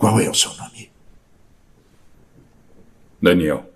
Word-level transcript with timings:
Qual 0.00 0.18
é 0.18 0.30
o 0.30 0.34
seu 0.34 0.54
nome? 0.54 0.90
Daniel. 3.20 3.70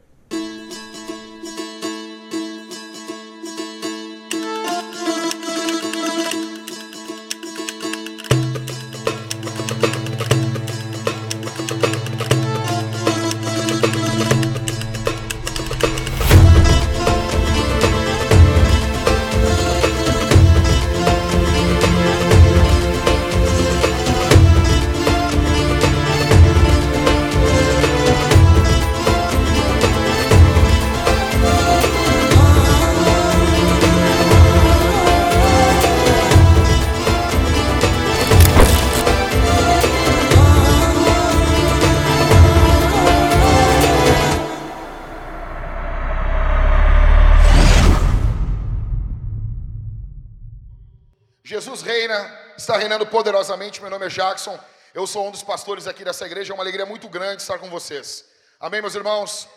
Poderosamente. 53.14 53.80
Meu 53.80 53.91
nome 53.91 54.06
é 54.06 54.09
Jackson, 54.09 54.59
eu 54.92 55.06
sou 55.06 55.28
um 55.28 55.30
dos 55.30 55.45
pastores 55.45 55.86
aqui 55.86 56.05
dessa 56.05 56.27
igreja. 56.27 56.52
É 56.52 56.55
uma 56.55 56.64
alegria 56.64 56.84
muito 56.84 57.09
grande 57.09 57.42
estar 57.42 57.60
com 57.60 57.70
vocês. 57.70 58.24
Amém, 58.59 58.80
meus 58.80 58.96
irmãos? 58.96 59.48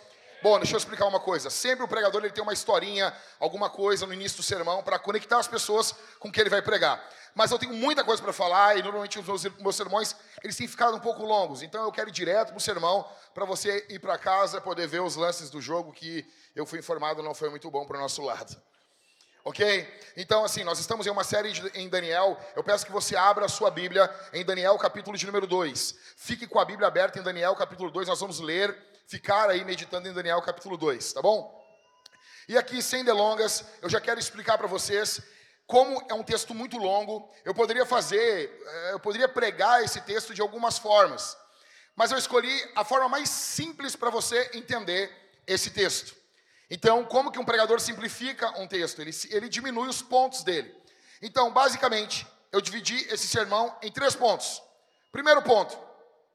Bom, 0.43 0.59
deixa 0.59 0.75
eu 0.75 0.77
explicar 0.77 1.07
uma 1.07 1.19
coisa. 1.19 1.49
Sempre 1.49 1.83
o 1.83 1.87
pregador 1.87 2.23
ele 2.23 2.31
tem 2.31 2.43
uma 2.43 2.53
historinha, 2.53 3.11
alguma 3.39 3.67
coisa 3.67 4.05
no 4.05 4.13
início 4.13 4.37
do 4.37 4.43
sermão 4.43 4.83
para 4.83 4.99
conectar 4.99 5.39
as 5.39 5.47
pessoas 5.47 5.95
com 6.19 6.27
o 6.27 6.31
que 6.31 6.39
ele 6.39 6.51
vai 6.51 6.61
pregar. 6.61 7.03
Mas 7.33 7.49
eu 7.49 7.57
tenho 7.57 7.73
muita 7.73 8.03
coisa 8.03 8.21
para 8.21 8.31
falar 8.31 8.77
e 8.77 8.83
normalmente 8.83 9.17
os 9.17 9.25
meus, 9.25 9.43
meus 9.59 9.75
sermões 9.75 10.15
eles 10.43 10.55
têm 10.55 10.67
ficado 10.67 10.95
um 10.95 10.99
pouco 10.99 11.23
longos. 11.23 11.63
Então 11.63 11.83
eu 11.83 11.91
quero 11.91 12.09
ir 12.09 12.13
direto 12.13 12.49
para 12.49 12.57
o 12.57 12.61
sermão 12.61 13.09
para 13.33 13.43
você 13.43 13.87
ir 13.89 13.97
para 13.97 14.19
casa 14.19 14.61
poder 14.61 14.87
ver 14.87 15.01
os 15.01 15.15
lances 15.15 15.49
do 15.49 15.59
jogo 15.59 15.91
que 15.91 16.23
eu 16.55 16.63
fui 16.63 16.77
informado 16.77 17.23
não 17.23 17.33
foi 17.33 17.49
muito 17.49 17.71
bom 17.71 17.87
para 17.87 17.97
o 17.97 18.01
nosso 18.01 18.21
lado. 18.21 18.55
Ok? 19.47 19.87
Então, 20.17 20.43
assim, 20.43 20.65
nós 20.65 20.77
estamos 20.77 21.07
em 21.07 21.09
uma 21.09 21.23
série 21.23 21.53
de, 21.53 21.65
em 21.73 21.87
Daniel. 21.87 22.37
Eu 22.53 22.61
peço 22.61 22.85
que 22.85 22.91
você 22.91 23.15
abra 23.15 23.45
a 23.45 23.47
sua 23.47 23.71
Bíblia 23.71 24.13
em 24.33 24.43
Daniel, 24.43 24.77
capítulo 24.77 25.17
de 25.17 25.25
número 25.25 25.47
2. 25.47 25.95
Fique 26.17 26.45
com 26.45 26.59
a 26.59 26.65
Bíblia 26.65 26.85
aberta 26.85 27.17
em 27.17 27.23
Daniel, 27.23 27.55
capítulo 27.55 27.89
2. 27.89 28.09
Nós 28.09 28.19
vamos 28.19 28.41
ler, 28.41 28.77
ficar 29.07 29.49
aí 29.49 29.63
meditando 29.63 30.05
em 30.05 30.11
Daniel, 30.11 30.41
capítulo 30.41 30.75
2, 30.75 31.13
tá 31.13 31.21
bom? 31.21 31.65
E 32.49 32.57
aqui, 32.57 32.81
sem 32.81 33.05
delongas, 33.05 33.63
eu 33.81 33.89
já 33.89 34.01
quero 34.01 34.19
explicar 34.19 34.57
para 34.57 34.67
vocês 34.67 35.21
como 35.65 36.05
é 36.09 36.13
um 36.13 36.23
texto 36.23 36.53
muito 36.53 36.77
longo. 36.77 37.33
Eu 37.45 37.53
poderia 37.53 37.85
fazer, 37.85 38.51
eh, 38.65 38.89
eu 38.91 38.99
poderia 38.99 39.29
pregar 39.29 39.81
esse 39.81 40.01
texto 40.01 40.33
de 40.33 40.41
algumas 40.41 40.77
formas. 40.77 41.37
Mas 41.95 42.11
eu 42.11 42.17
escolhi 42.17 42.69
a 42.75 42.83
forma 42.83 43.07
mais 43.07 43.29
simples 43.29 43.95
para 43.95 44.09
você 44.09 44.51
entender 44.53 45.09
esse 45.47 45.69
texto. 45.69 46.16
Então, 46.69 47.05
como 47.05 47.31
que 47.31 47.39
um 47.39 47.45
pregador 47.45 47.79
simplifica 47.79 48.49
um 48.59 48.67
texto? 48.67 49.01
Ele, 49.01 49.11
ele 49.29 49.49
diminui 49.49 49.87
os 49.87 50.01
pontos 50.01 50.43
dele. 50.43 50.75
Então, 51.21 51.51
basicamente, 51.51 52.27
eu 52.51 52.59
dividi 52.59 52.95
esse 53.11 53.27
sermão 53.27 53.75
em 53.81 53.91
três 53.91 54.15
pontos. 54.15 54.61
Primeiro 55.11 55.41
ponto, 55.41 55.77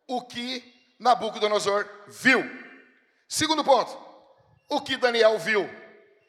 o 0.06 0.22
que 0.22 0.94
Nabucodonosor 0.98 1.88
viu. 2.08 2.42
Segundo 3.28 3.62
ponto, 3.64 3.98
o 4.68 4.80
que 4.80 4.96
Daniel 4.96 5.38
viu. 5.38 5.68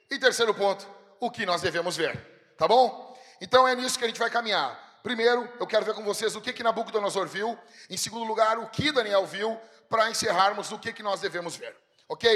E 0.10 0.20
terceiro 0.20 0.54
ponto, 0.54 0.88
o 1.20 1.32
que 1.32 1.46
nós 1.46 1.62
devemos 1.62 1.96
ver. 1.96 2.18
Tá 2.58 2.68
bom? 2.68 3.18
Então 3.40 3.68
é 3.68 3.76
nisso 3.76 3.98
que 3.98 4.06
a 4.06 4.08
gente 4.08 4.20
vai 4.20 4.30
caminhar. 4.30 5.00
Primeiro, 5.02 5.52
eu 5.60 5.68
quero 5.68 5.86
ver 5.86 5.94
com 5.94 6.04
vocês 6.04 6.36
o 6.36 6.42
que, 6.42 6.54
que 6.54 6.64
Nabucodonosor 6.64 7.28
viu. 7.28 7.58
Em 7.90 7.98
segundo 7.98 8.26
lugar, 8.26 8.58
o 8.58 8.70
que 8.70 8.92
Daniel 8.92 9.26
viu. 9.26 9.60
Para 9.90 10.10
encerrarmos, 10.10 10.72
o 10.72 10.80
que, 10.80 10.92
que 10.92 11.04
nós 11.04 11.20
devemos 11.20 11.56
ver. 11.56 11.76
Ok? 12.08 12.28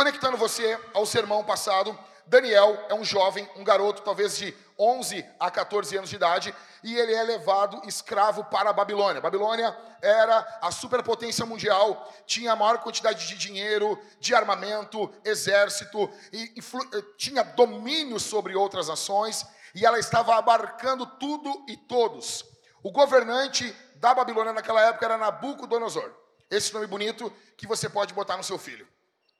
Conectando 0.00 0.38
você 0.38 0.80
ao 0.94 1.04
sermão 1.04 1.44
passado, 1.44 1.94
Daniel 2.24 2.86
é 2.88 2.94
um 2.94 3.04
jovem, 3.04 3.46
um 3.54 3.62
garoto, 3.62 4.00
talvez 4.00 4.34
de 4.38 4.56
11 4.78 5.22
a 5.38 5.50
14 5.50 5.94
anos 5.94 6.08
de 6.08 6.16
idade, 6.16 6.54
e 6.82 6.96
ele 6.96 7.12
é 7.12 7.22
levado 7.22 7.86
escravo 7.86 8.42
para 8.44 8.70
a 8.70 8.72
Babilônia. 8.72 9.20
Babilônia 9.20 9.76
era 10.00 10.58
a 10.62 10.70
superpotência 10.70 11.44
mundial, 11.44 12.10
tinha 12.24 12.52
a 12.52 12.56
maior 12.56 12.78
quantidade 12.78 13.28
de 13.28 13.36
dinheiro, 13.36 14.00
de 14.18 14.34
armamento, 14.34 15.12
exército, 15.22 16.10
e 16.32 16.44
eh, 16.44 17.02
tinha 17.18 17.44
domínio 17.44 18.18
sobre 18.18 18.56
outras 18.56 18.88
nações, 18.88 19.44
e 19.74 19.84
ela 19.84 19.98
estava 19.98 20.34
abarcando 20.34 21.04
tudo 21.04 21.66
e 21.68 21.76
todos. 21.76 22.46
O 22.82 22.90
governante 22.90 23.70
da 23.96 24.14
Babilônia 24.14 24.54
naquela 24.54 24.80
época 24.80 25.04
era 25.04 25.18
Nabucodonosor. 25.18 26.10
Esse 26.50 26.72
nome 26.72 26.86
bonito 26.86 27.30
que 27.54 27.66
você 27.66 27.86
pode 27.86 28.14
botar 28.14 28.38
no 28.38 28.42
seu 28.42 28.56
filho. 28.56 28.88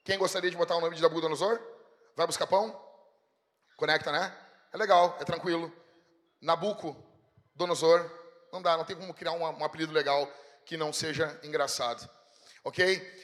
Quem 0.03 0.17
gostaria 0.17 0.49
de 0.49 0.57
botar 0.57 0.75
o 0.75 0.81
nome 0.81 0.95
de 0.95 1.01
Nabucodonosor? 1.01 1.59
Vai 2.15 2.25
buscar 2.25 2.47
pão? 2.47 2.79
Conecta, 3.77 4.11
né? 4.11 4.35
É 4.73 4.77
legal, 4.77 5.17
é 5.19 5.23
tranquilo. 5.23 5.71
Nabuco, 6.41 6.95
Donosor, 7.53 8.09
não 8.51 8.61
dá, 8.61 8.75
não 8.75 8.83
tem 8.83 8.95
como 8.95 9.13
criar 9.13 9.33
um, 9.33 9.43
um 9.43 9.63
apelido 9.63 9.93
legal 9.93 10.27
que 10.65 10.75
não 10.75 10.91
seja 10.91 11.39
engraçado. 11.43 12.09
Ok? 12.63 13.21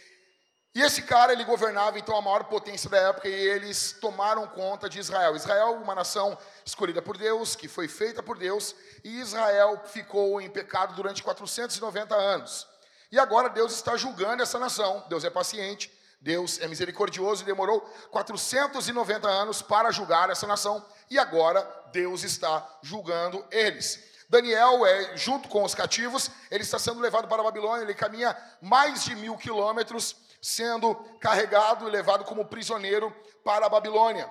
E 0.76 0.82
esse 0.82 1.02
cara, 1.02 1.34
ele 1.34 1.44
governava 1.44 1.98
então 1.98 2.16
a 2.16 2.22
maior 2.22 2.44
potência 2.44 2.88
da 2.88 2.98
época 2.98 3.28
e 3.28 3.34
eles 3.34 3.94
tomaram 4.00 4.46
conta 4.48 4.88
de 4.88 5.00
Israel. 5.00 5.36
Israel, 5.36 5.74
uma 5.74 5.96
nação 5.96 6.38
escolhida 6.64 7.02
por 7.02 7.18
Deus, 7.18 7.56
que 7.56 7.68
foi 7.68 7.88
feita 7.88 8.22
por 8.22 8.38
Deus, 8.38 8.76
e 9.04 9.20
Israel 9.20 9.82
ficou 9.86 10.40
em 10.40 10.48
pecado 10.48 10.94
durante 10.94 11.24
490 11.24 12.16
anos. 12.16 12.68
E 13.12 13.18
agora 13.18 13.50
Deus 13.50 13.74
está 13.74 13.98
julgando 13.98 14.44
essa 14.44 14.60
nação. 14.60 15.04
Deus 15.10 15.24
é 15.24 15.32
paciente, 15.32 15.92
Deus 16.20 16.60
é 16.60 16.68
misericordioso 16.68 17.44
e 17.44 17.46
demorou 17.46 17.82
490 18.12 19.28
anos 19.28 19.62
para 19.62 19.92
julgar 19.92 20.30
essa 20.30 20.48
nação, 20.48 20.84
e 21.10 21.18
agora 21.18 21.62
Deus 21.92 22.24
está 22.24 22.80
julgando 22.82 23.46
eles. 23.52 24.04
Daniel, 24.30 24.86
é, 24.86 25.16
junto 25.16 25.48
com 25.48 25.64
os 25.64 25.74
cativos, 25.74 26.30
ele 26.52 26.64
está 26.64 26.78
sendo 26.78 27.00
levado 27.00 27.28
para 27.28 27.42
a 27.42 27.46
Babilônia, 27.46 27.84
ele 27.84 27.94
caminha 27.94 28.36
mais 28.62 29.06
de 29.06 29.16
mil 29.16 29.38
quilômetros, 29.38 30.16
sendo 30.42 30.96
carregado 31.22 31.88
e 31.88 31.92
levado 31.92 32.26
como 32.26 32.46
prisioneiro 32.46 33.16
para 33.44 33.66
a 33.66 33.70
Babilônia. 33.70 34.30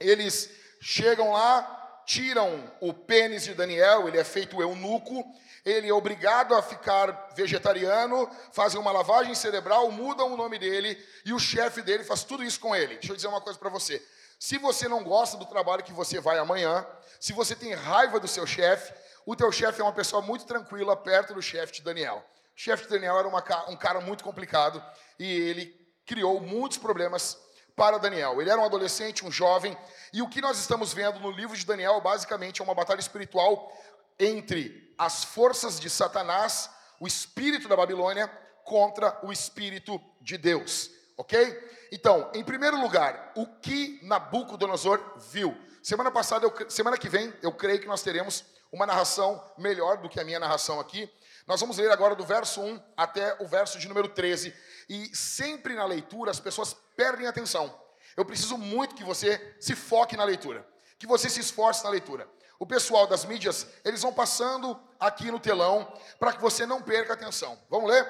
Eles 0.00 0.50
chegam 0.80 1.32
lá, 1.32 2.02
tiram 2.06 2.72
o 2.80 2.94
pênis 2.94 3.44
de 3.44 3.52
Daniel, 3.52 4.08
ele 4.08 4.18
é 4.18 4.24
feito 4.24 4.62
eunuco, 4.62 5.24
ele 5.64 5.88
é 5.88 5.92
obrigado 5.92 6.54
a 6.54 6.62
ficar 6.62 7.30
vegetariano, 7.34 8.28
fazem 8.52 8.80
uma 8.80 8.92
lavagem 8.92 9.34
cerebral, 9.34 9.90
mudam 9.90 10.32
o 10.32 10.36
nome 10.36 10.58
dele 10.58 11.02
e 11.24 11.32
o 11.32 11.38
chefe 11.38 11.82
dele 11.82 12.04
faz 12.04 12.24
tudo 12.24 12.44
isso 12.44 12.60
com 12.60 12.74
ele. 12.74 12.94
Deixa 12.94 13.12
eu 13.12 13.16
dizer 13.16 13.28
uma 13.28 13.40
coisa 13.40 13.58
para 13.58 13.68
você. 13.68 14.02
Se 14.38 14.56
você 14.56 14.88
não 14.88 15.02
gosta 15.02 15.36
do 15.36 15.46
trabalho 15.46 15.82
que 15.82 15.92
você 15.92 16.20
vai 16.20 16.38
amanhã, 16.38 16.86
se 17.18 17.32
você 17.32 17.56
tem 17.56 17.74
raiva 17.74 18.20
do 18.20 18.28
seu 18.28 18.46
chefe, 18.46 18.94
o 19.26 19.34
teu 19.34 19.50
chefe 19.50 19.80
é 19.80 19.84
uma 19.84 19.92
pessoa 19.92 20.22
muito 20.22 20.46
tranquila 20.46 20.96
perto 20.96 21.34
do 21.34 21.42
chefe 21.42 21.74
de 21.74 21.82
Daniel. 21.82 22.24
O 22.56 22.60
chefe 22.60 22.84
de 22.84 22.90
Daniel 22.90 23.18
era 23.18 23.28
uma, 23.28 23.44
um 23.68 23.76
cara 23.76 24.00
muito 24.00 24.24
complicado 24.24 24.82
e 25.18 25.24
ele 25.24 25.76
criou 26.06 26.40
muitos 26.40 26.78
problemas 26.78 27.36
para 27.76 27.98
Daniel. 27.98 28.40
Ele 28.40 28.50
era 28.50 28.60
um 28.60 28.64
adolescente, 28.64 29.24
um 29.24 29.30
jovem, 29.30 29.76
e 30.12 30.22
o 30.22 30.28
que 30.28 30.40
nós 30.40 30.58
estamos 30.58 30.92
vendo 30.92 31.20
no 31.20 31.30
livro 31.30 31.56
de 31.56 31.66
Daniel 31.66 32.00
basicamente 32.00 32.60
é 32.60 32.64
uma 32.64 32.74
batalha 32.74 33.00
espiritual 33.00 33.72
entre 34.18 34.87
as 34.98 35.22
forças 35.22 35.78
de 35.78 35.88
Satanás, 35.88 36.68
o 36.98 37.06
espírito 37.06 37.68
da 37.68 37.76
Babilônia, 37.76 38.26
contra 38.64 39.18
o 39.22 39.32
espírito 39.32 40.00
de 40.20 40.36
Deus. 40.36 40.90
Ok? 41.16 41.88
Então, 41.90 42.30
em 42.34 42.44
primeiro 42.44 42.80
lugar, 42.80 43.32
o 43.34 43.46
que 43.46 43.98
Nabucodonosor 44.02 45.00
viu? 45.30 45.56
Semana 45.82 46.10
passada, 46.10 46.44
eu, 46.44 46.70
semana 46.70 46.98
que 46.98 47.08
vem, 47.08 47.32
eu 47.40 47.52
creio 47.52 47.80
que 47.80 47.86
nós 47.86 48.02
teremos 48.02 48.44
uma 48.70 48.84
narração 48.84 49.42
melhor 49.56 49.96
do 49.98 50.08
que 50.08 50.20
a 50.20 50.24
minha 50.24 50.38
narração 50.38 50.78
aqui. 50.78 51.10
Nós 51.46 51.60
vamos 51.60 51.78
ler 51.78 51.90
agora 51.90 52.14
do 52.14 52.24
verso 52.24 52.60
1 52.60 52.82
até 52.94 53.36
o 53.40 53.46
verso 53.46 53.78
de 53.78 53.88
número 53.88 54.08
13. 54.08 54.54
E 54.88 55.16
sempre 55.16 55.74
na 55.74 55.86
leitura 55.86 56.30
as 56.30 56.38
pessoas 56.38 56.76
perdem 56.94 57.26
atenção. 57.26 57.74
Eu 58.16 58.24
preciso 58.24 58.58
muito 58.58 58.94
que 58.94 59.04
você 59.04 59.56
se 59.58 59.74
foque 59.74 60.16
na 60.16 60.24
leitura, 60.24 60.66
que 60.98 61.06
você 61.06 61.30
se 61.30 61.40
esforce 61.40 61.84
na 61.84 61.90
leitura 61.90 62.28
o 62.58 62.66
pessoal 62.66 63.06
das 63.06 63.24
mídias, 63.24 63.66
eles 63.84 64.02
vão 64.02 64.12
passando 64.12 64.78
aqui 64.98 65.30
no 65.30 65.38
telão 65.38 65.90
para 66.18 66.32
que 66.32 66.40
você 66.40 66.66
não 66.66 66.82
perca 66.82 67.12
atenção. 67.12 67.58
Vamos 67.70 67.88
ler? 67.90 68.06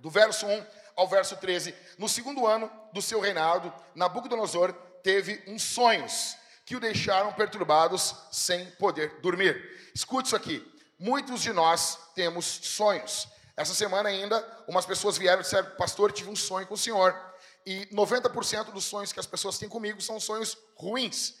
Do 0.00 0.10
verso 0.10 0.46
1 0.46 0.66
ao 0.96 1.08
verso 1.08 1.36
13. 1.36 1.74
No 1.98 2.08
segundo 2.08 2.46
ano 2.46 2.70
do 2.92 3.02
seu 3.02 3.20
reinado, 3.20 3.72
Nabucodonosor 3.94 4.72
teve 5.02 5.42
uns 5.46 5.62
sonhos 5.62 6.36
que 6.64 6.76
o 6.76 6.80
deixaram 6.80 7.32
perturbados 7.32 8.14
sem 8.30 8.66
poder 8.72 9.20
dormir. 9.20 9.90
Escute 9.94 10.28
isso 10.28 10.36
aqui. 10.36 10.64
Muitos 10.98 11.42
de 11.42 11.52
nós 11.52 11.98
temos 12.14 12.46
sonhos. 12.46 13.28
Essa 13.56 13.74
semana 13.74 14.08
ainda, 14.08 14.44
umas 14.66 14.86
pessoas 14.86 15.18
vieram 15.18 15.40
e 15.40 15.42
disseram, 15.42 15.70
pastor, 15.76 16.10
tive 16.12 16.30
um 16.30 16.36
sonho 16.36 16.66
com 16.66 16.74
o 16.74 16.78
senhor. 16.78 17.14
E 17.66 17.86
90% 17.86 18.72
dos 18.72 18.84
sonhos 18.84 19.12
que 19.12 19.20
as 19.20 19.26
pessoas 19.26 19.58
têm 19.58 19.68
comigo 19.68 20.00
são 20.00 20.18
sonhos 20.18 20.56
ruins. 20.76 21.34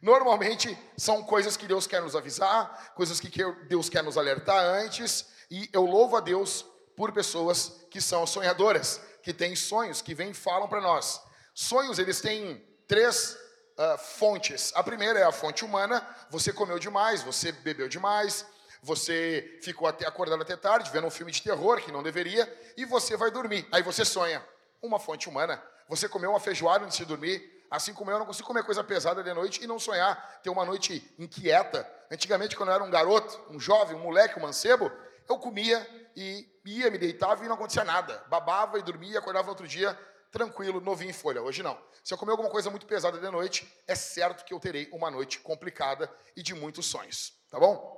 Normalmente 0.00 0.78
são 0.96 1.22
coisas 1.22 1.56
que 1.56 1.66
Deus 1.66 1.86
quer 1.86 2.00
nos 2.00 2.14
avisar, 2.14 2.92
coisas 2.94 3.18
que 3.18 3.30
Deus 3.68 3.88
quer 3.88 4.02
nos 4.02 4.16
alertar 4.16 4.64
antes, 4.64 5.26
e 5.50 5.68
eu 5.72 5.84
louvo 5.84 6.16
a 6.16 6.20
Deus 6.20 6.64
por 6.96 7.12
pessoas 7.12 7.86
que 7.90 8.00
são 8.00 8.26
sonhadoras, 8.26 9.00
que 9.22 9.32
têm 9.32 9.56
sonhos, 9.56 10.00
que 10.00 10.14
vêm 10.14 10.30
e 10.30 10.34
falam 10.34 10.68
para 10.68 10.80
nós. 10.80 11.20
Sonhos, 11.54 11.98
eles 11.98 12.20
têm 12.20 12.64
três 12.86 13.36
uh, 13.76 13.98
fontes. 13.98 14.72
A 14.74 14.82
primeira 14.82 15.18
é 15.18 15.24
a 15.24 15.32
fonte 15.32 15.64
humana, 15.64 16.06
você 16.30 16.52
comeu 16.52 16.78
demais, 16.78 17.22
você 17.22 17.50
bebeu 17.50 17.88
demais, 17.88 18.46
você 18.82 19.58
ficou 19.62 19.88
até, 19.88 20.06
acordado 20.06 20.42
até 20.42 20.56
tarde, 20.56 20.90
vendo 20.90 21.06
um 21.06 21.10
filme 21.10 21.32
de 21.32 21.42
terror 21.42 21.80
que 21.80 21.90
não 21.90 22.02
deveria, 22.02 22.52
e 22.76 22.84
você 22.84 23.16
vai 23.16 23.30
dormir. 23.30 23.66
Aí 23.72 23.82
você 23.82 24.04
sonha. 24.04 24.44
Uma 24.80 25.00
fonte 25.00 25.28
humana. 25.28 25.60
Você 25.88 26.08
comeu 26.08 26.30
uma 26.30 26.38
feijoada 26.38 26.84
antes 26.84 26.96
de 26.96 27.04
dormir, 27.04 27.57
assim 27.70 27.92
como 27.92 28.10
eu 28.10 28.18
não 28.18 28.26
consigo 28.26 28.46
comer 28.46 28.64
coisa 28.64 28.82
pesada 28.82 29.22
de 29.22 29.32
noite 29.32 29.62
e 29.62 29.66
não 29.66 29.78
sonhar, 29.78 30.40
ter 30.42 30.50
uma 30.50 30.64
noite 30.64 31.14
inquieta. 31.18 31.88
Antigamente, 32.10 32.56
quando 32.56 32.70
eu 32.70 32.74
era 32.76 32.84
um 32.84 32.90
garoto, 32.90 33.40
um 33.50 33.60
jovem, 33.60 33.96
um 33.96 34.02
moleque, 34.02 34.38
um 34.38 34.42
mancebo, 34.42 34.90
eu 35.28 35.38
comia 35.38 35.86
e 36.16 36.48
ia, 36.64 36.90
me 36.90 36.98
deitava 36.98 37.44
e 37.44 37.48
não 37.48 37.54
acontecia 37.54 37.84
nada. 37.84 38.24
Babava 38.28 38.78
e 38.78 38.82
dormia, 38.82 39.18
acordava 39.18 39.46
no 39.46 39.50
outro 39.50 39.68
dia 39.68 39.98
tranquilo, 40.30 40.80
novinho 40.80 41.10
em 41.10 41.14
folha. 41.14 41.42
Hoje 41.42 41.62
não. 41.62 41.78
Se 42.04 42.12
eu 42.12 42.18
comer 42.18 42.32
alguma 42.32 42.50
coisa 42.50 42.70
muito 42.70 42.86
pesada 42.86 43.18
de 43.18 43.30
noite, 43.30 43.70
é 43.86 43.94
certo 43.94 44.44
que 44.44 44.52
eu 44.52 44.60
terei 44.60 44.88
uma 44.92 45.10
noite 45.10 45.40
complicada 45.40 46.10
e 46.36 46.42
de 46.42 46.54
muitos 46.54 46.86
sonhos. 46.86 47.32
Tá 47.50 47.58
bom? 47.58 47.96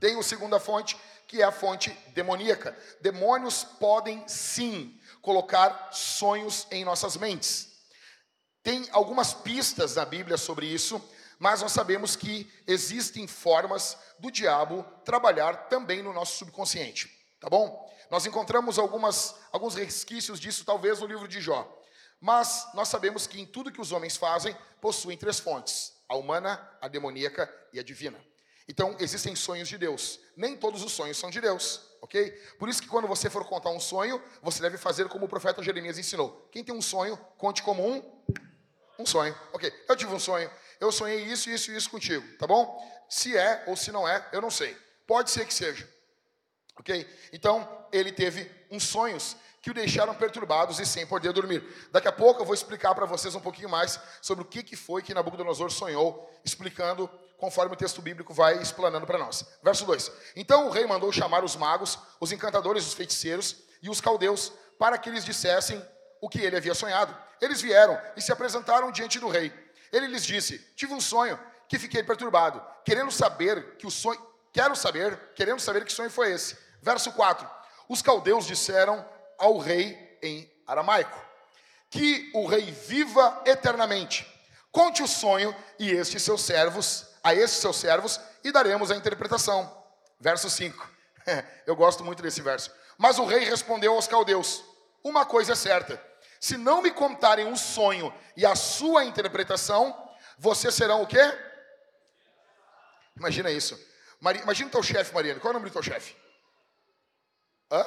Tem 0.00 0.18
a 0.18 0.22
segunda 0.22 0.58
fonte, 0.58 0.96
que 1.26 1.40
é 1.40 1.44
a 1.44 1.52
fonte 1.52 1.90
demoníaca. 2.14 2.76
Demônios 3.00 3.64
podem 3.64 4.26
sim 4.28 5.00
colocar 5.22 5.90
sonhos 5.92 6.66
em 6.70 6.84
nossas 6.84 7.16
mentes. 7.16 7.73
Tem 8.64 8.88
algumas 8.92 9.34
pistas 9.34 9.94
na 9.96 10.06
Bíblia 10.06 10.38
sobre 10.38 10.64
isso, 10.64 10.98
mas 11.38 11.60
nós 11.60 11.70
sabemos 11.70 12.16
que 12.16 12.50
existem 12.66 13.26
formas 13.26 13.98
do 14.18 14.30
diabo 14.30 14.82
trabalhar 15.04 15.68
também 15.68 16.02
no 16.02 16.14
nosso 16.14 16.38
subconsciente, 16.38 17.10
tá 17.38 17.50
bom? 17.50 17.86
Nós 18.10 18.24
encontramos 18.24 18.78
algumas, 18.78 19.34
alguns 19.52 19.74
resquícios 19.74 20.40
disso, 20.40 20.64
talvez, 20.64 21.00
no 21.00 21.06
livro 21.06 21.28
de 21.28 21.42
Jó. 21.42 21.70
Mas 22.18 22.66
nós 22.72 22.88
sabemos 22.88 23.26
que 23.26 23.38
em 23.38 23.44
tudo 23.44 23.70
que 23.70 23.82
os 23.82 23.92
homens 23.92 24.16
fazem, 24.16 24.56
possuem 24.80 25.18
três 25.18 25.38
fontes: 25.38 25.92
a 26.08 26.16
humana, 26.16 26.58
a 26.80 26.88
demoníaca 26.88 27.52
e 27.70 27.78
a 27.78 27.82
divina. 27.82 28.18
Então, 28.66 28.96
existem 28.98 29.36
sonhos 29.36 29.68
de 29.68 29.76
Deus. 29.76 30.18
Nem 30.34 30.56
todos 30.56 30.82
os 30.82 30.92
sonhos 30.92 31.18
são 31.18 31.28
de 31.28 31.38
Deus, 31.38 31.82
ok? 32.00 32.30
Por 32.58 32.70
isso 32.70 32.80
que 32.80 32.88
quando 32.88 33.06
você 33.06 33.28
for 33.28 33.44
contar 33.44 33.68
um 33.68 33.80
sonho, 33.80 34.22
você 34.40 34.62
deve 34.62 34.78
fazer 34.78 35.06
como 35.08 35.26
o 35.26 35.28
profeta 35.28 35.62
Jeremias 35.62 35.98
ensinou. 35.98 36.48
Quem 36.50 36.64
tem 36.64 36.74
um 36.74 36.80
sonho, 36.80 37.18
conte 37.36 37.62
como 37.62 37.86
um 37.86 38.14
um 38.98 39.06
sonho. 39.06 39.34
Ok, 39.52 39.72
eu 39.88 39.96
tive 39.96 40.12
um 40.12 40.18
sonho. 40.18 40.50
Eu 40.80 40.90
sonhei 40.92 41.24
isso, 41.24 41.50
isso 41.50 41.70
e 41.70 41.76
isso 41.76 41.90
contigo, 41.90 42.24
tá 42.36 42.46
bom? 42.46 42.82
Se 43.08 43.36
é 43.36 43.64
ou 43.66 43.76
se 43.76 43.92
não 43.92 44.06
é, 44.06 44.26
eu 44.32 44.40
não 44.40 44.50
sei. 44.50 44.76
Pode 45.06 45.30
ser 45.30 45.46
que 45.46 45.54
seja. 45.54 45.88
Ok? 46.76 47.08
Então, 47.32 47.86
ele 47.92 48.10
teve 48.10 48.50
uns 48.70 48.84
sonhos 48.84 49.36
que 49.62 49.70
o 49.70 49.74
deixaram 49.74 50.14
perturbados 50.14 50.78
e 50.78 50.84
sem 50.84 51.06
poder 51.06 51.32
dormir. 51.32 51.64
Daqui 51.90 52.06
a 52.06 52.12
pouco 52.12 52.42
eu 52.42 52.44
vou 52.44 52.54
explicar 52.54 52.94
para 52.94 53.06
vocês 53.06 53.34
um 53.34 53.40
pouquinho 53.40 53.68
mais 53.68 53.98
sobre 54.20 54.44
o 54.44 54.46
que, 54.46 54.62
que 54.62 54.76
foi 54.76 55.02
que 55.02 55.14
Nabucodonosor 55.14 55.70
sonhou, 55.70 56.30
explicando 56.44 57.08
conforme 57.38 57.72
o 57.72 57.76
texto 57.76 58.02
bíblico 58.02 58.34
vai 58.34 58.60
explanando 58.60 59.06
para 59.06 59.18
nós. 59.18 59.44
Verso 59.62 59.86
2: 59.86 60.12
Então 60.36 60.66
o 60.66 60.70
rei 60.70 60.86
mandou 60.86 61.10
chamar 61.10 61.44
os 61.44 61.56
magos, 61.56 61.98
os 62.20 62.30
encantadores, 62.30 62.86
os 62.86 62.92
feiticeiros 62.92 63.56
e 63.80 63.88
os 63.88 64.00
caldeus, 64.02 64.52
para 64.78 64.98
que 64.98 65.08
eles 65.08 65.24
dissessem 65.24 65.82
o 66.24 66.28
que 66.28 66.40
ele 66.40 66.56
havia 66.56 66.74
sonhado. 66.74 67.14
Eles 67.38 67.60
vieram 67.60 68.00
e 68.16 68.22
se 68.22 68.32
apresentaram 68.32 68.90
diante 68.90 69.18
do 69.18 69.28
rei. 69.28 69.52
Ele 69.92 70.06
lhes 70.06 70.24
disse: 70.24 70.58
Tive 70.74 70.94
um 70.94 71.00
sonho 71.00 71.38
que 71.68 71.78
fiquei 71.78 72.02
perturbado, 72.02 72.64
querendo 72.82 73.10
saber 73.10 73.76
que 73.76 73.86
o 73.86 73.90
sonho, 73.90 74.20
quero 74.50 74.74
saber, 74.74 75.18
querendo 75.34 75.60
saber 75.60 75.84
que 75.84 75.92
sonho 75.92 76.10
foi 76.10 76.32
esse. 76.32 76.56
Verso 76.80 77.12
4: 77.12 77.46
Os 77.88 78.00
caldeus 78.00 78.46
disseram 78.46 79.06
ao 79.38 79.58
rei 79.58 80.18
em 80.22 80.50
aramaico: 80.66 81.22
Que 81.90 82.30
o 82.34 82.46
rei 82.46 82.70
viva 82.70 83.42
eternamente. 83.44 84.26
Conte 84.72 85.02
o 85.02 85.06
sonho 85.06 85.54
e 85.78 85.90
estes 85.90 86.22
seus 86.22 86.40
servos 86.40 87.06
a 87.22 87.34
esses 87.34 87.58
seus 87.58 87.76
servos 87.76 88.18
e 88.42 88.50
daremos 88.50 88.90
a 88.90 88.96
interpretação. 88.96 89.70
Verso 90.18 90.48
5. 90.48 90.90
Eu 91.66 91.76
gosto 91.76 92.02
muito 92.02 92.22
desse 92.22 92.40
verso. 92.40 92.70
Mas 92.96 93.18
o 93.18 93.26
rei 93.26 93.44
respondeu 93.44 93.92
aos 93.92 94.06
caldeus: 94.06 94.64
Uma 95.02 95.26
coisa 95.26 95.52
é 95.52 95.56
certa: 95.56 96.02
se 96.44 96.58
não 96.58 96.82
me 96.82 96.90
contarem 96.90 97.50
o 97.50 97.56
sonho 97.56 98.12
e 98.36 98.44
a 98.44 98.54
sua 98.54 99.02
interpretação, 99.02 99.96
vocês 100.38 100.74
serão 100.74 101.00
o 101.00 101.06
quê? 101.06 101.22
Imagina 103.16 103.50
isso. 103.50 103.80
Imagina 104.20 104.68
o 104.68 104.70
teu 104.70 104.82
chefe, 104.82 105.14
Mariana. 105.14 105.40
Qual 105.40 105.50
é 105.50 105.56
o 105.56 105.58
nome 105.58 105.70
do 105.70 105.72
teu 105.72 105.82
chefe? 105.82 106.14
Hã? 107.72 107.82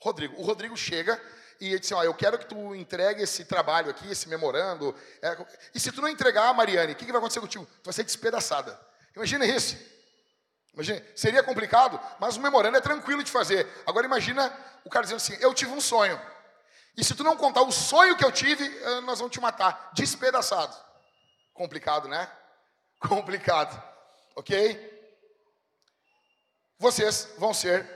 Rodrigo. 0.00 0.38
O 0.38 0.42
Rodrigo 0.42 0.76
chega 0.76 1.18
e 1.58 1.68
ele 1.68 1.78
diz 1.78 1.90
assim, 1.90 1.94
ó, 1.94 2.04
eu 2.04 2.12
quero 2.12 2.38
que 2.38 2.44
tu 2.44 2.74
entregue 2.74 3.22
esse 3.22 3.46
trabalho 3.46 3.88
aqui, 3.88 4.10
esse 4.10 4.28
memorando. 4.28 4.94
É, 5.22 5.34
e 5.74 5.80
se 5.80 5.90
tu 5.90 6.02
não 6.02 6.08
entregar, 6.10 6.52
Mariane, 6.52 6.92
o 6.92 6.94
que, 6.94 7.06
que 7.06 7.10
vai 7.10 7.20
acontecer 7.20 7.40
contigo? 7.40 7.64
Tu 7.64 7.86
vai 7.86 7.94
ser 7.94 8.04
despedaçada. 8.04 8.78
Imagina 9.16 9.46
isso. 9.46 9.78
Imagina, 10.74 11.02
seria 11.16 11.42
complicado, 11.42 11.98
mas 12.20 12.36
o 12.36 12.40
memorando 12.42 12.76
é 12.76 12.82
tranquilo 12.82 13.24
de 13.24 13.30
fazer. 13.30 13.66
Agora 13.86 14.04
imagina 14.04 14.54
o 14.84 14.90
cara 14.90 15.04
dizendo 15.04 15.16
assim, 15.16 15.38
eu 15.40 15.54
tive 15.54 15.72
um 15.72 15.80
sonho. 15.80 16.20
E 16.96 17.02
se 17.04 17.14
tu 17.14 17.24
não 17.24 17.36
contar 17.36 17.62
o 17.62 17.72
sonho 17.72 18.16
que 18.16 18.24
eu 18.24 18.30
tive, 18.30 18.64
eh, 18.64 19.00
nós 19.02 19.18
vamos 19.18 19.32
te 19.32 19.40
matar. 19.40 19.90
Despedaçado. 19.94 20.76
Complicado, 21.54 22.08
né? 22.08 22.30
Complicado. 23.00 23.82
Ok? 24.36 24.90
Vocês 26.78 27.28
vão 27.38 27.54
ser 27.54 27.88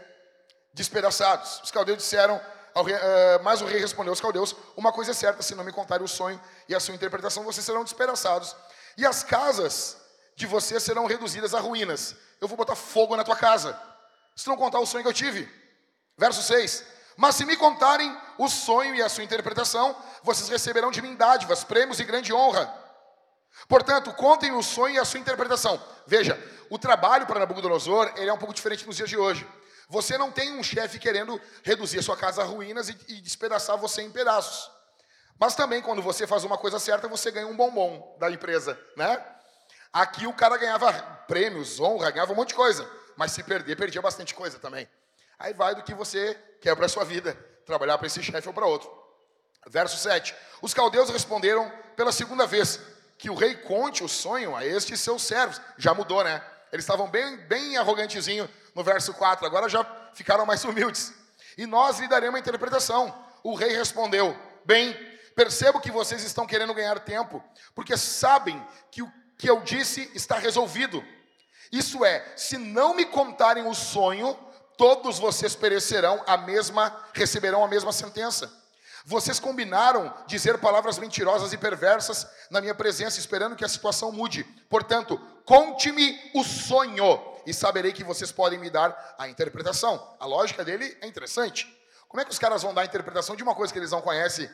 despedaçados. 0.72 1.60
Os 1.62 1.70
caldeus 1.70 1.98
disseram 1.98 2.40
Rei, 2.82 2.94
uh, 2.94 3.42
mas 3.42 3.62
o 3.62 3.64
rei 3.64 3.80
respondeu 3.80 4.12
aos 4.12 4.20
caldeus: 4.20 4.54
Uma 4.76 4.92
coisa 4.92 5.12
é 5.12 5.14
certa, 5.14 5.42
se 5.42 5.54
não 5.54 5.64
me 5.64 5.72
contarem 5.72 6.04
o 6.04 6.08
sonho 6.08 6.40
e 6.68 6.74
a 6.74 6.80
sua 6.80 6.94
interpretação, 6.94 7.42
vocês 7.42 7.64
serão 7.64 7.82
despedaçados, 7.82 8.54
e 8.98 9.06
as 9.06 9.22
casas 9.24 9.96
de 10.36 10.46
vocês 10.46 10.82
serão 10.82 11.06
reduzidas 11.06 11.54
a 11.54 11.60
ruínas. 11.60 12.14
Eu 12.40 12.48
vou 12.48 12.56
botar 12.56 12.76
fogo 12.76 13.16
na 13.16 13.24
tua 13.24 13.36
casa, 13.36 13.80
se 14.34 14.46
não 14.46 14.56
contar 14.56 14.78
o 14.80 14.86
sonho 14.86 15.02
que 15.02 15.08
eu 15.08 15.14
tive. 15.14 15.48
Verso 16.18 16.42
6: 16.42 16.84
Mas 17.16 17.34
se 17.34 17.44
me 17.44 17.56
contarem 17.56 18.14
o 18.38 18.48
sonho 18.48 18.94
e 18.94 19.02
a 19.02 19.08
sua 19.08 19.24
interpretação, 19.24 19.96
vocês 20.22 20.48
receberão 20.48 20.90
de 20.90 21.00
mim 21.00 21.14
dádivas, 21.14 21.64
prêmios 21.64 21.98
e 21.98 22.04
grande 22.04 22.32
honra. 22.32 22.72
Portanto, 23.68 24.12
contem 24.12 24.52
o 24.52 24.62
sonho 24.62 24.96
e 24.96 24.98
a 24.98 25.04
sua 25.04 25.18
interpretação. 25.18 25.82
Veja, 26.06 26.38
o 26.68 26.78
trabalho 26.78 27.26
para 27.26 27.40
Nabucodonosor 27.40 28.12
ele 28.16 28.28
é 28.28 28.32
um 28.32 28.38
pouco 28.38 28.52
diferente 28.52 28.86
nos 28.86 28.96
dias 28.96 29.08
de 29.08 29.16
hoje. 29.16 29.46
Você 29.88 30.18
não 30.18 30.30
tem 30.30 30.58
um 30.58 30.62
chefe 30.62 30.98
querendo 30.98 31.40
reduzir 31.62 31.98
a 31.98 32.02
sua 32.02 32.16
casa 32.16 32.42
a 32.42 32.44
ruínas 32.44 32.88
e, 32.88 32.98
e 33.08 33.20
despedaçar 33.20 33.78
você 33.78 34.02
em 34.02 34.10
pedaços. 34.10 34.70
Mas 35.38 35.54
também, 35.54 35.80
quando 35.80 36.02
você 36.02 36.26
faz 36.26 36.44
uma 36.44 36.58
coisa 36.58 36.78
certa, 36.78 37.08
você 37.08 37.30
ganha 37.30 37.46
um 37.46 37.56
bombom 37.56 38.16
da 38.18 38.30
empresa, 38.30 38.78
né? 38.96 39.24
Aqui 39.92 40.26
o 40.26 40.32
cara 40.32 40.56
ganhava 40.56 40.92
prêmios, 41.28 41.78
honra, 41.78 42.10
ganhava 42.10 42.32
um 42.32 42.36
monte 42.36 42.48
de 42.48 42.54
coisa. 42.54 42.88
Mas 43.16 43.32
se 43.32 43.42
perder, 43.42 43.76
perdia 43.76 44.02
bastante 44.02 44.34
coisa 44.34 44.58
também. 44.58 44.88
Aí 45.38 45.52
vai 45.52 45.74
do 45.74 45.82
que 45.82 45.94
você 45.94 46.34
quer 46.60 46.74
para 46.74 46.86
a 46.86 46.88
sua 46.88 47.04
vida, 47.04 47.34
trabalhar 47.64 47.98
para 47.98 48.06
esse 48.06 48.22
chefe 48.22 48.48
ou 48.48 48.54
para 48.54 48.66
outro. 48.66 48.90
Verso 49.66 49.96
7. 49.96 50.34
Os 50.62 50.72
caldeus 50.72 51.10
responderam 51.10 51.70
pela 51.96 52.12
segunda 52.12 52.46
vez 52.46 52.80
que 53.18 53.30
o 53.30 53.34
rei 53.34 53.54
conte 53.54 54.04
o 54.04 54.08
sonho 54.08 54.54
a 54.54 54.64
estes 54.64 55.00
seus 55.00 55.22
servos. 55.22 55.60
Já 55.76 55.92
mudou, 55.92 56.22
né? 56.22 56.42
Eles 56.72 56.84
estavam 56.84 57.08
bem, 57.08 57.36
bem 57.36 57.76
arrogantezinho 57.76 58.48
no 58.74 58.84
verso 58.84 59.14
4, 59.14 59.46
agora 59.46 59.68
já 59.68 59.84
ficaram 60.14 60.44
mais 60.44 60.64
humildes. 60.64 61.12
E 61.56 61.66
nós 61.66 61.98
lhe 61.98 62.08
daremos 62.08 62.36
a 62.36 62.40
interpretação. 62.40 63.14
O 63.42 63.54
rei 63.54 63.74
respondeu: 63.74 64.36
Bem, 64.64 64.94
percebo 65.34 65.80
que 65.80 65.90
vocês 65.90 66.22
estão 66.22 66.46
querendo 66.46 66.74
ganhar 66.74 66.98
tempo, 67.00 67.42
porque 67.74 67.96
sabem 67.96 68.62
que 68.90 69.02
o 69.02 69.12
que 69.38 69.48
eu 69.48 69.60
disse 69.60 70.10
está 70.14 70.38
resolvido. 70.38 71.04
Isso 71.72 72.04
é, 72.04 72.24
se 72.36 72.58
não 72.58 72.94
me 72.94 73.04
contarem 73.04 73.66
o 73.66 73.74
sonho, 73.74 74.38
todos 74.76 75.18
vocês 75.18 75.54
perecerão 75.54 76.22
a 76.26 76.36
mesma, 76.36 76.94
receberão 77.12 77.64
a 77.64 77.68
mesma 77.68 77.92
sentença. 77.92 78.50
Vocês 79.04 79.38
combinaram 79.38 80.12
dizer 80.26 80.58
palavras 80.58 80.98
mentirosas 80.98 81.52
e 81.52 81.56
perversas 81.56 82.26
na 82.50 82.60
minha 82.60 82.74
presença, 82.74 83.20
esperando 83.20 83.54
que 83.54 83.64
a 83.64 83.68
situação 83.68 84.10
mude. 84.10 84.42
Portanto, 84.68 85.16
conte-me 85.44 86.18
o 86.34 86.42
sonho 86.42 87.22
e 87.46 87.54
saberei 87.54 87.92
que 87.92 88.02
vocês 88.02 88.32
podem 88.32 88.58
me 88.58 88.68
dar 88.68 89.14
a 89.16 89.28
interpretação. 89.28 90.16
A 90.18 90.26
lógica 90.26 90.64
dele 90.64 90.98
é 91.00 91.06
interessante. 91.06 91.72
Como 92.08 92.20
é 92.20 92.24
que 92.24 92.32
os 92.32 92.38
caras 92.38 92.62
vão 92.62 92.74
dar 92.74 92.82
a 92.82 92.84
interpretação 92.84 93.36
de 93.36 93.44
uma 93.44 93.54
coisa 93.54 93.72
que 93.72 93.78
eles 93.78 93.92
não 93.92 94.02
conhecem 94.02 94.50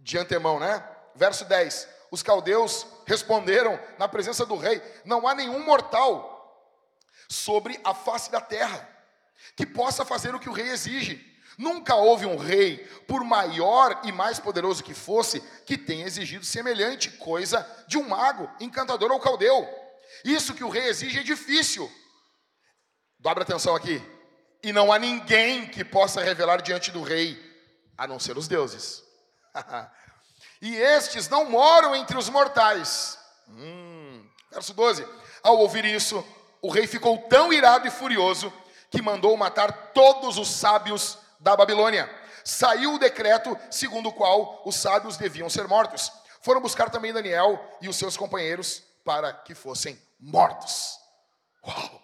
de 0.00 0.16
antemão, 0.16 0.58
né? 0.58 0.82
Verso 1.14 1.44
10. 1.44 1.86
Os 2.10 2.22
caldeus 2.22 2.86
responderam 3.04 3.78
na 3.98 4.08
presença 4.08 4.46
do 4.46 4.56
rei: 4.56 4.82
Não 5.04 5.28
há 5.28 5.34
nenhum 5.34 5.62
mortal 5.62 6.32
sobre 7.28 7.78
a 7.84 7.92
face 7.92 8.30
da 8.30 8.40
terra 8.40 8.93
que 9.56 9.66
possa 9.66 10.04
fazer 10.04 10.34
o 10.34 10.40
que 10.40 10.48
o 10.48 10.52
rei 10.52 10.68
exige. 10.68 11.34
Nunca 11.56 11.94
houve 11.94 12.26
um 12.26 12.36
rei, 12.36 12.78
por 13.06 13.22
maior 13.22 14.00
e 14.04 14.10
mais 14.10 14.40
poderoso 14.40 14.82
que 14.82 14.92
fosse, 14.92 15.40
que 15.64 15.78
tenha 15.78 16.06
exigido 16.06 16.44
semelhante 16.44 17.10
coisa 17.10 17.64
de 17.86 17.96
um 17.96 18.08
mago, 18.08 18.50
encantador 18.58 19.12
ou 19.12 19.20
caldeu. 19.20 19.68
Isso 20.24 20.54
que 20.54 20.64
o 20.64 20.68
rei 20.68 20.88
exige 20.88 21.20
é 21.20 21.22
difícil. 21.22 21.90
Dobra 23.18 23.44
atenção 23.44 23.74
aqui. 23.76 24.02
E 24.62 24.72
não 24.72 24.92
há 24.92 24.98
ninguém 24.98 25.66
que 25.66 25.84
possa 25.84 26.22
revelar 26.22 26.60
diante 26.62 26.90
do 26.90 27.02
rei, 27.02 27.38
a 27.96 28.06
não 28.06 28.18
ser 28.18 28.36
os 28.36 28.48
deuses. 28.48 29.04
e 30.60 30.74
estes 30.74 31.28
não 31.28 31.48
moram 31.48 31.94
entre 31.94 32.16
os 32.16 32.28
mortais. 32.28 33.18
Hum. 33.48 34.26
Verso 34.50 34.74
12. 34.74 35.06
Ao 35.42 35.58
ouvir 35.58 35.84
isso, 35.84 36.26
o 36.62 36.70
rei 36.70 36.86
ficou 36.86 37.18
tão 37.28 37.52
irado 37.52 37.86
e 37.86 37.90
furioso 37.90 38.52
que 38.94 39.02
mandou 39.02 39.36
matar 39.36 39.90
todos 39.92 40.38
os 40.38 40.48
sábios 40.48 41.18
da 41.40 41.56
Babilônia. 41.56 42.08
Saiu 42.44 42.94
o 42.94 42.98
decreto 42.98 43.58
segundo 43.70 44.10
o 44.10 44.12
qual 44.12 44.62
os 44.64 44.76
sábios 44.76 45.16
deviam 45.16 45.50
ser 45.50 45.66
mortos. 45.66 46.12
Foram 46.40 46.60
buscar 46.60 46.90
também 46.90 47.12
Daniel 47.12 47.58
e 47.80 47.88
os 47.88 47.96
seus 47.96 48.16
companheiros 48.16 48.82
para 49.04 49.32
que 49.32 49.54
fossem 49.54 50.00
mortos. 50.20 50.96
Uau! 51.66 52.02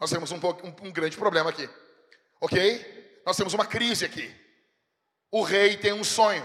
Nós 0.00 0.10
temos 0.10 0.32
um, 0.32 0.36
um, 0.36 0.88
um 0.88 0.92
grande 0.92 1.16
problema 1.16 1.50
aqui. 1.50 1.68
Ok? 2.40 3.22
Nós 3.26 3.36
temos 3.36 3.52
uma 3.52 3.66
crise 3.66 4.04
aqui. 4.04 4.34
O 5.30 5.42
rei 5.42 5.76
tem 5.76 5.92
um 5.92 6.04
sonho. 6.04 6.44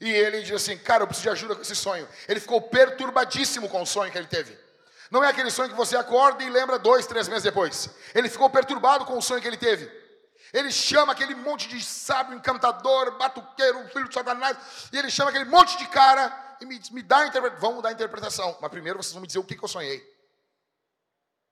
E 0.00 0.10
ele 0.10 0.42
diz 0.42 0.52
assim: 0.52 0.76
Cara, 0.76 1.04
eu 1.04 1.06
preciso 1.06 1.28
de 1.28 1.32
ajuda 1.32 1.54
com 1.54 1.62
esse 1.62 1.76
sonho. 1.76 2.08
Ele 2.28 2.40
ficou 2.40 2.60
perturbadíssimo 2.60 3.68
com 3.68 3.80
o 3.82 3.86
sonho 3.86 4.10
que 4.10 4.18
ele 4.18 4.26
teve. 4.26 4.58
Não 5.10 5.24
é 5.24 5.28
aquele 5.28 5.50
sonho 5.50 5.68
que 5.68 5.74
você 5.74 5.96
acorda 5.96 6.42
e 6.44 6.48
lembra 6.48 6.78
dois, 6.78 7.06
três 7.06 7.26
meses 7.26 7.42
depois. 7.42 7.90
Ele 8.14 8.28
ficou 8.28 8.48
perturbado 8.48 9.04
com 9.04 9.18
o 9.18 9.22
sonho 9.22 9.42
que 9.42 9.48
ele 9.48 9.56
teve. 9.56 9.90
Ele 10.52 10.70
chama 10.70 11.12
aquele 11.12 11.34
monte 11.34 11.68
de 11.68 11.82
sábio, 11.82 12.34
encantador, 12.34 13.16
batuqueiro, 13.18 13.88
filho 13.88 14.08
de 14.08 14.14
Satanás, 14.14 14.56
e 14.92 14.98
ele 14.98 15.10
chama 15.10 15.30
aquele 15.30 15.44
monte 15.44 15.76
de 15.78 15.86
cara 15.88 16.56
e 16.60 16.66
me, 16.66 16.80
me 16.90 17.02
dá 17.02 17.18
a 17.18 17.26
interpretação. 17.26 17.60
Vamos 17.60 17.82
dar 17.82 17.90
a 17.90 17.92
interpretação, 17.92 18.58
mas 18.60 18.70
primeiro 18.70 19.02
vocês 19.02 19.12
vão 19.12 19.20
me 19.20 19.26
dizer 19.26 19.38
o 19.38 19.44
que, 19.44 19.56
que 19.56 19.64
eu 19.64 19.68
sonhei. 19.68 20.02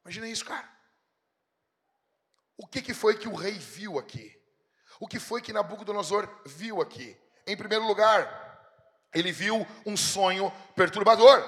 Imagina 0.05 0.29
isso, 0.29 0.45
cara. 0.45 0.69
O 2.57 2.67
que, 2.67 2.83
que 2.83 2.93
foi 2.93 3.17
que 3.17 3.29
o 3.29 3.35
rei 3.35 3.53
viu 3.53 3.99
aqui? 3.99 4.37
O 4.99 5.07
que 5.07 5.21
foi 5.21 5.41
que 5.41 5.53
Nabucodonosor 5.53 6.29
viu 6.45 6.81
aqui? 6.81 7.17
Em 7.47 7.57
primeiro 7.57 7.87
lugar, 7.87 8.27
ele 9.15 9.31
viu 9.31 9.67
um 9.87 9.97
sonho 9.97 10.53
perturbador. 10.75 11.41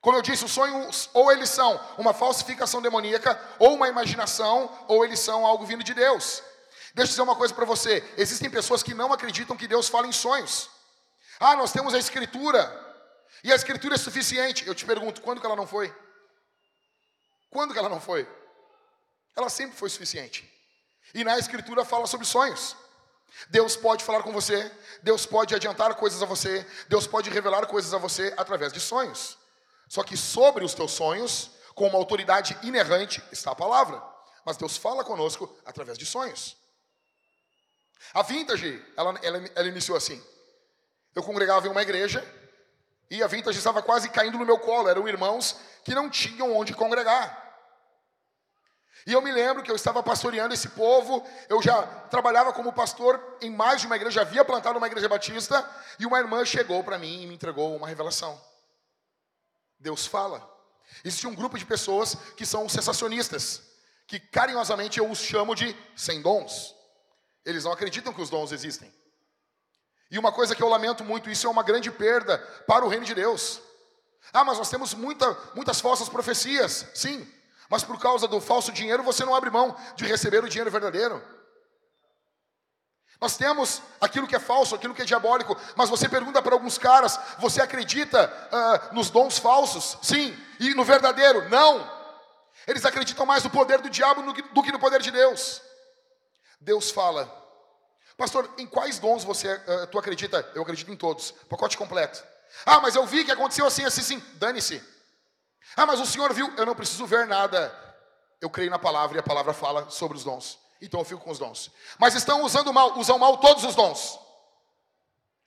Como 0.00 0.16
eu 0.16 0.22
disse, 0.22 0.44
os 0.44 0.50
sonhos 0.50 1.10
ou 1.12 1.30
eles 1.30 1.50
são 1.50 1.78
uma 1.98 2.14
falsificação 2.14 2.80
demoníaca, 2.80 3.38
ou 3.58 3.74
uma 3.74 3.88
imaginação, 3.88 4.70
ou 4.88 5.04
eles 5.04 5.20
são 5.20 5.44
algo 5.44 5.66
vindo 5.66 5.84
de 5.84 5.92
Deus. 5.92 6.42
Deixa 6.94 7.10
eu 7.10 7.12
dizer 7.12 7.22
uma 7.22 7.36
coisa 7.36 7.52
para 7.52 7.66
você: 7.66 8.02
existem 8.16 8.50
pessoas 8.50 8.82
que 8.82 8.94
não 8.94 9.12
acreditam 9.12 9.56
que 9.56 9.68
Deus 9.68 9.88
fala 9.88 10.06
em 10.06 10.12
sonhos. 10.12 10.70
Ah, 11.38 11.54
nós 11.54 11.72
temos 11.72 11.92
a 11.94 11.98
Escritura, 11.98 12.62
e 13.44 13.52
a 13.52 13.54
Escritura 13.54 13.94
é 13.94 13.98
suficiente. 13.98 14.66
Eu 14.66 14.74
te 14.74 14.86
pergunto, 14.86 15.20
quando 15.20 15.40
que 15.40 15.46
ela 15.46 15.56
não 15.56 15.66
foi? 15.66 15.94
Quando 17.50 17.72
que 17.72 17.78
ela 17.78 17.88
não 17.88 18.00
foi? 18.00 18.28
Ela 19.36 19.50
sempre 19.50 19.76
foi 19.76 19.90
suficiente. 19.90 20.50
E 21.12 21.24
na 21.24 21.38
Escritura 21.38 21.84
fala 21.84 22.06
sobre 22.06 22.26
sonhos. 22.26 22.76
Deus 23.48 23.76
pode 23.76 24.02
falar 24.02 24.22
com 24.22 24.32
você, 24.32 24.70
Deus 25.02 25.24
pode 25.24 25.54
adiantar 25.54 25.94
coisas 25.94 26.22
a 26.22 26.26
você, 26.26 26.66
Deus 26.88 27.06
pode 27.06 27.30
revelar 27.30 27.66
coisas 27.66 27.94
a 27.94 27.98
você 27.98 28.34
através 28.36 28.72
de 28.72 28.80
sonhos. 28.80 29.39
Só 29.90 30.04
que 30.04 30.16
sobre 30.16 30.64
os 30.64 30.72
teus 30.72 30.92
sonhos, 30.92 31.50
com 31.74 31.88
uma 31.88 31.98
autoridade 31.98 32.56
inerrante, 32.62 33.20
está 33.32 33.50
a 33.50 33.56
palavra. 33.56 34.00
Mas 34.44 34.56
Deus 34.56 34.76
fala 34.76 35.02
conosco 35.02 35.52
através 35.66 35.98
de 35.98 36.06
sonhos. 36.06 36.56
A 38.14 38.22
Vintage, 38.22 38.80
ela, 38.96 39.18
ela, 39.20 39.44
ela 39.52 39.68
iniciou 39.68 39.98
assim. 39.98 40.24
Eu 41.12 41.24
congregava 41.24 41.66
em 41.66 41.70
uma 41.70 41.82
igreja 41.82 42.24
e 43.10 43.20
a 43.20 43.26
Vintage 43.26 43.58
estava 43.58 43.82
quase 43.82 44.08
caindo 44.10 44.38
no 44.38 44.46
meu 44.46 44.60
colo. 44.60 44.88
Eram 44.88 45.08
irmãos 45.08 45.56
que 45.84 45.92
não 45.92 46.08
tinham 46.08 46.56
onde 46.56 46.72
congregar. 46.72 47.48
E 49.04 49.12
eu 49.12 49.20
me 49.20 49.32
lembro 49.32 49.64
que 49.64 49.72
eu 49.72 49.76
estava 49.76 50.04
pastoreando 50.04 50.54
esse 50.54 50.68
povo, 50.68 51.26
eu 51.48 51.60
já 51.60 51.82
trabalhava 51.82 52.52
como 52.52 52.72
pastor 52.72 53.38
em 53.40 53.50
mais 53.50 53.80
de 53.80 53.88
uma 53.88 53.96
igreja, 53.96 54.20
havia 54.20 54.44
plantado 54.44 54.78
uma 54.78 54.86
igreja 54.86 55.08
batista, 55.08 55.68
e 55.98 56.06
uma 56.06 56.20
irmã 56.20 56.44
chegou 56.44 56.84
para 56.84 56.96
mim 56.96 57.22
e 57.22 57.26
me 57.26 57.34
entregou 57.34 57.74
uma 57.74 57.88
revelação. 57.88 58.40
Deus 59.80 60.06
fala. 60.06 60.48
Existe 61.04 61.26
um 61.26 61.34
grupo 61.34 61.58
de 61.58 61.64
pessoas 61.64 62.14
que 62.36 62.44
são 62.44 62.68
sensacionistas, 62.68 63.62
que 64.06 64.20
carinhosamente 64.20 64.98
eu 64.98 65.10
os 65.10 65.18
chamo 65.18 65.54
de 65.54 65.74
sem 65.96 66.20
dons. 66.20 66.74
Eles 67.44 67.64
não 67.64 67.72
acreditam 67.72 68.12
que 68.12 68.20
os 68.20 68.28
dons 68.28 68.52
existem. 68.52 68.92
E 70.10 70.18
uma 70.18 70.32
coisa 70.32 70.54
que 70.54 70.62
eu 70.62 70.68
lamento 70.68 71.04
muito, 71.04 71.30
isso 71.30 71.46
é 71.46 71.50
uma 71.50 71.62
grande 71.62 71.90
perda 71.90 72.38
para 72.66 72.84
o 72.84 72.88
reino 72.88 73.06
de 73.06 73.14
Deus. 73.14 73.60
Ah, 74.32 74.44
mas 74.44 74.58
nós 74.58 74.68
temos 74.68 74.92
muita, 74.92 75.32
muitas 75.54 75.80
falsas 75.80 76.08
profecias. 76.08 76.86
Sim, 76.94 77.26
mas 77.68 77.82
por 77.82 77.98
causa 77.98 78.28
do 78.28 78.40
falso 78.40 78.72
dinheiro 78.72 79.02
você 79.02 79.24
não 79.24 79.34
abre 79.34 79.48
mão 79.48 79.74
de 79.96 80.04
receber 80.04 80.44
o 80.44 80.48
dinheiro 80.48 80.70
verdadeiro. 80.70 81.22
Nós 83.20 83.36
temos 83.36 83.82
aquilo 84.00 84.26
que 84.26 84.34
é 84.34 84.40
falso, 84.40 84.74
aquilo 84.74 84.94
que 84.94 85.02
é 85.02 85.04
diabólico, 85.04 85.56
mas 85.76 85.90
você 85.90 86.08
pergunta 86.08 86.40
para 86.40 86.54
alguns 86.54 86.78
caras: 86.78 87.18
você 87.38 87.60
acredita 87.60 88.32
uh, 88.90 88.94
nos 88.94 89.10
dons 89.10 89.38
falsos? 89.38 89.98
Sim. 90.02 90.36
E 90.58 90.74
no 90.74 90.84
verdadeiro? 90.84 91.48
Não. 91.50 92.00
Eles 92.66 92.84
acreditam 92.84 93.26
mais 93.26 93.44
no 93.44 93.50
poder 93.50 93.80
do 93.80 93.90
diabo 93.90 94.22
do 94.32 94.62
que 94.62 94.72
no 94.72 94.78
poder 94.78 95.02
de 95.02 95.10
Deus. 95.10 95.60
Deus 96.60 96.90
fala, 96.90 97.30
pastor, 98.16 98.48
em 98.58 98.66
quais 98.66 98.98
dons 98.98 99.24
você 99.24 99.54
uh, 99.54 99.86
tu 99.90 99.98
acredita? 99.98 100.48
Eu 100.54 100.62
acredito 100.62 100.90
em 100.90 100.96
todos, 100.96 101.32
pacote 101.48 101.76
completo. 101.76 102.22
Ah, 102.64 102.80
mas 102.80 102.94
eu 102.94 103.06
vi 103.06 103.24
que 103.24 103.32
aconteceu 103.32 103.66
assim, 103.66 103.84
assim, 103.84 104.02
sim. 104.02 104.22
Dane-se. 104.34 104.82
Ah, 105.76 105.86
mas 105.86 106.00
o 106.00 106.06
senhor 106.06 106.32
viu? 106.32 106.52
Eu 106.56 106.66
não 106.66 106.74
preciso 106.74 107.06
ver 107.06 107.26
nada. 107.26 107.72
Eu 108.40 108.50
creio 108.50 108.70
na 108.70 108.78
palavra 108.78 109.18
e 109.18 109.20
a 109.20 109.22
palavra 109.22 109.52
fala 109.52 109.88
sobre 109.90 110.16
os 110.16 110.24
dons. 110.24 110.58
Então 110.80 111.00
eu 111.00 111.04
fico 111.04 111.20
com 111.20 111.30
os 111.30 111.38
dons. 111.38 111.70
Mas 111.98 112.14
estão 112.14 112.42
usando 112.42 112.72
mal, 112.72 112.98
usam 112.98 113.18
mal 113.18 113.38
todos 113.38 113.64
os 113.64 113.74
dons. 113.74 114.18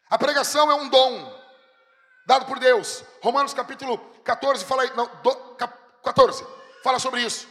A 0.10 0.18
pregação 0.18 0.70
é 0.70 0.75
um 0.75 0.90
dom 0.90 1.44
dado 2.28 2.46
por 2.46 2.60
Deus. 2.60 3.04
Romanos 3.22 3.54
capítulo 3.54 3.98
14 4.24 4.63
fala 4.63 4.86
não, 4.94 5.10
do, 5.24 5.36
cap, 5.56 5.75
14 6.04 6.46
fala 6.84 7.00
sobre 7.00 7.22
isso. 7.22 7.48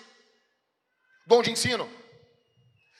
Dom 1.26 1.42
de 1.42 1.50
ensino. 1.50 1.90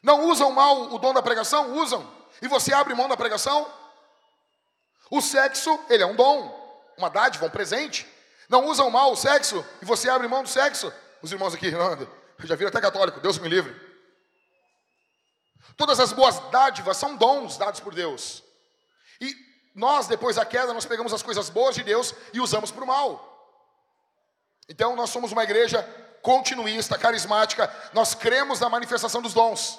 Não 0.03 0.29
usam 0.29 0.51
mal 0.51 0.93
o 0.93 0.99
dom 0.99 1.15
da 1.15 1.23
pregação? 1.23 1.75
Usam. 1.77 2.11
E 2.41 2.49
você 2.49 2.73
abre 2.73 2.95
mão 2.95 3.09
da 3.09 3.17
pregação? 3.17 3.71
O 5.11 5.21
sexo, 5.21 5.79
ele 5.89 6.03
é 6.03 6.07
um 6.07 6.17
dom, 6.17 6.91
uma 6.99 7.09
dádiva, 7.09 7.47
um 7.47 7.51
presente. 7.51 8.07
Não 8.49 8.67
usam 8.67 8.91
mal 8.91 9.13
o 9.13 9.17
sexo 9.17 9.65
e 9.81 9.85
você 9.85 10.09
abre 10.11 10.27
mão 10.27 10.43
do 10.43 10.49
sexo? 10.49 10.93
Os 11.21 11.31
irmãos 11.31 11.55
aqui, 11.55 11.71
já 12.41 12.57
viram 12.57 12.71
até 12.71 12.81
católico, 12.81 13.21
Deus 13.21 13.39
me 13.39 13.49
livre. 13.49 13.92
Todas 15.77 15.99
as 16.01 16.13
boas 16.13 16.39
dádivas 16.51 16.97
são 16.97 17.17
dons 17.17 17.57
dados 17.57 17.81
por 17.81 17.95
Deus. 17.95 18.43
E 19.21 19.35
nós, 19.75 20.07
depois 20.07 20.37
da 20.37 20.45
queda, 20.45 20.75
nós 20.75 20.85
pegamos 20.85 21.13
as 21.13 21.23
coisas 21.23 21.49
boas 21.49 21.75
de 21.75 21.83
Deus 21.83 22.15
e 22.33 22.41
usamos 22.41 22.71
para 22.71 22.85
o 22.85 22.87
mal. 22.87 23.29
Então, 24.69 24.95
nós 24.95 25.11
somos 25.11 25.33
uma 25.33 25.45
igreja 25.45 25.83
continuista, 26.23 26.99
carismática, 26.99 27.73
nós 27.93 28.15
cremos 28.15 28.61
na 28.61 28.69
manifestação 28.69 29.21
dos 29.21 29.35
dons. 29.35 29.79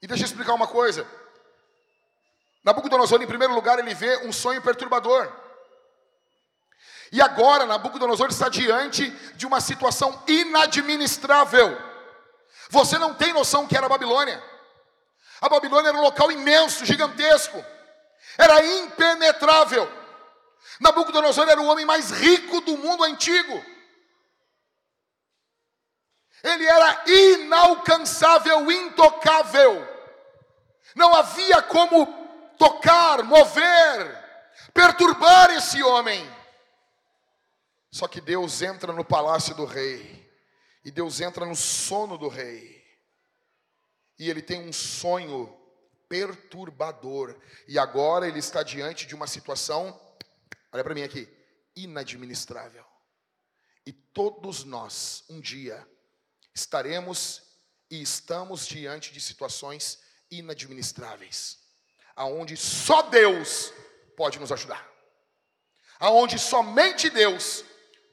E 0.00 0.06
deixa 0.06 0.22
eu 0.22 0.26
explicar 0.26 0.54
uma 0.54 0.68
coisa. 0.68 1.06
Nabucodonosor, 2.62 3.20
em 3.22 3.26
primeiro 3.26 3.54
lugar, 3.54 3.78
ele 3.78 3.94
vê 3.94 4.18
um 4.18 4.32
sonho 4.32 4.62
perturbador. 4.62 5.32
E 7.10 7.20
agora, 7.20 7.66
Nabucodonosor 7.66 8.28
está 8.28 8.48
diante 8.48 9.10
de 9.36 9.46
uma 9.46 9.60
situação 9.60 10.22
inadministrável. 10.26 11.85
Você 12.70 12.98
não 12.98 13.14
tem 13.14 13.32
noção 13.32 13.66
que 13.66 13.76
era 13.76 13.86
a 13.86 13.88
Babilônia. 13.88 14.42
A 15.40 15.48
Babilônia 15.48 15.88
era 15.88 15.98
um 15.98 16.02
local 16.02 16.30
imenso, 16.32 16.84
gigantesco. 16.84 17.64
Era 18.38 18.64
impenetrável. 18.64 19.90
Nabucodonosor 20.80 21.48
era 21.48 21.60
o 21.60 21.66
homem 21.66 21.84
mais 21.84 22.10
rico 22.10 22.60
do 22.60 22.76
mundo 22.76 23.04
antigo. 23.04 23.64
Ele 26.42 26.66
era 26.66 27.04
inalcançável, 27.06 28.70
intocável. 28.70 29.86
Não 30.94 31.14
havia 31.14 31.62
como 31.62 32.06
tocar, 32.58 33.22
mover, 33.22 34.24
perturbar 34.72 35.50
esse 35.50 35.82
homem. 35.82 36.30
Só 37.90 38.06
que 38.06 38.20
Deus 38.20 38.60
entra 38.62 38.92
no 38.92 39.04
palácio 39.04 39.54
do 39.54 39.64
rei 39.64 40.15
e 40.86 40.90
Deus 40.92 41.20
entra 41.20 41.44
no 41.44 41.56
sono 41.56 42.16
do 42.16 42.28
rei. 42.28 42.80
E 44.16 44.30
ele 44.30 44.40
tem 44.40 44.68
um 44.68 44.72
sonho 44.72 45.52
perturbador. 46.08 47.36
E 47.66 47.76
agora 47.76 48.28
ele 48.28 48.38
está 48.38 48.62
diante 48.62 49.04
de 49.04 49.12
uma 49.12 49.26
situação, 49.26 50.00
olha 50.72 50.84
para 50.84 50.94
mim 50.94 51.02
aqui, 51.02 51.28
inadministrável. 51.74 52.86
E 53.84 53.92
todos 53.92 54.62
nós, 54.62 55.24
um 55.28 55.40
dia, 55.40 55.84
estaremos 56.54 57.42
e 57.90 58.00
estamos 58.00 58.64
diante 58.64 59.12
de 59.12 59.20
situações 59.20 59.98
inadministráveis, 60.30 61.58
aonde 62.14 62.56
só 62.56 63.02
Deus 63.02 63.72
pode 64.16 64.38
nos 64.38 64.52
ajudar, 64.52 64.88
aonde 65.98 66.38
somente 66.38 67.10
Deus 67.10 67.64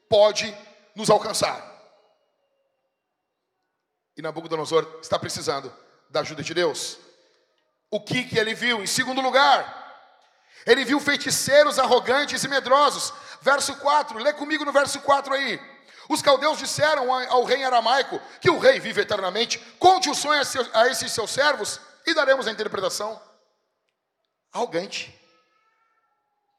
pode 0.09 0.51
nos 0.95 1.11
alcançar. 1.11 1.72
E 4.15 4.21
Nabucodonosor 4.21 4.99
está 5.01 5.17
precisando 5.17 5.73
da 6.09 6.19
ajuda 6.21 6.43
de 6.43 6.53
Deus. 6.53 6.97
O 7.89 7.99
que 7.99 8.23
que 8.23 8.37
ele 8.37 8.53
viu? 8.53 8.83
Em 8.83 8.87
segundo 8.87 9.21
lugar, 9.21 9.83
ele 10.65 10.85
viu 10.85 10.99
feiticeiros 10.99 11.79
arrogantes 11.79 12.43
e 12.43 12.47
medrosos. 12.47 13.13
Verso 13.41 13.75
4, 13.77 14.17
lê 14.19 14.33
comigo 14.33 14.63
no 14.63 14.71
verso 14.71 15.01
4 15.01 15.33
aí. 15.33 15.59
Os 16.09 16.21
caldeus 16.21 16.57
disseram 16.57 17.13
ao 17.13 17.43
rei 17.43 17.63
aramaico 17.63 18.19
que 18.41 18.49
o 18.49 18.59
rei 18.59 18.79
vive 18.79 19.01
eternamente. 19.01 19.59
Conte 19.79 20.09
o 20.09 20.15
sonho 20.15 20.41
a 20.73 20.87
esses 20.87 21.11
seus 21.11 21.31
servos 21.31 21.79
e 22.05 22.13
daremos 22.13 22.47
a 22.47 22.51
interpretação. 22.51 23.21
Arrogante. 24.51 25.19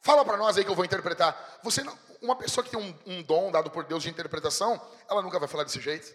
Fala 0.00 0.24
para 0.24 0.36
nós 0.36 0.56
aí 0.56 0.64
que 0.64 0.70
eu 0.70 0.74
vou 0.74 0.84
interpretar. 0.84 1.58
Você 1.62 1.82
não, 1.82 1.96
uma 2.20 2.36
pessoa 2.36 2.64
que 2.64 2.70
tem 2.70 2.78
um, 2.78 2.98
um 3.06 3.22
dom 3.22 3.50
dado 3.50 3.70
por 3.70 3.84
Deus 3.84 4.02
de 4.02 4.10
interpretação, 4.10 4.80
ela 5.08 5.22
nunca 5.22 5.38
vai 5.38 5.48
falar 5.48 5.64
desse 5.64 5.80
jeito. 5.80 6.14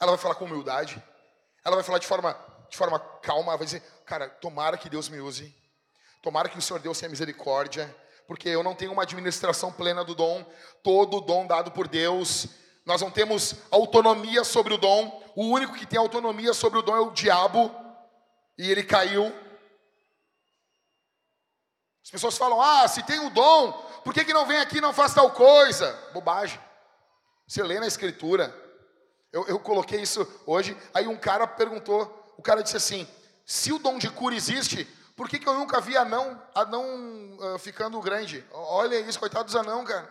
Ela 0.00 0.12
vai 0.12 0.18
falar 0.18 0.34
com 0.34 0.44
humildade. 0.44 1.02
Ela 1.64 1.76
vai 1.76 1.84
falar 1.84 1.98
de 1.98 2.06
forma, 2.06 2.36
de 2.68 2.76
forma 2.76 2.98
calma. 2.98 3.56
Vai 3.56 3.64
dizer, 3.64 3.82
cara, 4.04 4.28
tomara 4.28 4.76
que 4.76 4.88
Deus 4.88 5.08
me 5.08 5.20
use. 5.20 5.54
Tomara 6.22 6.48
que 6.48 6.58
o 6.58 6.62
Senhor 6.62 6.80
Deus 6.80 6.98
tenha 6.98 7.10
misericórdia 7.10 7.94
porque 8.26 8.48
eu 8.48 8.62
não 8.62 8.74
tenho 8.74 8.92
uma 8.92 9.02
administração 9.02 9.72
plena 9.72 10.04
do 10.04 10.14
dom, 10.14 10.44
todo 10.82 11.18
o 11.18 11.20
dom 11.20 11.46
dado 11.46 11.70
por 11.70 11.86
Deus. 11.86 12.46
Nós 12.84 13.00
não 13.00 13.10
temos 13.10 13.56
autonomia 13.70 14.44
sobre 14.44 14.74
o 14.74 14.78
dom. 14.78 15.22
O 15.34 15.46
único 15.46 15.74
que 15.74 15.86
tem 15.86 15.98
autonomia 15.98 16.52
sobre 16.52 16.78
o 16.78 16.82
dom 16.82 16.96
é 16.96 17.00
o 17.00 17.10
diabo, 17.10 17.74
e 18.56 18.70
ele 18.70 18.82
caiu. 18.82 19.26
As 22.02 22.10
pessoas 22.10 22.36
falam: 22.36 22.60
"Ah, 22.60 22.86
se 22.88 23.02
tem 23.02 23.18
o 23.20 23.30
dom, 23.30 23.72
por 24.04 24.12
que, 24.12 24.24
que 24.24 24.32
não 24.32 24.46
vem 24.46 24.58
aqui 24.58 24.78
e 24.78 24.82
não 24.82 24.92
faz 24.92 25.14
tal 25.14 25.30
coisa?" 25.30 25.92
Bobagem. 26.12 26.60
Você 27.46 27.62
lê 27.62 27.80
na 27.80 27.86
escritura. 27.86 28.62
Eu, 29.34 29.44
eu 29.48 29.58
coloquei 29.58 30.00
isso 30.00 30.24
hoje. 30.46 30.76
Aí 30.94 31.08
um 31.08 31.16
cara 31.16 31.44
perguntou, 31.44 32.32
o 32.38 32.42
cara 32.42 32.62
disse 32.62 32.76
assim: 32.76 33.04
"Se 33.44 33.72
o 33.72 33.80
dom 33.80 33.98
de 33.98 34.08
cura 34.08 34.32
existe, 34.32 34.84
por 35.16 35.28
que, 35.28 35.40
que 35.40 35.48
eu 35.48 35.54
nunca 35.54 35.80
vi 35.80 35.96
anão, 35.96 36.40
anão 36.54 37.36
uh, 37.40 37.58
ficando 37.58 38.00
grande? 38.00 38.46
Olha 38.52 38.96
isso, 39.00 39.18
coitado 39.18 39.46
dos 39.46 39.56
anão, 39.56 39.84
cara. 39.84 40.06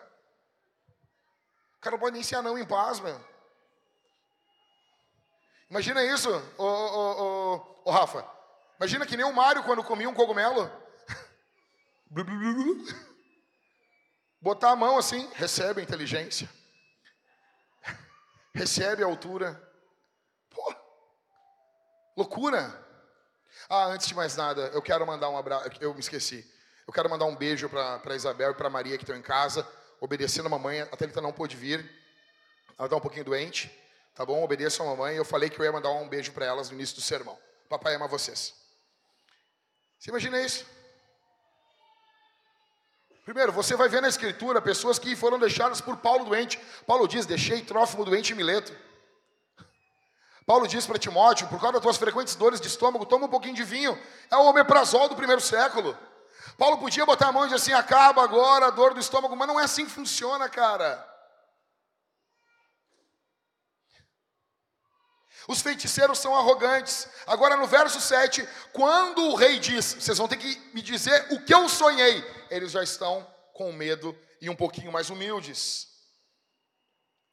O 1.78 1.80
cara 1.80 1.96
não 1.96 2.00
pode 2.02 2.16
nem 2.16 2.22
ser 2.22 2.36
anão 2.36 2.58
em 2.58 2.66
paz, 2.66 3.00
meu. 3.00 3.18
Imagina 5.70 6.04
isso, 6.04 6.30
ô, 6.58 6.66
ô, 6.66 7.24
ô, 7.24 7.82
ô 7.86 7.92
Rafa. 7.92 8.28
Imagina 8.78 9.06
que 9.06 9.16
nem 9.16 9.26
o 9.26 9.34
Mário 9.34 9.64
quando 9.64 9.86
comia 9.86 10.10
um 10.10 10.14
cogumelo. 10.14 10.70
Botar 14.42 14.72
a 14.72 14.76
mão 14.76 14.98
assim, 14.98 15.30
recebe 15.34 15.80
a 15.80 15.84
inteligência. 15.84 16.50
Recebe 18.54 19.04
a 19.04 19.08
altura. 19.08 19.60
Pô, 20.50 20.76
loucura. 22.16 22.80
Ah, 23.68 23.86
antes 23.86 24.08
de 24.08 24.14
mais 24.14 24.36
nada, 24.36 24.70
eu 24.74 24.82
quero 24.82 25.06
mandar 25.08 25.30
um 25.30 25.38
abraço. 25.38 25.70
Eu 25.80 25.94
me 25.94 26.00
esqueci. 26.00 26.48
Eu 26.86 26.94
quero 26.94 27.10
mandar 27.10 27.26
um 27.26 27.36
beijo 27.36 27.70
para 27.70 28.16
Isabel 28.16 28.52
e 28.52 28.56
para 28.56 28.70
Maria 28.70 28.98
que 28.98 29.04
estão 29.04 29.16
em 29.16 29.22
casa, 29.22 29.68
obedecendo 30.00 30.46
a 30.46 30.50
mamãe. 30.50 30.82
A 30.82 30.98
Thalita 30.98 31.22
não 31.22 31.32
pôde 31.32 31.56
vir. 31.56 31.80
Ela 32.78 32.86
está 32.86 32.96
um 32.96 33.02
pouquinho 33.02 33.26
doente. 33.26 33.72
Tá 34.14 34.26
bom? 34.26 34.44
Obedeçam 34.44 34.86
a 34.86 34.90
mamãe. 34.92 35.16
Eu 35.16 35.26
falei 35.26 35.50
que 35.50 35.60
eu 35.60 35.66
ia 35.66 35.72
mandar 35.72 35.90
um 35.92 36.08
beijo 36.08 36.32
para 36.34 36.46
elas 36.46 36.70
no 36.70 36.76
início 36.76 36.96
do 36.96 37.02
sermão. 37.02 37.40
Papai 37.68 37.96
ama 37.96 38.08
vocês. 38.08 38.54
Você 39.98 40.12
imagina 40.12 40.40
isso? 40.42 40.66
Primeiro, 43.24 43.54
você 43.54 43.76
vai 43.76 43.88
ver 43.88 44.02
na 44.02 44.10
escritura 44.10 44.62
pessoas 44.62 45.00
que 45.00 45.16
foram 45.16 45.40
deixadas 45.40 45.80
por 45.80 45.98
Paulo 45.98 46.26
doente. 46.26 46.60
Paulo 46.86 47.08
diz: 47.08 47.26
Deixei 47.26 47.62
Trófimo 47.62 48.04
doente 48.04 48.34
em 48.34 48.36
Mileto. 48.36 48.76
Paulo 50.46 50.68
diz 50.68 50.86
para 50.86 51.00
Timóteo: 51.00 51.48
por 51.48 51.60
causa 51.60 51.74
das 51.74 51.82
tuas 51.82 51.98
frequentes 51.98 52.36
dores 52.36 52.60
de 52.60 52.68
estômago, 52.68 53.06
toma 53.06 53.26
um 53.26 53.30
pouquinho 53.30 53.56
de 53.56 53.64
vinho. 53.64 53.98
É 54.30 54.36
o 54.36 54.46
omeprazol 54.50 55.08
do 55.08 55.16
primeiro 55.16 55.40
século. 55.40 55.98
Paulo 56.58 56.78
podia 56.78 57.06
botar 57.06 57.28
a 57.28 57.32
mão 57.32 57.44
e 57.44 57.46
dizer 57.46 57.56
assim: 57.56 57.74
acaba 57.74 58.22
agora 58.24 58.68
a 58.68 58.72
dor 58.72 58.94
do 58.94 59.00
estômago, 59.00 59.36
mas 59.38 59.48
não 59.48 59.60
é 59.60 59.64
assim 59.64 59.86
que 59.86 59.92
funciona, 59.92 60.50
cara. 60.50 61.13
Os 65.48 65.62
feiticeiros 65.62 66.20
são 66.20 66.36
arrogantes. 66.36 67.08
Agora 67.28 67.58
no 67.58 67.68
verso 67.68 68.00
7, 68.00 68.48
quando 68.72 69.30
o 69.30 69.36
rei 69.36 69.60
diz: 69.60 69.94
Vocês 69.94 70.18
vão 70.18 70.28
ter 70.28 70.38
que 70.38 70.58
me 70.74 70.82
dizer 70.82 71.28
o 71.32 71.44
que 71.44 71.54
eu 71.54 71.68
sonhei, 71.68 72.24
eles 72.50 72.72
já 72.72 72.84
estão 72.84 73.28
com 73.54 73.72
medo 73.72 74.18
e 74.40 74.50
um 74.50 74.56
pouquinho 74.56 74.92
mais 74.92 75.10
humildes. 75.10 75.88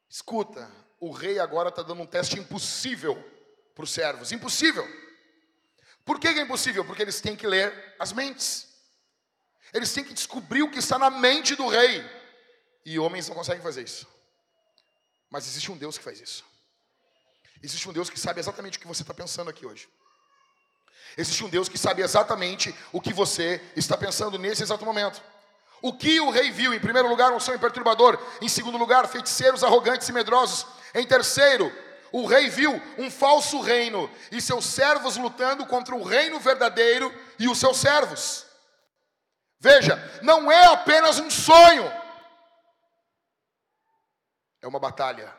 Escuta, 0.09 0.70
o 0.99 1.11
rei 1.11 1.38
agora 1.38 1.68
está 1.68 1.83
dando 1.83 2.03
um 2.03 2.07
teste 2.07 2.38
impossível 2.38 3.16
para 3.75 3.85
os 3.85 3.92
servos. 3.92 4.33
Impossível. 4.33 4.87
Por 6.05 6.18
que 6.18 6.29
é 6.29 6.40
impossível? 6.40 6.85
Porque 6.85 7.03
eles 7.03 7.20
têm 7.20 7.37
que 7.37 7.46
ler 7.46 7.94
as 7.99 8.12
mentes. 8.12 8.68
Eles 9.73 9.92
têm 9.92 10.03
que 10.03 10.12
descobrir 10.12 10.62
o 10.62 10.70
que 10.70 10.81
está 10.81 10.99
na 10.99 11.11
mente 11.11 11.55
do 11.55 11.68
rei. 11.68 12.05
E 12.85 12.99
homens 12.99 13.29
não 13.29 13.37
conseguem 13.37 13.62
fazer 13.62 13.83
isso. 13.83 14.07
Mas 15.31 15.46
existe 15.46 15.70
um 15.70 15.77
Deus 15.77 15.96
que 15.96 16.03
faz 16.03 16.20
isso. 16.20 16.44
Existe 17.62 17.88
um 17.88 17.92
Deus 17.92 18.09
que 18.09 18.18
sabe 18.18 18.40
exatamente 18.40 18.79
o 18.79 18.81
que 18.81 18.87
você 18.87 19.03
está 19.03 19.12
pensando 19.12 19.51
aqui 19.51 19.66
hoje. 19.66 19.88
Existe 21.16 21.44
um 21.44 21.49
Deus 21.49 21.68
que 21.68 21.77
sabe 21.77 22.03
exatamente 22.03 22.75
o 22.92 23.01
que 23.01 23.12
você 23.12 23.61
está 23.77 23.96
pensando 23.96 24.38
nesse 24.38 24.62
exato 24.62 24.85
momento. 24.85 25.23
O 25.83 25.92
que 25.92 26.20
o 26.20 26.31
rei 26.31 26.51
viu? 26.51 26.73
Em 26.75 26.81
primeiro 26.81 27.09
lugar, 27.09 27.33
um 27.33 27.40
sonho 27.40 27.59
perturbador. 27.59 28.18
Em 28.40 28.49
segundo 28.49 28.79
lugar, 28.79 29.09
feiticeiros 29.09 29.64
arrogantes 29.64 30.09
e 30.09 30.12
medrosos. 30.12 30.66
Em 30.94 31.07
terceiro, 31.07 31.73
o 32.12 32.27
rei 32.27 32.49
viu 32.49 32.73
um 32.99 33.11
falso 33.11 33.61
reino 33.61 34.11
e 34.31 34.40
seus 34.40 34.66
servos 34.66 35.16
lutando 35.16 35.66
contra 35.66 35.94
o 35.94 36.03
reino 36.03 36.38
verdadeiro 36.38 37.12
e 37.38 37.49
os 37.49 37.59
seus 37.59 37.79
servos. 37.79 38.46
Veja, 39.59 39.96
não 40.23 40.51
é 40.51 40.66
apenas 40.66 41.18
um 41.18 41.31
sonho, 41.31 41.85
é 44.62 44.66
uma 44.66 44.81
batalha 44.81 45.35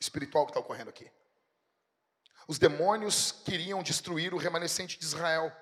espiritual 0.00 0.46
que 0.46 0.50
está 0.50 0.60
ocorrendo 0.60 0.88
aqui. 0.88 1.10
Os 2.48 2.58
demônios 2.58 3.30
queriam 3.44 3.82
destruir 3.82 4.32
o 4.32 4.38
remanescente 4.38 4.98
de 4.98 5.04
Israel. 5.04 5.52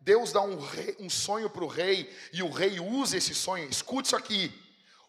Deus 0.00 0.32
dá 0.32 0.40
um, 0.40 0.58
rei, 0.58 0.96
um 0.98 1.08
sonho 1.08 1.48
para 1.48 1.62
o 1.62 1.68
rei 1.68 2.12
e 2.32 2.42
o 2.42 2.50
rei 2.50 2.80
usa 2.80 3.16
esse 3.16 3.32
sonho. 3.36 3.68
Escute 3.70 4.06
isso 4.06 4.16
aqui. 4.16 4.52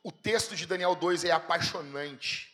O 0.03 0.11
texto 0.11 0.55
de 0.55 0.67
Daniel 0.67 0.93
2 0.93 1.23
é 1.23 1.31
apaixonante. 1.31 2.53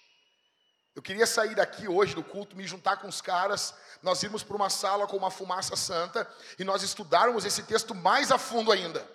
Eu 0.95 1.01
queria 1.01 1.27
sair 1.27 1.53
daqui 1.53 1.89
hoje 1.89 2.15
do 2.15 2.23
culto, 2.23 2.55
me 2.55 2.65
juntar 2.65 2.97
com 2.97 3.09
os 3.09 3.19
caras, 3.19 3.73
nós 4.01 4.23
irmos 4.23 4.41
para 4.41 4.55
uma 4.55 4.69
sala 4.69 5.05
com 5.05 5.17
uma 5.17 5.29
fumaça 5.29 5.75
santa 5.75 6.29
e 6.57 6.63
nós 6.63 6.81
estudarmos 6.81 7.43
esse 7.43 7.63
texto 7.63 7.93
mais 7.93 8.31
a 8.31 8.37
fundo 8.37 8.71
ainda. 8.71 9.05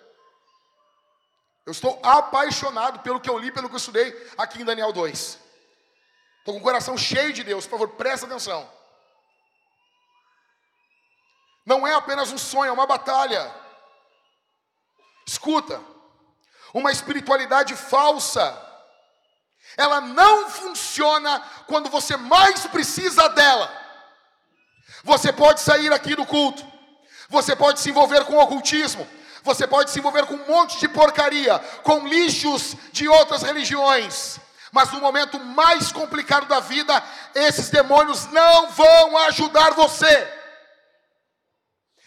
Eu 1.65 1.71
estou 1.71 1.99
apaixonado 2.03 2.99
pelo 2.99 3.19
que 3.19 3.29
eu 3.29 3.39
li, 3.39 3.51
pelo 3.51 3.69
que 3.69 3.73
eu 3.73 3.79
estudei 3.79 4.29
aqui 4.37 4.61
em 4.61 4.65
Daniel 4.65 4.93
2. 4.93 5.39
Estou 6.39 6.53
com 6.53 6.59
o 6.59 6.63
coração 6.63 6.95
cheio 6.95 7.33
de 7.33 7.43
Deus, 7.43 7.65
por 7.65 7.79
favor, 7.79 7.95
presta 7.95 8.27
atenção. 8.27 8.71
Não 11.65 11.85
é 11.87 11.93
apenas 11.93 12.31
um 12.31 12.37
sonho, 12.37 12.69
é 12.69 12.71
uma 12.71 12.85
batalha. 12.85 13.53
Escuta, 15.25 15.81
uma 16.73 16.91
espiritualidade 16.91 17.75
falsa 17.75 18.65
ela 19.77 19.99
não 20.01 20.49
funciona 20.49 21.41
quando 21.67 21.89
você 21.89 22.15
mais 22.15 22.65
precisa 22.67 23.27
dela. 23.29 23.71
Você 25.03 25.31
pode 25.31 25.61
sair 25.61 25.91
aqui 25.91 26.15
do 26.15 26.25
culto, 26.25 26.65
você 27.29 27.55
pode 27.55 27.79
se 27.79 27.89
envolver 27.89 28.23
com 28.25 28.37
ocultismo, 28.37 29.07
você 29.43 29.67
pode 29.67 29.91
se 29.91 29.99
envolver 29.99 30.25
com 30.25 30.35
um 30.35 30.47
monte 30.47 30.79
de 30.79 30.87
porcaria, 30.87 31.59
com 31.83 32.07
lixos 32.07 32.75
de 32.91 33.07
outras 33.07 33.43
religiões, 33.43 34.39
mas 34.71 34.91
no 34.91 34.99
momento 34.99 35.39
mais 35.39 35.91
complicado 35.91 36.47
da 36.47 36.59
vida, 36.59 37.03
esses 37.35 37.69
demônios 37.69 38.25
não 38.31 38.69
vão 38.71 39.17
ajudar 39.19 39.71
você. 39.73 40.34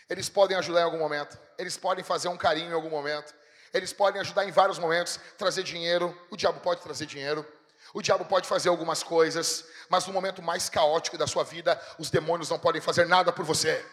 Eles 0.09 0.29
podem 0.29 0.57
ajudar 0.57 0.81
em 0.81 0.85
algum 0.85 0.99
momento, 0.99 1.39
eles 1.59 1.77
podem 1.77 2.03
fazer 2.03 2.29
um 2.29 2.37
carinho 2.37 2.71
em 2.71 2.75
algum 2.75 2.91
momento, 2.91 3.35
eles 3.73 3.93
podem 3.93 4.21
ajudar 4.21 4.47
em 4.47 4.51
vários 4.51 4.79
momentos, 4.79 5.21
trazer 5.37 5.63
dinheiro, 5.63 6.17
o 6.31 6.37
diabo 6.37 6.61
pode 6.61 6.81
trazer 6.81 7.07
dinheiro. 7.07 7.47
O 7.95 8.03
diabo 8.03 8.25
pode 8.25 8.47
fazer 8.47 8.69
algumas 8.69 9.03
coisas, 9.03 9.65
mas 9.89 10.07
no 10.07 10.13
momento 10.13 10.43
mais 10.43 10.69
caótico 10.69 11.17
da 11.17 11.27
sua 11.27 11.43
vida, 11.43 11.81
os 11.99 12.11
demônios 12.11 12.51
não 12.51 12.59
podem 12.59 12.83
fazer 12.83 13.07
nada 13.07 13.33
por 13.33 13.45
você. 13.45 13.85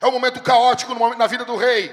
É 0.00 0.06
um 0.06 0.10
momento 0.10 0.42
caótico 0.42 0.94
na 1.16 1.26
vida 1.26 1.44
do 1.44 1.56
rei. 1.56 1.92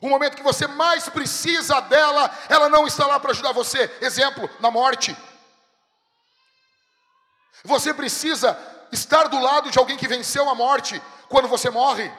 O 0.00 0.08
momento 0.08 0.36
que 0.36 0.42
você 0.42 0.66
mais 0.66 1.08
precisa 1.08 1.80
dela, 1.80 2.30
ela 2.48 2.68
não 2.68 2.86
está 2.86 3.06
lá 3.06 3.20
para 3.20 3.32
ajudar 3.32 3.52
você. 3.52 3.90
Exemplo, 4.00 4.48
na 4.60 4.70
morte. 4.70 5.16
Você 7.64 7.92
precisa 7.92 8.54
estar 8.92 9.28
do 9.28 9.40
lado 9.40 9.70
de 9.70 9.78
alguém 9.78 9.96
que 9.96 10.08
venceu 10.08 10.48
a 10.48 10.54
morte 10.54 11.00
quando 11.28 11.48
você 11.48 11.70
morre. 11.70 12.10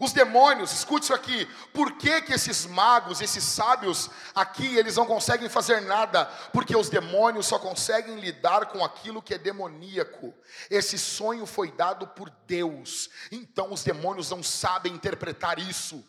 Os 0.00 0.12
demônios, 0.12 0.72
escute 0.72 1.04
isso 1.04 1.14
aqui, 1.14 1.44
por 1.74 1.92
que, 1.96 2.22
que 2.22 2.32
esses 2.32 2.66
magos, 2.66 3.20
esses 3.20 3.42
sábios 3.42 4.08
aqui, 4.32 4.76
eles 4.76 4.94
não 4.94 5.04
conseguem 5.04 5.48
fazer 5.48 5.80
nada? 5.80 6.26
Porque 6.52 6.76
os 6.76 6.88
demônios 6.88 7.46
só 7.46 7.58
conseguem 7.58 8.20
lidar 8.20 8.66
com 8.66 8.84
aquilo 8.84 9.20
que 9.20 9.34
é 9.34 9.38
demoníaco. 9.38 10.32
Esse 10.70 10.96
sonho 10.96 11.46
foi 11.46 11.72
dado 11.72 12.06
por 12.06 12.30
Deus, 12.46 13.10
então 13.32 13.72
os 13.72 13.82
demônios 13.82 14.30
não 14.30 14.40
sabem 14.40 14.94
interpretar 14.94 15.58
isso. 15.58 16.04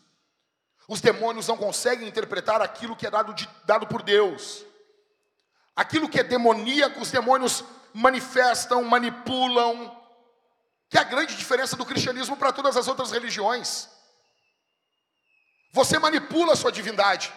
Os 0.88 1.02
demônios 1.02 1.48
não 1.48 1.58
conseguem 1.58 2.08
interpretar 2.08 2.62
aquilo 2.62 2.96
que 2.96 3.08
é 3.08 3.12
dado, 3.12 3.34
de, 3.34 3.50
dado 3.66 3.88
por 3.88 4.04
Deus. 4.04 4.66
Aquilo 5.80 6.10
que 6.10 6.20
é 6.20 6.24
demoníaco, 6.24 7.00
os 7.00 7.10
demônios 7.10 7.64
manifestam, 7.94 8.84
manipulam, 8.84 9.98
que 10.90 10.98
é 10.98 11.00
a 11.00 11.06
grande 11.06 11.38
diferença 11.38 11.78
do 11.78 11.86
cristianismo 11.86 12.36
para 12.36 12.52
todas 12.52 12.76
as 12.76 12.90
outras 12.90 13.12
religiões. 13.12 13.88
Você 15.72 15.98
manipula 15.98 16.52
a 16.52 16.56
sua 16.58 16.70
divindade. 16.70 17.34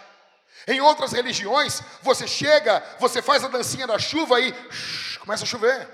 Em 0.67 0.81
outras 0.81 1.13
religiões, 1.13 1.83
você 2.03 2.27
chega, 2.27 2.85
você 2.99 3.23
faz 3.23 3.45
a 3.45 3.49
dancinha 3.49 3.87
da 3.87 3.97
chuva 3.97 4.41
e 4.41 4.53
shh, 4.73 5.19
começa 5.19 5.45
a 5.45 5.47
chover. 5.47 5.89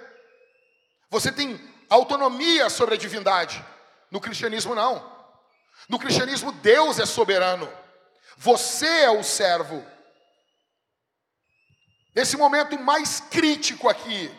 Você 1.11 1.31
tem 1.31 1.61
autonomia 1.91 2.71
sobre 2.71 2.95
a 2.95 2.99
divindade. 2.99 3.63
No 4.11 4.23
cristianismo, 4.23 4.75
não. 4.75 5.07
No 5.87 5.99
cristianismo, 5.99 6.51
Deus 6.51 6.99
é 6.99 7.05
soberano. 7.05 7.71
Você 8.39 8.87
é 8.87 9.11
o 9.11 9.23
servo. 9.23 9.85
Nesse 12.15 12.37
momento 12.37 12.79
mais 12.79 13.21
crítico 13.21 13.89
aqui, 13.89 14.31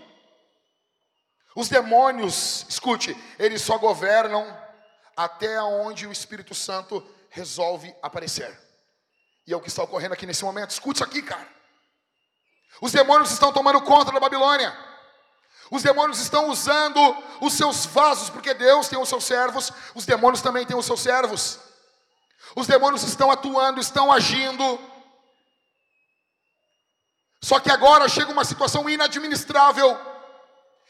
os 1.55 1.69
demônios, 1.69 2.65
escute, 2.69 3.15
eles 3.37 3.61
só 3.61 3.77
governam 3.77 4.45
até 5.15 5.61
onde 5.61 6.07
o 6.07 6.11
Espírito 6.11 6.55
Santo 6.55 7.05
resolve 7.29 7.93
aparecer. 8.01 8.57
E 9.45 9.53
é 9.53 9.55
o 9.55 9.61
que 9.61 9.67
está 9.67 9.83
ocorrendo 9.83 10.13
aqui 10.13 10.25
nesse 10.25 10.43
momento. 10.43 10.71
Escute 10.71 10.97
isso 10.97 11.03
aqui, 11.03 11.21
cara. 11.21 11.47
Os 12.81 12.91
demônios 12.91 13.31
estão 13.31 13.51
tomando 13.51 13.81
conta 13.81 14.11
da 14.11 14.19
Babilônia. 14.19 14.75
Os 15.71 15.83
demônios 15.83 16.19
estão 16.19 16.49
usando 16.49 16.99
os 17.41 17.53
seus 17.53 17.85
vasos, 17.85 18.29
porque 18.29 18.53
Deus 18.53 18.87
tem 18.87 18.99
os 18.99 19.09
seus 19.09 19.23
servos, 19.23 19.71
os 19.93 20.05
demônios 20.05 20.41
também 20.41 20.65
têm 20.65 20.77
os 20.77 20.85
seus 20.85 21.01
servos. 21.01 21.59
Os 22.55 22.65
demônios 22.65 23.03
estão 23.03 23.29
atuando, 23.29 23.79
estão 23.79 24.11
agindo. 24.11 24.79
Só 27.41 27.59
que 27.59 27.71
agora 27.71 28.09
chega 28.09 28.31
uma 28.31 28.45
situação 28.45 28.89
inadministrável 28.89 29.97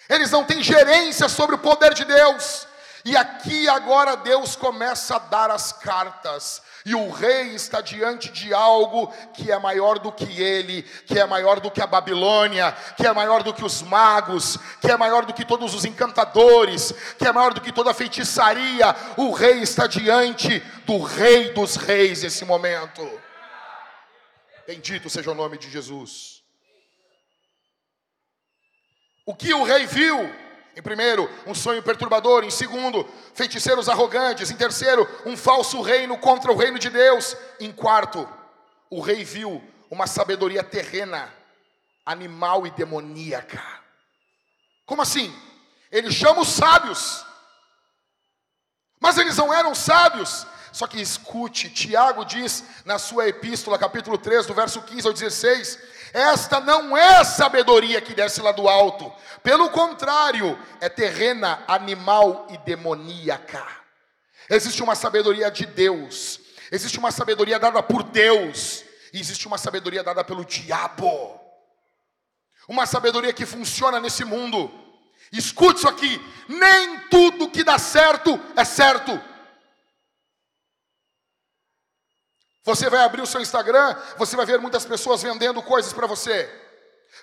eles 0.09 0.31
não 0.31 0.43
têm 0.43 0.63
gerência 0.63 1.29
sobre 1.29 1.55
o 1.55 1.59
poder 1.59 1.93
de 1.93 2.03
Deus. 2.03 2.67
E 3.05 3.15
aqui 3.15 3.69
agora 3.69 4.17
Deus 4.17 4.55
começa 4.55 5.15
a 5.15 5.19
dar 5.19 5.49
as 5.51 5.71
cartas, 5.71 6.61
e 6.85 6.93
o 6.93 7.09
rei 7.09 7.55
está 7.55 7.79
diante 7.79 8.29
de 8.29 8.53
algo 8.53 9.07
que 9.33 9.49
é 9.49 9.57
maior 9.57 9.99
do 9.99 10.11
que 10.11 10.41
ele, 10.41 10.83
que 11.05 11.17
é 11.17 11.25
maior 11.25 11.61
do 11.61 11.71
que 11.71 11.81
a 11.81 11.87
Babilônia, 11.87 12.75
que 12.97 13.07
é 13.07 13.13
maior 13.13 13.41
do 13.41 13.53
que 13.53 13.63
os 13.63 13.81
magos, 13.81 14.57
que 14.81 14.91
é 14.91 14.97
maior 14.97 15.25
do 15.25 15.33
que 15.33 15.45
todos 15.45 15.73
os 15.73 15.85
encantadores, 15.85 16.93
que 17.17 17.25
é 17.25 17.31
maior 17.31 17.53
do 17.53 17.61
que 17.61 17.71
toda 17.71 17.91
a 17.91 17.93
feitiçaria. 17.93 18.93
O 19.15 19.31
rei 19.31 19.61
está 19.61 19.87
diante 19.87 20.59
do 20.85 21.01
rei 21.01 21.53
dos 21.53 21.77
reis 21.77 22.23
nesse 22.23 22.43
momento. 22.43 23.09
Bendito 24.67 25.09
seja 25.09 25.31
o 25.31 25.35
nome 25.35 25.57
de 25.57 25.69
Jesus. 25.69 26.38
O 29.29 29.35
que 29.35 29.53
o 29.53 29.63
rei 29.63 29.85
viu? 29.85 30.17
Em 30.75 30.81
primeiro, 30.81 31.29
um 31.45 31.53
sonho 31.53 31.83
perturbador. 31.83 32.43
Em 32.43 32.49
segundo, 32.49 33.07
feiticeiros 33.35 33.87
arrogantes. 33.87 34.49
Em 34.49 34.55
terceiro, 34.55 35.07
um 35.23 35.37
falso 35.37 35.83
reino 35.83 36.17
contra 36.17 36.51
o 36.51 36.55
reino 36.57 36.79
de 36.79 36.89
Deus. 36.89 37.37
Em 37.59 37.71
quarto, 37.71 38.27
o 38.89 38.99
rei 38.99 39.23
viu 39.23 39.63
uma 39.87 40.07
sabedoria 40.07 40.63
terrena, 40.63 41.31
animal 42.03 42.65
e 42.65 42.71
demoníaca. 42.71 43.61
Como 44.83 45.03
assim? 45.03 45.31
Ele 45.91 46.11
chama 46.11 46.41
os 46.41 46.49
sábios, 46.49 47.23
mas 48.99 49.19
eles 49.19 49.37
não 49.37 49.53
eram 49.53 49.75
sábios. 49.75 50.47
Só 50.71 50.87
que 50.87 50.99
escute, 50.99 51.69
Tiago 51.69 52.25
diz 52.25 52.63
na 52.83 52.97
sua 52.97 53.27
epístola, 53.27 53.77
capítulo 53.77 54.17
3, 54.17 54.47
do 54.47 54.55
verso 54.55 54.81
15 54.81 55.05
ao 55.05 55.13
16: 55.13 55.77
esta 56.13 56.59
não 56.59 56.97
é 56.97 57.23
sabedoria 57.23 58.01
que 58.01 58.13
desce 58.13 58.41
lá 58.41 58.51
do 58.51 58.67
alto. 58.67 59.11
Pelo 59.43 59.69
contrário, 59.69 60.57
é 60.81 60.89
terrena, 60.89 61.63
animal 61.67 62.47
e 62.49 62.57
demoníaca. 62.59 63.65
Existe 64.49 64.81
uma 64.81 64.95
sabedoria 64.95 65.51
de 65.51 65.65
Deus. 65.65 66.39
Existe 66.71 66.97
uma 66.97 67.11
sabedoria 67.11 67.59
dada 67.59 67.81
por 67.83 68.03
Deus. 68.03 68.83
E 69.13 69.19
existe 69.19 69.47
uma 69.47 69.57
sabedoria 69.57 70.03
dada 70.03 70.23
pelo 70.23 70.43
diabo. 70.43 71.39
Uma 72.67 72.85
sabedoria 72.85 73.33
que 73.33 73.45
funciona 73.45 73.99
nesse 73.99 74.23
mundo. 74.23 74.71
Escute 75.31 75.79
isso 75.79 75.87
aqui: 75.87 76.19
nem 76.47 76.99
tudo 77.09 77.49
que 77.49 77.63
dá 77.63 77.77
certo 77.77 78.39
é 78.55 78.65
certo. 78.65 79.19
Você 82.69 82.87
vai 82.87 82.99
abrir 82.99 83.23
o 83.23 83.25
seu 83.25 83.41
Instagram, 83.41 83.95
você 84.15 84.35
vai 84.35 84.45
ver 84.45 84.59
muitas 84.59 84.85
pessoas 84.85 85.23
vendendo 85.23 85.59
coisas 85.63 85.91
para 85.91 86.05
você. 86.05 86.47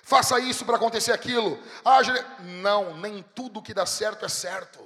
Faça 0.03 0.37
isso 0.41 0.65
para 0.65 0.75
acontecer 0.75 1.13
aquilo. 1.13 1.57
Ah, 1.85 1.99
não, 2.41 2.97
nem 2.97 3.23
tudo 3.33 3.61
que 3.61 3.73
dá 3.73 3.85
certo 3.85 4.25
é 4.25 4.27
certo. 4.27 4.85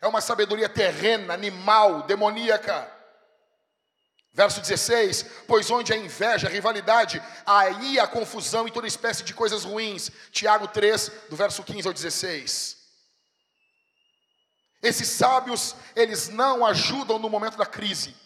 É 0.00 0.08
uma 0.08 0.22
sabedoria 0.22 0.70
terrena, 0.70 1.34
animal, 1.34 2.02
demoníaca. 2.04 2.90
Verso 4.32 4.62
16: 4.62 5.26
Pois 5.46 5.70
onde 5.70 5.92
há 5.92 5.98
inveja, 5.98 6.48
rivalidade, 6.48 7.22
aí 7.44 8.00
há 8.00 8.06
confusão 8.06 8.66
e 8.66 8.70
toda 8.70 8.86
espécie 8.86 9.22
de 9.22 9.34
coisas 9.34 9.64
ruins. 9.64 10.10
Tiago 10.30 10.66
3, 10.66 11.12
do 11.28 11.36
verso 11.36 11.62
15 11.62 11.86
ao 11.86 11.92
16. 11.92 12.78
Esses 14.82 15.08
sábios, 15.08 15.76
eles 15.94 16.30
não 16.30 16.64
ajudam 16.64 17.18
no 17.18 17.28
momento 17.28 17.58
da 17.58 17.66
crise. 17.66 18.23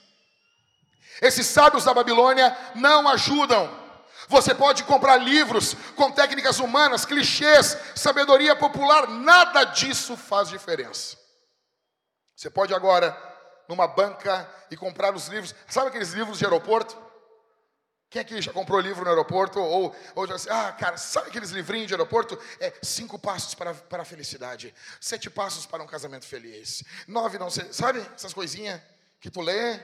Esses 1.20 1.46
sábios 1.46 1.84
da 1.84 1.94
Babilônia 1.94 2.56
não 2.74 3.08
ajudam. 3.08 3.68
Você 4.28 4.54
pode 4.54 4.84
comprar 4.84 5.16
livros 5.16 5.74
com 5.96 6.12
técnicas 6.12 6.58
humanas, 6.58 7.04
clichês, 7.04 7.76
sabedoria 7.94 8.54
popular, 8.54 9.08
nada 9.08 9.64
disso 9.64 10.16
faz 10.16 10.48
diferença. 10.48 11.16
Você 12.36 12.50
pode 12.50 12.74
agora, 12.74 13.16
numa 13.68 13.88
banca, 13.88 14.48
e 14.70 14.76
comprar 14.76 15.14
os 15.14 15.28
livros. 15.28 15.54
Sabe 15.66 15.88
aqueles 15.88 16.12
livros 16.12 16.38
de 16.38 16.44
aeroporto? 16.44 16.96
Quem 18.10 18.22
aqui 18.22 18.40
já 18.40 18.52
comprou 18.52 18.80
livro 18.80 19.02
no 19.04 19.10
aeroporto? 19.10 19.60
Ou, 19.60 19.94
ou 20.14 20.26
já 20.26 20.34
assim, 20.34 20.48
ah, 20.50 20.72
cara, 20.72 20.96
sabe 20.96 21.28
aqueles 21.28 21.50
livrinhos 21.50 21.88
de 21.88 21.94
aeroporto? 21.94 22.38
É 22.60 22.72
cinco 22.82 23.18
passos 23.18 23.54
para, 23.54 23.74
para 23.74 24.02
a 24.02 24.06
felicidade, 24.06 24.74
sete 25.00 25.28
passos 25.28 25.66
para 25.66 25.82
um 25.82 25.86
casamento 25.86 26.26
feliz, 26.26 26.82
nove 27.06 27.38
não 27.38 27.50
sei, 27.50 27.70
sabe 27.72 28.00
essas 28.14 28.32
coisinhas 28.32 28.80
que 29.20 29.30
tu 29.30 29.40
lê? 29.40 29.78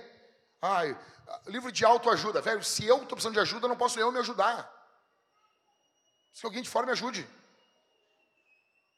Ai, 0.64 0.98
livro 1.46 1.70
de 1.70 1.84
autoajuda, 1.84 2.40
velho. 2.40 2.64
Se 2.64 2.86
eu 2.86 2.96
estou 2.96 3.08
precisando 3.08 3.34
de 3.34 3.40
ajuda, 3.40 3.66
eu 3.66 3.68
não 3.68 3.76
posso 3.76 4.00
eu 4.00 4.10
me 4.10 4.18
ajudar. 4.18 4.72
Se 6.32 6.46
alguém 6.46 6.62
de 6.62 6.70
fora 6.70 6.86
me 6.86 6.92
ajude. 6.92 7.28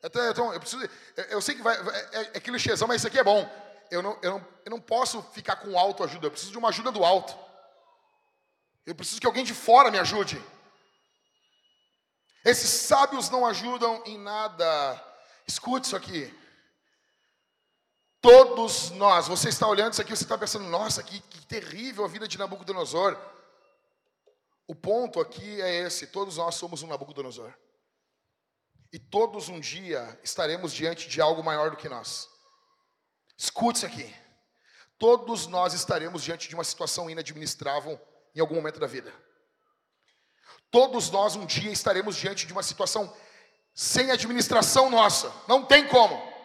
Então, 0.01 0.53
eu, 0.53 0.61
preciso, 0.61 0.89
eu 1.29 1.41
sei 1.41 1.57
que 1.57 1.63
vai, 1.63 1.77
é, 2.13 2.21
é 2.35 2.41
clichêzão, 2.41 2.87
mas 2.87 2.99
isso 2.99 3.09
aqui 3.09 3.19
é 3.19 3.25
bom. 3.25 3.51
Eu 3.91 4.01
não, 4.01 4.17
eu, 4.23 4.31
não, 4.31 4.49
eu 4.65 4.71
não 4.71 4.81
posso 4.81 5.21
ficar 5.33 5.57
com 5.57 5.77
autoajuda, 5.77 6.27
eu 6.27 6.31
preciso 6.31 6.53
de 6.53 6.59
uma 6.59 6.69
ajuda 6.69 6.93
do 6.93 7.05
alto. 7.05 7.37
Eu 8.87 8.95
preciso 8.95 9.21
que 9.21 9.27
alguém 9.27 9.45
de 9.45 9.55
fora 9.55 9.91
me 9.91 9.99
ajude. 9.99 10.41
Esses 12.45 12.71
sábios 12.71 13.29
não 13.29 13.45
ajudam 13.45 14.05
em 14.07 14.17
nada. 14.17 15.05
Escute 15.49 15.87
isso 15.87 15.97
aqui. 15.97 16.33
Todos 18.27 18.91
nós, 18.91 19.29
você 19.29 19.51
está 19.51 19.69
olhando 19.69 19.93
isso 19.93 20.03
aqui, 20.03 20.11
você 20.11 20.25
está 20.25 20.37
pensando, 20.37 20.65
nossa, 20.65 21.01
que, 21.01 21.21
que 21.21 21.47
terrível 21.47 22.05
a 22.05 22.09
vida 22.09 22.27
de 22.27 22.37
Nabucodonosor. 22.37 23.17
O 24.67 24.75
ponto 24.75 25.21
aqui 25.21 25.63
é 25.63 25.83
esse: 25.83 26.09
todos 26.09 26.37
nós 26.37 26.57
somos 26.57 26.83
um 26.83 26.89
Nabucodonosor. 26.89 27.55
E 28.93 28.99
todos 28.99 29.49
um 29.49 29.61
dia 29.61 30.19
estaremos 30.25 30.73
diante 30.73 31.09
de 31.09 31.21
algo 31.21 31.41
maior 31.45 31.71
do 31.71 31.77
que 31.77 31.89
nós. 31.89 32.29
Escute 33.39 33.77
isso 33.77 33.87
aqui. 33.87 34.13
Todos 34.99 35.47
nós 35.47 35.73
estaremos 35.73 36.25
diante 36.25 36.49
de 36.49 36.57
uma 36.57 36.65
situação 36.65 37.09
inadministrável 37.09 37.97
em 38.35 38.41
algum 38.41 38.57
momento 38.57 38.81
da 38.81 38.89
vida. 38.89 39.15
Todos 40.69 41.13
nós 41.13 41.37
um 41.37 41.47
dia 41.47 41.71
estaremos 41.71 42.17
diante 42.17 42.45
de 42.45 42.53
uma 42.53 42.65
situação 42.65 43.17
sem 43.73 44.11
administração 44.11 44.91
nossa. 44.91 45.33
Não 45.47 45.65
tem 45.65 45.87
como. 45.87 46.36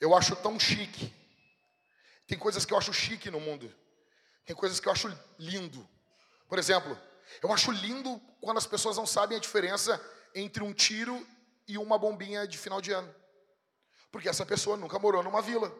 Eu 0.00 0.14
acho 0.16 0.34
tão 0.36 0.58
chique. 0.58 1.14
Tem 2.26 2.38
coisas 2.38 2.64
que 2.64 2.72
eu 2.72 2.78
acho 2.78 2.92
chique 2.92 3.30
no 3.30 3.40
mundo. 3.40 3.72
Tem 4.44 4.56
coisas 4.56 4.80
que 4.80 4.88
eu 4.88 4.92
acho 4.92 5.08
lindo. 5.38 5.88
Por 6.48 6.58
exemplo, 6.58 6.98
eu 7.42 7.52
acho 7.52 7.70
lindo 7.70 8.18
quando 8.40 8.58
as 8.58 8.66
pessoas 8.66 8.96
não 8.96 9.06
sabem 9.06 9.36
a 9.36 9.40
diferença 9.40 10.00
entre 10.34 10.62
um 10.62 10.72
tiro 10.72 11.26
e 11.68 11.76
uma 11.76 11.98
bombinha 11.98 12.46
de 12.48 12.56
final 12.56 12.80
de 12.80 12.92
ano. 12.92 13.14
Porque 14.10 14.28
essa 14.28 14.46
pessoa 14.46 14.76
nunca 14.76 14.98
morou 14.98 15.22
numa 15.22 15.42
vila. 15.42 15.72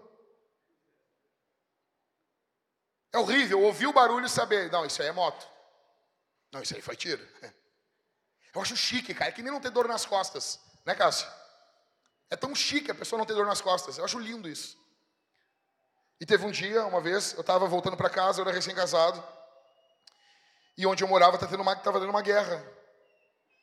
É 3.13 3.19
horrível 3.19 3.63
ouvir 3.63 3.87
o 3.87 3.93
barulho 3.93 4.27
e 4.27 4.31
saber, 4.31 4.71
não, 4.71 4.87
isso 4.87 5.03
aí 5.03 5.09
é 5.09 5.13
moto. 5.13 5.49
Não, 6.53 6.63
isso 6.63 6.75
aí 6.75 6.83
foi 6.83 6.95
tiro. 6.95 7.27
Eu 8.55 8.61
acho 8.61 8.77
chique, 8.77 9.15
cara, 9.15 9.31
é 9.31 9.33
que 9.33 9.43
nem 9.43 9.53
não 9.53 9.61
ter 9.61 9.71
dor 9.71 9.87
nas 9.87 10.05
costas, 10.05 10.61
né, 10.85 10.95
Cássio? 10.95 11.29
É 12.31 12.37
tão 12.37 12.55
chique 12.55 12.91
a 12.91 12.95
pessoa 12.95 13.19
não 13.19 13.27
ter 13.27 13.35
dor 13.35 13.47
nas 13.47 13.61
costas. 13.61 13.99
Eu 13.99 14.05
acho 14.05 14.19
lindo 14.19 14.49
isso. 14.49 14.79
E 16.21 16.27
teve 16.27 16.45
um 16.45 16.51
dia, 16.51 16.85
uma 16.85 17.01
vez, 17.01 17.33
eu 17.35 17.41
estava 17.41 17.67
voltando 17.67 17.97
para 17.97 18.11
casa, 18.11 18.41
eu 18.41 18.45
era 18.45 18.55
recém-casado, 18.55 19.23
e 20.77 20.87
onde 20.87 21.03
eu 21.03 21.09
morava 21.09 21.35
estava 21.35 21.51
tendo, 21.51 21.63
uma, 21.63 21.75
tendo 21.75 22.11
uma 22.11 22.23
guerra 22.23 22.65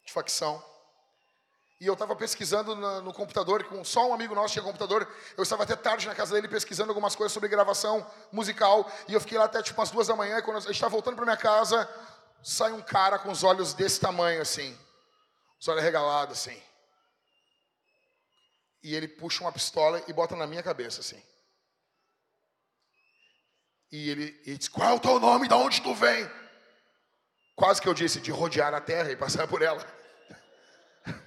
de 0.06 0.12
facção. 0.12 0.64
E 1.80 1.86
eu 1.86 1.94
estava 1.94 2.16
pesquisando 2.16 2.76
no, 2.76 3.02
no, 3.02 3.14
computador, 3.14 3.64
com 3.66 3.84
só 3.84 4.08
um 4.08 4.14
amigo 4.14 4.34
nosso 4.34 4.54
tinha 4.54 4.64
computador. 4.64 5.08
Eu 5.38 5.44
estava 5.44 5.62
até 5.62 5.76
tarde 5.76 6.08
na 6.08 6.16
casa 6.16 6.34
dele 6.34 6.48
pesquisando 6.48 6.90
algumas 6.90 7.16
coisas 7.16 7.32
sobre 7.32 7.48
gravação 7.48 8.06
musical. 8.32 8.92
E 9.08 9.14
eu 9.14 9.22
fiquei 9.22 9.38
lá 9.38 9.46
até 9.46 9.62
tipo 9.62 9.80
umas 9.80 9.92
duas 9.92 10.08
da 10.08 10.16
manhã. 10.16 10.40
E 10.40 10.42
quando 10.42 10.58
a 10.58 10.62
gente 10.62 10.72
estava 10.72 10.92
voltando 10.92 11.16
para 11.16 11.26
minha 11.26 11.38
casa, 11.38 11.88
sai 12.44 12.72
um 12.72 12.82
cara 12.82 13.20
com 13.20 13.30
os 13.30 13.44
olhos 13.44 13.76
desse 13.76 14.00
tamanho 14.00 14.42
assim, 14.42 14.76
os 15.60 15.68
olhos 15.68 15.84
regalados 15.84 16.40
assim. 16.40 16.60
E 18.84 18.96
ele 18.96 19.08
puxa 19.08 19.44
uma 19.44 19.52
pistola 19.52 20.04
e 20.08 20.14
bota 20.14 20.36
na 20.36 20.48
minha 20.48 20.64
cabeça 20.64 21.02
assim. 21.02 21.22
E 23.92 24.10
ele, 24.10 24.42
ele 24.46 24.58
diz: 24.58 24.68
Qual 24.68 24.90
é 24.90 24.94
o 24.94 25.00
teu 25.00 25.20
nome? 25.20 25.48
De 25.48 25.54
onde 25.54 25.82
tu 25.82 25.94
vem? 25.96 26.30
Quase 27.56 27.82
que 27.82 27.90
eu 27.90 27.94
disse 27.94 28.20
de 28.20 28.32
rodear 28.32 28.74
a 28.74 28.82
terra 28.82 29.12
e 29.12 29.16
passar 29.16 29.48
por 29.48 29.62
ela. 29.62 29.84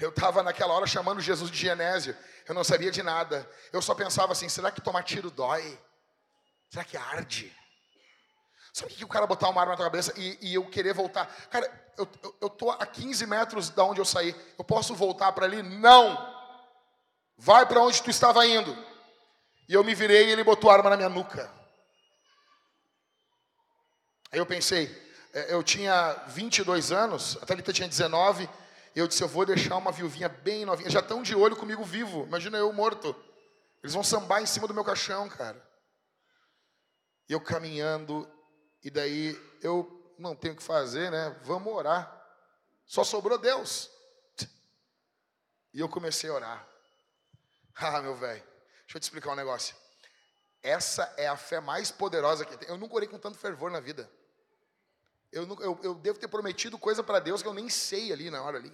Eu 0.00 0.08
estava 0.08 0.42
naquela 0.42 0.72
hora 0.72 0.86
chamando 0.86 1.20
Jesus 1.20 1.50
de 1.50 1.58
Genésio. 1.58 2.16
Eu 2.48 2.54
não 2.54 2.64
sabia 2.64 2.90
de 2.90 3.02
nada. 3.02 3.48
Eu 3.72 3.82
só 3.82 3.94
pensava 3.94 4.32
assim: 4.32 4.48
será 4.48 4.70
que 4.70 4.80
tomar 4.80 5.02
tiro 5.02 5.30
dói? 5.30 5.78
Será 6.70 6.84
que 6.84 6.96
arde? 6.96 7.54
Sabe 8.72 8.92
o 8.92 8.96
que 8.96 9.04
o 9.04 9.08
cara 9.08 9.26
botar 9.26 9.48
uma 9.50 9.60
arma 9.60 9.72
na 9.72 9.76
tua 9.76 9.86
cabeça 9.86 10.12
e, 10.16 10.36
e 10.40 10.54
eu 10.54 10.68
querer 10.68 10.92
voltar? 10.92 11.26
Cara, 11.48 11.70
eu, 11.96 12.08
eu, 12.22 12.36
eu 12.40 12.50
tô 12.50 12.70
a 12.70 12.84
15 12.84 13.24
metros 13.26 13.70
da 13.70 13.84
onde 13.84 14.00
eu 14.00 14.04
saí. 14.04 14.34
Eu 14.58 14.64
posso 14.64 14.96
voltar 14.96 15.30
para 15.30 15.44
ali? 15.44 15.62
Não! 15.62 16.33
Vai 17.36 17.66
para 17.66 17.80
onde 17.80 18.02
tu 18.02 18.10
estava 18.10 18.46
indo. 18.46 18.76
E 19.68 19.74
eu 19.74 19.82
me 19.82 19.94
virei 19.94 20.28
e 20.28 20.30
ele 20.30 20.44
botou 20.44 20.70
a 20.70 20.74
arma 20.74 20.90
na 20.90 20.96
minha 20.96 21.08
nuca. 21.08 21.50
Aí 24.30 24.38
eu 24.38 24.46
pensei, 24.46 24.90
é, 25.32 25.54
eu 25.54 25.62
tinha 25.62 26.12
22 26.28 26.92
anos, 26.92 27.38
a 27.40 27.46
Thalita 27.46 27.72
tinha 27.72 27.88
19. 27.88 28.48
Eu 28.94 29.08
disse, 29.08 29.22
eu 29.22 29.28
vou 29.28 29.44
deixar 29.44 29.76
uma 29.76 29.90
viuvinha 29.90 30.28
bem 30.28 30.64
novinha. 30.64 30.90
Já 30.90 31.00
estão 31.00 31.22
de 31.22 31.34
olho 31.34 31.56
comigo 31.56 31.84
vivo. 31.84 32.24
Imagina 32.24 32.58
eu 32.58 32.72
morto. 32.72 33.14
Eles 33.82 33.94
vão 33.94 34.04
sambar 34.04 34.42
em 34.42 34.46
cima 34.46 34.66
do 34.66 34.74
meu 34.74 34.84
caixão, 34.84 35.28
cara. 35.28 35.62
E 37.28 37.32
eu 37.32 37.40
caminhando, 37.40 38.28
e 38.82 38.90
daí 38.90 39.38
eu 39.62 40.14
não 40.18 40.36
tenho 40.36 40.54
o 40.54 40.56
que 40.56 40.62
fazer, 40.62 41.10
né? 41.10 41.36
Vamos 41.42 41.72
orar. 41.72 42.22
Só 42.86 43.02
sobrou 43.02 43.38
Deus. 43.38 43.90
E 45.72 45.80
eu 45.80 45.88
comecei 45.88 46.30
a 46.30 46.34
orar. 46.34 46.73
Ah, 47.76 48.00
meu 48.00 48.14
velho, 48.14 48.42
deixa 48.82 48.96
eu 48.96 49.00
te 49.00 49.04
explicar 49.04 49.32
um 49.32 49.36
negócio. 49.36 49.74
Essa 50.62 51.12
é 51.16 51.26
a 51.26 51.36
fé 51.36 51.60
mais 51.60 51.90
poderosa 51.90 52.44
que 52.44 52.56
tem. 52.56 52.68
Eu 52.68 52.78
nunca 52.78 52.94
orei 52.94 53.08
com 53.08 53.18
tanto 53.18 53.36
fervor 53.36 53.70
na 53.70 53.80
vida. 53.80 54.10
Eu, 55.30 55.46
eu, 55.60 55.80
eu 55.82 55.94
devo 55.96 56.18
ter 56.18 56.28
prometido 56.28 56.78
coisa 56.78 57.02
para 57.02 57.18
Deus 57.18 57.42
que 57.42 57.48
eu 57.48 57.52
nem 57.52 57.68
sei 57.68 58.12
ali 58.12 58.30
na 58.30 58.42
hora 58.42 58.56
ali. 58.56 58.72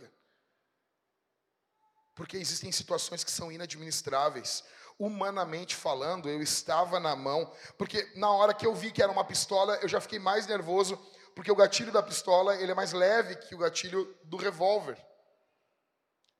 Porque 2.14 2.36
existem 2.36 2.70
situações 2.70 3.24
que 3.24 3.30
são 3.30 3.50
inadministráveis. 3.50 4.62
Humanamente 4.98 5.74
falando, 5.74 6.28
eu 6.28 6.42
estava 6.42 7.00
na 7.00 7.16
mão. 7.16 7.50
Porque 7.78 8.12
na 8.14 8.30
hora 8.30 8.52
que 8.52 8.66
eu 8.66 8.74
vi 8.74 8.92
que 8.92 9.02
era 9.02 9.10
uma 9.10 9.24
pistola, 9.24 9.76
eu 9.76 9.88
já 9.88 10.00
fiquei 10.00 10.18
mais 10.18 10.46
nervoso. 10.46 10.96
Porque 11.34 11.50
o 11.50 11.56
gatilho 11.56 11.90
da 11.90 12.02
pistola 12.02 12.54
ele 12.56 12.70
é 12.70 12.74
mais 12.74 12.92
leve 12.92 13.36
que 13.36 13.54
o 13.54 13.58
gatilho 13.58 14.16
do 14.24 14.36
revólver. 14.36 15.02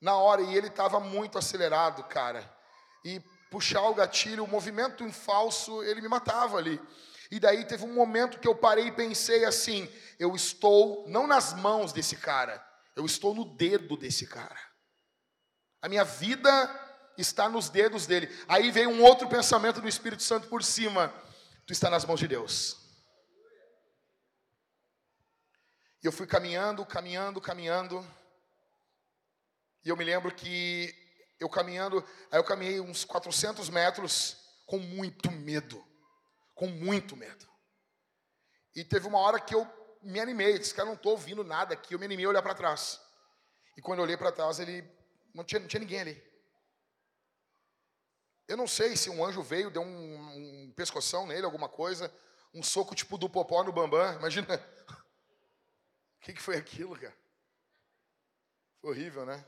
Na 0.00 0.16
hora, 0.16 0.42
e 0.42 0.56
ele 0.56 0.68
estava 0.68 0.98
muito 0.98 1.36
acelerado, 1.36 2.02
cara. 2.04 2.50
E 3.04 3.20
puxar 3.50 3.82
o 3.82 3.94
gatilho, 3.94 4.44
o 4.44 4.48
movimento 4.48 5.04
em 5.04 5.12
falso, 5.12 5.82
ele 5.82 6.00
me 6.00 6.08
matava 6.08 6.56
ali. 6.56 6.80
E 7.30 7.38
daí 7.38 7.64
teve 7.64 7.84
um 7.84 7.92
momento 7.92 8.38
que 8.38 8.48
eu 8.48 8.54
parei 8.54 8.86
e 8.86 8.92
pensei 8.92 9.44
assim: 9.44 9.88
eu 10.18 10.34
estou 10.34 11.06
não 11.08 11.26
nas 11.26 11.54
mãos 11.54 11.92
desse 11.92 12.16
cara, 12.16 12.64
eu 12.96 13.04
estou 13.04 13.34
no 13.34 13.44
dedo 13.44 13.96
desse 13.96 14.26
cara. 14.26 14.58
A 15.82 15.88
minha 15.88 16.04
vida 16.04 16.50
está 17.16 17.48
nos 17.48 17.68
dedos 17.68 18.06
dele. 18.06 18.28
Aí 18.48 18.70
veio 18.70 18.90
um 18.90 19.02
outro 19.02 19.28
pensamento 19.28 19.80
do 19.80 19.88
Espírito 19.88 20.22
Santo 20.22 20.48
por 20.48 20.62
cima: 20.62 21.12
tu 21.66 21.72
está 21.72 21.88
nas 21.88 22.04
mãos 22.04 22.18
de 22.18 22.26
Deus. 22.26 22.76
E 26.02 26.06
eu 26.06 26.12
fui 26.12 26.26
caminhando, 26.26 26.84
caminhando, 26.84 27.40
caminhando. 27.40 28.04
E 29.84 29.88
eu 29.88 29.96
me 29.96 30.04
lembro 30.04 30.34
que 30.34 30.94
eu 31.38 31.48
caminhando, 31.48 32.04
aí 32.30 32.38
eu 32.38 32.44
caminhei 32.44 32.80
uns 32.80 33.04
400 33.04 33.68
metros 33.70 34.36
com 34.66 34.78
muito 34.78 35.30
medo 35.30 35.84
com 36.60 36.66
muito 36.66 37.16
medo. 37.16 37.48
E 38.76 38.84
teve 38.84 39.06
uma 39.06 39.18
hora 39.18 39.40
que 39.40 39.54
eu 39.54 39.66
me 40.02 40.20
animei, 40.20 40.58
disse, 40.58 40.74
cara, 40.74 40.88
não 40.88 40.94
estou 40.94 41.12
ouvindo 41.12 41.42
nada 41.42 41.72
aqui, 41.72 41.94
eu 41.94 41.98
me 41.98 42.04
animei 42.04 42.26
a 42.26 42.28
olhar 42.28 42.42
para 42.42 42.54
trás. 42.54 43.00
E 43.78 43.80
quando 43.80 44.00
eu 44.00 44.04
olhei 44.04 44.18
para 44.18 44.30
trás, 44.30 44.60
ele 44.60 44.86
não 45.32 45.42
tinha, 45.42 45.58
não 45.58 45.66
tinha 45.66 45.80
ninguém 45.80 46.00
ali. 46.00 46.22
Eu 48.46 48.58
não 48.58 48.66
sei 48.66 48.94
se 48.94 49.08
um 49.08 49.24
anjo 49.24 49.42
veio, 49.42 49.70
deu 49.70 49.80
um, 49.80 50.66
um 50.66 50.72
pescoção 50.72 51.26
nele, 51.26 51.46
alguma 51.46 51.66
coisa, 51.66 52.14
um 52.52 52.62
soco 52.62 52.94
tipo 52.94 53.16
do 53.16 53.30
popó 53.30 53.64
no 53.64 53.72
bambam, 53.72 54.18
imagina. 54.18 54.46
O 56.12 56.22
que, 56.22 56.34
que 56.34 56.42
foi 56.42 56.58
aquilo, 56.58 56.94
cara? 57.00 57.16
Foi 58.82 58.90
horrível, 58.90 59.24
né? 59.24 59.42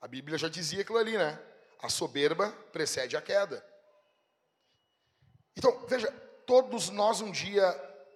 A 0.00 0.08
Bíblia 0.08 0.38
já 0.38 0.48
dizia 0.48 0.80
aquilo 0.80 0.98
ali, 0.98 1.16
né? 1.16 1.38
A 1.82 1.88
soberba 1.88 2.50
precede 2.72 3.16
a 3.16 3.22
queda. 3.22 3.64
Então, 5.56 5.86
veja, 5.86 6.10
todos 6.46 6.88
nós 6.88 7.20
um 7.20 7.30
dia 7.30 7.64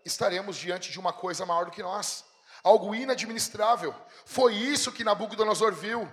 estaremos 0.05 0.57
diante 0.57 0.91
de 0.91 0.99
uma 0.99 1.13
coisa 1.13 1.45
maior 1.45 1.67
do 1.67 1.71
que 1.71 1.83
nós, 1.83 2.25
algo 2.63 2.95
inadministrável. 2.95 3.95
Foi 4.25 4.55
isso 4.55 4.93
que 4.93 5.05
Nabucodonosor 5.05 5.75
viu. 5.75 6.11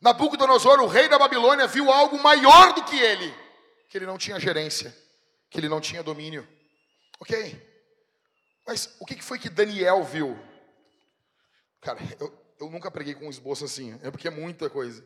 Nabucodonosor, 0.00 0.80
o 0.80 0.86
rei 0.86 1.08
da 1.08 1.18
Babilônia, 1.18 1.66
viu 1.66 1.90
algo 1.90 2.18
maior 2.18 2.72
do 2.72 2.84
que 2.84 2.98
ele, 2.98 3.34
que 3.88 3.98
ele 3.98 4.06
não 4.06 4.16
tinha 4.16 4.40
gerência, 4.40 4.96
que 5.50 5.58
ele 5.58 5.68
não 5.68 5.80
tinha 5.80 6.02
domínio. 6.02 6.48
Ok? 7.18 7.68
Mas 8.66 8.96
o 8.98 9.04
que 9.04 9.20
foi 9.22 9.38
que 9.38 9.50
Daniel 9.50 10.02
viu? 10.04 10.38
Cara, 11.80 11.98
eu, 12.18 12.39
eu 12.60 12.70
nunca 12.70 12.90
preguei 12.90 13.14
com 13.14 13.26
um 13.26 13.30
esboço 13.30 13.64
assim, 13.64 13.98
é 14.02 14.10
porque 14.10 14.28
é 14.28 14.30
muita 14.30 14.68
coisa. 14.68 15.04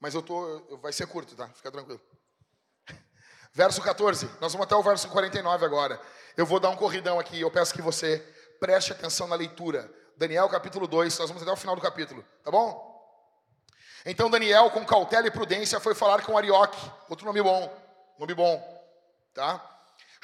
Mas 0.00 0.14
eu 0.14 0.22
tô, 0.22 0.78
vai 0.78 0.92
ser 0.92 1.06
curto, 1.06 1.36
tá? 1.36 1.48
Fica 1.50 1.70
tranquilo. 1.70 2.00
Verso 3.52 3.82
14, 3.82 4.28
nós 4.40 4.52
vamos 4.52 4.66
até 4.66 4.74
o 4.74 4.82
verso 4.82 5.08
49 5.10 5.64
agora. 5.64 6.00
Eu 6.36 6.46
vou 6.46 6.58
dar 6.58 6.70
um 6.70 6.76
corridão 6.76 7.20
aqui, 7.20 7.40
eu 7.40 7.50
peço 7.50 7.74
que 7.74 7.82
você 7.82 8.18
preste 8.58 8.92
atenção 8.92 9.28
na 9.28 9.36
leitura. 9.36 9.92
Daniel 10.16 10.48
capítulo 10.48 10.88
2, 10.88 11.18
nós 11.18 11.28
vamos 11.28 11.42
até 11.42 11.52
o 11.52 11.56
final 11.56 11.76
do 11.76 11.82
capítulo, 11.82 12.24
tá 12.42 12.50
bom? 12.50 12.90
Então 14.06 14.30
Daniel, 14.30 14.70
com 14.70 14.84
cautela 14.84 15.26
e 15.26 15.30
prudência, 15.30 15.78
foi 15.78 15.94
falar 15.94 16.24
com 16.24 16.36
Arioque, 16.36 16.90
outro 17.08 17.26
nome 17.26 17.42
bom, 17.42 17.70
nome 18.18 18.34
bom, 18.34 18.60
tá? 19.34 19.62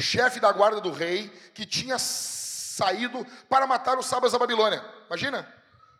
Chefe 0.00 0.40
da 0.40 0.50
guarda 0.50 0.80
do 0.80 0.90
rei, 0.90 1.28
que 1.54 1.66
tinha 1.66 1.98
saído 1.98 3.26
para 3.48 3.66
matar 3.66 3.98
os 3.98 4.06
sábios 4.06 4.32
da 4.32 4.38
Babilônia. 4.38 4.82
Imagina, 5.06 5.46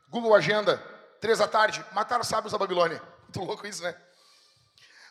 Google 0.09 0.35
Agenda, 0.35 0.79
três 1.21 1.38
da 1.38 1.49
tarde, 1.49 1.85
matar 1.92 2.21
os 2.21 2.29
sábios 2.29 2.53
da 2.53 2.59
Babilônia. 2.59 3.03
Muito 3.25 3.40
louco 3.40 3.66
isso, 3.66 3.83
né? 3.83 3.94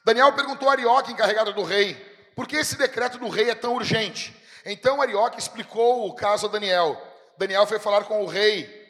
Daniel 0.04 0.34
perguntou 0.34 0.70
a 0.70 0.72
Arioque, 0.72 1.12
encarregado 1.12 1.54
do 1.54 1.64
rei, 1.64 1.96
por 2.36 2.48
que 2.48 2.56
esse 2.56 2.78
decreto 2.78 3.18
do 3.18 3.28
rei 3.28 3.50
é 3.50 3.56
tão 3.56 3.74
urgente? 3.74 4.36
Então 4.64 5.02
Arioque 5.02 5.40
explicou 5.40 6.08
o 6.08 6.14
caso 6.14 6.46
a 6.46 6.50
Daniel. 6.50 7.02
Daniel 7.38 7.66
foi 7.68 7.80
falar 7.80 8.06
com 8.06 8.24
o 8.24 8.28
rei 8.28 8.88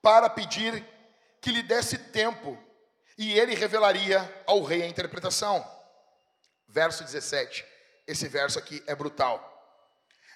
para 0.00 0.30
pedir 0.30 0.84
que 1.40 1.50
lhe 1.50 1.62
desse 1.62 1.98
tempo 1.98 2.58
e 3.16 3.38
ele 3.38 3.54
revelaria 3.54 4.20
ao 4.46 4.62
rei 4.62 4.82
a 4.82 4.86
interpretação. 4.86 5.66
Verso 6.68 7.02
17. 7.04 7.64
Esse 8.06 8.28
verso 8.28 8.58
aqui 8.58 8.82
é 8.86 8.94
brutal. 8.94 9.44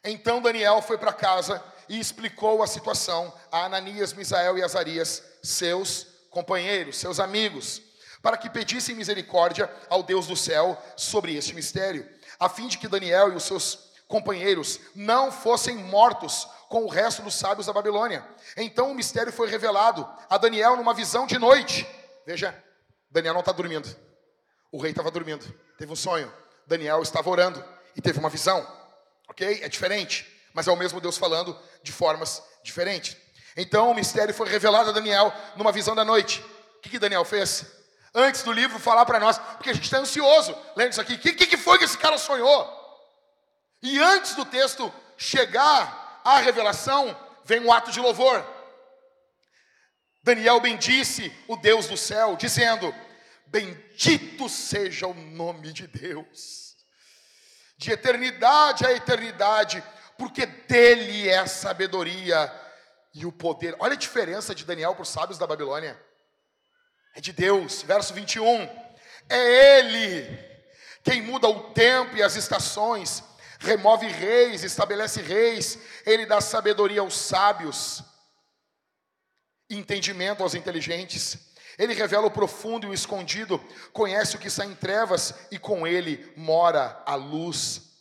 Então 0.04 0.42
Daniel 0.42 0.82
foi 0.82 0.98
para 0.98 1.12
casa 1.12 1.62
e 1.88 1.98
explicou 1.98 2.62
a 2.62 2.66
situação 2.66 3.32
a 3.50 3.64
Ananias, 3.64 4.12
Misael 4.12 4.58
e 4.58 4.62
Azarias, 4.62 5.22
seus 5.42 6.06
companheiros, 6.30 6.96
seus 6.98 7.20
amigos 7.20 7.82
para 8.22 8.36
que 8.36 8.48
pedissem 8.48 8.94
misericórdia 8.94 9.68
ao 9.90 10.02
Deus 10.02 10.28
do 10.28 10.36
céu 10.36 10.80
sobre 10.96 11.34
este 11.34 11.54
mistério, 11.54 12.08
a 12.38 12.48
fim 12.48 12.68
de 12.68 12.78
que 12.78 12.86
Daniel 12.86 13.32
e 13.32 13.36
os 13.36 13.42
seus 13.42 13.90
companheiros 14.06 14.78
não 14.94 15.32
fossem 15.32 15.76
mortos 15.76 16.46
com 16.68 16.84
o 16.84 16.88
resto 16.88 17.20
dos 17.22 17.34
sábios 17.34 17.66
da 17.66 17.72
Babilônia. 17.72 18.24
Então 18.56 18.92
o 18.92 18.94
mistério 18.94 19.32
foi 19.32 19.50
revelado 19.50 20.08
a 20.30 20.38
Daniel 20.38 20.76
numa 20.76 20.94
visão 20.94 21.26
de 21.26 21.38
noite. 21.38 21.86
Veja, 22.24 22.56
Daniel 23.10 23.34
não 23.34 23.40
está 23.40 23.52
dormindo. 23.52 23.94
O 24.70 24.80
rei 24.80 24.92
estava 24.92 25.10
dormindo. 25.10 25.44
Teve 25.76 25.92
um 25.92 25.96
sonho. 25.96 26.32
Daniel 26.66 27.02
estava 27.02 27.28
orando 27.28 27.62
e 27.96 28.00
teve 28.00 28.18
uma 28.18 28.30
visão. 28.30 28.66
Ok? 29.28 29.60
É 29.62 29.68
diferente. 29.68 30.26
Mas 30.54 30.68
é 30.68 30.70
o 30.70 30.76
mesmo 30.76 31.00
Deus 31.00 31.16
falando 31.16 31.58
de 31.82 31.92
formas 31.92 32.42
diferentes. 32.62 33.16
Então 33.56 33.90
o 33.90 33.94
mistério 33.94 34.34
foi 34.34 34.48
revelado 34.48 34.90
a 34.90 34.92
Daniel 34.92 35.32
numa 35.56 35.72
visão 35.72 35.94
da 35.94 36.04
noite. 36.04 36.40
O 36.76 36.80
que, 36.80 36.90
que 36.90 36.98
Daniel 36.98 37.24
fez? 37.24 37.66
Antes 38.14 38.42
do 38.42 38.52
livro 38.52 38.78
falar 38.78 39.06
para 39.06 39.20
nós, 39.20 39.38
porque 39.38 39.70
a 39.70 39.72
gente 39.72 39.84
está 39.84 39.98
ansioso 39.98 40.56
lendo 40.76 40.92
isso 40.92 41.00
aqui. 41.00 41.14
O 41.14 41.18
que, 41.18 41.34
que 41.34 41.56
foi 41.56 41.78
que 41.78 41.84
esse 41.84 41.96
cara 41.96 42.18
sonhou? 42.18 42.82
E 43.82 43.98
antes 43.98 44.34
do 44.34 44.44
texto 44.44 44.92
chegar 45.16 46.20
à 46.24 46.38
revelação, 46.38 47.16
vem 47.44 47.60
um 47.60 47.72
ato 47.72 47.90
de 47.90 48.00
louvor. 48.00 48.44
Daniel 50.22 50.60
bendisse 50.60 51.32
o 51.48 51.56
Deus 51.56 51.86
do 51.86 51.96
céu, 51.96 52.36
dizendo: 52.36 52.94
Bendito 53.46 54.48
seja 54.48 55.06
o 55.06 55.14
nome 55.14 55.72
de 55.72 55.86
Deus, 55.86 56.76
de 57.76 57.90
eternidade 57.90 58.86
a 58.86 58.92
eternidade, 58.92 59.82
porque 60.22 60.46
dele 60.46 61.28
é 61.28 61.38
a 61.38 61.48
sabedoria 61.48 62.52
e 63.12 63.26
o 63.26 63.32
poder. 63.32 63.74
Olha 63.80 63.94
a 63.94 63.96
diferença 63.96 64.54
de 64.54 64.64
Daniel 64.64 64.94
para 64.94 65.02
os 65.02 65.08
sábios 65.08 65.36
da 65.36 65.48
Babilônia. 65.48 66.00
É 67.12 67.20
de 67.20 67.32
Deus, 67.32 67.82
verso 67.82 68.14
21. 68.14 68.62
É 69.28 69.78
Ele 69.78 70.52
quem 71.02 71.20
muda 71.20 71.48
o 71.48 71.72
tempo 71.72 72.16
e 72.16 72.22
as 72.22 72.36
estações 72.36 73.24
remove 73.58 74.06
reis, 74.06 74.62
estabelece 74.62 75.20
reis, 75.20 75.76
ele 76.06 76.24
dá 76.24 76.40
sabedoria 76.40 77.00
aos 77.00 77.16
sábios, 77.16 78.04
entendimento 79.68 80.44
aos 80.44 80.54
inteligentes. 80.54 81.36
Ele 81.76 81.94
revela 81.94 82.28
o 82.28 82.30
profundo 82.30 82.86
e 82.86 82.90
o 82.90 82.94
escondido, 82.94 83.58
conhece 83.92 84.36
o 84.36 84.38
que 84.38 84.46
está 84.46 84.64
em 84.64 84.74
trevas 84.76 85.34
e 85.50 85.58
com 85.58 85.84
ele 85.84 86.32
mora 86.36 87.02
a 87.04 87.16
luz. 87.16 87.91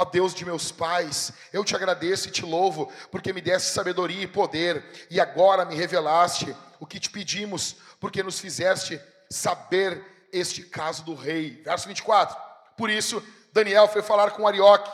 Ó 0.00 0.04
Deus 0.06 0.32
de 0.32 0.46
meus 0.46 0.72
pais, 0.72 1.30
eu 1.52 1.62
te 1.62 1.76
agradeço 1.76 2.26
e 2.26 2.30
te 2.30 2.42
louvo, 2.42 2.90
porque 3.10 3.34
me 3.34 3.42
deste 3.42 3.68
sabedoria 3.68 4.22
e 4.22 4.26
poder, 4.26 4.82
e 5.10 5.20
agora 5.20 5.66
me 5.66 5.74
revelaste 5.74 6.56
o 6.78 6.86
que 6.86 6.98
te 6.98 7.10
pedimos, 7.10 7.76
porque 8.00 8.22
nos 8.22 8.40
fizeste 8.40 8.98
saber 9.28 10.02
este 10.32 10.62
caso 10.62 11.04
do 11.04 11.14
rei. 11.14 11.60
Verso 11.62 11.86
24. 11.86 12.34
Por 12.78 12.88
isso, 12.88 13.22
Daniel 13.52 13.88
foi 13.88 14.00
falar 14.00 14.30
com 14.30 14.48
Arioque, 14.48 14.90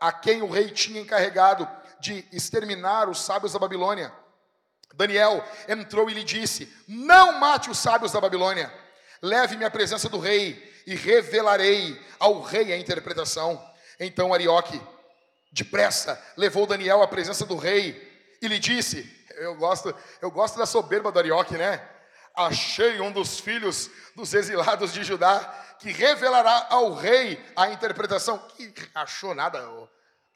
a 0.00 0.10
quem 0.10 0.42
o 0.42 0.50
rei 0.50 0.72
tinha 0.72 1.00
encarregado 1.00 1.68
de 2.00 2.26
exterminar 2.32 3.08
os 3.08 3.20
sábios 3.20 3.52
da 3.52 3.60
Babilônia. 3.60 4.12
Daniel 4.92 5.44
entrou 5.68 6.10
e 6.10 6.14
lhe 6.14 6.24
disse: 6.24 6.68
Não 6.88 7.38
mate 7.38 7.70
os 7.70 7.78
sábios 7.78 8.10
da 8.10 8.20
Babilônia, 8.20 8.74
leve-me 9.22 9.64
à 9.64 9.70
presença 9.70 10.08
do 10.08 10.18
rei 10.18 10.82
e 10.84 10.96
revelarei 10.96 11.96
ao 12.18 12.42
rei 12.42 12.72
a 12.72 12.76
interpretação. 12.76 13.68
Então 13.98 14.32
Arioque, 14.32 14.80
depressa, 15.50 16.22
levou 16.36 16.66
Daniel 16.66 17.02
à 17.02 17.08
presença 17.08 17.44
do 17.44 17.56
rei 17.56 18.36
e 18.40 18.46
lhe 18.46 18.58
disse: 18.58 19.26
Eu 19.36 19.56
gosto, 19.56 19.94
eu 20.20 20.30
gosto 20.30 20.58
da 20.58 20.66
soberba 20.66 21.10
do 21.10 21.18
Arioque, 21.18 21.56
né? 21.56 21.86
Achei 22.34 23.00
um 23.00 23.10
dos 23.10 23.40
filhos 23.40 23.90
dos 24.14 24.32
exilados 24.32 24.92
de 24.92 25.02
Judá 25.02 25.40
que 25.80 25.90
revelará 25.90 26.68
ao 26.70 26.94
rei 26.94 27.44
a 27.56 27.70
interpretação. 27.70 28.38
Que 28.56 28.72
achou 28.94 29.34
nada, 29.34 29.68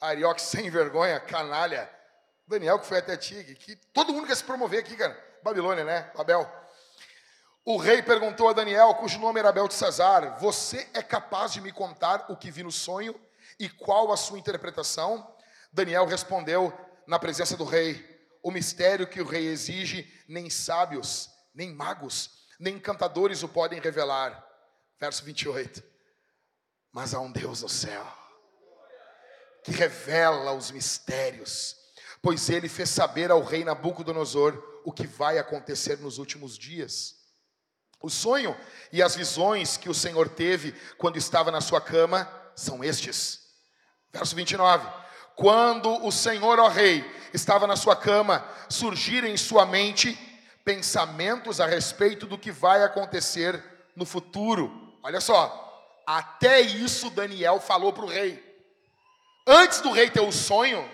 Arioque 0.01 0.43
sem 0.43 0.69
vergonha, 0.69 1.21
canalha. 1.21 1.89
Daniel 2.47 2.81
que 2.81 2.87
foi 2.87 2.99
até 2.99 3.17
Tig, 3.17 3.55
que 3.55 3.77
todo 3.95 4.13
mundo 4.13 4.27
quer 4.27 4.37
se 4.37 4.45
promover 4.45 4.81
aqui, 4.81 4.97
cara. 4.97 5.17
Babilônia, 5.43 5.85
né? 5.85 6.11
Babel. 6.17 6.51
O 7.65 7.77
rei 7.77 8.03
perguntou 8.03 8.49
a 8.49 8.53
Daniel, 8.53 8.95
cujo 8.97 9.21
nome 9.21 9.39
era 9.39 9.53
Beltesazar: 9.53 10.39
Você 10.41 10.89
é 10.93 11.03
capaz 11.03 11.53
de 11.53 11.61
me 11.61 11.71
contar 11.71 12.27
o 12.29 12.37
que 12.37 12.51
vi 12.51 12.65
no 12.65 12.73
sonho 12.73 13.15
e 13.63 13.69
qual 13.69 14.13
a 14.13 14.17
sua 14.17 14.41
interpretação? 14.41 15.33
Daniel 15.73 16.05
respondeu 16.05 16.77
na 17.07 17.17
presença 17.17 17.57
do 17.57 17.65
rei: 17.65 18.05
O 18.43 18.51
mistério 18.51 19.07
que 19.07 19.21
o 19.21 19.25
rei 19.25 19.47
exige, 19.47 20.13
nem 20.27 20.51
sábios, 20.51 21.31
nem 21.55 21.73
magos, 21.73 22.49
nem 22.59 22.75
encantadores 22.75 23.45
o 23.45 23.49
podem 23.49 23.81
revelar 23.81 24.45
verso 24.99 25.25
28. 25.25 25.81
Mas 26.91 27.15
há 27.15 27.21
um 27.21 27.31
Deus 27.31 27.63
no 27.63 27.69
céu 27.69 28.05
que 29.63 29.71
revela 29.71 30.53
os 30.53 30.73
mistérios, 30.73 31.77
pois 32.21 32.51
ele 32.51 32.69
fez 32.69 32.91
saber 32.91 33.31
ao 33.31 33.45
rei 33.45 33.63
Nabucodonosor 33.63 34.61
o 34.85 34.93
que 34.93 35.07
vai 35.07 35.39
acontecer 35.39 36.01
nos 36.01 36.19
últimos 36.19 36.59
dias. 36.59 37.15
O 38.01 38.11
sonho 38.11 38.57
e 38.91 39.01
as 39.01 39.15
visões 39.15 39.77
que 39.77 39.89
o 39.89 39.95
Senhor 39.95 40.29
teve 40.29 40.73
quando 40.99 41.17
estava 41.17 41.53
na 41.53 41.61
sua 41.61 41.81
cama 41.81 42.29
são 42.57 42.83
estes. 42.83 43.42
Verso 44.13 44.37
29. 44.37 44.87
Quando 45.35 46.05
o 46.05 46.13
Senhor, 46.13 46.59
ó 46.59 46.69
rei, 46.69 47.05
estava 47.33 47.67
na 47.67 47.77
sua 47.77 47.97
cama, 47.97 48.47
surgiram 48.69 49.27
em 49.27 49.37
sua 49.37 49.65
mente 49.65 50.19
pensamentos 50.65 51.61
a 51.61 51.67
respeito 51.67 52.27
do 52.27 52.39
que 52.39 52.53
vai 52.53 52.83
acontecer 52.83 53.63
no 53.97 54.05
futuro. 54.05 54.95
Olha 55.03 55.21
só, 55.21 56.03
até 56.07 56.61
isso 56.61 57.11
Daniel 57.11 57.59
falou 57.59 57.93
para 57.93 58.05
o 58.05 58.09
rei. 58.09 58.53
Antes 59.47 59.81
do 59.81 59.91
rei 59.91 60.11
ter 60.11 60.21
o 60.21 60.31
sonho, 60.31 60.89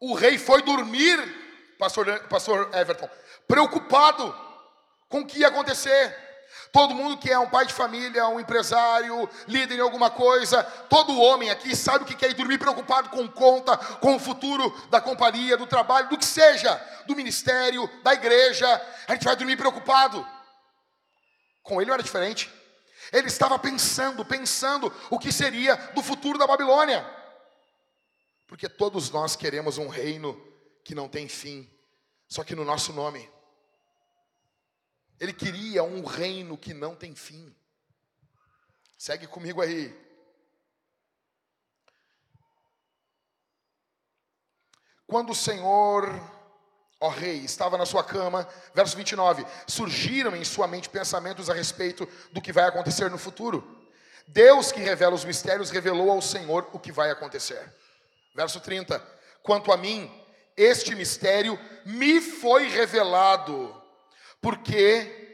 o 0.00 0.14
rei 0.14 0.36
foi 0.36 0.60
dormir, 0.62 1.16
pastor, 1.78 2.20
pastor 2.28 2.70
Everton, 2.74 3.08
preocupado 3.48 4.34
com 5.08 5.20
o 5.20 5.26
que 5.26 5.38
ia 5.38 5.48
acontecer. 5.48 6.25
Todo 6.72 6.94
mundo 6.94 7.16
que 7.16 7.30
é 7.30 7.38
um 7.38 7.48
pai 7.48 7.66
de 7.66 7.72
família, 7.72 8.28
um 8.28 8.40
empresário, 8.40 9.28
líder 9.46 9.76
em 9.76 9.80
alguma 9.80 10.10
coisa, 10.10 10.62
todo 10.88 11.18
homem 11.20 11.50
aqui 11.50 11.74
sabe 11.74 12.04
o 12.04 12.06
que 12.06 12.24
é 12.24 12.30
ir 12.30 12.34
dormir 12.34 12.58
preocupado 12.58 13.08
com 13.08 13.26
conta, 13.28 13.76
com 13.76 14.16
o 14.16 14.18
futuro 14.18 14.70
da 14.90 15.00
companhia, 15.00 15.56
do 15.56 15.66
trabalho, 15.66 16.08
do 16.08 16.18
que 16.18 16.24
seja, 16.24 16.74
do 17.06 17.16
ministério, 17.16 17.88
da 18.02 18.12
igreja. 18.14 18.66
A 19.08 19.12
gente 19.14 19.24
vai 19.24 19.36
dormir 19.36 19.56
preocupado. 19.56 20.26
Com 21.62 21.80
ele 21.80 21.88
não 21.88 21.94
era 21.94 22.02
diferente. 22.02 22.50
Ele 23.12 23.28
estava 23.28 23.58
pensando, 23.58 24.24
pensando 24.24 24.92
o 25.10 25.18
que 25.18 25.32
seria 25.32 25.76
do 25.94 26.02
futuro 26.02 26.38
da 26.38 26.46
Babilônia. 26.46 27.06
Porque 28.46 28.68
todos 28.68 29.10
nós 29.10 29.36
queremos 29.36 29.78
um 29.78 29.88
reino 29.88 30.40
que 30.84 30.94
não 30.94 31.08
tem 31.08 31.28
fim, 31.28 31.68
só 32.28 32.44
que 32.44 32.54
no 32.54 32.64
nosso 32.64 32.92
nome. 32.92 33.35
Ele 35.18 35.32
queria 35.32 35.82
um 35.82 36.04
reino 36.04 36.58
que 36.58 36.74
não 36.74 36.94
tem 36.94 37.14
fim. 37.14 37.54
Segue 38.98 39.26
comigo 39.26 39.60
aí. 39.60 39.94
Quando 45.06 45.30
o 45.30 45.34
Senhor 45.34 46.04
ó 47.00 47.08
rei, 47.08 47.38
estava 47.38 47.76
na 47.76 47.86
sua 47.86 48.02
cama, 48.02 48.48
verso 48.74 48.96
29, 48.96 49.44
surgiram 49.66 50.34
em 50.34 50.44
sua 50.44 50.66
mente 50.66 50.88
pensamentos 50.88 51.50
a 51.50 51.54
respeito 51.54 52.08
do 52.32 52.40
que 52.40 52.52
vai 52.52 52.64
acontecer 52.64 53.10
no 53.10 53.18
futuro. 53.18 53.86
Deus 54.28 54.72
que 54.72 54.80
revela 54.80 55.14
os 55.14 55.24
mistérios 55.24 55.70
revelou 55.70 56.10
ao 56.10 56.22
Senhor 56.22 56.68
o 56.72 56.78
que 56.78 56.90
vai 56.90 57.10
acontecer. 57.10 57.72
Verso 58.34 58.60
30, 58.60 59.00
quanto 59.42 59.70
a 59.70 59.76
mim, 59.76 60.10
este 60.56 60.94
mistério 60.94 61.58
me 61.84 62.20
foi 62.20 62.68
revelado, 62.68 63.82
porque 64.40 65.26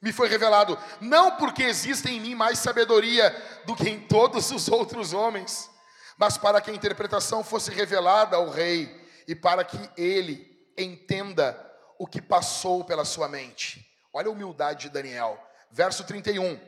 me 0.00 0.12
foi 0.12 0.28
revelado, 0.28 0.78
não 1.00 1.36
porque 1.36 1.64
existe 1.64 2.08
em 2.08 2.20
mim 2.20 2.34
mais 2.34 2.58
sabedoria 2.58 3.30
do 3.66 3.74
que 3.74 3.88
em 3.88 4.00
todos 4.00 4.50
os 4.50 4.68
outros 4.68 5.12
homens, 5.12 5.70
mas 6.16 6.38
para 6.38 6.60
que 6.60 6.70
a 6.70 6.74
interpretação 6.74 7.42
fosse 7.42 7.70
revelada 7.70 8.36
ao 8.36 8.48
rei 8.48 9.08
e 9.26 9.34
para 9.34 9.64
que 9.64 9.78
ele 9.96 10.48
entenda 10.76 11.56
o 11.98 12.06
que 12.06 12.22
passou 12.22 12.84
pela 12.84 13.04
sua 13.04 13.28
mente. 13.28 13.84
Olha 14.12 14.28
a 14.28 14.32
humildade 14.32 14.82
de 14.82 14.90
Daniel. 14.90 15.38
Verso 15.70 16.04
31. 16.04 16.58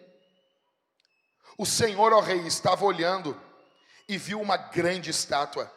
O 1.57 1.65
Senhor, 1.65 2.13
ó 2.13 2.21
rei, 2.21 2.47
estava 2.47 2.85
olhando 2.85 3.41
e 4.09 4.19
viu 4.19 4.41
uma 4.41 4.57
grande 4.57 5.11
estátua. 5.11 5.73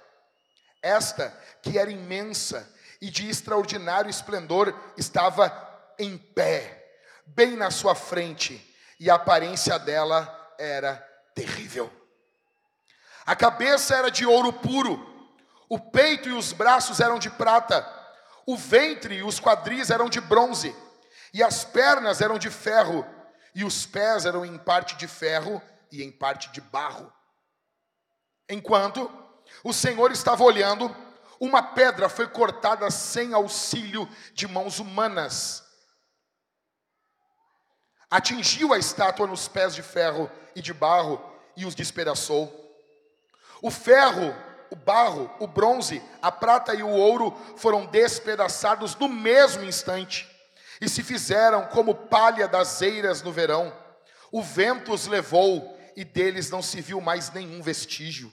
Esta, 0.82 1.30
que 1.62 1.78
era 1.78 1.91
imensa 1.91 2.70
e 2.99 3.10
de 3.10 3.30
extraordinário 3.30 4.10
esplendor, 4.10 4.78
estava 4.97 5.72
em 6.00 6.18
pé, 6.18 6.96
bem 7.26 7.56
na 7.56 7.72
sua 7.72 7.96
frente, 7.96 8.76
e 9.00 9.10
a 9.10 9.16
aparência 9.16 9.78
dela 9.80 10.56
era 10.58 10.96
terrível. 11.36 11.91
A 13.26 13.36
cabeça 13.36 13.96
era 13.96 14.12
de 14.12 14.26
ouro 14.26 14.52
puro, 14.54 15.32
o 15.70 15.80
peito 15.80 16.30
e 16.30 16.34
os 16.34 16.54
braços 16.54 17.00
eram 17.00 17.18
de 17.18 17.30
prata 17.30 18.04
o 18.46 18.58
ventre 18.58 19.16
e 19.16 19.24
os 19.24 19.39
quadris 19.39 19.89
eram 19.89 20.10
de 20.10 20.20
bronze, 20.20 20.76
e 21.34 21.41
as 21.41 21.64
pernas 21.64 22.22
eram 22.22 22.38
de 22.38 22.50
ferro, 22.50 23.06
e 23.56 23.64
os 23.64 23.86
pés 23.86 24.26
eram 24.26 24.46
em 24.46 24.58
parte 24.58 24.96
de 24.96 25.08
ferro 25.08 25.62
e 25.91 26.04
em 26.04 26.12
parte 26.12 26.52
de 26.52 26.60
barro. 26.60 27.12
Enquanto 28.50 29.10
o 29.64 29.72
Senhor 29.72 30.12
estava 30.12 30.44
olhando, 30.44 30.94
uma 31.39 31.62
pedra 31.62 32.10
foi 32.10 32.28
cortada 32.28 32.89
sem 32.91 33.34
auxílio 33.34 34.08
de 34.34 34.48
mãos 34.48 34.80
humanas. 34.80 35.64
Atingiu 38.14 38.76
a 38.76 38.78
estátua 38.78 39.26
nos 39.26 39.47
pés 39.47 39.74
de 39.74 39.82
ferro 39.82 40.30
e 40.55 40.61
de 40.61 40.72
barro 40.72 41.20
e 41.57 41.66
os 41.66 41.74
despedaçou. 41.74 42.47
O 43.59 43.72
ferro, 43.72 44.36
o 44.70 44.76
barro, 44.76 45.34
o 45.39 45.47
bronze, 45.47 45.99
a 46.22 46.32
prata 46.32 46.76
e 46.76 46.84
o 46.84 46.89
ouro 46.89 47.36
foram 47.57 47.88
despedaçados 47.88 48.95
no 48.97 49.09
mesmo 49.09 49.64
instante 49.64 50.30
e 50.80 50.88
se 50.88 51.01
fizeram 51.01 51.66
como 51.70 51.95
palha 51.95 52.47
das 52.47 52.84
eiras 52.84 53.24
no 53.24 53.32
verão. 53.32 53.76
O 54.32 54.43
vento 54.43 54.93
os 54.93 55.07
levou 55.07 55.76
e 55.95 56.05
deles 56.05 56.51
não 56.51 56.61
se 56.61 56.82
viu 56.82 57.01
mais 57.01 57.32
nenhum 57.32 57.64
vestígio. 57.64 58.32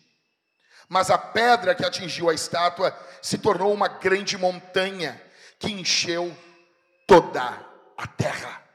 Mas 0.91 1.09
a 1.09 1.17
pedra 1.17 1.75
que 1.75 1.87
atingiu 1.87 2.29
a 2.29 2.35
estátua 2.35 2.95
se 3.23 3.39
tornou 3.39 3.73
uma 3.73 3.89
grande 3.89 4.37
montanha 4.37 5.19
que 5.59 5.73
encheu 5.73 6.37
toda 7.07 7.67
a 7.97 8.07
terra. 8.07 8.70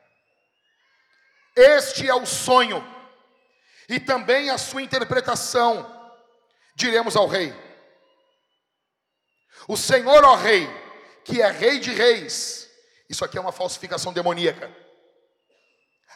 Este 1.56 2.10
é 2.10 2.14
o 2.14 2.26
sonho 2.26 2.84
e 3.88 4.00
também 4.00 4.50
a 4.50 4.58
sua 4.58 4.82
interpretação. 4.82 5.92
Diremos 6.76 7.16
ao 7.16 7.28
rei: 7.28 7.54
O 9.68 9.78
Senhor, 9.78 10.24
ó 10.24 10.36
Rei, 10.36 10.68
que 11.24 11.42
é 11.42 11.50
Rei 11.50 11.80
de 11.80 11.92
Reis, 11.92 12.70
isso 13.10 13.24
aqui 13.24 13.38
é 13.38 13.42
uma 13.42 13.52
falsificação 13.52 14.12
demoníaca. 14.12 14.76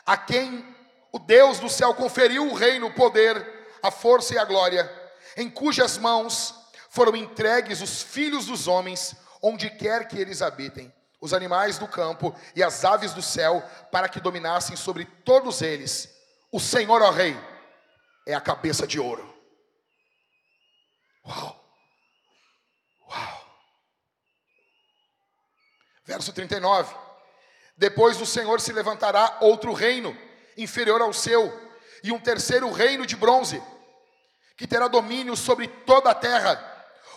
A 0.06 0.18
quem 0.18 0.76
o 1.12 1.20
Deus 1.20 1.60
do 1.60 1.70
céu 1.70 1.94
conferiu 1.94 2.48
o 2.48 2.54
reino, 2.54 2.88
o 2.88 2.94
poder, 2.94 3.46
a 3.82 3.92
força 3.92 4.34
e 4.34 4.38
a 4.38 4.46
glória, 4.46 4.92
em 5.38 5.50
cujas 5.50 5.98
mãos 5.98 6.54
foram 6.90 7.16
entregues 7.16 7.82
os 7.82 8.02
filhos 8.02 8.48
dos 8.48 8.68
homens, 8.68 9.16
onde 9.42 9.70
quer 9.70 10.08
que 10.08 10.18
eles 10.20 10.42
habitem, 10.42 10.94
os 11.22 11.34
animais 11.34 11.78
do 11.78 11.88
campo 11.88 12.36
e 12.56 12.64
as 12.64 12.86
aves 12.86 13.14
do 13.14 13.22
céu, 13.22 13.62
para 13.92 14.08
que 14.08 14.20
dominassem 14.20 14.76
sobre 14.76 15.06
todos 15.06 15.62
eles. 15.62 16.10
O 16.52 16.60
Senhor, 16.60 17.02
ó 17.02 17.12
Rei, 17.12 17.38
é 18.26 18.34
a 18.34 18.42
cabeça 18.42 18.88
de 18.88 19.00
ouro. 19.00 19.28
Uau! 21.26 21.60
Verso 26.10 26.34
39. 26.34 26.96
Depois 27.78 28.18
do 28.18 28.26
Senhor 28.26 28.60
se 28.60 28.74
levantará 28.74 29.38
outro 29.42 29.74
reino, 29.74 30.18
inferior 30.58 31.02
ao 31.02 31.14
seu, 31.14 31.54
e 32.04 32.12
um 32.12 32.20
terceiro 32.20 32.72
reino 32.72 33.06
de 33.06 33.16
bronze, 33.16 33.62
que 34.58 34.66
terá 34.66 34.88
domínio 34.88 35.38
sobre 35.38 35.68
toda 35.68 36.10
a 36.10 36.16
terra. 36.16 36.66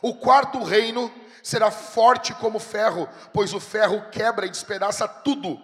O 0.03 0.17
quarto 0.17 0.63
reino 0.63 1.11
será 1.43 1.70
forte 1.70 2.32
como 2.34 2.59
ferro, 2.59 3.09
pois 3.32 3.53
o 3.53 3.61
ferro 3.61 4.11
quebra 4.11 4.47
e 4.47 4.51
despedaça 4.51 5.07
tudo. 5.09 5.61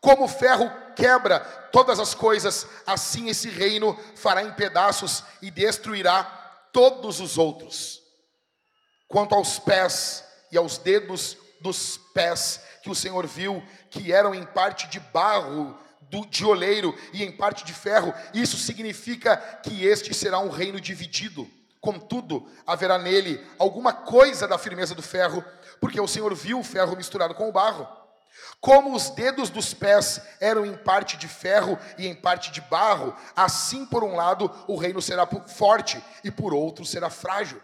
Como 0.00 0.24
o 0.24 0.28
ferro 0.28 0.70
quebra 0.96 1.40
todas 1.72 2.00
as 2.00 2.14
coisas, 2.14 2.66
assim 2.86 3.28
esse 3.28 3.48
reino 3.48 3.98
fará 4.16 4.42
em 4.42 4.52
pedaços 4.52 5.22
e 5.40 5.50
destruirá 5.50 6.24
todos 6.72 7.20
os 7.20 7.38
outros. 7.38 8.00
Quanto 9.08 9.34
aos 9.34 9.58
pés 9.58 10.24
e 10.50 10.56
aos 10.56 10.78
dedos 10.78 11.36
dos 11.60 11.98
pés 12.12 12.60
que 12.82 12.90
o 12.90 12.94
Senhor 12.94 13.26
viu, 13.26 13.62
que 13.90 14.12
eram 14.12 14.34
em 14.34 14.44
parte 14.44 14.88
de 14.88 14.98
barro, 14.98 15.78
do, 16.12 16.26
de 16.26 16.44
oleiro 16.44 16.94
e 17.12 17.24
em 17.24 17.32
parte 17.32 17.64
de 17.64 17.72
ferro. 17.72 18.12
Isso 18.34 18.58
significa 18.58 19.36
que 19.36 19.86
este 19.86 20.12
será 20.12 20.38
um 20.38 20.50
reino 20.50 20.80
dividido. 20.80 21.50
Contudo, 21.82 22.48
haverá 22.64 22.96
nele 22.96 23.44
alguma 23.58 23.92
coisa 23.92 24.46
da 24.46 24.56
firmeza 24.56 24.94
do 24.94 25.02
ferro, 25.02 25.44
porque 25.80 26.00
o 26.00 26.06
Senhor 26.06 26.32
viu 26.32 26.60
o 26.60 26.64
ferro 26.64 26.96
misturado 26.96 27.34
com 27.34 27.48
o 27.48 27.52
barro. 27.52 27.88
Como 28.60 28.94
os 28.94 29.10
dedos 29.10 29.50
dos 29.50 29.74
pés 29.74 30.20
eram 30.40 30.64
em 30.64 30.76
parte 30.76 31.16
de 31.16 31.26
ferro 31.26 31.76
e 31.98 32.06
em 32.06 32.14
parte 32.14 32.52
de 32.52 32.60
barro, 32.60 33.12
assim 33.34 33.84
por 33.84 34.04
um 34.04 34.14
lado 34.14 34.48
o 34.68 34.76
reino 34.76 35.02
será 35.02 35.26
forte 35.26 36.00
e 36.22 36.30
por 36.30 36.54
outro 36.54 36.84
será 36.84 37.10
frágil. 37.10 37.60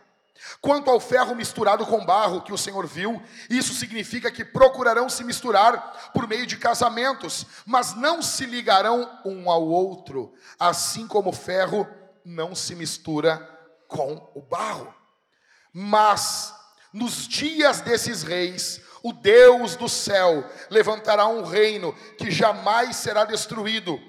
Quanto 0.61 0.91
ao 0.91 0.99
ferro 0.99 1.37
misturado 1.37 1.87
com 1.87 2.05
barro 2.05 2.43
que 2.43 2.53
o 2.53 2.59
Senhor 2.59 2.89
viu, 2.89 3.23
isso 3.49 3.73
significa 3.73 4.33
que 4.33 4.45
procurarão 4.45 5.09
se 5.09 5.23
misturar 5.23 6.11
por 6.13 6.27
meio 6.27 6.45
de 6.45 6.57
casamentos, 6.57 7.47
mas 7.65 7.95
não 7.95 8.21
se 8.21 8.47
ligarão 8.47 9.21
um 9.25 9.49
ao 9.49 9.65
outro, 9.65 10.35
assim 10.59 11.07
como 11.07 11.31
o 11.31 11.33
ferro 11.33 11.87
não 12.25 12.53
se 12.53 12.75
mistura 12.75 13.58
com 13.89 14.31
o 14.35 14.41
barro. 14.41 14.95
Mas 15.73 16.55
nos 16.93 17.27
dias 17.27 17.81
desses 17.81 18.23
reis, 18.23 18.81
o 19.03 19.13
Deus 19.13 19.77
do 19.77 19.89
céu 19.89 20.49
levantará 20.71 21.27
um 21.27 21.43
reino 21.43 21.93
que 22.17 22.31
jamais 22.31 22.97
será 22.97 23.25
destruído 23.25 24.01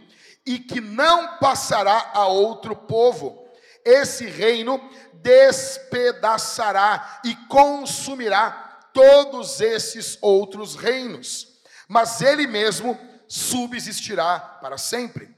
e 0.45 0.59
que 0.59 0.82
não 0.82 1.38
passará 1.38 2.11
a 2.13 2.27
outro 2.27 2.75
povo. 2.75 3.47
Esse 3.86 4.25
reino 4.25 4.80
despedaçará 5.13 7.21
e 7.23 7.36
consumirá 7.47 8.80
todos 8.93 9.61
esses 9.61 10.17
outros 10.21 10.75
reinos, 10.75 11.47
mas 11.88 12.21
ele 12.21 12.47
mesmo 12.47 12.99
subsistirá 13.27 14.39
para 14.39 14.77
sempre. 14.77 15.30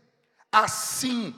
Assim, 0.52 1.36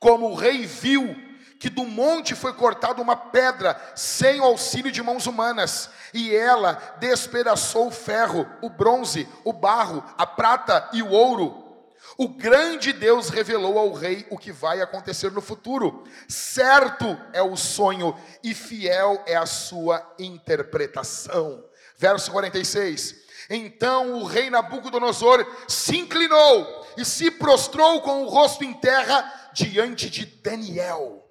como 0.00 0.30
o 0.30 0.34
rei 0.34 0.66
viu 0.66 1.33
que 1.58 1.70
do 1.70 1.84
monte 1.84 2.34
foi 2.34 2.52
cortada 2.52 3.00
uma 3.00 3.16
pedra 3.16 3.80
sem 3.94 4.40
o 4.40 4.44
auxílio 4.44 4.92
de 4.92 5.02
mãos 5.02 5.26
humanas, 5.26 5.90
e 6.12 6.34
ela 6.34 6.96
despedaçou 6.98 7.88
o 7.88 7.92
ferro, 7.92 8.46
o 8.62 8.68
bronze, 8.68 9.28
o 9.44 9.52
barro, 9.52 10.04
a 10.18 10.26
prata 10.26 10.88
e 10.92 11.02
o 11.02 11.10
ouro, 11.10 11.64
o 12.16 12.28
grande 12.28 12.92
Deus 12.92 13.28
revelou 13.28 13.78
ao 13.78 13.92
rei 13.92 14.26
o 14.30 14.38
que 14.38 14.52
vai 14.52 14.80
acontecer 14.80 15.32
no 15.32 15.40
futuro. 15.40 16.04
Certo 16.28 17.18
é 17.32 17.42
o 17.42 17.56
sonho 17.56 18.16
e 18.42 18.54
fiel 18.54 19.22
é 19.26 19.34
a 19.34 19.46
sua 19.46 20.14
interpretação. 20.18 21.64
Verso 21.96 22.30
46. 22.30 23.24
Então 23.50 24.14
o 24.14 24.24
rei 24.24 24.48
Nabucodonosor 24.48 25.44
se 25.66 25.96
inclinou 25.96 26.86
e 26.96 27.04
se 27.04 27.30
prostrou 27.30 28.00
com 28.00 28.22
o 28.22 28.28
rosto 28.28 28.62
em 28.62 28.72
terra 28.72 29.50
diante 29.52 30.08
de 30.08 30.24
Daniel. 30.24 31.23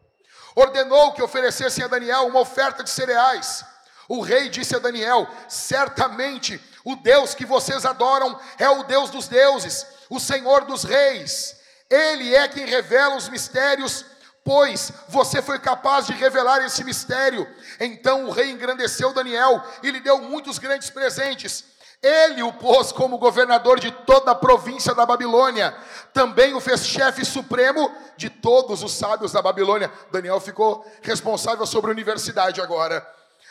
Ordenou 0.56 1.14
que 1.14 1.24
oferecessem 1.24 1.84
a 1.84 1.88
Daniel 1.88 2.28
uma 2.28 2.40
oferta 2.40 2.84
de 2.84 2.90
cereais. 2.90 3.66
O 4.08 4.22
rei 4.22 4.50
disse 4.50 4.76
a 4.76 4.80
Daniel: 4.80 5.28
Certamente 5.48 6.62
o 6.84 6.96
Deus 6.96 7.34
que 7.34 7.46
vocês 7.46 7.86
adoram 7.86 8.40
é 8.60 8.70
o 8.70 8.84
Deus 8.84 9.10
dos 9.10 9.28
deuses 9.28 9.86
o 10.14 10.20
Senhor 10.20 10.66
dos 10.66 10.84
reis. 10.84 11.56
Ele 11.90 12.36
é 12.36 12.48
quem 12.48 12.66
revela 12.66 13.16
os 13.16 13.30
mistérios, 13.30 14.06
pois 14.44 14.92
você 15.10 15.42
foi 15.42 15.58
capaz 15.58 16.06
de 16.06 16.14
revelar 16.14 16.64
esse 16.64 16.84
mistério. 16.84 17.48
Então 17.80 18.26
o 18.26 18.32
rei 18.32 18.52
engrandeceu 18.52 19.12
Daniel 19.12 19.64
e 19.82 19.90
lhe 19.90 20.00
deu 20.00 20.20
muitos 20.20 20.60
grandes 20.60 20.92
presentes. 20.92 21.64
Ele 22.04 22.44
o 22.44 22.52
pôs 22.52 22.92
como 22.92 23.18
governador 23.18 23.80
de 23.80 23.90
toda 23.90 24.32
a 24.32 24.36
província 24.36 24.94
da 24.94 25.06
Babilônia. 25.06 25.74
Também 26.14 26.54
o 26.54 26.60
fez 26.60 26.86
chefe 26.86 27.24
supremo 27.24 27.90
de 28.18 28.30
todos 28.30 28.84
os 28.84 28.92
sábios 28.92 29.32
da 29.32 29.42
Babilônia. 29.42 29.90
Daniel 30.12 30.42
ficou 30.42 30.86
responsável 31.02 31.66
sobre 31.66 31.90
a 31.90 31.94
universidade 31.94 32.60
agora. 32.60 33.08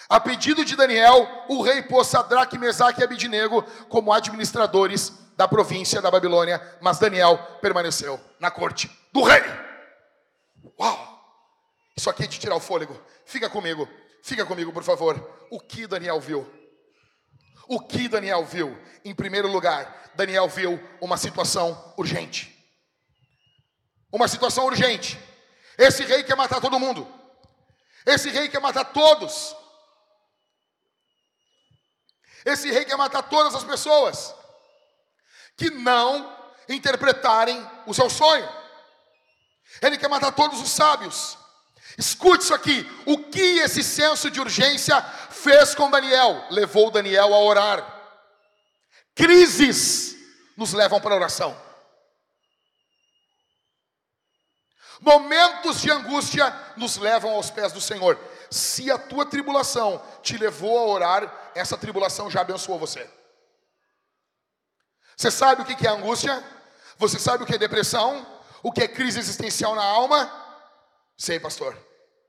A 0.06 0.20
pedido 0.20 0.66
de 0.66 0.76
Daniel, 0.76 1.26
o 1.48 1.62
rei 1.62 1.80
pôs 1.80 2.08
Sadraque, 2.08 2.58
Mesaque 2.58 3.00
e 3.00 3.04
Abidinego 3.04 3.64
como 3.88 4.12
administradores 4.12 5.12
da 5.34 5.48
província 5.48 6.02
da 6.02 6.10
Babilônia, 6.10 6.60
mas 6.78 6.98
Daniel 6.98 7.38
permaneceu 7.62 8.20
na 8.38 8.50
corte 8.50 8.90
do 9.14 9.22
rei. 9.22 9.42
Uau! 10.78 11.12
Isso 11.96 12.10
aqui 12.10 12.24
é 12.24 12.26
de 12.26 12.38
tirar 12.38 12.56
o 12.56 12.60
fôlego. 12.60 13.00
Fica 13.24 13.48
comigo, 13.48 13.88
fica 14.22 14.44
comigo, 14.44 14.72
por 14.74 14.82
favor. 14.82 15.46
O 15.50 15.58
que 15.58 15.86
Daniel 15.86 16.20
viu? 16.20 16.46
O 17.68 17.80
que 17.80 18.08
Daniel 18.08 18.44
viu? 18.44 18.76
Em 19.04 19.14
primeiro 19.14 19.48
lugar, 19.48 20.10
Daniel 20.14 20.48
viu 20.48 20.80
uma 21.00 21.16
situação 21.16 21.94
urgente. 21.96 22.50
Uma 24.10 24.28
situação 24.28 24.66
urgente. 24.66 25.18
Esse 25.78 26.04
rei 26.04 26.22
quer 26.22 26.36
matar 26.36 26.60
todo 26.60 26.78
mundo. 26.78 27.06
Esse 28.04 28.30
rei 28.30 28.48
quer 28.48 28.60
matar 28.60 28.84
todos. 28.86 29.56
Esse 32.44 32.70
rei 32.70 32.84
quer 32.84 32.96
matar 32.96 33.22
todas 33.22 33.54
as 33.54 33.64
pessoas 33.64 34.34
que 35.56 35.70
não 35.70 36.36
interpretarem 36.68 37.64
o 37.86 37.94
seu 37.94 38.10
sonho. 38.10 38.48
Ele 39.80 39.96
quer 39.96 40.08
matar 40.08 40.32
todos 40.32 40.60
os 40.60 40.70
sábios. 40.70 41.38
Escute 41.96 42.44
isso 42.44 42.54
aqui. 42.54 42.86
O 43.06 43.18
que 43.18 43.60
esse 43.60 43.82
senso 43.82 44.30
de 44.30 44.40
urgência 44.40 45.00
fez 45.42 45.74
com 45.74 45.90
Daniel? 45.90 46.44
Levou 46.50 46.90
Daniel 46.90 47.34
a 47.34 47.38
orar. 47.38 48.02
Crises 49.14 50.16
nos 50.56 50.72
levam 50.72 51.00
para 51.00 51.14
a 51.14 51.16
oração. 51.16 51.56
Momentos 55.00 55.80
de 55.80 55.90
angústia 55.90 56.54
nos 56.76 56.96
levam 56.96 57.32
aos 57.32 57.50
pés 57.50 57.72
do 57.72 57.80
Senhor. 57.80 58.18
Se 58.50 58.90
a 58.90 58.96
tua 58.96 59.26
tribulação 59.26 60.00
te 60.22 60.38
levou 60.38 60.78
a 60.78 60.86
orar, 60.86 61.50
essa 61.54 61.76
tribulação 61.76 62.30
já 62.30 62.42
abençoou 62.42 62.78
você. 62.78 63.10
Você 65.16 65.30
sabe 65.30 65.62
o 65.62 65.64
que 65.64 65.86
é 65.86 65.90
angústia? 65.90 66.42
Você 66.98 67.18
sabe 67.18 67.42
o 67.42 67.46
que 67.46 67.54
é 67.54 67.58
depressão? 67.58 68.24
O 68.62 68.70
que 68.70 68.82
é 68.82 68.88
crise 68.88 69.18
existencial 69.18 69.74
na 69.74 69.82
alma? 69.82 70.30
Sei, 71.16 71.40
pastor. 71.40 71.76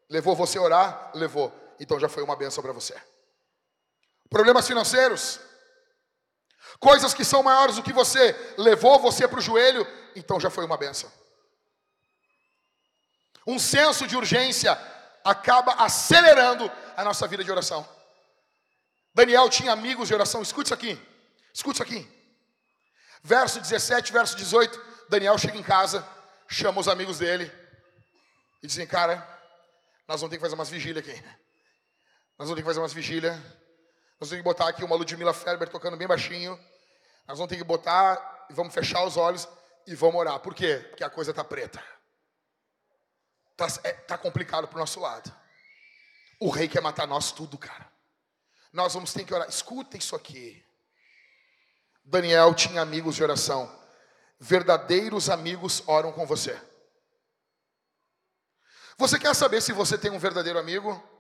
Levou 0.10 0.36
você 0.36 0.58
a 0.58 0.62
orar? 0.62 1.12
Levou. 1.14 1.63
Então 1.84 2.00
já 2.00 2.08
foi 2.08 2.24
uma 2.24 2.36
benção 2.36 2.64
para 2.64 2.72
você. 2.72 2.96
Problemas 4.30 4.66
financeiros? 4.66 5.38
Coisas 6.80 7.14
que 7.14 7.26
são 7.26 7.44
maiores 7.44 7.76
do 7.76 7.84
que 7.84 7.92
você, 7.92 8.34
levou 8.58 9.00
você 9.00 9.28
para 9.28 9.38
o 9.38 9.42
joelho? 9.42 9.86
Então 10.16 10.40
já 10.40 10.50
foi 10.50 10.66
uma 10.66 10.78
benção. 10.78 11.12
Um 13.46 13.60
senso 13.60 14.08
de 14.08 14.16
urgência 14.16 14.72
acaba 15.26 15.74
acelerando 15.74 16.72
a 16.96 17.04
nossa 17.04 17.28
vida 17.28 17.44
de 17.44 17.52
oração. 17.52 17.88
Daniel 19.14 19.50
tinha 19.50 19.74
amigos 19.74 20.08
de 20.08 20.14
oração. 20.14 20.42
Escute 20.42 20.68
isso 20.68 20.74
aqui. 20.74 20.98
Escute 21.54 21.76
isso 21.76 21.84
aqui. 21.84 22.10
Verso 23.22 23.60
17, 23.60 24.14
verso 24.14 24.38
18. 24.38 24.82
Daniel 25.10 25.38
chega 25.38 25.58
em 25.58 25.64
casa, 25.64 26.08
chama 26.48 26.80
os 26.80 26.88
amigos 26.88 27.20
dele 27.20 27.52
e 28.64 28.68
dizem: 28.68 28.88
Cara, 28.88 29.18
nós 30.08 30.22
vamos 30.22 30.32
ter 30.32 30.38
que 30.38 30.42
fazer 30.42 30.56
umas 30.56 30.70
vigílias 30.70 31.06
aqui. 31.06 31.43
Nós 32.38 32.48
vamos 32.48 32.56
ter 32.56 32.62
que 32.62 32.68
fazer 32.68 32.80
umas 32.80 32.94
vigílias. 32.94 33.36
Nós 33.36 34.20
vamos 34.20 34.30
ter 34.30 34.38
que 34.38 34.44
botar 34.44 34.68
aqui 34.68 34.84
uma 34.84 34.96
Ludmilla 34.96 35.34
Ferber 35.34 35.70
tocando 35.70 35.98
bem 35.98 36.08
baixinho. 36.08 36.58
Nós 37.28 37.38
vamos 37.38 37.50
ter 37.50 37.58
que 37.58 37.64
botar 37.64 38.48
e 38.50 38.54
vamos 38.54 38.74
fechar 38.74 39.04
os 39.06 39.18
olhos 39.18 39.48
e 39.86 39.96
vamos 39.96 40.16
orar. 40.16 40.40
Por 40.40 40.54
quê? 40.56 40.86
Porque 40.90 41.04
a 41.04 41.10
coisa 41.10 41.32
está 41.32 41.44
preta. 41.44 41.84
Está 43.52 43.88
é, 43.88 43.94
tá 43.94 44.18
complicado 44.18 44.68
para 44.68 44.78
o 44.78 44.80
nosso 44.80 45.00
lado. 45.00 45.32
O 46.40 46.50
rei 46.50 46.68
quer 46.68 46.82
matar 46.82 47.08
nós 47.08 47.32
tudo, 47.32 47.58
cara. 47.58 47.92
Nós 48.72 48.94
vamos 48.94 49.14
ter 49.14 49.24
que 49.24 49.34
orar. 49.34 49.48
Escuta 49.48 49.96
isso 49.96 50.16
aqui. 50.16 50.66
Daniel 52.04 52.54
tinha 52.56 52.82
amigos 52.82 53.16
de 53.16 53.24
oração. 53.24 53.72
Verdadeiros 54.40 55.30
amigos 55.30 55.84
oram 55.86 56.12
com 56.12 56.26
você. 56.26 56.60
Você 58.98 59.20
quer 59.20 59.34
saber 59.36 59.62
se 59.62 59.72
você 59.72 59.98
tem 59.98 60.12
um 60.12 60.20
verdadeiro 60.20 60.60
amigo? 60.60 61.13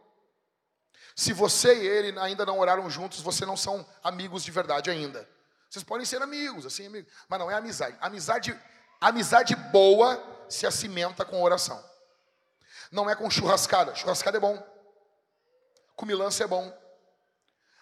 Se 1.15 1.33
você 1.33 1.73
e 1.75 1.87
ele 1.87 2.19
ainda 2.19 2.45
não 2.45 2.59
oraram 2.59 2.89
juntos, 2.89 3.21
vocês 3.21 3.47
não 3.47 3.57
são 3.57 3.85
amigos 4.03 4.43
de 4.43 4.51
verdade 4.51 4.89
ainda. 4.89 5.27
Vocês 5.69 5.83
podem 5.83 6.05
ser 6.05 6.21
amigos, 6.21 6.65
assim, 6.65 6.87
amigos, 6.87 7.11
mas 7.27 7.39
não 7.39 7.49
é 7.49 7.55
amizade. 7.55 7.97
Amizade, 7.99 8.59
amizade 9.01 9.55
boa 9.55 10.21
se 10.49 10.67
acimenta 10.67 11.25
com 11.25 11.41
oração. 11.41 11.83
Não 12.91 13.09
é 13.09 13.15
com 13.15 13.29
churrascada. 13.29 13.95
Churrascada 13.95 14.37
é 14.37 14.39
bom. 14.39 14.61
Cumilança 15.95 16.43
é 16.43 16.47
bom. 16.47 16.71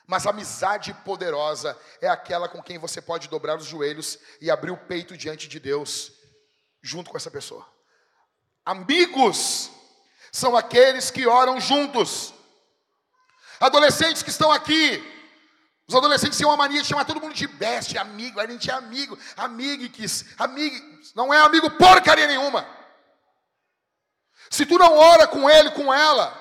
Mas 0.07 0.25
amizade 0.25 0.93
poderosa 1.05 1.77
é 2.01 2.07
aquela 2.07 2.49
com 2.49 2.61
quem 2.61 2.77
você 2.77 3.01
pode 3.01 3.27
dobrar 3.29 3.57
os 3.57 3.65
joelhos 3.65 4.19
e 4.39 4.49
abrir 4.49 4.71
o 4.71 4.77
peito 4.77 5.17
diante 5.17 5.47
de 5.47 5.59
Deus, 5.59 6.11
junto 6.81 7.09
com 7.09 7.17
essa 7.17 7.31
pessoa. 7.31 7.65
Amigos 8.65 9.69
são 10.31 10.55
aqueles 10.55 11.11
que 11.11 11.27
oram 11.27 11.59
juntos. 11.59 12.33
Adolescentes 13.61 14.23
que 14.23 14.31
estão 14.31 14.51
aqui, 14.51 15.01
os 15.87 15.93
adolescentes 15.93 16.37
têm 16.37 16.47
uma 16.47 16.57
mania 16.57 16.81
de 16.81 16.87
chamar 16.87 17.05
todo 17.05 17.21
mundo 17.21 17.35
de 17.35 17.45
best, 17.45 17.95
amigo, 17.95 18.39
a 18.39 18.47
gente 18.47 18.71
é 18.71 18.73
amigo, 18.73 19.17
amigues, 19.37 20.25
amigo, 20.39 20.75
não 21.15 21.31
é 21.31 21.39
amigo 21.39 21.69
porcaria 21.71 22.25
nenhuma. 22.25 22.67
Se 24.49 24.65
tu 24.65 24.79
não 24.79 24.97
ora 24.97 25.27
com 25.27 25.47
ele, 25.47 25.69
com 25.71 25.93
ela, 25.93 26.35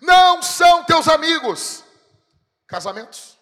não 0.00 0.42
são 0.42 0.82
teus 0.84 1.06
amigos. 1.08 1.84
Casamentos. 2.66 3.36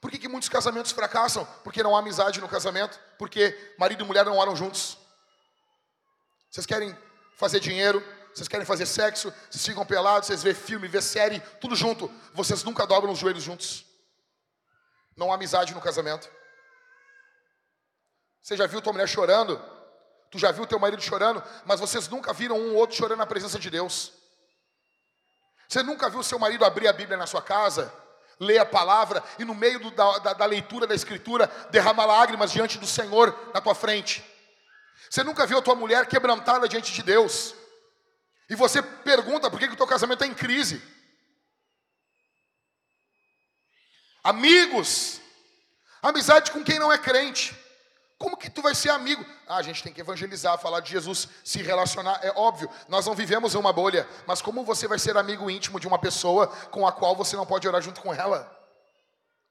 Por 0.00 0.10
que, 0.10 0.18
que 0.18 0.28
muitos 0.28 0.48
casamentos 0.48 0.92
fracassam? 0.92 1.44
Porque 1.64 1.82
não 1.82 1.94
há 1.94 1.98
amizade 1.98 2.40
no 2.40 2.48
casamento, 2.48 2.98
porque 3.18 3.74
marido 3.78 4.04
e 4.04 4.06
mulher 4.06 4.24
não 4.24 4.36
oram 4.36 4.54
juntos. 4.54 4.96
Vocês 6.50 6.64
querem 6.64 6.96
fazer 7.36 7.60
dinheiro, 7.60 8.02
vocês 8.34 8.48
querem 8.48 8.64
fazer 8.64 8.86
sexo, 8.86 9.32
vocês 9.50 9.64
ficam 9.64 9.84
pelados, 9.84 10.26
vocês 10.26 10.42
vê 10.42 10.54
filme, 10.54 10.86
vê 10.88 11.02
série, 11.02 11.40
tudo 11.60 11.74
junto. 11.74 12.10
Vocês 12.32 12.62
nunca 12.62 12.86
dobram 12.86 13.12
os 13.12 13.18
joelhos 13.18 13.42
juntos. 13.42 13.84
Não 15.16 15.30
há 15.30 15.34
amizade 15.34 15.74
no 15.74 15.80
casamento. 15.80 16.28
Você 18.42 18.56
já 18.56 18.66
viu 18.66 18.80
tua 18.80 18.92
mulher 18.92 19.08
chorando? 19.08 19.60
Tu 20.30 20.38
já 20.38 20.52
viu 20.52 20.66
teu 20.66 20.78
marido 20.78 21.02
chorando? 21.02 21.42
Mas 21.64 21.80
vocês 21.80 22.08
nunca 22.08 22.32
viram 22.32 22.56
um 22.56 22.72
ou 22.72 22.76
outro 22.76 22.96
chorando 22.96 23.18
na 23.18 23.26
presença 23.26 23.58
de 23.58 23.68
Deus. 23.68 24.12
Você 25.68 25.82
nunca 25.82 26.08
viu 26.08 26.22
seu 26.22 26.38
marido 26.38 26.64
abrir 26.64 26.88
a 26.88 26.92
Bíblia 26.92 27.16
na 27.16 27.26
sua 27.26 27.42
casa, 27.42 27.92
ler 28.38 28.58
a 28.58 28.66
palavra 28.66 29.22
e 29.38 29.44
no 29.44 29.54
meio 29.54 29.78
do, 29.78 29.90
da, 29.90 30.18
da, 30.18 30.32
da 30.32 30.44
leitura 30.46 30.86
da 30.86 30.94
Escritura 30.94 31.50
derramar 31.70 32.06
lágrimas 32.06 32.50
diante 32.50 32.78
do 32.78 32.86
Senhor 32.86 33.36
na 33.52 33.60
tua 33.60 33.74
frente? 33.74 34.24
Você 35.08 35.24
nunca 35.24 35.46
viu 35.46 35.58
a 35.58 35.62
tua 35.62 35.74
mulher 35.74 36.06
quebrantada 36.06 36.68
diante 36.68 36.92
de 36.92 37.02
Deus? 37.02 37.54
E 38.50 38.56
você 38.56 38.82
pergunta 38.82 39.48
por 39.48 39.60
que, 39.60 39.68
que 39.68 39.74
o 39.74 39.76
teu 39.76 39.86
casamento 39.86 40.24
está 40.24 40.26
em 40.26 40.34
crise? 40.34 40.82
Amigos, 44.24 45.20
amizade 46.02 46.50
com 46.50 46.64
quem 46.64 46.76
não 46.76 46.92
é 46.92 46.98
crente. 46.98 47.56
Como 48.18 48.36
que 48.36 48.50
tu 48.50 48.60
vai 48.60 48.74
ser 48.74 48.90
amigo? 48.90 49.24
Ah, 49.46 49.58
a 49.58 49.62
gente 49.62 49.84
tem 49.84 49.92
que 49.92 50.00
evangelizar, 50.00 50.58
falar 50.58 50.80
de 50.80 50.90
Jesus, 50.90 51.28
se 51.44 51.62
relacionar. 51.62 52.18
É 52.22 52.32
óbvio, 52.32 52.68
nós 52.88 53.06
não 53.06 53.14
vivemos 53.14 53.54
em 53.54 53.56
uma 53.56 53.72
bolha. 53.72 54.06
Mas 54.26 54.42
como 54.42 54.64
você 54.64 54.88
vai 54.88 54.98
ser 54.98 55.16
amigo 55.16 55.48
íntimo 55.48 55.78
de 55.78 55.86
uma 55.86 55.98
pessoa 55.98 56.48
com 56.72 56.84
a 56.84 56.92
qual 56.92 57.14
você 57.14 57.36
não 57.36 57.46
pode 57.46 57.68
orar 57.68 57.80
junto 57.80 58.02
com 58.02 58.12
ela? 58.12 58.50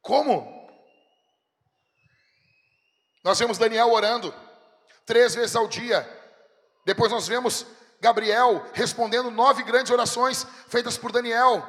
Como? 0.02 0.70
Nós 3.24 3.40
vemos 3.40 3.58
Daniel 3.58 3.92
orando 3.92 4.36
três 5.06 5.34
vezes 5.34 5.56
ao 5.56 5.70
dia. 5.70 6.08
Depois 6.86 7.12
nós 7.12 7.28
vemos 7.28 7.66
Gabriel 8.02 8.66
respondendo 8.74 9.30
nove 9.32 9.64
grandes 9.64 9.92
orações 9.92 10.46
feitas 10.68 10.98
por 10.98 11.12
Daniel. 11.12 11.68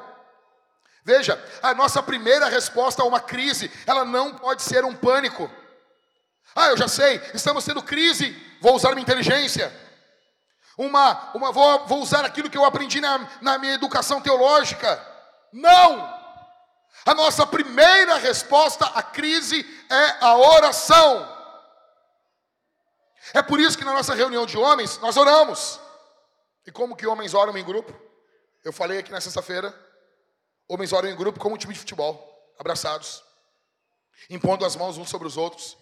Veja, 1.03 1.43
a 1.61 1.73
nossa 1.73 2.01
primeira 2.01 2.47
resposta 2.47 3.01
a 3.01 3.05
uma 3.05 3.19
crise, 3.19 3.71
ela 3.87 4.05
não 4.05 4.35
pode 4.35 4.61
ser 4.61 4.85
um 4.85 4.95
pânico. 4.95 5.49
Ah, 6.55 6.67
eu 6.67 6.77
já 6.77 6.87
sei, 6.87 7.21
estamos 7.33 7.65
tendo 7.65 7.81
crise, 7.81 8.35
vou 8.61 8.75
usar 8.75 8.89
minha 8.91 9.01
inteligência. 9.01 9.71
Uma, 10.77 11.31
uma 11.33 11.51
vou, 11.51 11.87
vou 11.87 12.01
usar 12.01 12.23
aquilo 12.23 12.49
que 12.49 12.57
eu 12.57 12.65
aprendi 12.65 13.01
na, 13.01 13.27
na 13.41 13.57
minha 13.57 13.73
educação 13.73 14.21
teológica. 14.21 15.05
Não! 15.51 16.21
A 17.05 17.15
nossa 17.15 17.47
primeira 17.47 18.17
resposta 18.17 18.85
à 18.85 19.01
crise 19.01 19.65
é 19.89 20.17
a 20.21 20.35
oração. 20.35 21.27
É 23.33 23.41
por 23.41 23.59
isso 23.59 23.77
que 23.77 23.85
na 23.85 23.93
nossa 23.93 24.13
reunião 24.13 24.45
de 24.45 24.57
homens 24.57 24.99
nós 24.99 25.17
oramos. 25.17 25.79
E 26.65 26.71
como 26.71 26.95
que 26.95 27.07
homens 27.07 27.33
oram 27.33 27.57
em 27.57 27.63
grupo? 27.63 27.93
Eu 28.63 28.71
falei 28.71 28.99
aqui 28.99 29.11
na 29.11 29.21
sexta-feira. 29.21 29.73
Homens 30.67 30.93
oram 30.93 31.09
em 31.09 31.15
grupo 31.15 31.39
como 31.39 31.55
um 31.55 31.57
time 31.57 31.73
de 31.73 31.79
futebol, 31.79 32.53
abraçados, 32.57 33.23
impondo 34.29 34.65
as 34.65 34.75
mãos 34.75 34.97
uns 34.97 35.09
sobre 35.09 35.27
os 35.27 35.35
outros. 35.35 35.77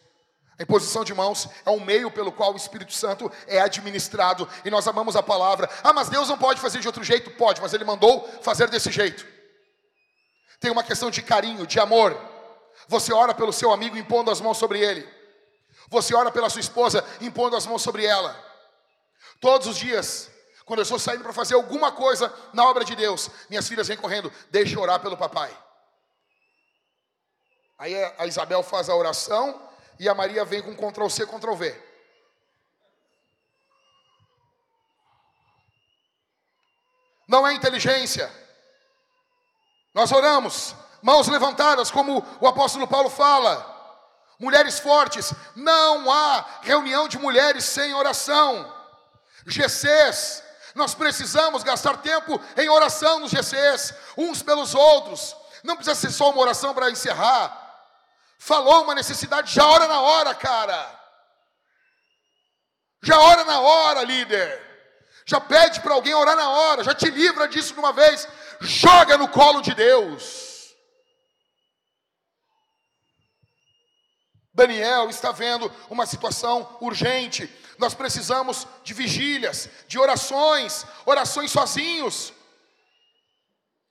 A 0.58 0.64
imposição 0.64 1.04
de 1.04 1.14
mãos 1.14 1.48
é 1.66 1.70
um 1.70 1.80
meio 1.80 2.12
pelo 2.12 2.32
qual 2.32 2.54
o 2.54 2.58
Espírito 2.58 2.92
Santo 2.92 3.32
é 3.48 3.62
administrado 3.62 4.50
e 4.66 4.70
nós 4.70 4.88
amamos 4.88 5.16
a 5.16 5.24
palavra. 5.24 5.70
Ah, 5.84 5.94
mas 5.94 6.10
Deus 6.10 6.28
não 6.28 6.38
pode 6.38 6.60
fazer 6.60 6.80
de 6.80 6.88
outro 6.88 7.04
jeito? 7.04 7.32
Pode, 7.32 7.62
mas 7.62 7.72
Ele 7.74 7.86
mandou 7.86 8.28
fazer 8.42 8.68
desse 8.70 8.92
jeito. 8.92 9.26
Tem 10.60 10.70
uma 10.72 10.84
questão 10.84 11.10
de 11.10 11.22
carinho, 11.22 11.66
de 11.66 11.80
amor. 11.80 12.18
Você 12.88 13.14
ora 13.14 13.34
pelo 13.34 13.54
seu 13.54 13.72
amigo 13.72 13.98
impondo 13.98 14.32
as 14.32 14.42
mãos 14.42 14.58
sobre 14.58 14.80
ele. 14.80 15.08
Você 15.90 16.14
ora 16.14 16.32
pela 16.32 16.50
sua 16.50 16.60
esposa 16.60 17.06
impondo 17.22 17.56
as 17.56 17.66
mãos 17.66 17.82
sobre 17.82 18.06
ela. 18.06 18.36
Todos 19.40 19.68
os 19.68 19.78
dias, 19.78 20.30
quando 20.70 20.82
eu 20.82 20.84
estou 20.84 21.00
saindo 21.00 21.24
para 21.24 21.34
fazer 21.34 21.56
alguma 21.56 21.92
coisa 21.92 22.32
na 22.54 22.64
obra 22.64 22.86
de 22.86 22.96
Deus, 22.96 23.28
minhas 23.50 23.68
filhas 23.68 23.88
vêm 23.88 23.98
correndo, 23.98 24.32
deixa 24.52 24.76
eu 24.76 24.82
orar 24.84 25.00
pelo 25.00 25.18
papai. 25.18 25.52
Aí 27.76 27.96
a 28.20 28.28
Isabel 28.28 28.62
faz 28.62 28.88
a 28.88 28.94
oração 28.94 29.60
e 30.00 30.08
a 30.08 30.14
Maria 30.14 30.46
vem 30.46 30.62
com 30.62 30.76
Ctrl 30.76 31.10
C, 31.10 31.26
Ctrl 31.26 31.56
V. 31.56 31.90
Não 37.28 37.48
é 37.48 37.54
inteligência. 37.54 38.32
Nós 39.92 40.12
oramos, 40.12 40.76
mãos 41.02 41.28
levantadas, 41.28 41.90
como 41.90 42.24
o 42.40 42.48
apóstolo 42.48 42.88
Paulo 42.88 43.10
fala. 43.10 43.76
Mulheres 44.38 44.78
fortes, 44.78 45.34
não 45.56 46.12
há 46.12 46.46
reunião 46.62 47.08
de 47.08 47.18
mulheres 47.18 47.66
sem 47.66 47.92
oração. 47.96 48.72
GCs, 49.48 50.44
nós 50.76 50.94
precisamos 50.94 51.64
gastar 51.64 51.98
tempo 51.98 52.40
em 52.58 52.70
oração 52.70 53.20
nos 53.20 53.32
GCs, 53.32 53.94
uns 54.18 54.42
pelos 54.42 54.76
outros. 54.76 55.36
Não 55.64 55.76
precisa 55.76 55.96
ser 55.96 56.12
só 56.12 56.30
uma 56.30 56.42
oração 56.42 56.74
para 56.74 56.90
encerrar. 56.90 57.68
Falou 58.38 58.84
uma 58.84 58.96
necessidade, 58.96 59.54
já 59.54 59.66
ora 59.66 59.88
na 59.88 60.00
hora, 60.00 60.34
cara. 60.34 61.00
Já 63.02 63.20
ora 63.20 63.44
na 63.44 63.60
hora, 63.60 64.04
líder. 64.04 64.68
Já 65.26 65.40
pede 65.40 65.80
para 65.82 65.94
alguém 65.94 66.14
orar 66.14 66.36
na 66.36 66.50
hora, 66.50 66.84
já 66.84 66.94
te 66.94 67.10
livra 67.10 67.48
disso 67.48 67.74
de 67.74 67.80
uma 67.80 67.94
vez. 67.94 68.28
Joga 68.62 69.18
no 69.18 69.28
colo 69.28 69.62
de 69.62 69.76
Deus. 69.76 70.50
Daniel 74.54 75.10
está 75.10 75.32
vendo 75.32 75.72
uma 75.90 76.06
situação 76.06 76.78
urgente. 76.82 77.48
Nós 77.80 77.94
precisamos 77.94 78.68
de 78.84 78.94
vigílias, 78.94 79.70
de 79.88 79.98
orações, 79.98 80.86
orações 81.06 81.50
sozinhos. 81.50 82.34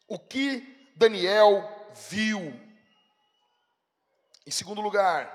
O 0.06 0.18
que 0.18 0.92
Daniel 0.94 1.90
viu? 2.10 2.38
Em 4.46 4.50
segundo 4.50 4.80
lugar, 4.82 5.34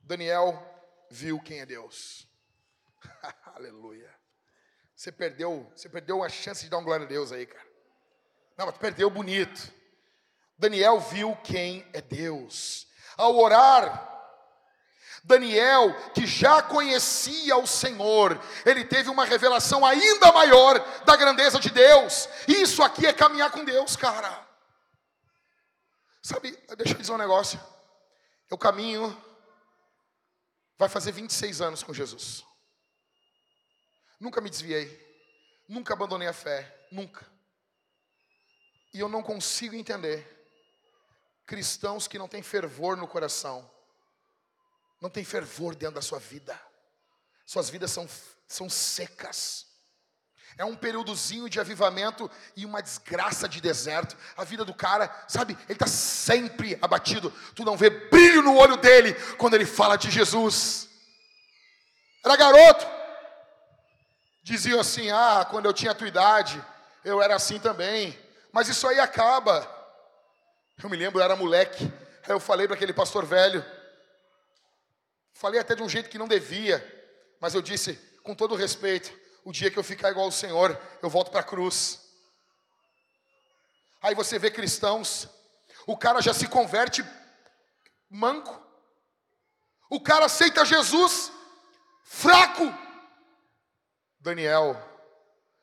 Daniel 0.00 0.64
viu 1.10 1.40
quem 1.40 1.60
é 1.60 1.66
Deus. 1.66 2.26
Aleluia. 3.54 4.14
Você 4.94 5.10
perdeu, 5.12 5.70
você 5.74 5.88
perdeu 5.88 6.22
a 6.22 6.28
chance 6.28 6.64
de 6.64 6.70
dar 6.70 6.78
um 6.78 6.84
glória 6.84 7.04
a 7.04 7.08
Deus 7.08 7.32
aí, 7.32 7.46
cara. 7.46 7.66
Não, 8.56 8.66
mas 8.66 8.78
perdeu 8.78 9.10
bonito. 9.10 9.72
Daniel 10.56 11.00
viu 11.00 11.36
quem 11.36 11.88
é 11.92 12.00
Deus. 12.00 12.88
Ao 13.16 13.36
orar, 13.36 14.17
Daniel, 15.24 15.94
que 16.12 16.26
já 16.26 16.62
conhecia 16.62 17.56
o 17.56 17.66
Senhor, 17.66 18.40
ele 18.64 18.84
teve 18.84 19.10
uma 19.10 19.24
revelação 19.24 19.84
ainda 19.84 20.32
maior 20.32 20.78
da 21.04 21.16
grandeza 21.16 21.58
de 21.58 21.70
Deus. 21.70 22.28
Isso 22.46 22.82
aqui 22.82 23.06
é 23.06 23.12
caminhar 23.12 23.50
com 23.50 23.64
Deus, 23.64 23.96
cara. 23.96 24.46
Sabe, 26.22 26.50
deixa 26.76 26.94
eu 26.94 26.98
dizer 26.98 27.12
um 27.12 27.18
negócio. 27.18 27.60
Eu 28.50 28.56
caminho, 28.56 29.16
vai 30.78 30.88
fazer 30.88 31.12
26 31.12 31.60
anos 31.60 31.82
com 31.82 31.92
Jesus. 31.92 32.44
Nunca 34.18 34.40
me 34.40 34.50
desviei, 34.50 34.88
nunca 35.68 35.94
abandonei 35.94 36.28
a 36.28 36.32
fé, 36.32 36.86
nunca. 36.90 37.26
E 38.94 39.00
eu 39.00 39.08
não 39.08 39.22
consigo 39.22 39.74
entender 39.74 40.36
cristãos 41.46 42.08
que 42.08 42.18
não 42.18 42.28
têm 42.28 42.42
fervor 42.42 42.96
no 42.96 43.06
coração 43.06 43.77
não 45.00 45.10
tem 45.10 45.24
fervor 45.24 45.74
dentro 45.74 45.96
da 45.96 46.02
sua 46.02 46.18
vida. 46.18 46.58
Suas 47.46 47.70
vidas 47.70 47.90
são, 47.90 48.08
são 48.46 48.68
secas. 48.68 49.66
É 50.56 50.64
um 50.64 50.74
períodozinho 50.74 51.48
de 51.48 51.60
avivamento 51.60 52.28
e 52.56 52.66
uma 52.66 52.82
desgraça 52.82 53.48
de 53.48 53.60
deserto. 53.60 54.16
A 54.36 54.42
vida 54.42 54.64
do 54.64 54.74
cara, 54.74 55.08
sabe, 55.28 55.56
ele 55.64 55.74
está 55.74 55.86
sempre 55.86 56.76
abatido. 56.82 57.32
Tu 57.54 57.64
não 57.64 57.76
vê 57.76 57.90
brilho 57.90 58.42
no 58.42 58.56
olho 58.56 58.76
dele 58.76 59.14
quando 59.36 59.54
ele 59.54 59.64
fala 59.64 59.96
de 59.96 60.10
Jesus. 60.10 60.88
Era 62.24 62.36
garoto. 62.36 62.86
Diziam 64.42 64.80
assim: 64.80 65.10
ah, 65.10 65.46
quando 65.48 65.66
eu 65.66 65.72
tinha 65.72 65.92
a 65.92 65.94
tua 65.94 66.08
idade, 66.08 66.62
eu 67.04 67.22
era 67.22 67.36
assim 67.36 67.60
também. 67.60 68.18
Mas 68.52 68.68
isso 68.68 68.88
aí 68.88 68.98
acaba. 68.98 69.66
Eu 70.82 70.90
me 70.90 70.96
lembro, 70.96 71.20
eu 71.20 71.24
era 71.24 71.36
moleque. 71.36 71.84
Aí 72.24 72.32
eu 72.32 72.40
falei 72.40 72.66
para 72.66 72.74
aquele 72.74 72.92
pastor 72.92 73.24
velho: 73.24 73.64
Falei 75.38 75.60
até 75.60 75.76
de 75.76 75.84
um 75.84 75.88
jeito 75.88 76.10
que 76.10 76.18
não 76.18 76.26
devia, 76.26 76.84
mas 77.40 77.54
eu 77.54 77.62
disse, 77.62 77.94
com 78.24 78.34
todo 78.34 78.56
respeito, 78.56 79.16
o 79.44 79.52
dia 79.52 79.70
que 79.70 79.78
eu 79.78 79.84
ficar 79.84 80.10
igual 80.10 80.26
ao 80.26 80.32
Senhor, 80.32 80.76
eu 81.00 81.08
volto 81.08 81.30
para 81.30 81.38
a 81.38 81.44
cruz. 81.44 82.00
Aí 84.02 84.16
você 84.16 84.36
vê 84.36 84.50
cristãos, 84.50 85.28
o 85.86 85.96
cara 85.96 86.20
já 86.20 86.34
se 86.34 86.48
converte 86.48 87.04
manco, 88.10 88.60
o 89.88 90.00
cara 90.00 90.24
aceita 90.24 90.64
Jesus 90.64 91.30
fraco. 92.02 92.64
Daniel 94.18 94.76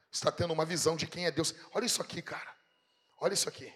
está 0.09 0.31
tendo 0.31 0.53
uma 0.53 0.63
visão 0.63 0.95
de 0.95 1.05
quem 1.05 1.25
é 1.25 1.31
Deus. 1.31 1.53
Olha 1.73 1.85
isso 1.85 2.01
aqui, 2.01 2.21
cara. 2.21 2.55
Olha 3.19 3.33
isso 3.33 3.49
aqui. 3.49 3.73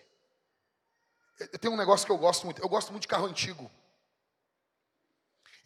Tem 1.59 1.69
um 1.69 1.75
negócio 1.75 2.05
que 2.05 2.11
eu 2.13 2.17
gosto 2.17 2.45
muito. 2.45 2.61
Eu 2.61 2.69
gosto 2.69 2.91
muito 2.91 3.01
de 3.01 3.09
carro 3.09 3.25
antigo. 3.25 3.69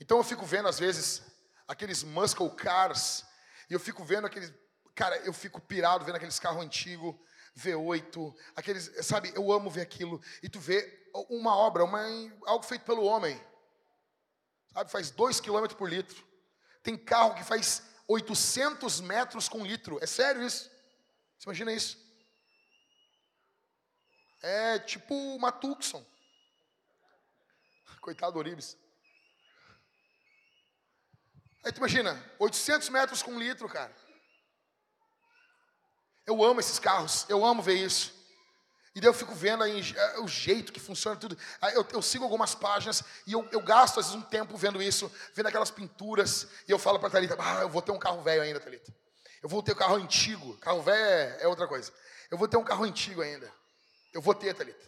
Então 0.04 0.18
eu 0.18 0.24
fico 0.24 0.46
vendo, 0.46 0.68
às 0.68 0.78
vezes, 0.78 1.22
aqueles 1.66 2.04
muscle 2.04 2.50
cars, 2.58 3.24
e 3.70 3.74
eu 3.74 3.80
fico 3.80 4.04
vendo 4.04 4.28
aqueles. 4.28 4.54
Cara, 4.94 5.16
eu 5.20 5.32
fico 5.32 5.62
pirado 5.62 6.04
vendo 6.04 6.18
aqueles 6.18 6.38
carros 6.38 6.62
antigos, 6.62 7.16
V8, 7.58 8.36
aqueles. 8.54 8.92
Sabe, 9.06 9.32
eu 9.34 9.50
amo 9.50 9.70
ver 9.70 9.80
aquilo. 9.80 10.22
E 10.42 10.50
tu 10.50 10.60
vê 10.60 11.10
uma 11.30 11.56
obra, 11.56 11.86
uma, 11.86 12.02
algo 12.46 12.66
feito 12.66 12.84
pelo 12.84 13.06
homem. 13.06 13.42
Sabe, 14.74 14.92
faz 14.92 15.10
2 15.10 15.40
km 15.40 15.68
por 15.78 15.90
litro. 15.90 16.22
Tem 16.84 16.98
carro 16.98 17.36
que 17.36 17.44
faz 17.46 17.82
800 18.06 19.00
metros 19.00 19.48
com 19.48 19.66
litro. 19.66 20.00
É 20.02 20.06
sério 20.06 20.46
isso? 20.46 20.70
Você 21.40 21.46
imagina 21.46 21.72
isso? 21.72 21.98
É 24.42 24.80
tipo 24.80 25.16
uma 25.16 25.50
Tucson. 25.50 26.06
Coitado 28.02 28.34
do 28.34 28.40
Oribes. 28.40 28.83
Aí 31.64 31.72
tu 31.72 31.78
imagina, 31.78 32.22
800 32.40 32.90
metros 32.90 33.24
com 33.24 33.32
um 33.32 33.40
litro, 33.40 33.70
cara. 33.70 33.96
Eu 36.26 36.44
amo 36.44 36.60
esses 36.60 36.80
carros, 36.80 37.26
eu 37.30 37.44
amo 37.46 37.62
ver 37.62 37.76
isso. 37.76 38.14
E 38.96 39.02
daí 39.02 39.10
eu 39.10 39.14
fico 39.14 39.34
vendo 39.34 39.64
aí 39.64 39.82
o 40.22 40.28
jeito 40.28 40.72
que 40.72 40.80
funciona 40.80 41.18
tudo. 41.18 41.38
Eu, 41.74 41.86
eu 41.94 42.02
sigo 42.02 42.24
algumas 42.24 42.54
páginas 42.54 43.04
e 43.26 43.34
eu, 43.34 43.48
eu, 43.52 43.60
gasto 43.60 44.00
às 44.00 44.08
vezes 44.08 44.22
um 44.22 44.22
tempo 44.22 44.56
vendo 44.56 44.82
isso, 44.82 45.12
vendo 45.34 45.48
aquelas 45.48 45.72
pinturas. 45.72 46.48
E 46.68 46.72
eu 46.72 46.78
falo 46.78 47.00
para 47.00 47.08
a 47.08 47.12
Thalita, 47.12 47.36
ah, 47.40 47.62
eu 47.62 47.70
vou 47.70 47.82
ter 47.82 47.92
um 47.92 47.98
carro 47.98 48.22
velho 48.22 48.44
ainda, 48.44 48.60
Thalita. 48.60 48.94
Eu 49.42 49.50
vou 49.50 49.64
ter 49.64 49.72
um 49.72 49.76
carro 49.76 49.96
antigo. 49.96 50.58
Carro 50.58 50.82
velho 50.84 51.04
é, 51.04 51.38
é 51.42 51.48
outra 51.48 51.68
coisa. 51.68 51.92
Eu 52.30 52.38
vou 52.38 52.48
ter 52.48 52.58
um 52.58 52.64
carro 52.64 52.84
antigo 52.84 53.22
ainda. 53.22 53.52
Eu 54.14 54.22
vou 54.22 54.36
ter, 54.36 54.54
Thalita. 54.54 54.88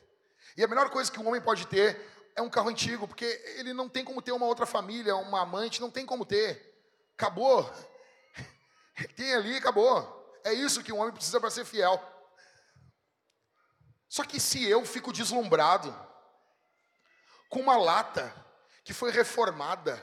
E 0.55 0.63
a 0.63 0.67
melhor 0.67 0.89
coisa 0.89 1.11
que 1.11 1.19
um 1.19 1.27
homem 1.27 1.41
pode 1.41 1.65
ter 1.65 1.99
é 2.35 2.41
um 2.41 2.49
carro 2.49 2.69
antigo, 2.69 3.07
porque 3.07 3.25
ele 3.57 3.73
não 3.73 3.87
tem 3.87 4.03
como 4.03 4.21
ter 4.21 4.33
uma 4.33 4.45
outra 4.45 4.65
família, 4.65 5.15
uma 5.15 5.41
amante, 5.41 5.79
não 5.79 5.89
tem 5.89 6.05
como 6.05 6.25
ter. 6.25 6.73
Acabou. 7.17 7.71
Tem 9.15 9.33
ali, 9.33 9.55
acabou. 9.55 10.39
É 10.43 10.53
isso 10.53 10.83
que 10.83 10.91
um 10.91 10.99
homem 10.99 11.13
precisa 11.13 11.39
para 11.39 11.49
ser 11.49 11.65
fiel. 11.65 12.01
Só 14.09 14.23
que 14.23 14.39
se 14.39 14.63
eu 14.63 14.85
fico 14.85 15.11
deslumbrado 15.11 15.93
com 17.49 17.59
uma 17.59 17.77
lata 17.77 18.33
que 18.83 18.93
foi 18.93 19.11
reformada, 19.11 20.01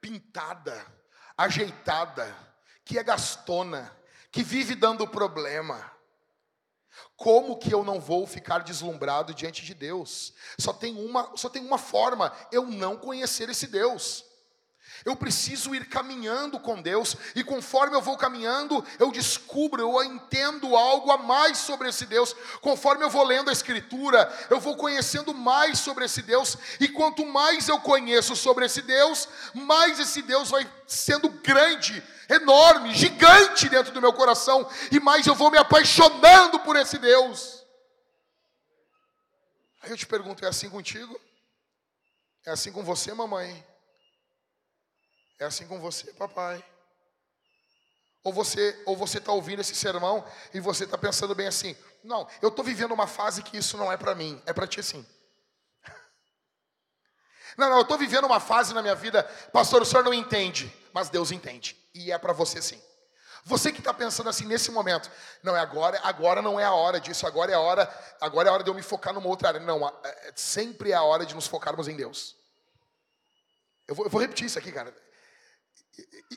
pintada, 0.00 0.86
ajeitada, 1.36 2.34
que 2.84 2.98
é 2.98 3.02
gastona, 3.02 3.94
que 4.30 4.42
vive 4.42 4.74
dando 4.74 5.06
problema, 5.06 5.93
como 7.16 7.56
que 7.56 7.72
eu 7.72 7.84
não 7.84 8.00
vou 8.00 8.26
ficar 8.26 8.60
deslumbrado 8.60 9.34
diante 9.34 9.64
de 9.64 9.74
Deus? 9.74 10.32
Só 10.58 10.72
tem 10.72 10.94
uma, 10.96 11.36
só 11.36 11.48
tem 11.48 11.64
uma 11.64 11.78
forma, 11.78 12.32
eu 12.50 12.66
não 12.66 12.96
conhecer 12.96 13.48
esse 13.48 13.66
Deus. 13.66 14.24
Eu 15.04 15.16
preciso 15.16 15.74
ir 15.74 15.86
caminhando 15.86 16.60
com 16.60 16.80
Deus, 16.80 17.16
e 17.34 17.42
conforme 17.42 17.96
eu 17.96 18.02
vou 18.02 18.16
caminhando, 18.16 18.84
eu 18.98 19.10
descubro, 19.10 19.80
eu 19.80 20.04
entendo 20.04 20.76
algo 20.76 21.10
a 21.10 21.18
mais 21.18 21.58
sobre 21.58 21.88
esse 21.88 22.06
Deus. 22.06 22.34
Conforme 22.60 23.04
eu 23.04 23.10
vou 23.10 23.24
lendo 23.24 23.50
a 23.50 23.52
Escritura, 23.52 24.30
eu 24.50 24.60
vou 24.60 24.76
conhecendo 24.76 25.32
mais 25.32 25.78
sobre 25.78 26.04
esse 26.04 26.22
Deus, 26.22 26.56
e 26.78 26.88
quanto 26.88 27.24
mais 27.26 27.68
eu 27.68 27.80
conheço 27.80 28.36
sobre 28.36 28.66
esse 28.66 28.82
Deus, 28.82 29.28
mais 29.54 29.98
esse 29.98 30.22
Deus 30.22 30.50
vai 30.50 30.70
sendo 30.86 31.28
grande, 31.28 32.02
enorme, 32.28 32.94
gigante 32.94 33.68
dentro 33.68 33.92
do 33.92 34.00
meu 34.00 34.12
coração, 34.12 34.68
e 34.90 35.00
mais 35.00 35.26
eu 35.26 35.34
vou 35.34 35.50
me 35.50 35.58
apaixonando 35.58 36.60
por 36.60 36.76
esse 36.76 36.98
Deus. 36.98 37.64
Aí 39.82 39.90
eu 39.90 39.96
te 39.96 40.06
pergunto: 40.06 40.44
é 40.44 40.48
assim 40.48 40.70
contigo? 40.70 41.20
É 42.46 42.50
assim 42.50 42.72
com 42.72 42.82
você, 42.82 43.12
mamãe? 43.12 43.64
É 45.38 45.44
assim 45.44 45.66
com 45.66 45.80
você, 45.80 46.12
papai. 46.12 46.64
Ou 48.22 48.32
você 48.32 48.82
ou 48.86 48.96
você 48.96 49.18
está 49.18 49.32
ouvindo 49.32 49.60
esse 49.60 49.74
sermão 49.74 50.24
e 50.52 50.60
você 50.60 50.84
está 50.84 50.96
pensando 50.96 51.34
bem 51.34 51.46
assim: 51.46 51.76
não, 52.02 52.28
eu 52.40 52.48
estou 52.48 52.64
vivendo 52.64 52.92
uma 52.92 53.06
fase 53.06 53.42
que 53.42 53.56
isso 53.56 53.76
não 53.76 53.92
é 53.92 53.96
para 53.96 54.14
mim, 54.14 54.40
é 54.46 54.52
para 54.52 54.66
ti 54.66 54.82
sim. 54.82 55.04
Não, 57.56 57.68
não, 57.70 57.76
eu 57.76 57.82
estou 57.82 57.96
vivendo 57.96 58.24
uma 58.24 58.40
fase 58.40 58.74
na 58.74 58.82
minha 58.82 58.96
vida, 58.96 59.22
pastor, 59.52 59.80
o 59.82 59.84
senhor 59.84 60.02
não 60.02 60.12
entende, 60.12 60.74
mas 60.92 61.08
Deus 61.08 61.30
entende, 61.30 61.76
e 61.94 62.10
é 62.10 62.18
para 62.18 62.32
você 62.32 62.60
sim. 62.60 62.82
Você 63.44 63.70
que 63.70 63.78
está 63.78 63.92
pensando 63.92 64.28
assim 64.28 64.46
nesse 64.46 64.70
momento, 64.70 65.10
não 65.42 65.54
é 65.54 65.60
agora, 65.60 66.00
agora 66.02 66.40
não 66.40 66.58
é 66.58 66.64
a 66.64 66.72
hora 66.72 66.98
disso, 66.98 67.26
agora 67.26 67.52
é 67.52 67.54
a 67.54 67.60
hora, 67.60 68.16
agora 68.18 68.48
é 68.48 68.50
a 68.50 68.54
hora 68.54 68.64
de 68.64 68.70
eu 68.70 68.74
me 68.74 68.82
focar 68.82 69.12
numa 69.12 69.28
outra 69.28 69.48
área. 69.48 69.60
Não, 69.60 69.86
é, 69.86 70.32
sempre 70.34 70.92
é 70.92 70.94
a 70.94 71.02
hora 71.02 71.26
de 71.26 71.34
nos 71.34 71.46
focarmos 71.46 71.86
em 71.86 71.94
Deus. 71.94 72.34
Eu 73.86 73.94
vou, 73.94 74.06
eu 74.06 74.10
vou 74.10 74.20
repetir 74.20 74.46
isso 74.46 74.58
aqui, 74.58 74.72
cara. 74.72 74.96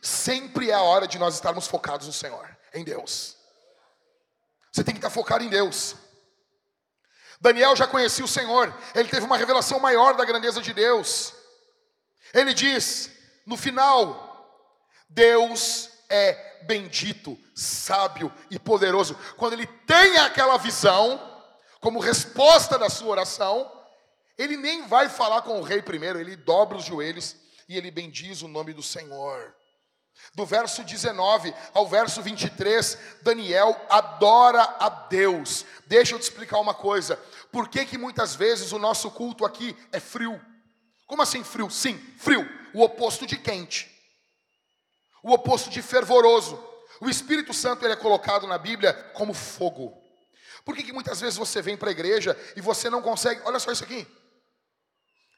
Sempre 0.01 0.70
é 0.70 0.74
a 0.74 0.82
hora 0.82 1.08
de 1.08 1.18
nós 1.18 1.36
estarmos 1.36 1.68
focados 1.68 2.08
no 2.08 2.14
Senhor, 2.14 2.58
em 2.74 2.84
Deus. 2.84 3.36
Você 4.72 4.84
tem 4.84 4.93
que 4.93 4.99
estar 4.99 5.10
focado 5.10 5.43
em 5.43 5.49
Deus. 5.49 5.95
Daniel 7.39 7.76
já 7.76 7.88
conhecia 7.88 8.26
o 8.26 8.28
Senhor, 8.28 8.76
ele 8.95 9.10
teve 9.10 9.26
uma 9.26 9.38
revelação 9.38 9.80
maior 9.80 10.16
da 10.16 10.26
grandeza 10.26 10.62
de 10.62 10.74
Deus. 10.74 11.34
Ele 12.34 12.53
diz, 12.53 13.12
no 13.45 13.55
final, 13.55 14.28
Deus 15.10 15.89
é 16.10 16.64
bendito, 16.64 17.38
sábio 17.55 18.34
e 18.49 18.58
poderoso. 18.58 19.16
Quando 19.38 19.53
ele 19.53 19.68
tem 19.68 20.18
aquela 20.18 20.58
visão, 20.58 21.43
como 21.80 21.99
resposta 21.99 22.78
da 22.78 22.89
sua 22.89 23.10
oração, 23.10 23.72
ele 24.38 24.58
nem 24.58 24.88
vai 24.88 25.10
falar 25.10 25.41
com 25.43 25.60
o 25.60 25.64
rei 25.64 25.82
primeiro, 25.82 26.20
ele 26.20 26.36
dobra 26.36 26.78
os 26.78 26.86
joelhos 26.86 27.36
e 27.68 27.78
ele 27.78 27.91
bendiz 27.91 28.41
o 28.41 28.47
nome 28.47 28.74
do 28.74 28.82
Senhor. 28.82 29.55
Do 30.34 30.45
verso 30.45 30.84
19 30.84 31.53
ao 31.74 31.88
verso 31.88 32.22
23, 32.22 32.97
Daniel 33.22 33.80
adora 33.89 34.63
a 34.80 34.89
Deus. 34.89 35.65
Deixa 35.86 36.15
eu 36.15 36.20
te 36.20 36.24
explicar 36.24 36.59
uma 36.59 36.74
coisa. 36.74 37.18
Por 37.51 37.70
que, 37.70 37.86
que 37.86 37.97
muitas 37.97 38.36
vezes 38.36 38.72
o 38.72 38.80
nosso 38.80 39.11
culto 39.11 39.45
aqui 39.45 39.76
é 39.91 39.99
frio? 39.99 40.41
Como 41.05 41.22
assim 41.22 41.43
frio? 41.43 41.70
Sim, 41.70 41.97
frio. 42.18 42.47
O 42.74 42.82
oposto 42.82 43.26
de 43.26 43.38
quente. 43.38 43.89
O 45.24 45.32
oposto 45.32 45.70
de 45.70 45.82
fervoroso. 45.82 46.61
O 46.99 47.09
Espírito 47.09 47.53
Santo 47.53 47.86
ele 47.86 47.93
é 47.93 47.97
colocado 47.97 48.47
na 48.47 48.57
Bíblia 48.57 48.93
como 49.13 49.34
fogo. 49.34 49.95
Por 50.65 50.76
que, 50.76 50.84
que 50.84 50.91
muitas 50.91 51.22
vezes 51.22 51.38
você 51.38 51.61
vem 51.61 51.78
para 51.78 51.89
a 51.89 51.91
igreja 51.91 52.38
e 52.55 52.61
você 52.61 52.89
não 52.89 53.01
consegue. 53.01 53.41
Olha 53.45 53.59
só 53.59 53.72
isso 53.72 53.84
aqui. 53.84 54.05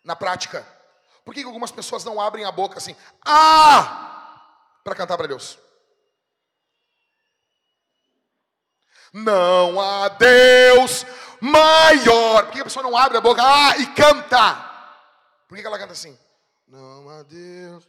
Na 0.04 0.16
prática. 0.16 0.79
Por 1.30 1.36
que, 1.36 1.44
algumas 1.44 1.70
pessoas 1.70 2.04
não 2.04 2.20
abrem 2.20 2.44
a 2.44 2.52
boca 2.52 2.80
assim? 2.80 2.96
Ah! 3.24 4.80
para 4.84 4.96
cantar 4.96 5.16
para 5.16 5.28
Deus. 5.28 5.60
Não 9.14 9.80
há 9.80 10.08
Deus 10.08 11.06
maior. 11.40 12.46
Por 12.46 12.54
que 12.54 12.62
a 12.62 12.64
pessoa 12.64 12.82
não 12.82 12.98
abre 12.98 13.20
a 13.20 13.22
boca 13.22 13.44
ah, 13.46 13.78
e 13.78 13.86
canta? 13.94 14.56
Por 15.48 15.56
que 15.56 15.64
ela 15.64 15.78
canta 15.78 15.94
assim? 15.94 16.18
Não 16.68 17.08
há 17.12 17.22
Deus 17.22 17.88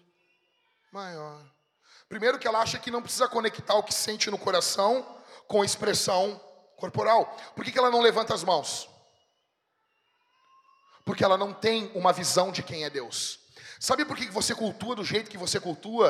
maior. 0.93 1.43
Primeiro 2.11 2.39
que 2.39 2.47
ela 2.47 2.61
acha 2.61 2.79
que 2.79 2.91
não 2.91 3.01
precisa 3.01 3.27
conectar 3.27 3.73
o 3.73 3.83
que 3.83 3.95
sente 3.95 4.31
no 4.31 4.37
coração 4.37 5.17
com 5.49 5.63
a 5.63 5.65
expressão 5.65 6.39
corporal. 6.77 7.35
Por 7.57 7.65
que 7.65 7.79
ela 7.79 7.91
não 7.91 8.03
levanta 8.03 8.35
as 8.35 8.45
mãos? 8.45 8.90
Porque 11.11 11.25
ela 11.25 11.37
não 11.37 11.53
tem 11.53 11.91
uma 11.93 12.13
visão 12.13 12.53
de 12.53 12.63
quem 12.63 12.85
é 12.85 12.89
Deus. 12.89 13.41
Sabe 13.81 14.05
por 14.05 14.17
que 14.17 14.31
você 14.31 14.55
cultua 14.55 14.95
do 14.95 15.05
jeito 15.05 15.29
que 15.29 15.37
você 15.37 15.59
cultua? 15.59 16.09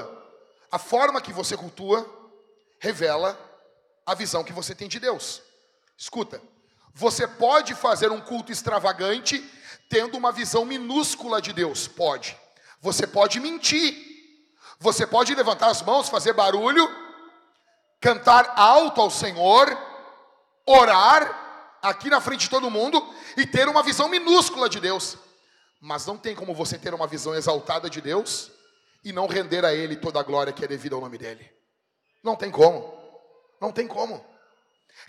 A 0.70 0.78
forma 0.78 1.22
que 1.22 1.32
você 1.32 1.56
cultua 1.56 2.06
revela 2.78 3.34
a 4.04 4.14
visão 4.14 4.44
que 4.44 4.52
você 4.52 4.74
tem 4.74 4.88
de 4.88 5.00
Deus. 5.00 5.40
Escuta, 5.96 6.42
você 6.92 7.26
pode 7.26 7.74
fazer 7.74 8.12
um 8.12 8.20
culto 8.20 8.52
extravagante 8.52 9.42
tendo 9.88 10.18
uma 10.18 10.30
visão 10.30 10.66
minúscula 10.66 11.40
de 11.40 11.54
Deus? 11.54 11.88
Pode. 11.88 12.36
Você 12.82 13.06
pode 13.06 13.40
mentir. 13.40 13.96
Você 14.78 15.06
pode 15.06 15.34
levantar 15.34 15.68
as 15.68 15.80
mãos, 15.80 16.10
fazer 16.10 16.34
barulho, 16.34 16.86
cantar 18.02 18.52
alto 18.54 19.00
ao 19.00 19.10
Senhor, 19.10 19.66
orar 20.66 21.49
aqui 21.82 22.08
na 22.10 22.20
frente 22.20 22.42
de 22.42 22.50
todo 22.50 22.70
mundo 22.70 23.02
e 23.36 23.46
ter 23.46 23.68
uma 23.68 23.82
visão 23.82 24.08
minúscula 24.08 24.68
de 24.68 24.80
Deus. 24.80 25.16
Mas 25.80 26.04
não 26.06 26.16
tem 26.16 26.34
como 26.34 26.54
você 26.54 26.78
ter 26.78 26.92
uma 26.92 27.06
visão 27.06 27.34
exaltada 27.34 27.88
de 27.88 28.00
Deus 28.00 28.50
e 29.04 29.12
não 29.12 29.26
render 29.26 29.64
a 29.64 29.72
Ele 29.72 29.96
toda 29.96 30.20
a 30.20 30.22
glória 30.22 30.52
que 30.52 30.64
é 30.64 30.68
devida 30.68 30.94
ao 30.94 31.00
nome 31.00 31.16
dEle. 31.16 31.50
Não 32.22 32.36
tem 32.36 32.50
como. 32.50 32.98
Não 33.60 33.72
tem 33.72 33.86
como. 33.86 34.24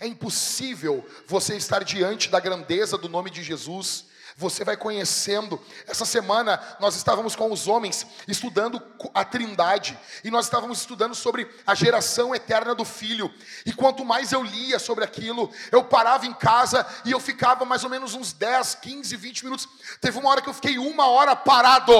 É 0.00 0.06
impossível 0.06 1.06
você 1.26 1.56
estar 1.56 1.84
diante 1.84 2.30
da 2.30 2.40
grandeza 2.40 2.96
do 2.96 3.08
nome 3.08 3.30
de 3.30 3.42
Jesus. 3.42 4.06
Você 4.36 4.64
vai 4.64 4.76
conhecendo. 4.76 5.60
Essa 5.86 6.04
semana 6.04 6.60
nós 6.80 6.96
estávamos 6.96 7.36
com 7.36 7.50
os 7.52 7.68
homens 7.68 8.06
estudando 8.26 8.82
a 9.12 9.24
Trindade 9.24 9.98
e 10.24 10.30
nós 10.30 10.46
estávamos 10.46 10.80
estudando 10.80 11.14
sobre 11.14 11.48
a 11.66 11.74
geração 11.74 12.34
eterna 12.34 12.74
do 12.74 12.84
Filho. 12.84 13.32
E 13.66 13.72
quanto 13.72 14.04
mais 14.04 14.32
eu 14.32 14.42
lia 14.42 14.78
sobre 14.78 15.04
aquilo, 15.04 15.50
eu 15.70 15.84
parava 15.84 16.26
em 16.26 16.32
casa 16.32 16.86
e 17.04 17.10
eu 17.10 17.20
ficava 17.20 17.64
mais 17.64 17.84
ou 17.84 17.90
menos 17.90 18.14
uns 18.14 18.32
10, 18.32 18.76
15, 18.76 19.16
20 19.16 19.44
minutos. 19.44 19.68
Teve 20.00 20.18
uma 20.18 20.30
hora 20.30 20.40
que 20.40 20.48
eu 20.48 20.54
fiquei 20.54 20.78
uma 20.78 21.08
hora 21.08 21.36
parado, 21.36 21.94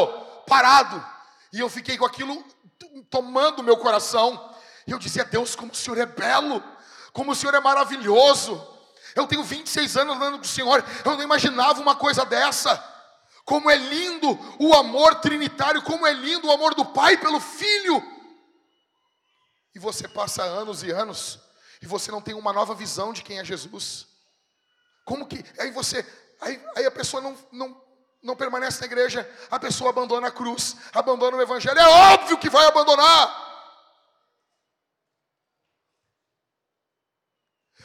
parado 0.46 1.04
e 1.52 1.60
eu 1.60 1.68
fiquei 1.68 1.98
com 1.98 2.06
aquilo 2.06 2.42
tomando 3.10 3.62
meu 3.62 3.76
coração. 3.76 4.50
E 4.86 4.90
eu 4.90 4.98
dizia, 4.98 5.24
Deus, 5.24 5.54
como 5.54 5.72
o 5.72 5.74
Senhor 5.74 5.98
é 5.98 6.06
belo, 6.06 6.62
como 7.12 7.32
o 7.32 7.34
Senhor 7.34 7.54
é 7.54 7.60
maravilhoso. 7.60 8.71
Eu 9.14 9.26
tenho 9.26 9.42
26 9.42 9.96
anos 9.96 10.16
andando 10.16 10.38
com 10.38 10.44
o 10.44 10.48
Senhor, 10.48 10.84
eu 11.04 11.16
não 11.16 11.22
imaginava 11.22 11.80
uma 11.80 11.94
coisa 11.94 12.24
dessa. 12.24 12.82
Como 13.44 13.70
é 13.70 13.76
lindo 13.76 14.38
o 14.58 14.74
amor 14.74 15.16
trinitário, 15.16 15.82
como 15.82 16.06
é 16.06 16.12
lindo 16.12 16.46
o 16.46 16.52
amor 16.52 16.74
do 16.74 16.84
Pai 16.86 17.16
pelo 17.16 17.40
Filho. 17.40 18.02
E 19.74 19.78
você 19.78 20.06
passa 20.06 20.42
anos 20.42 20.82
e 20.82 20.90
anos 20.90 21.40
e 21.80 21.86
você 21.86 22.10
não 22.10 22.20
tem 22.20 22.34
uma 22.34 22.52
nova 22.52 22.74
visão 22.74 23.12
de 23.12 23.22
quem 23.22 23.40
é 23.40 23.44
Jesus. 23.44 24.06
Como 25.04 25.26
que. 25.26 25.44
Aí 25.58 25.70
você. 25.72 26.06
Aí, 26.40 26.60
aí 26.76 26.86
a 26.86 26.90
pessoa 26.90 27.20
não, 27.20 27.36
não, 27.50 27.82
não 28.22 28.36
permanece 28.36 28.80
na 28.80 28.86
igreja, 28.86 29.28
a 29.50 29.58
pessoa 29.58 29.90
abandona 29.90 30.28
a 30.28 30.30
cruz, 30.30 30.76
abandona 30.92 31.36
o 31.36 31.42
evangelho. 31.42 31.78
É 31.78 31.88
óbvio 32.14 32.38
que 32.38 32.48
vai 32.48 32.66
abandonar. 32.66 33.51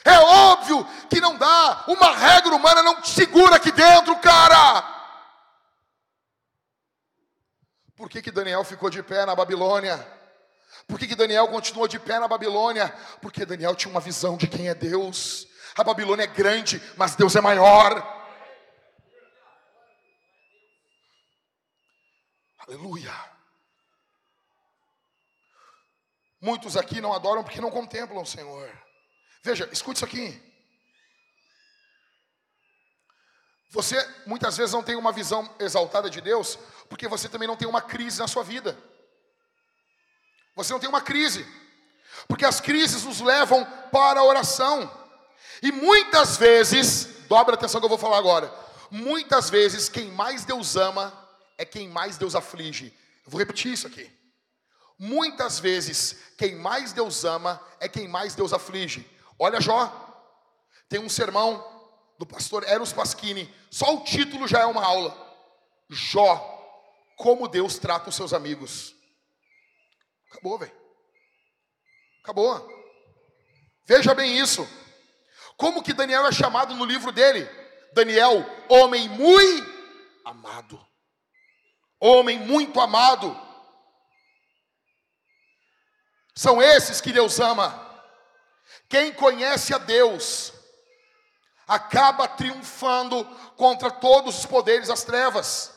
É 0.08 0.20
óbvio 0.20 0.88
que 1.10 1.20
não 1.20 1.38
dá, 1.38 1.84
uma 1.86 2.16
regra 2.16 2.56
humana 2.56 2.82
não 2.82 3.02
te 3.02 3.10
segura 3.10 3.58
aqui 3.58 3.74
dentro, 3.74 4.16
cara. 4.20 4.82
Por 7.94 8.10
que, 8.10 8.22
que 8.22 8.32
Daniel 8.32 8.64
ficou 8.64 8.90
de 8.90 9.04
pé 9.04 9.26
na 9.26 9.36
Babilônia? 9.36 9.98
Por 10.88 10.98
que, 10.98 11.08
que 11.08 11.16
Daniel 11.16 11.50
continuou 11.50 11.90
de 11.90 12.00
pé 12.00 12.20
na 12.20 12.28
Babilônia? 12.28 12.88
Porque 13.22 13.46
Daniel 13.46 13.76
tinha 13.76 13.92
uma 13.92 14.00
visão 14.00 14.38
de 14.38 14.48
quem 14.48 14.70
é 14.70 14.76
Deus. 14.76 15.46
A 15.76 15.84
Babilônia 15.84 16.24
é 16.24 16.28
grande, 16.28 16.82
mas 16.96 17.14
Deus 17.14 17.36
é 17.36 17.42
maior. 17.42 18.16
Aleluia. 22.60 23.14
Muitos 26.40 26.78
aqui 26.78 27.02
não 27.02 27.12
adoram 27.12 27.44
porque 27.44 27.60
não 27.60 27.72
contemplam 27.72 28.22
o 28.22 28.26
Senhor. 28.26 28.87
Veja, 29.44 29.70
escute 29.72 29.98
isso 29.98 30.06
aqui. 30.06 30.42
Você 33.70 33.96
muitas 34.26 34.56
vezes 34.58 34.74
não 34.74 34.84
tem 34.84 34.96
uma 34.96 35.12
visão 35.12 35.54
exaltada 35.60 36.10
de 36.10 36.22
Deus, 36.22 36.58
porque 36.90 37.08
você 37.08 37.28
também 37.28 37.48
não 37.48 37.58
tem 37.58 37.68
uma 37.68 37.82
crise 37.82 38.20
na 38.20 38.28
sua 38.28 38.44
vida. 38.44 38.78
Você 40.56 40.74
não 40.74 40.80
tem 40.80 40.90
uma 40.90 41.02
crise, 41.02 41.46
porque 42.28 42.46
as 42.46 42.60
crises 42.60 43.04
nos 43.04 43.22
levam 43.22 43.66
para 43.92 44.22
a 44.22 44.24
oração. 44.24 44.92
E 45.62 45.72
muitas 45.72 46.38
vezes, 46.38 47.06
dobra 47.28 47.56
a 47.56 47.58
atenção 47.58 47.80
que 47.80 47.86
eu 47.86 47.90
vou 47.90 47.98
falar 47.98 48.18
agora. 48.18 48.52
Muitas 48.90 49.50
vezes, 49.50 49.90
quem 49.90 50.12
mais 50.12 50.46
Deus 50.46 50.76
ama 50.76 51.14
é 51.58 51.66
quem 51.66 51.90
mais 51.90 52.18
Deus 52.18 52.36
aflige. 52.36 52.88
Eu 53.26 53.32
vou 53.32 53.40
repetir 53.40 53.74
isso 53.74 53.86
aqui. 53.86 54.10
Muitas 54.98 55.60
vezes, 55.60 56.18
quem 56.38 56.56
mais 56.56 56.94
Deus 56.94 57.24
ama 57.24 57.62
é 57.80 57.88
quem 57.88 58.08
mais 58.08 58.34
Deus 58.34 58.54
aflige. 58.54 59.08
Olha 59.40 59.62
Jó. 59.62 59.92
Tem 60.90 61.00
um 61.00 61.10
sermão 61.10 61.64
do 62.18 62.26
pastor 62.26 62.64
Eros 62.64 62.94
Pasquini. 62.94 63.54
Só 63.70 63.96
o 63.96 64.04
título 64.04 64.48
já 64.48 64.60
é 64.60 64.66
uma 64.66 64.84
aula. 64.84 65.16
Jó. 65.90 66.54
Como 67.18 67.48
Deus 67.48 67.78
trata 67.78 68.10
os 68.10 68.16
seus 68.16 68.34
amigos. 68.34 68.94
Acabou, 70.32 70.58
velho. 70.58 70.76
Acabou. 72.24 72.70
Veja 73.86 74.14
bem 74.14 74.38
isso. 74.38 74.68
Como 75.56 75.82
que 75.82 75.94
Daniel 75.94 76.26
é 76.26 76.32
chamado 76.32 76.76
no 76.76 76.86
livro 76.86 77.12
dele? 77.12 77.50
Daniel, 77.94 78.46
homem 78.70 79.10
muito 79.10 79.78
amado 80.26 80.88
homem 82.00 82.40
muito 82.40 82.80
amado. 82.80 83.36
São 86.36 86.62
esses 86.62 87.02
que 87.02 87.12
Deus 87.12 87.40
ama. 87.40 87.86
Quem 88.90 89.12
conhece 89.14 89.74
a 89.74 89.78
Deus 89.78 90.54
acaba 91.68 92.28
triunfando 92.28 93.26
contra 93.58 93.92
todos 93.92 94.40
os 94.40 94.46
poderes 94.46 94.88
das 94.88 95.04
trevas. 95.04 95.74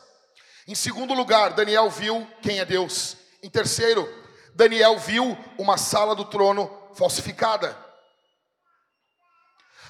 Em 0.66 0.74
segundo 0.74 1.14
lugar, 1.14 1.52
Daniel 1.54 1.90
viu 1.90 2.26
quem 2.42 2.60
é 2.60 2.64
Deus. 2.64 3.16
Em 3.42 3.50
terceiro, 3.50 4.08
Daniel 4.54 4.98
viu 4.98 5.36
uma 5.58 5.76
sala 5.76 6.14
do 6.14 6.24
trono 6.24 6.70
falsificada. 6.94 7.76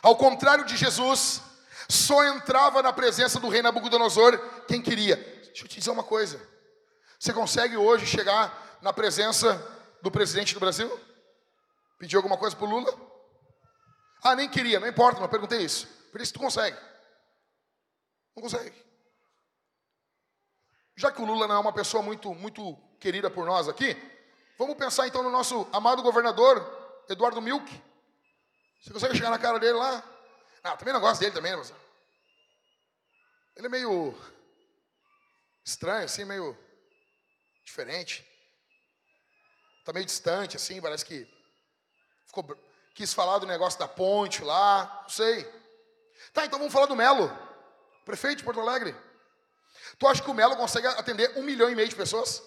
Ao 0.02 0.16
contrário 0.16 0.64
de 0.64 0.76
Jesus, 0.76 1.42
só 1.88 2.24
entrava 2.24 2.82
na 2.82 2.92
presença 2.92 3.38
do 3.38 3.48
rei 3.48 3.60
Nabucodonosor 3.60 4.38
quem 4.66 4.80
queria. 4.80 5.16
Deixa 5.16 5.64
eu 5.64 5.68
te 5.68 5.78
dizer 5.78 5.90
uma 5.90 6.04
coisa. 6.04 6.40
Você 7.18 7.32
consegue 7.32 7.76
hoje 7.76 8.06
chegar 8.06 8.78
na 8.80 8.92
presença 8.92 9.60
do 10.00 10.10
presidente 10.10 10.54
do 10.54 10.60
Brasil? 10.60 10.88
Pedir 12.00 12.16
alguma 12.16 12.36
coisa 12.36 12.56
para 12.56 12.66
o 12.66 12.68
Lula? 12.68 12.92
Ah, 14.24 14.34
nem 14.34 14.48
queria, 14.48 14.80
não 14.80 14.88
importa, 14.88 15.20
mas 15.20 15.30
perguntei 15.30 15.60
isso. 15.60 15.86
Por 16.10 16.20
isso 16.20 16.32
tu 16.32 16.40
consegue. 16.40 16.76
Não 18.34 18.42
consegue. 18.42 18.74
Já 20.96 21.12
que 21.12 21.22
o 21.22 21.24
Lula 21.24 21.46
não 21.46 21.54
é 21.54 21.58
uma 21.60 21.72
pessoa 21.72 22.02
muito, 22.02 22.34
muito 22.34 22.76
querida 22.98 23.30
por 23.30 23.46
nós 23.46 23.68
aqui, 23.68 23.96
Vamos 24.60 24.76
pensar 24.76 25.06
então 25.06 25.22
no 25.22 25.30
nosso 25.30 25.66
amado 25.72 26.02
governador, 26.02 26.60
Eduardo 27.08 27.40
Milk. 27.40 27.66
Você 28.82 28.92
consegue 28.92 29.16
chegar 29.16 29.30
na 29.30 29.38
cara 29.38 29.58
dele 29.58 29.72
lá? 29.72 30.04
Ah, 30.62 30.76
também 30.76 30.92
não 30.92 31.00
gosto 31.00 31.18
dele 31.18 31.32
também, 31.32 31.56
mas 31.56 31.72
ele 33.56 33.68
é 33.68 33.70
meio 33.70 34.14
estranho, 35.64 36.04
assim, 36.04 36.26
meio 36.26 36.54
diferente. 37.64 38.22
Está 39.78 39.94
meio 39.94 40.04
distante, 40.04 40.56
assim, 40.56 40.78
parece 40.78 41.06
que 41.06 41.26
ficou, 42.30 42.56
quis 42.94 43.12
falar 43.12 43.38
do 43.38 43.46
negócio 43.46 43.78
da 43.78 43.88
ponte 43.88 44.42
lá, 44.42 45.00
não 45.02 45.08
sei. 45.10 45.44
Tá, 46.32 46.46
então 46.46 46.58
vamos 46.58 46.72
falar 46.72 46.86
do 46.86 46.96
Melo, 46.96 47.30
prefeito 48.04 48.38
de 48.38 48.44
Porto 48.44 48.60
Alegre. 48.60 48.96
Tu 49.98 50.06
acha 50.06 50.22
que 50.22 50.30
o 50.30 50.34
Melo 50.34 50.56
consegue 50.56 50.86
atender 50.86 51.36
um 51.36 51.42
milhão 51.42 51.68
e 51.68 51.74
meio 51.74 51.88
de 51.88 51.96
pessoas? 51.96 52.42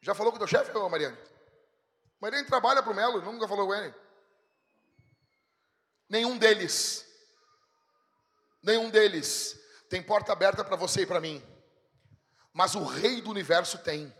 Já 0.00 0.14
falou 0.14 0.32
com 0.32 0.36
o 0.36 0.38
teu 0.38 0.48
chefe, 0.48 0.72
Mariane? 0.72 1.18
Mariane 2.20 2.46
trabalha 2.46 2.82
para 2.82 2.92
o 2.92 2.96
Melo, 2.96 3.20
nunca 3.20 3.46
falou 3.46 3.66
com 3.66 3.74
ele. 3.74 3.94
Nenhum 6.08 6.38
deles, 6.38 7.06
nenhum 8.62 8.88
deles 8.88 9.60
tem 9.90 10.02
porta 10.02 10.32
aberta 10.32 10.64
para 10.64 10.76
você 10.76 11.02
e 11.02 11.06
para 11.06 11.20
mim. 11.20 11.42
Mas 12.52 12.74
o 12.74 12.84
Rei 12.84 13.20
do 13.20 13.30
universo 13.30 13.78
tem. 13.78 14.12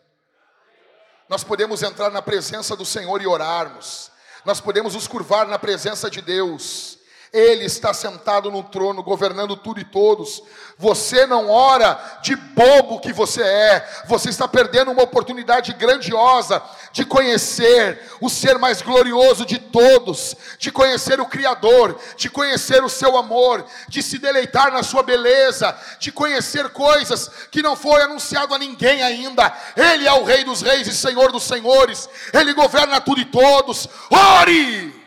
Nós 1.28 1.44
podemos 1.44 1.82
entrar 1.82 2.10
na 2.10 2.22
presença 2.22 2.74
do 2.74 2.84
Senhor 2.84 3.20
e 3.20 3.26
orarmos. 3.26 4.10
Nós 4.44 4.60
podemos 4.60 4.94
nos 4.94 5.06
curvar 5.06 5.46
na 5.46 5.58
presença 5.58 6.10
de 6.10 6.22
Deus. 6.22 6.97
Ele 7.32 7.66
está 7.66 7.92
sentado 7.92 8.50
no 8.50 8.62
trono, 8.62 9.02
governando 9.02 9.56
tudo 9.56 9.80
e 9.80 9.84
todos. 9.84 10.42
Você 10.78 11.26
não 11.26 11.50
ora 11.50 12.00
de 12.22 12.34
bobo 12.36 13.00
que 13.00 13.12
você 13.12 13.42
é. 13.42 13.88
Você 14.06 14.30
está 14.30 14.46
perdendo 14.46 14.90
uma 14.90 15.02
oportunidade 15.02 15.72
grandiosa 15.74 16.62
de 16.92 17.04
conhecer 17.04 18.00
o 18.20 18.30
ser 18.30 18.58
mais 18.58 18.80
glorioso 18.80 19.44
de 19.44 19.58
todos, 19.58 20.34
de 20.58 20.70
conhecer 20.70 21.20
o 21.20 21.26
Criador, 21.26 22.00
de 22.16 22.30
conhecer 22.30 22.82
o 22.82 22.88
seu 22.88 23.16
amor, 23.16 23.64
de 23.88 24.02
se 24.02 24.18
deleitar 24.18 24.72
na 24.72 24.82
sua 24.82 25.02
beleza, 25.02 25.76
de 25.98 26.10
conhecer 26.10 26.70
coisas 26.70 27.30
que 27.50 27.60
não 27.60 27.76
foi 27.76 28.02
anunciado 28.02 28.54
a 28.54 28.58
ninguém 28.58 29.02
ainda. 29.02 29.52
Ele 29.76 30.06
é 30.06 30.12
o 30.12 30.24
Rei 30.24 30.44
dos 30.44 30.62
Reis 30.62 30.86
e 30.86 30.94
Senhor 30.94 31.30
dos 31.30 31.42
Senhores. 31.42 32.08
Ele 32.32 32.54
governa 32.54 33.00
tudo 33.00 33.20
e 33.20 33.26
todos. 33.26 33.86
Ore! 34.10 34.97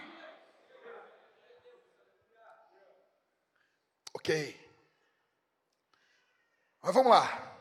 Ok. 4.22 4.56
Mas 6.84 6.94
vamos 6.94 7.12
lá. 7.12 7.52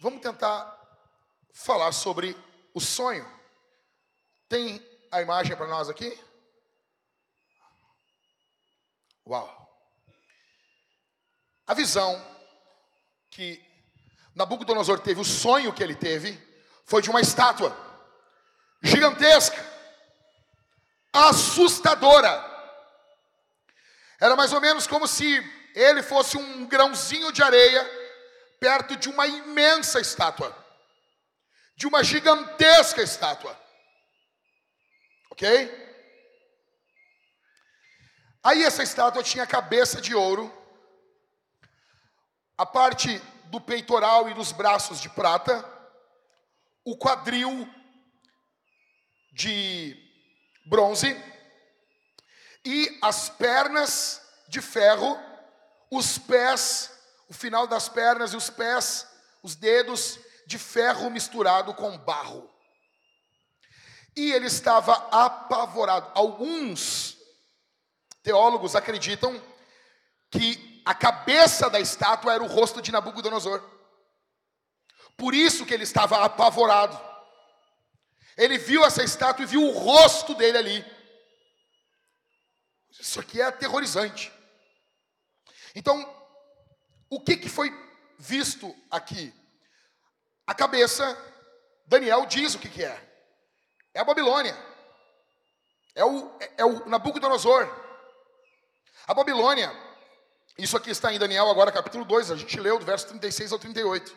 Vamos 0.00 0.20
tentar 0.20 0.76
falar 1.54 1.92
sobre 1.92 2.36
o 2.74 2.80
sonho. 2.80 3.24
Tem 4.48 4.84
a 5.12 5.22
imagem 5.22 5.56
para 5.56 5.68
nós 5.68 5.88
aqui? 5.88 6.20
Uau! 9.24 9.48
A 11.64 11.74
visão 11.74 12.20
que 13.30 13.64
Nabucodonosor 14.34 14.98
teve, 14.98 15.20
o 15.20 15.24
sonho 15.24 15.72
que 15.72 15.82
ele 15.82 15.94
teve, 15.94 16.36
foi 16.84 17.02
de 17.02 17.08
uma 17.08 17.20
estátua 17.20 17.74
gigantesca, 18.82 19.64
assustadora. 21.12 22.55
Era 24.20 24.34
mais 24.34 24.52
ou 24.52 24.60
menos 24.60 24.86
como 24.86 25.06
se 25.06 25.26
ele 25.74 26.02
fosse 26.02 26.36
um 26.36 26.66
grãozinho 26.66 27.30
de 27.32 27.42
areia 27.42 27.84
perto 28.58 28.96
de 28.96 29.08
uma 29.08 29.26
imensa 29.26 30.00
estátua, 30.00 30.56
de 31.76 31.86
uma 31.86 32.02
gigantesca 32.02 33.02
estátua. 33.02 33.58
Ok? 35.30 35.84
Aí 38.42 38.64
essa 38.64 38.82
estátua 38.82 39.22
tinha 39.22 39.46
cabeça 39.46 40.00
de 40.00 40.14
ouro, 40.14 40.50
a 42.56 42.64
parte 42.64 43.18
do 43.50 43.60
peitoral 43.60 44.30
e 44.30 44.34
dos 44.34 44.52
braços 44.52 45.00
de 45.00 45.10
prata, 45.10 45.62
o 46.84 46.96
quadril 46.96 47.68
de 49.32 49.94
bronze 50.64 51.14
e 52.66 52.98
as 53.00 53.28
pernas 53.28 54.20
de 54.48 54.60
ferro, 54.60 55.16
os 55.88 56.18
pés, 56.18 56.90
o 57.28 57.32
final 57.32 57.64
das 57.68 57.88
pernas 57.88 58.32
e 58.32 58.36
os 58.36 58.50
pés, 58.50 59.06
os 59.40 59.54
dedos 59.54 60.18
de 60.48 60.58
ferro 60.58 61.08
misturado 61.08 61.72
com 61.74 61.96
barro. 61.98 62.52
E 64.16 64.32
ele 64.32 64.46
estava 64.46 64.94
apavorado. 65.12 66.10
Alguns 66.12 67.16
teólogos 68.20 68.74
acreditam 68.74 69.40
que 70.28 70.82
a 70.84 70.92
cabeça 70.92 71.70
da 71.70 71.78
estátua 71.78 72.34
era 72.34 72.42
o 72.42 72.48
rosto 72.48 72.82
de 72.82 72.90
Nabucodonosor. 72.90 73.62
Por 75.16 75.34
isso 75.34 75.64
que 75.64 75.72
ele 75.72 75.84
estava 75.84 76.24
apavorado. 76.24 77.00
Ele 78.36 78.58
viu 78.58 78.84
essa 78.84 79.04
estátua 79.04 79.44
e 79.44 79.46
viu 79.46 79.62
o 79.62 79.70
rosto 79.70 80.34
dele 80.34 80.58
ali. 80.58 80.95
Isso 83.00 83.20
aqui 83.20 83.40
é 83.40 83.44
aterrorizante. 83.44 84.32
Então, 85.74 85.98
o 87.10 87.20
que, 87.20 87.36
que 87.36 87.48
foi 87.48 87.70
visto 88.18 88.74
aqui? 88.90 89.32
A 90.46 90.54
cabeça, 90.54 91.16
Daniel 91.86 92.26
diz 92.26 92.54
o 92.54 92.58
que, 92.58 92.68
que 92.68 92.84
é. 92.84 93.02
É 93.92 94.00
a 94.00 94.04
Babilônia. 94.04 94.56
É 95.94 96.04
o, 96.04 96.38
é, 96.56 96.64
o 96.64 96.88
Nabucodonosor. 96.88 97.68
A 99.06 99.14
Babilônia, 99.14 99.72
isso 100.58 100.76
aqui 100.76 100.90
está 100.90 101.12
em 101.12 101.18
Daniel 101.18 101.48
agora, 101.48 101.70
capítulo 101.70 102.04
2, 102.04 102.30
a 102.30 102.36
gente 102.36 102.58
leu 102.58 102.78
do 102.78 102.84
verso 102.84 103.06
36 103.08 103.52
ao 103.52 103.58
38. 103.58 104.16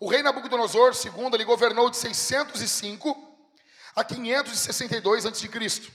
O 0.00 0.08
rei 0.08 0.22
Nabucodonosor, 0.22 0.94
segundo, 0.94 1.36
ele 1.36 1.44
governou 1.44 1.88
de 1.88 1.96
605 1.96 3.16
a 3.94 4.04
562 4.04 5.26
a.C. 5.26 5.92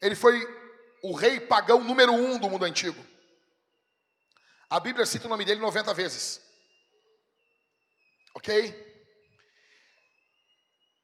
Ele 0.00 0.14
foi 0.14 0.63
o 1.04 1.12
rei 1.12 1.38
pagão 1.38 1.84
número 1.84 2.14
um 2.14 2.38
do 2.38 2.48
mundo 2.48 2.64
antigo. 2.64 3.04
A 4.70 4.80
Bíblia 4.80 5.04
cita 5.04 5.26
o 5.26 5.28
nome 5.28 5.44
dele 5.44 5.60
90 5.60 5.92
vezes. 5.92 6.40
Ok? 8.34 8.74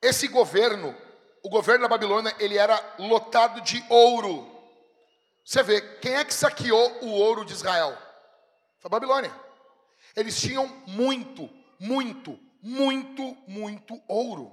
Esse 0.01 0.27
governo, 0.29 0.97
o 1.43 1.51
governo 1.51 1.83
da 1.83 1.89
Babilônia, 1.89 2.35
ele 2.39 2.57
era 2.57 2.83
lotado 2.99 3.61
de 3.61 3.85
ouro. 3.91 4.51
Você 5.45 5.63
vê, 5.63 5.83
quem 5.99 6.15
é 6.15 6.25
que 6.25 6.33
saqueou 6.33 7.05
o 7.05 7.11
ouro 7.11 7.45
de 7.45 7.53
Israel? 7.53 7.93
Foi 8.79 8.89
a 8.89 8.89
Babilônia. 8.89 9.39
Eles 10.17 10.41
tinham 10.41 10.67
muito, 10.87 11.51
muito, 11.79 12.41
muito, 12.63 13.37
muito 13.47 14.03
ouro. 14.09 14.51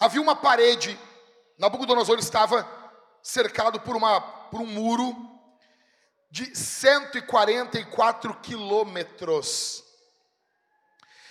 Havia 0.00 0.22
uma 0.22 0.34
parede, 0.34 0.98
Nabucodonosor 1.58 2.18
estava 2.18 2.83
cercado 3.24 3.80
por, 3.80 3.96
uma, 3.96 4.20
por 4.20 4.60
um 4.60 4.66
muro 4.66 5.16
de 6.30 6.54
144 6.54 8.38
quilômetros. 8.40 9.82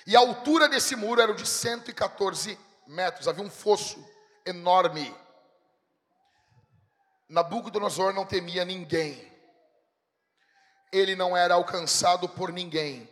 E 0.07 0.15
a 0.15 0.19
altura 0.19 0.67
desse 0.67 0.95
muro 0.95 1.21
era 1.21 1.33
de 1.35 1.45
114 1.45 2.57
metros. 2.87 3.27
Havia 3.27 3.43
um 3.45 3.49
fosso 3.49 4.03
enorme. 4.43 5.15
Nabucodonosor 7.29 8.11
não 8.11 8.25
temia 8.25 8.65
ninguém. 8.65 9.31
Ele 10.91 11.15
não 11.15 11.37
era 11.37 11.53
alcançado 11.53 12.27
por 12.27 12.51
ninguém. 12.51 13.07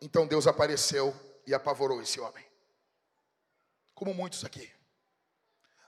Então 0.00 0.26
Deus 0.26 0.46
apareceu 0.46 1.14
e 1.46 1.52
apavorou 1.52 2.00
esse 2.00 2.18
homem. 2.18 2.44
Como 3.94 4.14
muitos 4.14 4.42
aqui. 4.42 4.72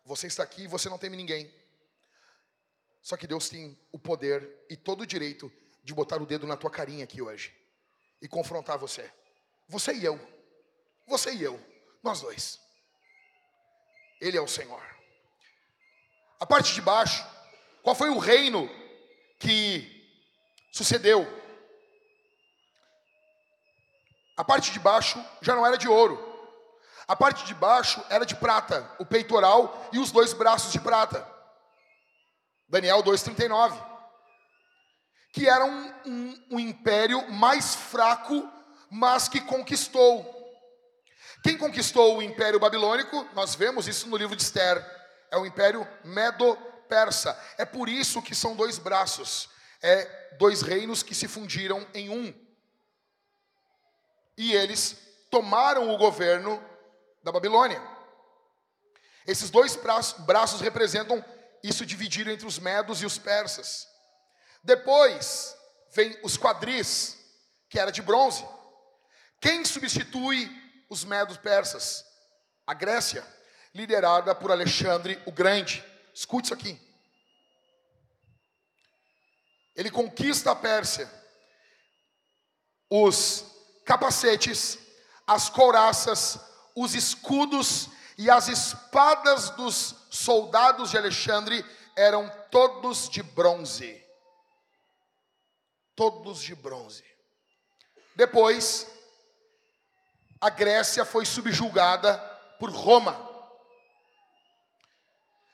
Você 0.04 0.26
está 0.26 0.42
aqui 0.42 0.64
e 0.64 0.68
você 0.68 0.90
não 0.90 0.98
teme 0.98 1.16
ninguém. 1.16 1.50
Só 3.04 3.18
que 3.18 3.26
Deus 3.26 3.50
tem 3.50 3.78
o 3.92 3.98
poder 3.98 4.64
e 4.70 4.78
todo 4.78 5.02
o 5.02 5.06
direito 5.06 5.52
de 5.82 5.92
botar 5.92 6.22
o 6.22 6.26
dedo 6.26 6.46
na 6.46 6.56
tua 6.56 6.70
carinha 6.70 7.04
aqui 7.04 7.20
hoje 7.20 7.54
e 8.20 8.26
confrontar 8.26 8.78
você. 8.78 9.12
Você 9.68 9.92
e 9.92 10.02
eu. 10.02 10.18
Você 11.06 11.34
e 11.34 11.42
eu. 11.42 11.60
Nós 12.02 12.22
dois. 12.22 12.58
Ele 14.22 14.38
é 14.38 14.40
o 14.40 14.48
Senhor. 14.48 14.82
A 16.40 16.46
parte 16.46 16.72
de 16.72 16.80
baixo, 16.80 17.22
qual 17.82 17.94
foi 17.94 18.08
o 18.08 18.18
reino 18.18 18.70
que 19.38 20.10
sucedeu? 20.72 21.26
A 24.34 24.42
parte 24.42 24.72
de 24.72 24.80
baixo 24.80 25.22
já 25.42 25.54
não 25.54 25.66
era 25.66 25.76
de 25.76 25.88
ouro. 25.88 26.18
A 27.06 27.14
parte 27.14 27.44
de 27.44 27.52
baixo 27.52 28.02
era 28.08 28.24
de 28.24 28.34
prata, 28.34 28.90
o 28.98 29.04
peitoral 29.04 29.90
e 29.92 29.98
os 29.98 30.10
dois 30.10 30.32
braços 30.32 30.72
de 30.72 30.80
prata. 30.80 31.33
Daniel 32.68 33.02
2,39. 33.02 33.94
que 35.32 35.48
era 35.48 35.64
um, 35.64 35.94
um, 36.06 36.44
um 36.52 36.60
império 36.60 37.28
mais 37.32 37.74
fraco, 37.74 38.48
mas 38.88 39.28
que 39.28 39.40
conquistou. 39.40 40.32
Quem 41.42 41.58
conquistou 41.58 42.16
o 42.16 42.22
Império 42.22 42.60
Babilônico? 42.60 43.28
Nós 43.34 43.54
vemos 43.54 43.88
isso 43.88 44.08
no 44.08 44.16
livro 44.16 44.36
de 44.36 44.42
Esther. 44.42 44.82
É 45.30 45.36
o 45.36 45.44
Império 45.44 45.86
Medo-Persa. 46.04 47.38
É 47.58 47.64
por 47.64 47.88
isso 47.88 48.22
que 48.22 48.34
são 48.34 48.54
dois 48.54 48.78
braços. 48.78 49.50
É 49.82 50.36
dois 50.38 50.62
reinos 50.62 51.02
que 51.02 51.14
se 51.14 51.28
fundiram 51.28 51.86
em 51.92 52.08
um. 52.08 52.32
E 54.38 54.52
eles 54.52 54.96
tomaram 55.30 55.92
o 55.92 55.98
governo 55.98 56.62
da 57.22 57.30
Babilônia. 57.30 57.82
Esses 59.26 59.50
dois 59.50 59.76
braços 60.20 60.60
representam 60.60 61.24
isso 61.64 61.86
dividido 61.86 62.30
entre 62.30 62.46
os 62.46 62.58
medos 62.58 63.00
e 63.00 63.06
os 63.06 63.16
persas. 63.16 63.88
Depois 64.62 65.56
vem 65.94 66.14
os 66.22 66.36
quadris, 66.36 67.16
que 67.70 67.78
era 67.78 67.90
de 67.90 68.02
bronze. 68.02 68.46
Quem 69.40 69.64
substitui 69.64 70.50
os 70.90 71.04
medos 71.04 71.38
persas, 71.38 72.04
a 72.66 72.74
Grécia, 72.74 73.26
liderada 73.74 74.34
por 74.34 74.50
Alexandre 74.50 75.18
o 75.24 75.32
Grande. 75.32 75.82
Escute 76.12 76.46
isso 76.48 76.54
aqui. 76.54 76.78
Ele 79.74 79.90
conquista 79.90 80.50
a 80.50 80.56
Pérsia. 80.56 81.10
Os 82.90 83.42
capacetes, 83.86 84.78
as 85.26 85.48
couraças, 85.48 86.38
os 86.76 86.94
escudos 86.94 87.88
e 88.16 88.30
as 88.30 88.48
espadas 88.48 89.50
dos 89.50 89.94
soldados 90.10 90.90
de 90.90 90.98
Alexandre 90.98 91.64
eram 91.96 92.28
todos 92.50 93.08
de 93.08 93.22
bronze. 93.22 94.02
Todos 95.96 96.40
de 96.42 96.54
bronze. 96.54 97.04
Depois, 98.16 98.86
a 100.40 100.50
Grécia 100.50 101.04
foi 101.04 101.24
subjugada 101.24 102.18
por 102.58 102.70
Roma. 102.70 103.30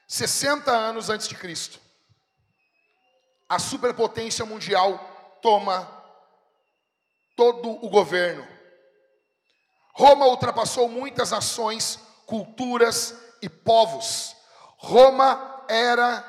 60 0.09 0.71
anos 0.71 1.09
antes 1.09 1.29
de 1.29 1.35
Cristo. 1.37 1.81
A 3.49 3.59
superpotência 3.59 4.45
mundial 4.45 5.39
toma 5.41 5.89
todo 7.37 7.71
o 7.85 7.89
governo. 7.89 8.47
Roma 9.95 10.27
ultrapassou 10.27 10.89
muitas 10.89 11.31
nações, 11.31 11.99
culturas 12.31 13.13
e 13.43 13.49
povos. 13.49 14.37
Roma 14.77 15.65
era 15.69 16.25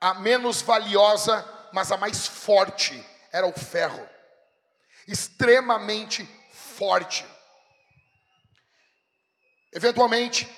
a 0.00 0.14
menos 0.14 0.60
valiosa, 0.60 1.48
mas 1.72 1.92
a 1.92 1.96
mais 1.96 2.26
forte, 2.26 2.92
era 3.32 3.46
o 3.46 3.52
ferro. 3.52 4.06
Extremamente 5.06 6.28
forte. 6.52 7.24
Eventualmente, 9.72 10.50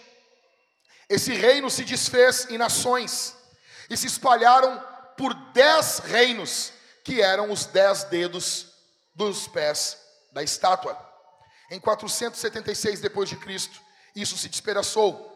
esse 1.07 1.35
reino 1.35 1.71
se 1.71 1.85
desfez 1.85 2.49
em 2.51 2.57
nações 2.57 3.37
e 3.91 3.97
se 3.97 4.07
espalharam 4.07 4.83
por 5.19 5.35
dez 5.53 5.99
reinos, 5.99 6.73
que 7.05 7.21
eram 7.21 7.53
os 7.53 7.67
dez 7.67 8.05
dedos 8.05 8.73
dos 9.15 9.47
pés 9.49 9.99
da 10.33 10.43
estátua. 10.43 10.99
Em 11.71 11.79
476 11.79 13.01
depois 13.01 13.29
de 13.29 13.37
Cristo, 13.37 13.86
isso 14.17 14.37
se 14.39 14.49
despedaçou. 14.49 15.33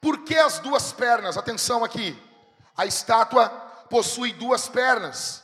Por 0.00 0.24
que 0.24 0.36
as 0.36 0.60
duas 0.60 0.92
pernas? 0.92 1.36
Atenção 1.36 1.84
aqui. 1.84 2.16
A 2.76 2.86
estátua 2.86 3.48
possui 3.90 4.32
duas 4.32 4.68
pernas, 4.68 5.42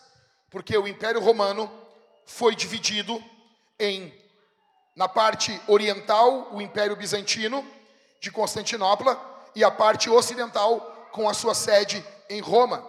porque 0.48 0.78
o 0.78 0.88
Império 0.88 1.20
Romano 1.20 1.70
foi 2.24 2.54
dividido 2.54 3.22
em 3.78 4.16
na 4.94 5.08
parte 5.08 5.60
oriental, 5.68 6.52
o 6.52 6.60
Império 6.60 6.96
Bizantino 6.96 7.64
de 8.20 8.32
Constantinopla 8.32 9.16
e 9.54 9.62
a 9.62 9.70
parte 9.70 10.10
ocidental 10.10 11.08
com 11.12 11.28
a 11.28 11.34
sua 11.34 11.54
sede 11.54 12.04
em 12.28 12.40
Roma. 12.40 12.84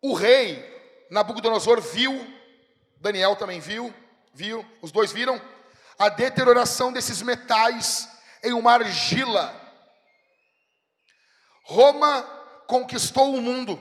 O 0.00 0.14
rei 0.14 0.64
Nabucodonosor 1.10 1.82
viu, 1.82 2.26
Daniel 2.96 3.36
também 3.36 3.60
viu, 3.60 3.92
viu, 4.32 4.64
os 4.80 4.90
dois 4.90 5.12
viram 5.12 5.38
a 5.98 6.08
deterioração 6.08 6.92
desses 6.92 7.20
metais 7.22 8.08
em 8.42 8.52
uma 8.52 8.74
argila. 8.74 9.54
Roma 11.64 12.22
conquistou 12.66 13.34
o 13.34 13.42
mundo 13.42 13.78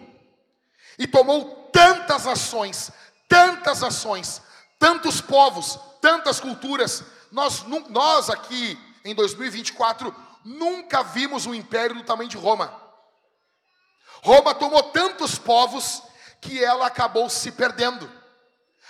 e 0.98 1.06
tomou 1.06 1.70
tantas 1.72 2.26
ações, 2.26 2.92
tantas 3.30 3.84
ações, 3.84 4.42
tantos 4.80 5.22
povos, 5.22 5.80
tantas 6.02 6.40
culturas. 6.40 7.04
Nós, 7.32 7.64
nós 7.90 8.30
aqui 8.30 8.78
em 9.06 9.14
2024 9.14 10.14
nunca 10.44 11.04
vimos 11.04 11.46
um 11.46 11.54
império 11.54 11.96
do 11.96 12.04
tamanho 12.04 12.30
de 12.30 12.38
Roma. 12.38 12.74
Roma 14.24 14.56
tomou 14.56 14.84
tantos 14.92 15.38
povos 15.38 16.02
que 16.42 16.64
ela 16.64 16.88
acabou 16.88 17.30
se 17.30 17.52
perdendo. 17.52 18.12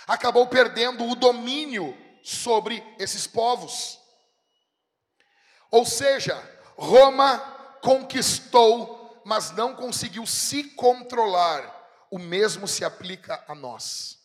Acabou 0.06 0.46
perdendo 0.46 1.06
o 1.06 1.14
domínio 1.14 1.96
sobre 2.28 2.84
esses 2.98 3.26
povos. 3.26 3.98
Ou 5.70 5.86
seja, 5.86 6.36
Roma 6.76 7.38
conquistou, 7.80 9.22
mas 9.24 9.50
não 9.52 9.74
conseguiu 9.74 10.26
se 10.26 10.64
controlar. 10.64 11.74
O 12.10 12.18
mesmo 12.18 12.68
se 12.68 12.84
aplica 12.84 13.42
a 13.48 13.54
nós 13.54 14.18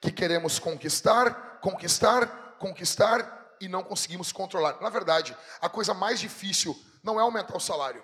que 0.00 0.10
queremos 0.10 0.58
conquistar, 0.58 1.60
conquistar, 1.60 2.56
conquistar 2.58 3.56
e 3.60 3.68
não 3.68 3.82
conseguimos 3.82 4.32
controlar. 4.32 4.80
Na 4.80 4.88
verdade, 4.88 5.36
a 5.60 5.68
coisa 5.68 5.92
mais 5.92 6.18
difícil 6.18 6.74
não 7.02 7.20
é 7.20 7.22
aumentar 7.22 7.56
o 7.56 7.60
salário. 7.60 8.02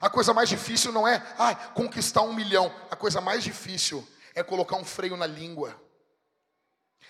A 0.00 0.08
coisa 0.08 0.32
mais 0.32 0.48
difícil 0.48 0.92
não 0.92 1.06
é 1.06 1.20
ah, 1.36 1.54
conquistar 1.54 2.22
um 2.22 2.32
milhão. 2.32 2.72
A 2.90 2.94
coisa 2.96 3.20
mais 3.20 3.42
difícil 3.42 4.06
é 4.36 4.42
colocar 4.44 4.76
um 4.76 4.84
freio 4.84 5.16
na 5.16 5.26
língua. 5.26 5.81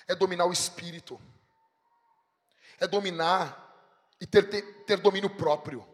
É 0.09 0.15
dominar 0.15 0.47
o 0.47 0.53
espírito. 0.53 1.21
É 2.79 2.87
dominar 2.87 3.59
e 4.21 4.27
ter, 4.27 4.49
ter, 4.49 4.63
ter 4.85 4.99
domínio 4.99 5.31
próprio. 5.31 5.87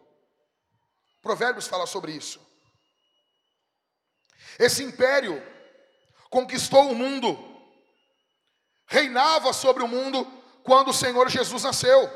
Provérbios 1.21 1.67
fala 1.67 1.85
sobre 1.87 2.11
isso. 2.11 2.39
Esse 4.59 4.83
império 4.83 5.41
conquistou 6.29 6.91
o 6.91 6.95
mundo, 6.95 7.37
reinava 8.85 9.53
sobre 9.53 9.83
o 9.83 9.87
mundo 9.87 10.25
quando 10.63 10.89
o 10.89 10.93
Senhor 10.93 11.29
Jesus 11.29 11.63
nasceu. 11.63 12.09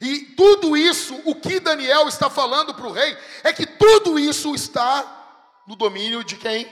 E 0.00 0.34
tudo 0.36 0.76
isso, 0.76 1.20
o 1.24 1.34
que 1.34 1.58
Daniel 1.58 2.06
está 2.06 2.28
falando 2.28 2.74
para 2.74 2.86
o 2.86 2.92
rei, 2.92 3.16
é 3.42 3.52
que 3.52 3.66
tudo 3.66 4.18
isso 4.18 4.54
está 4.54 5.62
no 5.66 5.74
domínio 5.74 6.22
de 6.22 6.36
quem? 6.36 6.66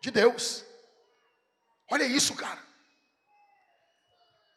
De 0.00 0.10
Deus. 0.10 0.65
Olha 1.90 2.04
isso, 2.04 2.34
cara. 2.34 2.60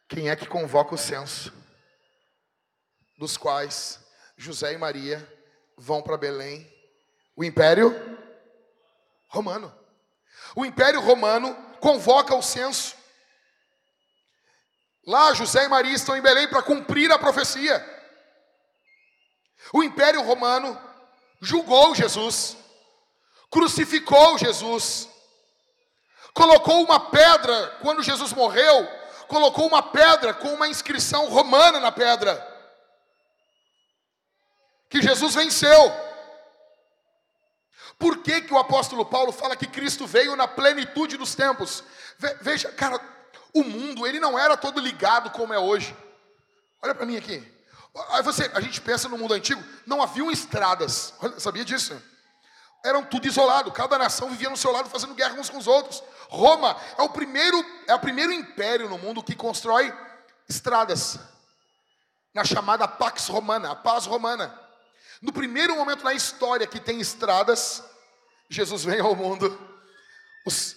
Quem 0.08 0.28
é 0.28 0.36
que 0.36 0.46
convoca 0.46 0.94
o 0.94 0.98
censo? 0.98 1.52
Dos 3.16 3.36
quais 3.36 4.00
José 4.36 4.72
e 4.72 4.78
Maria 4.78 5.26
vão 5.76 6.02
para 6.02 6.16
Belém, 6.16 6.68
o 7.36 7.44
império 7.44 7.94
romano. 9.28 9.80
O 10.54 10.64
Império 10.64 11.00
Romano 11.00 11.54
convoca 11.80 12.34
o 12.34 12.42
censo. 12.42 12.96
Lá 15.06 15.32
José 15.32 15.64
e 15.64 15.68
Maria 15.68 15.94
estão 15.94 16.16
em 16.16 16.22
Belém 16.22 16.48
para 16.48 16.62
cumprir 16.62 17.10
a 17.10 17.18
profecia. 17.18 17.84
O 19.72 19.82
Império 19.82 20.22
Romano 20.22 20.78
julgou 21.40 21.94
Jesus, 21.94 22.56
crucificou 23.50 24.38
Jesus, 24.38 25.08
colocou 26.34 26.82
uma 26.82 26.98
pedra, 27.10 27.78
quando 27.82 28.02
Jesus 28.02 28.32
morreu, 28.32 28.88
colocou 29.28 29.66
uma 29.66 29.82
pedra 29.82 30.34
com 30.34 30.48
uma 30.54 30.68
inscrição 30.68 31.28
romana 31.28 31.78
na 31.78 31.92
pedra, 31.92 32.46
que 34.88 35.00
Jesus 35.00 35.34
venceu. 35.34 36.10
Por 37.98 38.18
que, 38.18 38.40
que 38.40 38.54
o 38.54 38.58
apóstolo 38.58 39.04
Paulo 39.04 39.30
fala 39.30 39.54
que 39.54 39.66
Cristo 39.66 40.06
veio 40.06 40.34
na 40.34 40.48
plenitude 40.48 41.16
dos 41.16 41.34
tempos? 41.34 41.84
Veja, 42.40 42.72
cara, 42.72 43.00
o 43.52 43.62
mundo 43.62 44.06
ele 44.06 44.18
não 44.18 44.38
era 44.38 44.56
todo 44.56 44.80
ligado 44.80 45.30
como 45.30 45.52
é 45.52 45.58
hoje. 45.58 45.94
Olha 46.82 46.94
para 46.94 47.06
mim 47.06 47.16
aqui. 47.16 47.46
Aí 48.10 48.22
você, 48.22 48.50
a 48.54 48.60
gente 48.60 48.80
pensa 48.80 49.08
no 49.08 49.18
mundo 49.18 49.34
antigo, 49.34 49.62
não 49.84 50.02
haviam 50.02 50.30
estradas. 50.30 51.12
Olha, 51.20 51.38
sabia 51.38 51.64
disso? 51.64 52.00
Eram 52.84 53.04
tudo 53.04 53.26
isolado, 53.26 53.70
cada 53.72 53.98
nação 53.98 54.30
vivia 54.30 54.48
no 54.48 54.56
seu 54.56 54.72
lado 54.72 54.88
fazendo 54.88 55.14
guerra 55.14 55.34
uns 55.34 55.50
com 55.50 55.58
os 55.58 55.66
outros. 55.66 56.02
Roma 56.30 56.76
é 56.96 57.02
o 57.02 57.08
primeiro, 57.08 57.64
é 57.88 57.94
o 57.94 57.98
primeiro 57.98 58.32
império 58.32 58.88
no 58.88 58.96
mundo 58.96 59.22
que 59.22 59.34
constrói 59.34 59.92
estradas. 60.48 61.18
Na 62.32 62.44
chamada 62.44 62.86
Pax 62.86 63.26
Romana, 63.26 63.72
a 63.72 63.74
paz 63.74 64.06
romana. 64.06 64.56
No 65.20 65.32
primeiro 65.32 65.74
momento 65.74 66.04
na 66.04 66.14
história 66.14 66.68
que 66.68 66.78
tem 66.78 67.00
estradas, 67.00 67.82
Jesus 68.48 68.84
vem 68.84 69.00
ao 69.00 69.16
mundo, 69.16 69.58
os, 70.46 70.76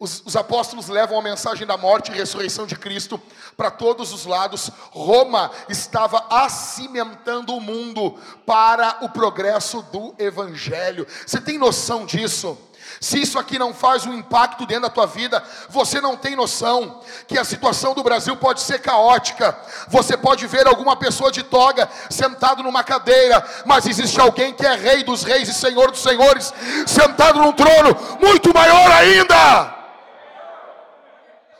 os, 0.00 0.20
os, 0.26 0.36
apóstolos 0.36 0.88
levam 0.88 1.16
a 1.16 1.22
mensagem 1.22 1.66
da 1.66 1.76
morte 1.76 2.10
e 2.10 2.14
ressurreição 2.14 2.66
de 2.66 2.76
Cristo 2.76 3.22
para 3.56 3.70
todos 3.70 4.12
os 4.12 4.26
lados. 4.26 4.68
Roma 4.90 5.50
estava 5.68 6.26
acimentando 6.28 7.54
o 7.54 7.60
mundo 7.60 8.20
para 8.44 8.98
o 9.02 9.08
progresso 9.08 9.80
do 9.82 10.14
Evangelho. 10.18 11.06
Você 11.24 11.40
tem 11.40 11.56
noção 11.56 12.04
disso? 12.04 12.58
Se 13.00 13.20
isso 13.20 13.38
aqui 13.38 13.58
não 13.58 13.72
faz 13.72 14.06
um 14.06 14.14
impacto 14.14 14.66
dentro 14.66 14.82
da 14.82 14.90
tua 14.90 15.06
vida, 15.06 15.42
você 15.68 16.00
não 16.00 16.16
tem 16.16 16.34
noção 16.34 17.00
que 17.26 17.38
a 17.38 17.44
situação 17.44 17.94
do 17.94 18.02
Brasil 18.02 18.36
pode 18.36 18.60
ser 18.60 18.80
caótica. 18.80 19.56
Você 19.88 20.16
pode 20.16 20.46
ver 20.46 20.66
alguma 20.66 20.96
pessoa 20.96 21.30
de 21.30 21.42
toga 21.42 21.88
sentado 22.10 22.62
numa 22.62 22.82
cadeira, 22.82 23.44
mas 23.64 23.86
existe 23.86 24.20
alguém 24.20 24.52
que 24.52 24.66
é 24.66 24.74
rei 24.74 25.04
dos 25.04 25.22
reis 25.22 25.48
e 25.48 25.54
senhor 25.54 25.90
dos 25.90 26.02
senhores, 26.02 26.52
sentado 26.86 27.38
num 27.40 27.52
trono 27.52 27.96
muito 28.20 28.52
maior 28.52 28.90
ainda. 28.90 29.74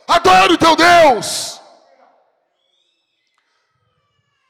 Adore 0.07 0.53
o 0.53 0.57
teu 0.57 0.75
Deus. 0.75 1.61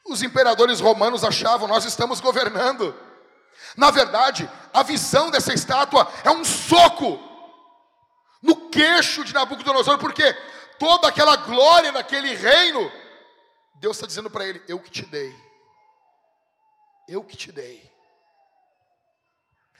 Os 0.06 0.22
imperadores 0.24 0.80
romanos 0.80 1.22
achavam, 1.22 1.68
nós 1.68 1.84
estamos 1.84 2.18
governando. 2.18 2.94
Na 3.76 3.90
verdade, 3.90 4.50
a 4.72 4.82
visão 4.82 5.30
dessa 5.30 5.52
estátua 5.52 6.10
é 6.24 6.30
um 6.30 6.44
soco 6.44 7.18
no 8.42 8.70
queixo 8.70 9.24
de 9.24 9.34
Nabucodonosor, 9.34 9.98
porque 9.98 10.32
toda 10.78 11.08
aquela 11.08 11.36
glória 11.36 11.92
daquele 11.92 12.34
reino, 12.34 12.90
Deus 13.76 13.96
está 13.96 14.06
dizendo 14.06 14.30
para 14.30 14.46
ele: 14.46 14.62
Eu 14.66 14.80
que 14.80 14.90
te 14.90 15.04
dei, 15.04 15.34
eu 17.08 17.22
que 17.22 17.36
te 17.36 17.52
dei. 17.52 17.90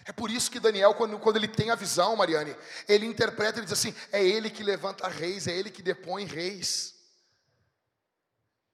É 0.04 0.12
por 0.12 0.30
isso 0.30 0.50
que 0.50 0.58
Daniel, 0.58 0.94
quando, 0.94 1.18
quando 1.18 1.36
ele 1.36 1.48
tem 1.48 1.70
a 1.70 1.74
visão, 1.74 2.16
Mariane, 2.16 2.56
ele 2.88 3.06
interpreta, 3.06 3.58
ele 3.58 3.66
diz 3.66 3.78
assim: 3.78 3.94
é 4.10 4.24
ele 4.24 4.50
que 4.50 4.62
levanta 4.62 5.06
reis, 5.08 5.46
é 5.46 5.52
ele 5.52 5.70
que 5.70 5.82
depõe 5.82 6.24
reis, 6.24 6.94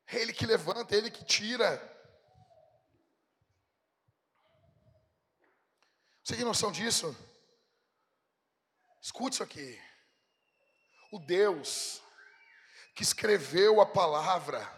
é 0.06 0.20
ele 0.20 0.32
que 0.32 0.46
levanta, 0.46 0.94
é 0.94 0.98
ele 0.98 1.10
que 1.10 1.24
tira. 1.24 1.95
Você 6.26 6.34
tem 6.34 6.44
noção 6.44 6.72
disso? 6.72 7.16
Escute 9.00 9.34
isso 9.34 9.44
aqui. 9.44 9.80
O 11.12 11.20
Deus 11.20 12.02
que 12.96 13.04
escreveu 13.04 13.80
a 13.80 13.86
palavra, 13.86 14.68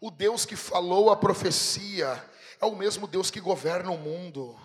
o 0.00 0.12
Deus 0.12 0.46
que 0.46 0.54
falou 0.54 1.10
a 1.10 1.16
profecia, 1.16 2.24
é 2.60 2.66
o 2.66 2.76
mesmo 2.76 3.08
Deus 3.08 3.32
que 3.32 3.40
governa 3.40 3.90
o 3.90 3.98
mundo. 3.98 4.56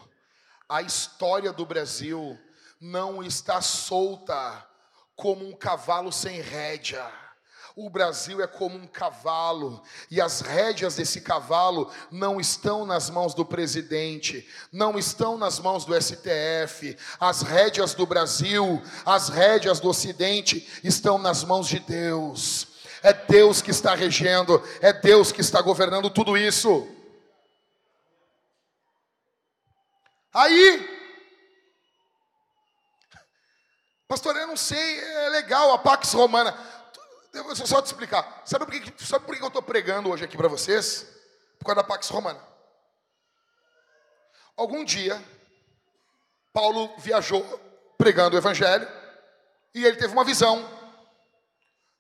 A 0.69 0.83
história 0.83 1.51
do 1.51 1.65
Brasil 1.65 2.39
não 2.79 3.23
está 3.23 3.59
solta 3.59 4.69
como 5.15 5.43
um 5.43 5.55
cavalo 5.55 6.11
sem 6.11 6.39
rédea. 6.39 7.11
O 7.75 7.89
Brasil 7.89 8.41
é 8.41 8.47
como 8.47 8.75
um 8.75 8.85
cavalo, 8.85 9.81
e 10.09 10.19
as 10.19 10.41
rédeas 10.41 10.95
desse 10.95 11.21
cavalo 11.21 11.89
não 12.11 12.39
estão 12.39 12.85
nas 12.85 13.09
mãos 13.09 13.33
do 13.33 13.45
presidente, 13.45 14.47
não 14.71 14.99
estão 14.99 15.37
nas 15.37 15.59
mãos 15.59 15.85
do 15.85 15.99
STF. 15.99 16.97
As 17.19 17.41
rédeas 17.41 17.93
do 17.93 18.05
Brasil, 18.05 18.81
as 19.05 19.29
rédeas 19.29 19.79
do 19.79 19.89
Ocidente 19.89 20.67
estão 20.83 21.17
nas 21.17 21.43
mãos 21.43 21.67
de 21.67 21.79
Deus. 21.79 22.67
É 23.03 23.13
Deus 23.13 23.61
que 23.61 23.71
está 23.71 23.95
regendo, 23.95 24.61
é 24.81 24.93
Deus 24.93 25.31
que 25.31 25.41
está 25.41 25.61
governando 25.61 26.09
tudo 26.09 26.37
isso. 26.37 26.87
Aí, 30.33 30.89
pastor, 34.07 34.35
eu 34.37 34.47
não 34.47 34.55
sei, 34.55 34.99
é 34.99 35.29
legal 35.29 35.73
a 35.73 35.77
Pax 35.77 36.13
Romana. 36.13 36.57
Eu 37.33 37.55
só 37.55 37.81
te 37.81 37.85
explicar. 37.85 38.41
Sabe 38.45 38.65
por 38.65 38.73
que, 38.73 39.05
sabe 39.05 39.25
por 39.25 39.35
que 39.35 39.41
eu 39.41 39.47
estou 39.47 39.61
pregando 39.61 40.09
hoje 40.09 40.25
aqui 40.25 40.35
para 40.35 40.49
vocês? 40.49 41.07
Por 41.57 41.65
causa 41.65 41.81
da 41.81 41.87
Pax 41.87 42.09
Romana. 42.09 42.39
Algum 44.57 44.83
dia, 44.83 45.23
Paulo 46.51 46.93
viajou 46.97 47.43
pregando 47.97 48.35
o 48.35 48.39
Evangelho 48.39 48.87
e 49.73 49.85
ele 49.85 49.95
teve 49.95 50.11
uma 50.11 50.25
visão 50.25 50.67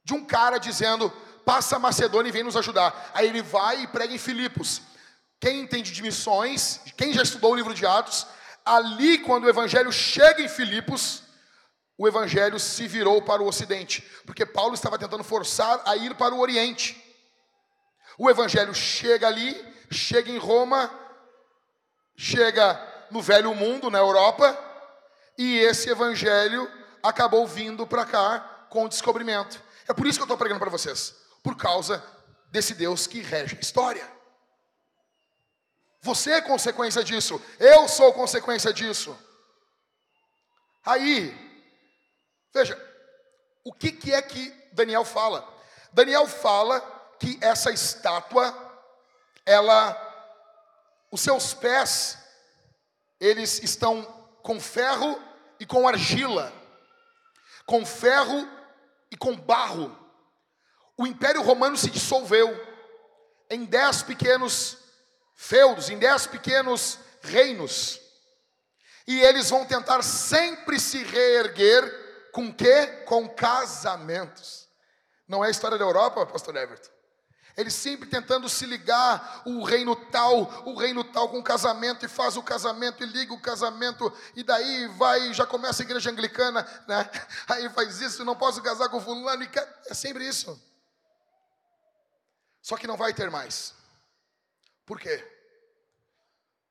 de 0.03 0.13
um 0.13 0.25
cara 0.25 0.57
dizendo: 0.57 1.09
passa 1.45 1.77
a 1.77 1.79
Macedônia 1.79 2.29
e 2.29 2.33
vem 2.33 2.43
nos 2.43 2.57
ajudar. 2.57 3.11
Aí 3.13 3.27
ele 3.27 3.41
vai 3.41 3.83
e 3.83 3.87
prega 3.87 4.13
em 4.13 4.17
Filipos. 4.17 4.81
Quem 5.39 5.61
entende 5.61 5.91
de 5.91 6.01
missões, 6.03 6.81
quem 6.97 7.13
já 7.13 7.23
estudou 7.23 7.53
o 7.53 7.55
livro 7.55 7.73
de 7.73 7.85
Atos, 7.85 8.27
ali 8.65 9.17
quando 9.19 9.45
o 9.45 9.49
Evangelho 9.49 9.91
chega 9.91 10.41
em 10.41 10.49
Filipos, 10.49 11.23
o 12.01 12.07
evangelho 12.07 12.59
se 12.59 12.87
virou 12.87 13.21
para 13.21 13.43
o 13.43 13.47
ocidente, 13.47 14.01
porque 14.25 14.43
Paulo 14.43 14.73
estava 14.73 14.97
tentando 14.97 15.23
forçar 15.23 15.83
a 15.85 15.95
ir 15.95 16.15
para 16.15 16.33
o 16.33 16.39
oriente. 16.39 16.99
O 18.17 18.27
evangelho 18.27 18.73
chega 18.73 19.27
ali, 19.27 19.55
chega 19.91 20.31
em 20.31 20.39
Roma, 20.39 20.89
chega 22.17 23.05
no 23.11 23.21
velho 23.21 23.53
mundo, 23.53 23.91
na 23.91 23.99
Europa, 23.99 24.57
e 25.37 25.59
esse 25.59 25.91
evangelho 25.91 26.67
acabou 27.03 27.45
vindo 27.45 27.85
para 27.85 28.03
cá 28.03 28.65
com 28.71 28.85
o 28.85 28.89
descobrimento. 28.89 29.61
É 29.87 29.93
por 29.93 30.07
isso 30.07 30.17
que 30.17 30.23
eu 30.23 30.25
estou 30.25 30.37
pregando 30.39 30.59
para 30.59 30.71
vocês, 30.71 31.15
por 31.43 31.55
causa 31.55 32.03
desse 32.47 32.73
Deus 32.73 33.05
que 33.05 33.21
rege 33.21 33.55
a 33.55 33.61
história. 33.61 34.11
Você 36.01 36.31
é 36.31 36.41
consequência 36.41 37.03
disso, 37.03 37.39
eu 37.59 37.87
sou 37.87 38.11
consequência 38.11 38.73
disso. 38.73 39.15
Aí, 40.83 41.50
Veja, 42.53 42.77
o 43.63 43.73
que, 43.73 43.91
que 43.91 44.13
é 44.13 44.21
que 44.21 44.49
Daniel 44.73 45.05
fala? 45.05 45.47
Daniel 45.93 46.27
fala 46.27 46.79
que 47.19 47.37
essa 47.41 47.71
estátua, 47.71 48.53
ela, 49.45 49.95
os 51.11 51.21
seus 51.21 51.53
pés, 51.53 52.17
eles 53.19 53.61
estão 53.61 54.03
com 54.41 54.59
ferro 54.59 55.21
e 55.59 55.65
com 55.65 55.87
argila, 55.87 56.51
com 57.65 57.85
ferro 57.85 58.49
e 59.11 59.15
com 59.15 59.35
barro. 59.35 59.97
O 60.97 61.05
Império 61.05 61.41
Romano 61.41 61.77
se 61.77 61.89
dissolveu 61.89 62.49
em 63.49 63.65
dez 63.65 64.01
pequenos 64.01 64.77
feudos, 65.35 65.89
em 65.89 65.97
dez 65.97 66.25
pequenos 66.25 66.97
reinos. 67.21 67.99
E 69.05 69.21
eles 69.21 69.49
vão 69.49 69.65
tentar 69.65 70.01
sempre 70.03 70.79
se 70.79 71.03
reerguer 71.03 72.00
com 72.31 72.53
quê? 72.53 72.87
Com 73.05 73.27
casamentos. 73.29 74.69
Não 75.27 75.43
é 75.43 75.47
a 75.47 75.51
história 75.51 75.77
da 75.77 75.85
Europa, 75.85 76.25
pastor 76.25 76.55
Everton? 76.55 76.89
Eles 77.55 77.73
sempre 77.73 78.09
tentando 78.09 78.47
se 78.47 78.65
ligar, 78.65 79.43
o 79.45 79.63
reino 79.63 79.95
tal, 79.95 80.41
o 80.65 80.75
reino 80.75 81.03
tal 81.03 81.29
com 81.29 81.43
casamento, 81.43 82.05
e 82.05 82.09
faz 82.09 82.37
o 82.37 82.43
casamento, 82.43 83.03
e 83.03 83.05
liga 83.05 83.33
o 83.33 83.41
casamento, 83.41 84.11
e 84.35 84.43
daí 84.43 84.87
vai, 84.97 85.33
já 85.33 85.45
começa 85.45 85.83
a 85.83 85.85
igreja 85.85 86.09
anglicana, 86.09 86.63
né? 86.87 87.09
Aí 87.47 87.69
faz 87.69 87.99
isso, 87.99 88.23
não 88.23 88.35
posso 88.35 88.61
casar 88.61 88.89
com 88.89 89.01
fulano, 89.01 89.47
é 89.85 89.93
sempre 89.93 90.27
isso. 90.27 90.59
Só 92.61 92.77
que 92.77 92.87
não 92.87 92.95
vai 92.95 93.13
ter 93.13 93.29
mais. 93.29 93.73
Por 94.85 94.99
quê? 94.99 95.27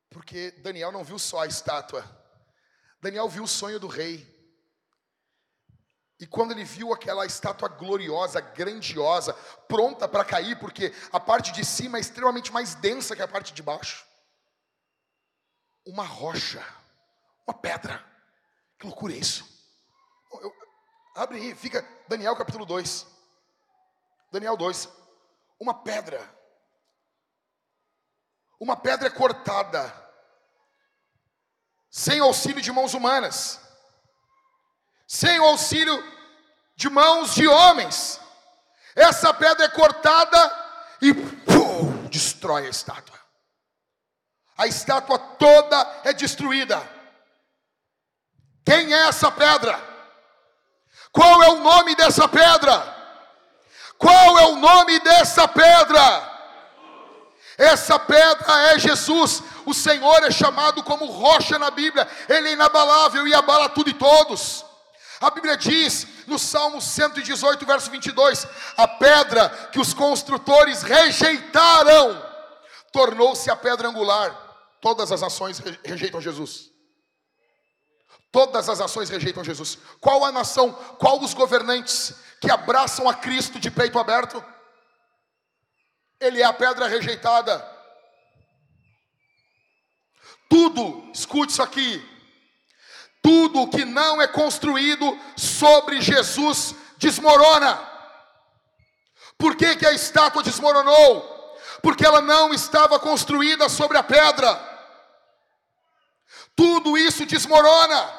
Porque 0.09 0.51
Daniel 0.59 0.91
não 0.91 1.03
viu 1.03 1.19
só 1.19 1.41
a 1.41 1.47
estátua, 1.47 2.03
Daniel 3.01 3.29
viu 3.29 3.43
o 3.43 3.47
sonho 3.47 3.79
do 3.79 3.87
rei. 3.87 4.40
E 6.21 6.27
quando 6.27 6.51
ele 6.51 6.63
viu 6.63 6.93
aquela 6.93 7.25
estátua 7.25 7.67
gloriosa, 7.67 8.39
grandiosa, 8.39 9.33
pronta 9.67 10.07
para 10.07 10.23
cair, 10.23 10.55
porque 10.59 10.93
a 11.11 11.19
parte 11.19 11.51
de 11.51 11.65
cima 11.65 11.97
é 11.97 12.01
extremamente 12.01 12.53
mais 12.53 12.75
densa 12.75 13.15
que 13.15 13.23
a 13.23 13.27
parte 13.27 13.51
de 13.51 13.63
baixo. 13.63 14.05
Uma 15.83 16.05
rocha, 16.05 16.63
uma 17.47 17.55
pedra. 17.55 18.05
Que 18.77 18.85
loucura 18.85 19.13
é 19.13 19.17
isso? 19.17 19.43
Eu, 20.31 20.53
abre 21.15 21.39
aí, 21.39 21.55
fica 21.55 21.83
Daniel 22.07 22.35
capítulo 22.35 22.67
2. 22.67 23.07
Daniel 24.31 24.55
2. 24.55 24.89
Uma 25.59 25.73
pedra. 25.73 26.21
Uma 28.59 28.77
pedra 28.77 29.09
cortada. 29.09 29.91
Sem 31.89 32.19
auxílio 32.19 32.61
de 32.61 32.71
mãos 32.71 32.93
humanas 32.93 33.70
sem 35.11 35.41
o 35.41 35.43
auxílio 35.43 36.01
de 36.73 36.89
mãos 36.89 37.35
de 37.35 37.45
homens. 37.45 38.17
Essa 38.95 39.33
pedra 39.33 39.65
é 39.65 39.67
cortada 39.67 40.39
e 41.01 41.13
pum, 41.13 42.07
destrói 42.07 42.65
a 42.65 42.69
estátua. 42.69 43.19
A 44.57 44.67
estátua 44.67 45.19
toda 45.19 45.99
é 46.05 46.13
destruída. 46.13 46.81
Quem 48.65 48.93
é 48.93 49.07
essa 49.09 49.29
pedra? 49.29 49.77
Qual 51.11 51.43
é 51.43 51.49
o 51.49 51.59
nome 51.59 51.93
dessa 51.95 52.25
pedra? 52.29 52.79
Qual 53.97 54.39
é 54.39 54.45
o 54.45 54.55
nome 54.55 54.97
dessa 55.01 55.45
pedra? 55.45 56.31
Essa 57.57 57.99
pedra 57.99 58.71
é 58.71 58.79
Jesus. 58.79 59.43
O 59.65 59.73
Senhor 59.73 60.23
é 60.23 60.31
chamado 60.31 60.81
como 60.83 61.05
rocha 61.05 61.59
na 61.59 61.69
Bíblia. 61.69 62.09
Ele 62.29 62.47
é 62.47 62.53
inabalável 62.53 63.27
e 63.27 63.33
abala 63.33 63.67
tudo 63.67 63.89
e 63.89 63.93
todos. 63.93 64.70
A 65.21 65.29
Bíblia 65.29 65.55
diz 65.55 66.07
no 66.25 66.39
Salmo 66.39 66.81
118, 66.81 67.63
verso 67.63 67.91
22: 67.91 68.47
A 68.75 68.87
pedra 68.87 69.49
que 69.71 69.79
os 69.79 69.93
construtores 69.93 70.81
rejeitaram 70.81 72.27
tornou-se 72.91 73.49
a 73.51 73.55
pedra 73.55 73.87
angular. 73.87 74.35
Todas 74.81 75.11
as 75.11 75.21
nações 75.21 75.59
rejeitam 75.83 76.19
Jesus. 76.19 76.71
Todas 78.31 78.67
as 78.67 78.79
nações 78.79 79.09
rejeitam 79.09 79.43
Jesus. 79.43 79.77
Qual 79.99 80.25
a 80.25 80.31
nação, 80.31 80.73
qual 80.97 81.19
os 81.21 81.35
governantes 81.35 82.15
que 82.39 82.49
abraçam 82.49 83.07
a 83.07 83.13
Cristo 83.13 83.59
de 83.59 83.69
peito 83.69 83.99
aberto? 83.99 84.43
Ele 86.19 86.41
é 86.41 86.45
a 86.45 86.53
pedra 86.53 86.87
rejeitada. 86.87 87.63
Tudo, 90.49 91.11
escute 91.13 91.51
isso 91.51 91.61
aqui. 91.61 92.10
Tudo 93.21 93.67
que 93.67 93.85
não 93.85 94.21
é 94.21 94.27
construído 94.27 95.17
sobre 95.35 96.01
Jesus 96.01 96.75
desmorona. 96.97 97.79
Por 99.37 99.55
que, 99.55 99.75
que 99.75 99.85
a 99.85 99.93
estátua 99.93 100.43
desmoronou? 100.43 101.57
Porque 101.81 102.05
ela 102.05 102.21
não 102.21 102.53
estava 102.53 102.99
construída 102.99 103.67
sobre 103.69 103.97
a 103.97 104.03
pedra. 104.03 104.69
Tudo 106.55 106.97
isso 106.97 107.25
desmorona. 107.25 108.09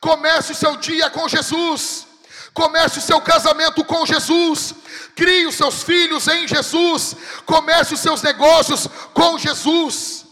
Comece 0.00 0.52
o 0.52 0.54
seu 0.54 0.76
dia 0.76 1.10
com 1.10 1.28
Jesus. 1.28 2.06
Comece 2.54 2.98
o 2.98 3.02
seu 3.02 3.20
casamento 3.20 3.84
com 3.84 4.04
Jesus. 4.04 4.74
Crie 5.14 5.46
os 5.46 5.54
seus 5.54 5.82
filhos 5.82 6.26
em 6.28 6.46
Jesus. 6.46 7.16
Comece 7.46 7.94
os 7.94 8.00
seus 8.00 8.22
negócios 8.22 8.88
com 9.14 9.38
Jesus. 9.38 10.24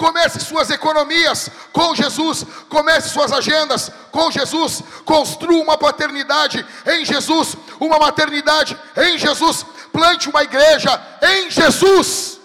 Comece 0.00 0.40
suas 0.40 0.70
economias 0.70 1.50
com 1.74 1.94
Jesus. 1.94 2.42
Comece 2.70 3.10
suas 3.10 3.30
agendas 3.32 3.90
com 4.10 4.30
Jesus. 4.30 4.82
Construa 5.04 5.62
uma 5.62 5.76
paternidade 5.76 6.66
em 6.86 7.04
Jesus. 7.04 7.54
Uma 7.78 7.98
maternidade 7.98 8.80
em 8.96 9.18
Jesus. 9.18 9.62
Plante 9.92 10.30
uma 10.30 10.42
igreja 10.42 10.90
em 11.20 11.50
Jesus. 11.50 12.40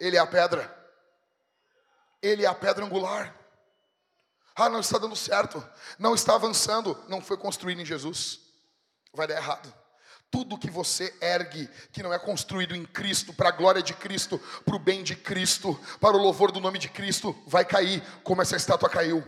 Ele 0.00 0.16
é 0.16 0.20
a 0.20 0.26
pedra. 0.26 0.74
Ele 2.22 2.46
é 2.46 2.48
a 2.48 2.54
pedra 2.54 2.82
angular. 2.82 3.36
Ah, 4.56 4.70
não 4.70 4.80
está 4.80 4.96
dando 4.96 5.16
certo, 5.16 5.62
não 5.98 6.14
está 6.14 6.34
avançando, 6.34 6.98
não 7.08 7.20
foi 7.20 7.36
construído 7.36 7.82
em 7.82 7.84
Jesus. 7.84 8.40
Vai 9.12 9.26
dar 9.26 9.36
errado. 9.36 9.70
Tudo 10.34 10.58
que 10.58 10.68
você 10.68 11.14
ergue, 11.20 11.70
que 11.92 12.02
não 12.02 12.12
é 12.12 12.18
construído 12.18 12.74
em 12.74 12.84
Cristo, 12.84 13.32
para 13.32 13.50
a 13.50 13.52
glória 13.52 13.80
de 13.80 13.94
Cristo, 13.94 14.36
para 14.64 14.74
o 14.74 14.80
bem 14.80 15.04
de 15.04 15.14
Cristo, 15.14 15.80
para 16.00 16.16
o 16.16 16.20
louvor 16.20 16.50
do 16.50 16.58
nome 16.58 16.76
de 16.76 16.88
Cristo, 16.88 17.40
vai 17.46 17.64
cair, 17.64 18.02
como 18.24 18.42
essa 18.42 18.56
estátua 18.56 18.90
caiu. 18.90 19.24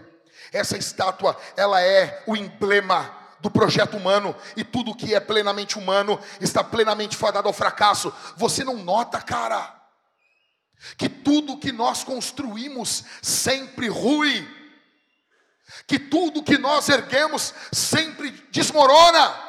Essa 0.53 0.77
estátua, 0.77 1.37
ela 1.57 1.81
é 1.81 2.24
o 2.27 2.35
emblema 2.37 3.16
do 3.39 3.49
projeto 3.49 3.97
humano, 3.97 4.35
e 4.57 4.65
tudo 4.65 4.97
que 4.97 5.15
é 5.15 5.20
plenamente 5.20 5.78
humano 5.78 6.19
está 6.41 6.65
plenamente 6.65 7.16
fadado 7.16 7.47
ao 7.47 7.55
fracasso. 7.55 8.12
Você 8.37 8.65
não 8.65 8.74
nota, 8.78 9.20
cara, 9.20 9.81
que 10.99 11.09
tudo 11.09 11.57
que 11.57 11.70
nós 11.70 12.03
construímos 12.03 13.05
sempre 13.23 13.87
rui 13.87 14.45
que 15.87 15.99
tudo 15.99 16.43
que 16.43 16.59
nós 16.59 16.89
erguemos 16.89 17.53
sempre 17.73 18.31
desmorona. 18.51 19.45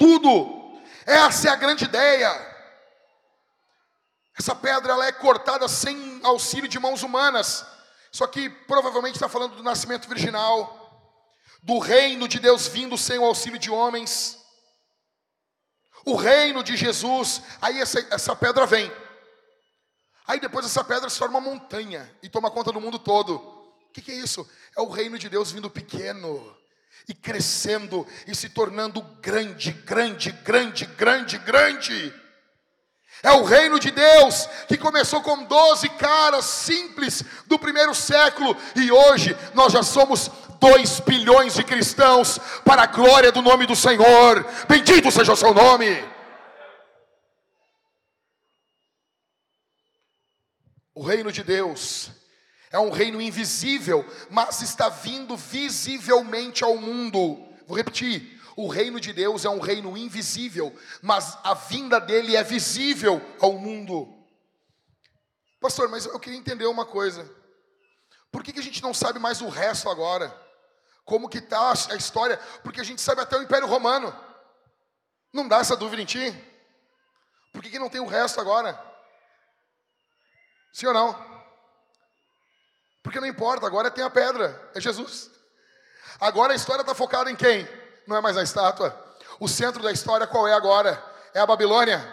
Tudo. 0.00 0.80
Essa 1.04 1.48
é 1.48 1.50
a 1.50 1.56
grande 1.56 1.84
ideia. 1.84 2.30
Essa 4.38 4.54
pedra 4.54 4.94
ela 4.94 5.06
é 5.06 5.12
cortada 5.12 5.68
sem 5.68 6.20
auxílio 6.24 6.66
de 6.66 6.78
mãos 6.78 7.02
humanas. 7.02 7.66
Isso 8.10 8.24
aqui 8.24 8.48
provavelmente 8.48 9.16
está 9.16 9.28
falando 9.28 9.56
do 9.56 9.62
nascimento 9.62 10.08
virginal, 10.08 11.12
do 11.62 11.78
reino 11.78 12.26
de 12.26 12.40
Deus 12.40 12.66
vindo 12.66 12.96
sem 12.96 13.18
o 13.18 13.26
auxílio 13.26 13.58
de 13.58 13.70
homens. 13.70 14.38
O 16.06 16.16
reino 16.16 16.64
de 16.64 16.78
Jesus, 16.78 17.42
aí 17.60 17.78
essa, 17.78 18.00
essa 18.10 18.34
pedra 18.34 18.64
vem. 18.64 18.90
Aí 20.26 20.40
depois 20.40 20.64
essa 20.64 20.82
pedra 20.82 21.10
se 21.10 21.18
torna 21.18 21.36
uma 21.36 21.50
montanha 21.50 22.10
e 22.22 22.28
toma 22.30 22.50
conta 22.50 22.72
do 22.72 22.80
mundo 22.80 22.98
todo. 22.98 23.34
O 23.36 23.92
que, 23.92 24.00
que 24.00 24.12
é 24.12 24.14
isso? 24.14 24.48
É 24.74 24.80
o 24.80 24.88
reino 24.88 25.18
de 25.18 25.28
Deus 25.28 25.52
vindo 25.52 25.68
pequeno 25.68 26.56
e 27.08 27.14
crescendo 27.14 28.06
e 28.26 28.34
se 28.34 28.48
tornando 28.48 29.02
grande, 29.20 29.72
grande, 29.72 30.30
grande, 30.30 30.86
grande, 30.86 31.38
grande. 31.38 32.14
É 33.22 33.32
o 33.32 33.44
reino 33.44 33.78
de 33.78 33.90
Deus 33.90 34.46
que 34.66 34.78
começou 34.78 35.20
com 35.20 35.44
12 35.44 35.88
caras 35.90 36.44
simples 36.44 37.22
do 37.46 37.58
primeiro 37.58 37.94
século 37.94 38.56
e 38.74 38.90
hoje 38.90 39.36
nós 39.54 39.72
já 39.72 39.82
somos 39.82 40.30
2 40.58 41.00
bilhões 41.00 41.54
de 41.54 41.64
cristãos 41.64 42.38
para 42.64 42.82
a 42.82 42.86
glória 42.86 43.30
do 43.30 43.42
nome 43.42 43.66
do 43.66 43.76
Senhor. 43.76 44.46
Bendito 44.68 45.10
seja 45.10 45.32
o 45.32 45.36
seu 45.36 45.52
nome. 45.52 46.02
O 50.94 51.02
reino 51.02 51.30
de 51.30 51.42
Deus 51.42 52.10
é 52.70 52.78
um 52.78 52.90
reino 52.90 53.20
invisível, 53.20 54.08
mas 54.30 54.62
está 54.62 54.88
vindo 54.88 55.36
visivelmente 55.36 56.62
ao 56.62 56.76
mundo. 56.76 57.48
Vou 57.66 57.76
repetir: 57.76 58.40
o 58.56 58.68
reino 58.68 59.00
de 59.00 59.12
Deus 59.12 59.44
é 59.44 59.50
um 59.50 59.58
reino 59.58 59.96
invisível, 59.96 60.74
mas 61.02 61.36
a 61.42 61.54
vinda 61.54 62.00
dele 62.00 62.36
é 62.36 62.44
visível 62.44 63.20
ao 63.40 63.54
mundo. 63.54 64.16
Pastor, 65.60 65.88
mas 65.88 66.06
eu 66.06 66.18
queria 66.18 66.38
entender 66.38 66.66
uma 66.66 66.86
coisa. 66.86 67.28
Por 68.30 68.44
que, 68.44 68.52
que 68.52 68.60
a 68.60 68.62
gente 68.62 68.82
não 68.82 68.94
sabe 68.94 69.18
mais 69.18 69.40
o 69.40 69.48
resto 69.48 69.88
agora? 69.90 70.34
Como 71.04 71.28
que 71.28 71.38
está 71.38 71.72
a 71.90 71.96
história? 71.96 72.36
Porque 72.62 72.80
a 72.80 72.84
gente 72.84 73.00
sabe 73.02 73.20
até 73.20 73.36
o 73.36 73.42
Império 73.42 73.66
Romano. 73.66 74.16
Não 75.32 75.48
dá 75.48 75.58
essa 75.58 75.76
dúvida 75.76 76.00
em 76.00 76.06
ti? 76.06 76.32
Por 77.52 77.62
que, 77.62 77.70
que 77.70 77.78
não 77.78 77.90
tem 77.90 78.00
o 78.00 78.06
resto 78.06 78.40
agora? 78.40 78.80
Sim 80.72 80.86
ou 80.86 80.94
não? 80.94 81.29
Porque 83.02 83.20
não 83.20 83.26
importa, 83.26 83.66
agora 83.66 83.90
tem 83.90 84.04
a 84.04 84.10
pedra, 84.10 84.70
é 84.74 84.80
Jesus. 84.80 85.30
Agora 86.20 86.52
a 86.52 86.56
história 86.56 86.82
está 86.82 86.94
focada 86.94 87.30
em 87.30 87.36
quem? 87.36 87.68
Não 88.06 88.16
é 88.16 88.20
mais 88.20 88.36
a 88.36 88.42
estátua. 88.42 88.94
O 89.38 89.48
centro 89.48 89.82
da 89.82 89.90
história 89.90 90.26
qual 90.26 90.46
é 90.46 90.52
agora? 90.52 91.02
É 91.32 91.40
a 91.40 91.46
Babilônia. 91.46 92.06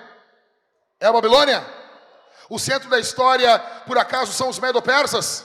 É 1.00 1.08
a 1.08 1.12
Babilônia? 1.12 1.66
O 2.50 2.58
centro 2.58 2.90
da 2.90 3.00
história, 3.00 3.60
por 3.86 3.98
acaso, 3.98 4.32
são 4.32 4.48
os 4.48 4.60
medo-persas? 4.60 5.44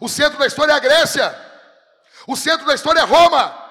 O 0.00 0.08
centro 0.08 0.38
da 0.38 0.46
história 0.46 0.72
é 0.72 0.76
a 0.76 0.80
Grécia. 0.80 1.52
O 2.26 2.36
centro 2.36 2.66
da 2.66 2.74
história 2.74 3.00
é 3.00 3.04
Roma. 3.04 3.62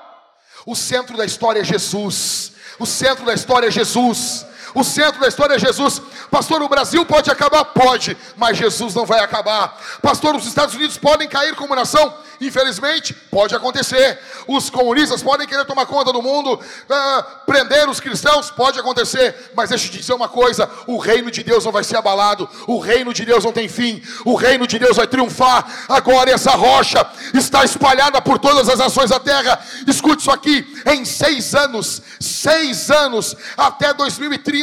O 0.66 0.76
centro 0.76 1.18
da 1.18 1.26
história 1.26 1.62
é 1.62 1.64
Jesus. 1.64 2.54
O 2.80 2.86
centro 2.86 3.26
da 3.26 3.34
história 3.34 3.68
é 3.68 3.72
Jesus. 3.72 4.46
O 4.74 4.84
centro 4.84 5.22
da 5.22 5.28
história 5.28 5.56
é 5.56 5.60
Jesus. 5.60 6.02
Pastor, 6.32 6.62
o 6.62 6.70
Brasil 6.70 7.06
pode 7.06 7.30
acabar? 7.30 7.64
Pode, 7.66 8.18
mas 8.36 8.58
Jesus 8.58 8.94
não 8.96 9.06
vai 9.06 9.20
acabar. 9.20 9.80
Pastor, 10.02 10.36
os 10.36 10.46
Estados 10.46 10.76
Unidos 10.76 10.98
podem 10.98 11.28
cair 11.28 11.56
como 11.56 11.76
nação? 11.76 12.14
Infelizmente, 12.42 13.14
pode 13.14 13.56
acontecer. 13.56 14.20
Os 14.48 14.70
comunistas 14.70 15.22
podem 15.22 15.48
querer 15.48 15.66
tomar 15.66 15.86
conta 15.86 16.12
do 16.12 16.22
mundo, 16.22 16.54
uh, 16.54 17.46
prender 17.46 17.88
os 17.90 18.00
cristãos, 18.00 18.52
pode 18.52 18.80
acontecer. 18.80 19.52
Mas 19.56 19.70
deixa 19.70 19.88
eu 19.88 19.92
te 19.92 20.00
dizer 20.00 20.14
uma 20.14 20.28
coisa: 20.28 20.70
o 20.88 20.98
reino 20.98 21.32
de 21.32 21.44
Deus 21.44 21.64
não 21.64 21.72
vai 21.72 21.84
ser 21.84 21.98
abalado, 21.98 22.50
o 22.68 22.80
reino 22.80 23.14
de 23.14 23.26
Deus 23.26 23.44
não 23.44 23.52
tem 23.52 23.70
fim, 23.70 24.02
o 24.26 24.36
reino 24.36 24.68
de 24.68 24.80
Deus 24.80 24.98
vai 24.98 25.08
triunfar. 25.08 25.86
Agora, 25.88 26.32
essa 26.32 26.52
rocha 26.52 27.06
está 27.34 27.64
espalhada 27.64 28.22
por 28.22 28.40
todas 28.40 28.68
as 28.68 28.80
nações 28.80 29.10
da 29.10 29.20
terra. 29.20 29.60
Escute 29.88 30.22
isso 30.22 30.32
aqui: 30.32 30.66
em 30.88 31.06
seis 31.06 31.56
anos, 31.56 32.02
seis 32.20 32.90
anos, 32.90 33.36
até 33.56 33.94
2030, 33.94 34.63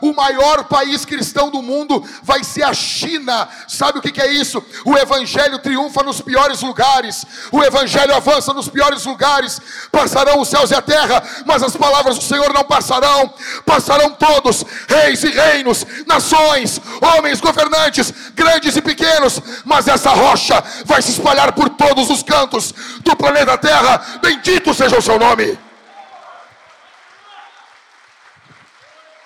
o 0.00 0.12
maior 0.12 0.64
país 0.64 1.04
cristão 1.04 1.50
do 1.50 1.62
mundo 1.62 2.04
vai 2.22 2.44
ser 2.44 2.62
a 2.62 2.74
China. 2.74 3.48
Sabe 3.66 3.98
o 3.98 4.02
que 4.02 4.20
é 4.20 4.32
isso? 4.32 4.62
O 4.84 4.96
evangelho 4.96 5.58
triunfa 5.58 6.02
nos 6.02 6.20
piores 6.20 6.62
lugares 6.62 7.24
o 7.52 7.62
evangelho 7.62 8.14
avança 8.14 8.52
nos 8.52 8.68
piores 8.68 9.04
lugares, 9.04 9.60
passarão 9.90 10.40
os 10.40 10.48
céus 10.48 10.70
e 10.70 10.74
a 10.74 10.82
terra, 10.82 11.22
mas 11.44 11.62
as 11.62 11.76
palavras 11.76 12.18
do 12.18 12.24
Senhor 12.24 12.52
não 12.52 12.64
passarão, 12.64 13.32
passarão 13.64 14.10
todos, 14.10 14.64
reis 14.88 15.22
e 15.24 15.30
reinos, 15.30 15.86
nações, 16.06 16.80
homens, 17.00 17.40
governantes, 17.40 18.12
grandes 18.34 18.76
e 18.76 18.82
pequenos, 18.82 19.40
mas 19.64 19.88
essa 19.88 20.10
rocha 20.10 20.62
vai 20.84 21.02
se 21.02 21.12
espalhar 21.12 21.52
por 21.52 21.68
todos 21.70 22.10
os 22.10 22.22
cantos 22.22 22.74
do 23.00 23.16
planeta 23.16 23.58
Terra, 23.58 24.20
bendito 24.22 24.72
seja 24.74 24.98
o 24.98 25.02
seu 25.02 25.18
nome. 25.18 25.69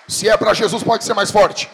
Se 0.07 0.29
é 0.29 0.37
para 0.37 0.53
Jesus, 0.53 0.83
pode 0.83 1.03
ser 1.03 1.13
mais 1.13 1.31
forte. 1.31 1.69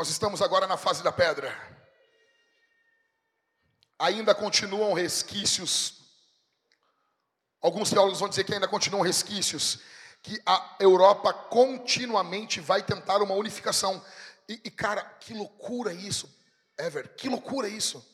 Nós 0.00 0.08
estamos 0.08 0.40
agora 0.40 0.66
na 0.66 0.78
fase 0.78 1.02
da 1.02 1.12
pedra. 1.12 1.54
Ainda 3.98 4.34
continuam 4.34 4.94
resquícios. 4.94 6.00
Alguns 7.60 7.90
teólogos 7.90 8.20
vão 8.20 8.28
dizer 8.28 8.44
que 8.44 8.54
ainda 8.54 8.66
continuam 8.66 9.02
resquícios, 9.02 9.80
que 10.22 10.40
a 10.44 10.76
Europa 10.78 11.32
continuamente 11.32 12.60
vai 12.60 12.82
tentar 12.82 13.22
uma 13.22 13.34
unificação. 13.34 14.04
E, 14.48 14.60
e 14.64 14.70
cara, 14.70 15.02
que 15.20 15.32
loucura 15.32 15.92
isso, 15.92 16.28
Ever, 16.80 17.14
que 17.14 17.28
loucura 17.28 17.68
isso. 17.68 18.04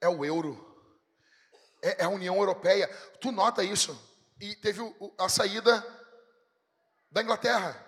É 0.00 0.08
o 0.08 0.24
euro, 0.24 0.58
é, 1.80 2.02
é 2.02 2.04
a 2.04 2.08
União 2.08 2.36
Europeia. 2.36 2.88
Tu 3.20 3.30
nota 3.30 3.62
isso? 3.62 3.98
E 4.40 4.56
teve 4.56 4.80
o, 4.80 5.14
a 5.18 5.28
saída 5.28 5.84
da 7.10 7.22
Inglaterra. 7.22 7.86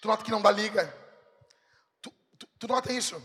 Tu 0.00 0.08
nota 0.08 0.24
que 0.24 0.30
não 0.30 0.40
dá 0.40 0.50
liga. 0.50 0.92
Tu, 2.00 2.10
tu, 2.38 2.48
tu 2.58 2.68
nota 2.68 2.92
isso? 2.92 3.22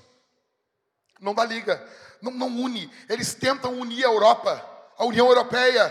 Não 1.19 1.33
dá 1.33 1.45
liga. 1.45 1.81
Não, 2.21 2.31
não 2.31 2.47
une. 2.47 2.91
Eles 3.07 3.33
tentam 3.33 3.79
unir 3.79 4.03
a 4.03 4.09
Europa, 4.09 4.93
a 4.97 5.05
União 5.05 5.27
Europeia, 5.27 5.87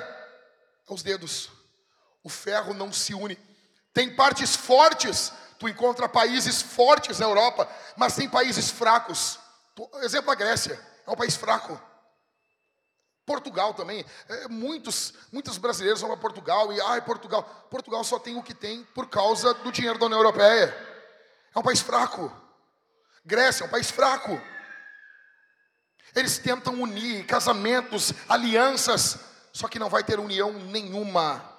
aos 0.86 1.02
dedos. 1.02 1.55
O 2.26 2.28
ferro 2.28 2.74
não 2.74 2.92
se 2.92 3.14
une. 3.14 3.38
Tem 3.94 4.12
partes 4.12 4.56
fortes. 4.56 5.32
Tu 5.60 5.68
encontra 5.68 6.08
países 6.08 6.60
fortes 6.60 7.20
na 7.20 7.26
Europa, 7.26 7.70
mas 7.96 8.16
tem 8.16 8.28
países 8.28 8.68
fracos. 8.68 9.38
Exemplo 10.02 10.32
a 10.32 10.34
Grécia, 10.34 10.76
é 11.06 11.10
um 11.10 11.14
país 11.14 11.36
fraco. 11.36 11.80
Portugal 13.24 13.74
também. 13.74 14.04
É, 14.28 14.48
muitos, 14.48 15.14
muitos 15.30 15.56
brasileiros 15.56 16.00
vão 16.00 16.10
para 16.10 16.18
Portugal 16.18 16.72
e, 16.72 16.80
ai, 16.80 17.00
Portugal. 17.00 17.44
Portugal 17.70 18.02
só 18.02 18.18
tem 18.18 18.36
o 18.36 18.42
que 18.42 18.52
tem 18.52 18.82
por 18.92 19.08
causa 19.08 19.54
do 19.54 19.70
dinheiro 19.70 20.00
da 20.00 20.06
União 20.06 20.18
Europeia. 20.18 20.76
É 21.54 21.58
um 21.60 21.62
país 21.62 21.80
fraco. 21.80 22.32
Grécia 23.24 23.62
é 23.62 23.66
um 23.68 23.70
país 23.70 23.88
fraco. 23.88 24.42
Eles 26.12 26.38
tentam 26.38 26.74
unir 26.82 27.24
casamentos, 27.24 28.12
alianças, 28.28 29.16
só 29.52 29.68
que 29.68 29.78
não 29.78 29.88
vai 29.88 30.02
ter 30.02 30.18
união 30.18 30.52
nenhuma. 30.52 31.55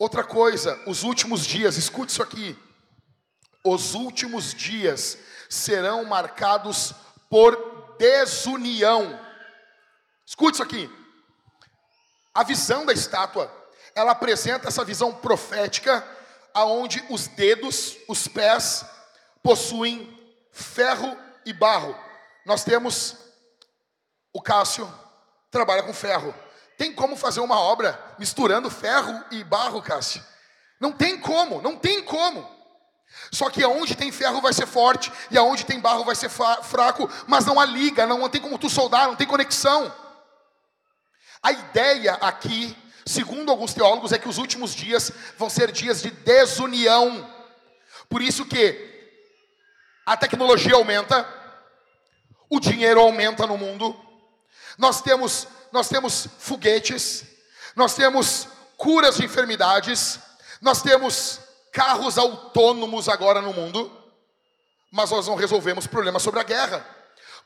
Outra 0.00 0.24
coisa, 0.24 0.80
os 0.86 1.02
últimos 1.02 1.44
dias, 1.44 1.76
escute 1.76 2.10
isso 2.10 2.22
aqui. 2.22 2.58
Os 3.62 3.92
últimos 3.92 4.54
dias 4.54 5.18
serão 5.46 6.06
marcados 6.06 6.94
por 7.28 7.96
desunião. 7.98 9.20
Escute 10.24 10.54
isso 10.54 10.62
aqui. 10.62 10.90
A 12.32 12.42
visão 12.42 12.86
da 12.86 12.94
estátua, 12.94 13.52
ela 13.94 14.12
apresenta 14.12 14.68
essa 14.68 14.82
visão 14.86 15.12
profética, 15.12 16.02
aonde 16.54 17.04
os 17.10 17.26
dedos, 17.26 17.98
os 18.08 18.26
pés, 18.26 18.82
possuem 19.42 20.18
ferro 20.50 21.14
e 21.44 21.52
barro. 21.52 21.94
Nós 22.46 22.64
temos 22.64 23.18
o 24.32 24.40
Cássio 24.40 24.90
trabalha 25.50 25.82
com 25.82 25.92
ferro. 25.92 26.34
Tem 26.80 26.94
como 26.94 27.14
fazer 27.14 27.40
uma 27.40 27.60
obra 27.60 28.02
misturando 28.18 28.70
ferro 28.70 29.22
e 29.30 29.44
barro, 29.44 29.82
Cássio? 29.82 30.24
Não 30.80 30.90
tem 30.90 31.20
como, 31.20 31.60
não 31.60 31.76
tem 31.76 32.02
como. 32.02 32.48
Só 33.30 33.50
que 33.50 33.62
aonde 33.62 33.94
tem 33.94 34.10
ferro 34.10 34.40
vai 34.40 34.54
ser 34.54 34.66
forte 34.66 35.12
e 35.30 35.36
aonde 35.36 35.66
tem 35.66 35.78
barro 35.78 36.06
vai 36.06 36.14
ser 36.14 36.30
fraco, 36.30 37.06
mas 37.26 37.44
não 37.44 37.60
há 37.60 37.66
liga, 37.66 38.06
não 38.06 38.26
tem 38.30 38.40
como 38.40 38.58
tu 38.58 38.70
soldar, 38.70 39.08
não 39.08 39.14
tem 39.14 39.26
conexão. 39.26 39.94
A 41.42 41.52
ideia 41.52 42.14
aqui, 42.14 42.74
segundo 43.04 43.50
alguns 43.50 43.74
teólogos, 43.74 44.12
é 44.12 44.18
que 44.18 44.30
os 44.30 44.38
últimos 44.38 44.74
dias 44.74 45.12
vão 45.36 45.50
ser 45.50 45.70
dias 45.72 46.00
de 46.00 46.10
desunião. 46.10 47.30
Por 48.08 48.22
isso 48.22 48.46
que 48.46 49.20
a 50.06 50.16
tecnologia 50.16 50.76
aumenta, 50.76 51.28
o 52.48 52.58
dinheiro 52.58 53.00
aumenta 53.00 53.46
no 53.46 53.58
mundo. 53.58 53.94
Nós 54.78 55.02
temos 55.02 55.46
nós 55.72 55.88
temos 55.88 56.28
foguetes, 56.38 57.24
nós 57.76 57.94
temos 57.94 58.48
curas 58.76 59.16
de 59.16 59.24
enfermidades, 59.24 60.18
nós 60.60 60.82
temos 60.82 61.40
carros 61.72 62.18
autônomos 62.18 63.08
agora 63.08 63.40
no 63.40 63.52
mundo, 63.52 63.90
mas 64.90 65.10
nós 65.10 65.26
não 65.26 65.34
resolvemos 65.34 65.86
problemas 65.86 66.22
sobre 66.22 66.40
a 66.40 66.44
guerra. 66.44 66.84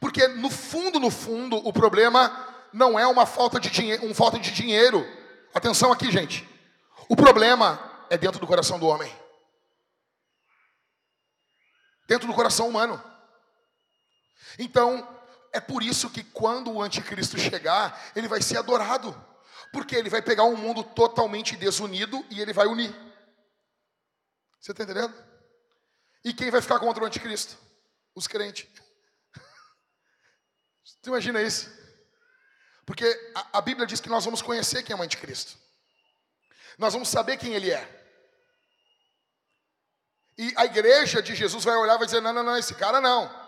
Porque 0.01 0.27
no 0.29 0.51
fundo, 0.51 0.99
no 0.99 1.11
fundo, 1.11 1.57
o 1.57 1.73
problema 1.73 2.55
não 2.73 2.99
é 2.99 3.07
uma 3.07 3.27
falta 3.27 3.61
de 3.61 3.71
dinheiro, 3.71 4.07
um 4.07 4.15
falta 4.15 4.39
de 4.39 4.51
dinheiro. 4.51 5.07
Atenção 5.55 5.93
aqui, 5.93 6.11
gente. 6.11 6.49
O 7.09 7.15
problema 7.15 7.79
é 8.11 8.17
dentro 8.17 8.41
do 8.41 8.47
coração 8.47 8.79
do 8.79 8.87
homem. 8.87 9.13
Dentro 12.09 12.27
do 12.27 12.35
coração 12.35 12.69
humano. 12.69 13.03
Então, 14.59 15.09
é 15.55 15.61
por 15.61 15.85
isso 15.85 16.11
que 16.11 16.25
quando 16.25 16.73
o 16.73 16.83
anticristo 16.83 17.39
chegar, 17.39 18.11
ele 18.17 18.27
vai 18.27 18.43
ser 18.43 18.59
adorado. 18.59 19.15
Porque 19.73 19.95
ele 19.95 20.11
vai 20.11 20.21
pegar 20.21 20.45
um 20.45 20.57
mundo 20.57 20.83
totalmente 20.83 21.57
desunido 21.57 22.27
e 22.29 22.41
ele 22.41 22.53
vai 22.53 22.67
unir. 22.67 22.93
Você 24.61 24.73
está 24.73 24.83
entendendo? 24.83 25.15
E 26.25 26.35
quem 26.35 26.51
vai 26.51 26.61
ficar 26.61 26.81
contra 26.81 27.05
o 27.05 27.07
anticristo? 27.07 27.57
Os 28.17 28.27
crentes. 28.27 28.69
Você 30.85 31.09
imagina 31.09 31.41
isso? 31.41 31.73
Porque 32.85 33.07
a, 33.35 33.59
a 33.59 33.61
Bíblia 33.61 33.87
diz 33.87 34.01
que 34.01 34.09
nós 34.09 34.25
vamos 34.25 34.43
conhecer 34.43 34.83
quem 34.83 34.95
é 34.95 34.99
o 34.99 35.03
anticristo. 35.03 35.57
Nós 36.77 36.93
vamos 36.93 37.09
saber 37.09 37.37
quem 37.37 37.55
ele 37.55 37.71
é. 37.71 38.03
E 40.37 40.53
a 40.57 40.65
igreja 40.65 41.23
de 41.23 41.33
Jesus 41.37 41.63
vai 41.63 41.77
olhar 41.77 41.95
e 41.95 41.99
vai 41.99 42.07
dizer: 42.07 42.21
não, 42.21 42.33
não, 42.33 42.43
não, 42.43 42.57
esse 42.57 42.75
cara 42.75 43.01
não. 43.01 43.44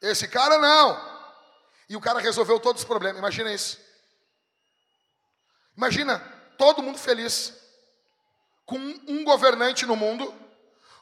Esse 0.00 0.26
cara 0.26 0.58
não. 0.58 1.10
E 1.88 1.96
o 1.96 2.00
cara 2.00 2.20
resolveu 2.20 2.58
todos 2.58 2.82
os 2.82 2.86
problemas. 2.86 3.18
Imagina 3.18 3.52
isso. 3.52 3.78
Imagina 5.76 6.18
todo 6.56 6.82
mundo 6.82 6.98
feliz. 6.98 7.54
Com 8.64 8.78
um 8.78 9.24
governante 9.24 9.84
no 9.84 9.96
mundo, 9.96 10.32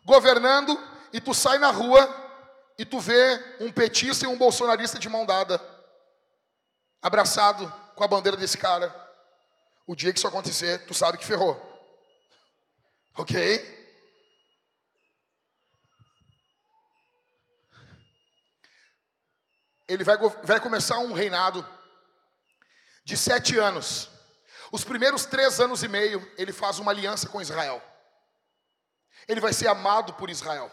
governando, 0.05 0.79
e 1.13 1.21
tu 1.21 1.35
sai 1.35 1.59
na 1.59 1.71
rua 1.71 2.09
e 2.79 2.85
tu 2.85 2.99
vê 2.99 3.57
um 3.61 3.71
petista 3.71 4.25
e 4.25 4.29
um 4.29 4.39
bolsonarista 4.39 4.99
de 4.99 5.09
mão 5.09 5.27
dada 5.27 5.61
abraçado 7.03 7.71
com 7.95 8.05
a 8.05 8.09
bandeira 8.09 8.37
desse 8.37 8.57
cara. 8.57 8.95
O 9.87 9.95
dia 9.95 10.13
que 10.13 10.19
isso 10.19 10.29
acontecer, 10.29 10.87
tu 10.87 10.95
sabe 10.95 11.19
que 11.19 11.27
ferrou. 11.27 11.61
Ok? 13.17 13.78
Ele 19.89 20.05
vai, 20.05 20.17
vai 20.43 20.61
começar 20.61 20.99
um 20.99 21.13
reinado 21.13 21.67
de 23.05 23.17
sete 23.17 23.59
anos. 23.59 24.11
Os 24.71 24.85
primeiros 24.85 25.25
três 25.25 25.61
anos 25.61 25.83
e 25.83 25.89
meio, 25.89 26.21
ele 26.37 26.53
faz 26.53 26.79
uma 26.79 26.93
aliança 26.93 27.29
com 27.29 27.41
Israel. 27.41 27.83
Ele 29.27 29.41
vai 29.41 29.53
ser 29.53 29.67
amado 29.67 30.13
por 30.15 30.29
Israel. 30.29 30.71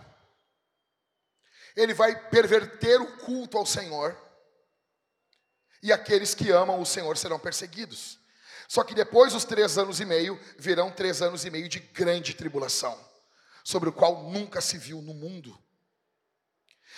Ele 1.75 1.93
vai 1.93 2.29
perverter 2.29 3.01
o 3.01 3.17
culto 3.17 3.57
ao 3.57 3.65
Senhor 3.65 4.17
e 5.81 5.93
aqueles 5.93 6.33
que 6.33 6.51
amam 6.51 6.81
o 6.81 6.85
Senhor 6.85 7.15
serão 7.17 7.39
perseguidos. 7.39 8.19
Só 8.67 8.83
que 8.83 8.95
depois 8.95 9.33
dos 9.33 9.45
três 9.45 9.77
anos 9.77 9.99
e 9.99 10.05
meio, 10.05 10.39
virão 10.57 10.91
três 10.91 11.21
anos 11.21 11.45
e 11.45 11.51
meio 11.51 11.69
de 11.69 11.79
grande 11.79 12.33
tribulação, 12.33 12.99
sobre 13.63 13.89
o 13.89 13.93
qual 13.93 14.23
nunca 14.23 14.61
se 14.61 14.77
viu 14.77 15.01
no 15.01 15.13
mundo. 15.13 15.55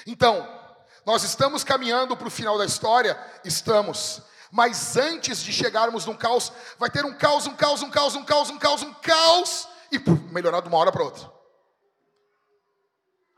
Então, 0.05 0.66
nós 1.07 1.23
estamos 1.23 1.63
caminhando 1.63 2.17
para 2.17 2.27
o 2.27 2.29
final 2.29 2.57
da 2.57 2.65
história? 2.65 3.17
Estamos. 3.45 4.21
Mas 4.51 4.97
antes 4.97 5.41
de 5.41 5.53
chegarmos 5.53 6.05
num 6.05 6.17
caos, 6.17 6.51
vai 6.77 6.89
ter 6.89 7.05
um 7.05 7.13
caos, 7.13 7.47
um 7.47 7.55
caos, 7.55 7.81
um 7.81 7.89
caos, 7.89 8.13
um 8.13 8.25
caos, 8.25 8.49
um 8.49 8.57
caos, 8.57 8.83
um 8.83 8.93
caos, 8.95 9.69
e 9.89 9.97
puf, 9.99 10.21
melhorar 10.33 10.59
de 10.59 10.67
uma 10.67 10.77
hora 10.77 10.91
para 10.91 11.01
outra. 11.01 11.31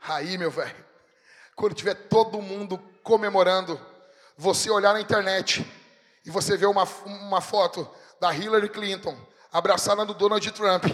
Aí, 0.02 0.36
meu 0.36 0.50
velho, 0.50 0.84
quando 1.54 1.72
tiver 1.72 1.94
todo 1.94 2.42
mundo 2.42 2.76
comemorando, 3.04 3.80
você 4.36 4.68
olhar 4.68 4.92
na 4.92 5.00
internet 5.00 5.64
e 6.26 6.30
você 6.30 6.56
ver 6.56 6.66
uma, 6.66 6.82
uma 7.06 7.40
foto 7.40 7.88
da 8.18 8.34
Hillary 8.34 8.68
Clinton 8.68 9.16
abraçada 9.52 10.04
do 10.04 10.14
Donald 10.14 10.50
Trump, 10.50 10.86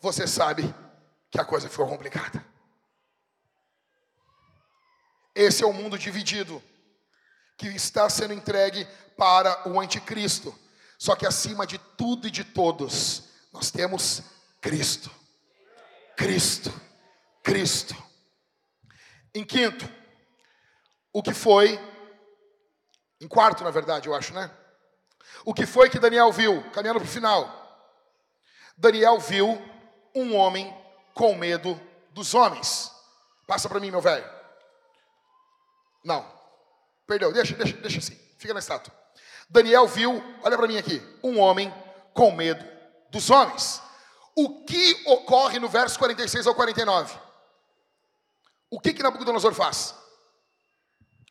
você 0.00 0.26
sabe 0.26 0.74
que 1.30 1.38
a 1.38 1.44
coisa 1.44 1.68
ficou 1.68 1.86
complicada. 1.86 2.45
Esse 5.36 5.62
é 5.62 5.66
o 5.66 5.72
mundo 5.72 5.98
dividido 5.98 6.62
que 7.58 7.68
está 7.68 8.08
sendo 8.08 8.32
entregue 8.32 8.88
para 9.18 9.68
o 9.68 9.78
anticristo. 9.78 10.58
Só 10.98 11.14
que 11.14 11.26
acima 11.26 11.66
de 11.66 11.76
tudo 11.76 12.26
e 12.26 12.30
de 12.30 12.42
todos, 12.42 13.24
nós 13.52 13.70
temos 13.70 14.22
Cristo. 14.62 15.10
Cristo. 16.16 16.72
Cristo. 17.42 17.94
Em 19.34 19.44
quinto, 19.44 19.86
o 21.12 21.22
que 21.22 21.34
foi 21.34 21.78
em 23.20 23.28
quarto, 23.28 23.62
na 23.62 23.70
verdade, 23.70 24.08
eu 24.08 24.14
acho, 24.14 24.32
né? 24.32 24.50
O 25.44 25.52
que 25.52 25.66
foi 25.66 25.90
que 25.90 25.98
Daniel 25.98 26.32
viu? 26.32 26.62
Caminhando 26.70 27.00
para 27.00 27.08
o 27.08 27.12
final. 27.12 27.92
Daniel 28.74 29.20
viu 29.20 29.62
um 30.14 30.34
homem 30.34 30.74
com 31.12 31.34
medo 31.34 31.78
dos 32.12 32.32
homens. 32.32 32.90
Passa 33.46 33.68
para 33.68 33.80
mim, 33.80 33.90
meu 33.90 34.00
velho. 34.00 34.35
Não. 36.06 36.24
Perdeu, 37.04 37.32
deixa, 37.32 37.54
deixa, 37.56 37.76
deixa 37.76 37.98
assim. 37.98 38.16
Fica 38.38 38.54
na 38.54 38.60
estátua. 38.60 38.94
Daniel 39.50 39.88
viu, 39.88 40.22
olha 40.42 40.56
para 40.56 40.68
mim 40.68 40.78
aqui, 40.78 41.02
um 41.22 41.40
homem 41.40 41.72
com 42.14 42.30
medo 42.30 42.64
dos 43.10 43.28
homens. 43.28 43.82
O 44.36 44.64
que 44.64 45.02
ocorre 45.06 45.58
no 45.58 45.68
verso 45.68 45.98
46 45.98 46.46
ao 46.46 46.54
49? 46.54 47.18
O 48.70 48.78
que 48.78 48.92
que 48.92 49.02
Nabucodonosor 49.02 49.52
faz? 49.52 49.94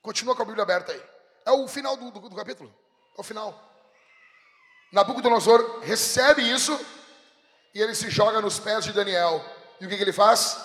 Continua 0.02 0.36
com 0.36 0.42
a 0.42 0.46
Bíblia 0.46 0.64
aberta 0.64 0.92
aí. 0.92 1.04
É 1.46 1.52
o 1.52 1.68
final 1.68 1.96
do, 1.96 2.12
do, 2.12 2.30
do 2.30 2.36
capítulo. 2.36 2.74
É 3.18 3.22
o 3.22 3.24
final. 3.24 3.58
Nabucodonosor 4.92 5.80
recebe 5.84 6.42
isso 6.42 6.78
e 7.74 7.82
ele 7.82 7.96
se 7.96 8.10
joga 8.10 8.42
nos 8.42 8.60
pés 8.60 8.84
de 8.84 8.92
Daniel. 8.92 9.44
E 9.80 9.86
o 9.86 9.90
que, 9.90 9.96
que 9.96 10.04
ele 10.04 10.14
faz? 10.14 10.58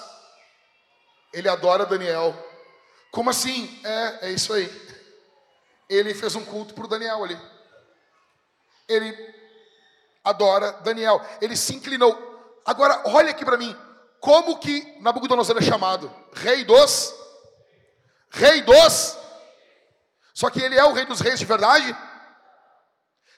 Ele 1.32 1.49
adora 1.49 1.87
Daniel. 1.87 2.49
Como 3.11 3.31
assim? 3.31 3.81
É, 3.85 4.28
é 4.28 4.31
isso 4.32 4.53
aí. 4.53 4.70
Ele 5.89 6.15
fez 6.15 6.35
um 6.37 6.45
culto 6.45 6.74
para 6.74 6.85
o 6.85 6.89
Daniel 6.89 7.24
ali. 7.24 7.39
Ele 8.89 9.35
adora 10.23 10.73
Daniel. 10.82 11.20
Ele 11.41 11.57
se 11.57 11.74
inclinou. 11.74 12.61
Agora, 12.65 13.03
olha 13.07 13.31
aqui 13.31 13.45
para 13.45 13.57
mim. 13.57 13.77
Como 14.20 14.59
que 14.59 14.97
Nabucodonosor 15.01 15.57
é 15.59 15.62
chamado? 15.62 16.15
Rei 16.35 16.65
dos? 16.65 17.15
Rei 18.31 18.61
dos? 18.62 19.16
Só 20.32 20.51
que 20.51 20.61
ele 20.61 20.77
é 20.77 20.85
o 20.85 20.93
rei 20.93 21.07
dos 21.07 21.20
reis 21.20 21.39
de 21.39 21.45
verdade? 21.45 21.97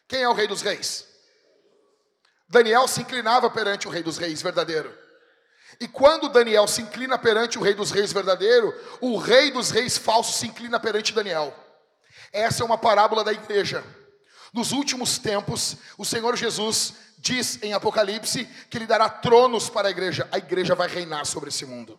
Quem 0.06 0.22
é 0.22 0.28
o 0.28 0.34
rei 0.34 0.46
dos 0.46 0.60
reis? 0.60 1.06
Daniel 2.48 2.86
se 2.86 3.00
inclinava 3.00 3.48
perante 3.48 3.88
o 3.88 3.90
rei 3.90 4.02
dos 4.02 4.18
reis 4.18 4.42
verdadeiro. 4.42 5.01
E 5.80 5.88
quando 5.88 6.28
Daniel 6.28 6.66
se 6.68 6.82
inclina 6.82 7.18
perante 7.18 7.58
o 7.58 7.62
rei 7.62 7.74
dos 7.74 7.90
reis 7.90 8.12
verdadeiro, 8.12 8.72
o 9.00 9.16
rei 9.16 9.50
dos 9.50 9.70
reis 9.70 9.98
falso 9.98 10.36
se 10.38 10.46
inclina 10.46 10.78
perante 10.78 11.12
Daniel. 11.12 11.54
Essa 12.32 12.62
é 12.62 12.66
uma 12.66 12.78
parábola 12.78 13.24
da 13.24 13.32
igreja. 13.32 13.84
Nos 14.52 14.72
últimos 14.72 15.18
tempos, 15.18 15.76
o 15.96 16.04
Senhor 16.04 16.36
Jesus 16.36 16.94
diz 17.18 17.62
em 17.62 17.72
Apocalipse 17.72 18.44
que 18.68 18.76
ele 18.76 18.86
dará 18.86 19.08
tronos 19.08 19.70
para 19.70 19.88
a 19.88 19.90
igreja. 19.90 20.28
A 20.30 20.38
igreja 20.38 20.74
vai 20.74 20.88
reinar 20.88 21.24
sobre 21.24 21.48
esse 21.48 21.64
mundo. 21.64 21.98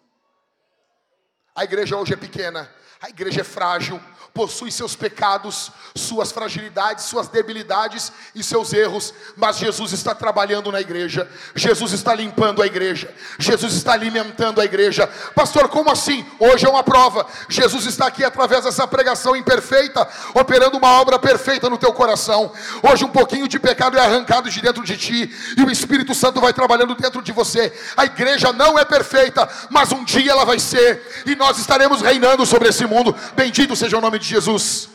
A 1.56 1.64
igreja 1.64 1.98
hoje 1.98 2.14
é 2.14 2.18
pequena, 2.18 2.70
a 3.03 3.09
igreja 3.09 3.41
é 3.41 3.43
frágil, 3.43 3.99
possui 4.34 4.71
seus 4.71 4.95
pecados, 4.95 5.71
suas 5.93 6.31
fragilidades, 6.31 7.05
suas 7.05 7.27
debilidades 7.27 8.11
e 8.34 8.41
seus 8.41 8.73
erros, 8.73 9.13
mas 9.35 9.57
Jesus 9.57 9.91
está 9.91 10.15
trabalhando 10.15 10.71
na 10.71 10.81
igreja, 10.81 11.30
Jesus 11.53 11.91
está 11.91 12.15
limpando 12.15 12.61
a 12.61 12.65
igreja, 12.65 13.13
Jesus 13.38 13.73
está 13.73 13.93
alimentando 13.93 14.59
a 14.59 14.65
igreja. 14.65 15.05
Pastor, 15.35 15.67
como 15.67 15.91
assim? 15.91 16.25
Hoje 16.39 16.65
é 16.65 16.69
uma 16.69 16.81
prova. 16.81 17.27
Jesus 17.47 17.85
está 17.85 18.07
aqui 18.07 18.23
através 18.23 18.63
dessa 18.63 18.88
pregação 18.88 19.35
imperfeita, 19.35 20.07
operando 20.34 20.77
uma 20.77 20.99
obra 20.99 21.19
perfeita 21.19 21.69
no 21.69 21.77
teu 21.77 21.93
coração. 21.93 22.51
Hoje 22.81 23.05
um 23.05 23.09
pouquinho 23.09 23.47
de 23.47 23.59
pecado 23.59 23.97
é 23.97 24.01
arrancado 24.01 24.49
de 24.49 24.61
dentro 24.61 24.84
de 24.84 24.97
ti 24.97 25.31
e 25.57 25.61
o 25.61 25.69
Espírito 25.69 26.15
Santo 26.15 26.41
vai 26.41 26.53
trabalhando 26.53 26.95
dentro 26.95 27.21
de 27.21 27.31
você. 27.31 27.71
A 27.95 28.05
igreja 28.05 28.51
não 28.51 28.80
é 28.80 28.85
perfeita, 28.85 29.47
mas 29.69 29.91
um 29.91 30.03
dia 30.03 30.31
ela 30.31 30.45
vai 30.45 30.57
ser 30.57 31.23
e 31.25 31.35
nós 31.35 31.59
estaremos 31.59 32.01
reinando 32.01 32.45
sobre 32.45 32.69
esse 32.69 32.85
mundo. 32.85 32.93
Bendito 33.36 33.76
seja 33.76 33.98
o 33.98 34.02
nome 34.02 34.20
de 34.20 34.24
de 34.24 34.28
Jesus. 34.28 34.90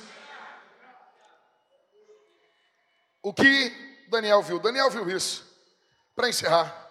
O 3.23 3.33
que 3.33 4.07
Daniel 4.09 4.43
viu? 4.43 4.59
Daniel 4.59 4.91
viu 4.91 5.09
isso. 5.11 5.47
Para 6.15 6.29
encerrar, 6.29 6.89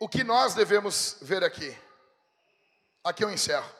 o 0.00 0.08
que 0.08 0.24
nós 0.24 0.54
devemos 0.54 1.18
ver 1.22 1.44
aqui? 1.44 1.76
Aqui 3.04 3.22
eu 3.24 3.30
encerro. 3.30 3.70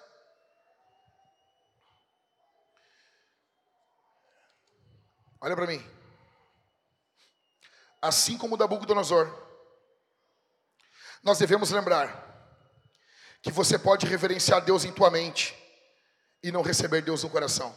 Olha 5.40 5.56
para 5.56 5.66
mim. 5.66 5.84
Assim 8.00 8.38
como 8.38 8.56
Nabucodonosor, 8.56 9.32
nós 11.22 11.38
devemos 11.38 11.70
lembrar 11.70 12.31
que 13.42 13.50
você 13.50 13.78
pode 13.78 14.06
reverenciar 14.06 14.64
Deus 14.64 14.84
em 14.84 14.92
tua 14.92 15.10
mente, 15.10 15.54
e 16.42 16.50
não 16.50 16.62
receber 16.62 17.02
Deus 17.02 17.22
no 17.22 17.30
coração. 17.30 17.74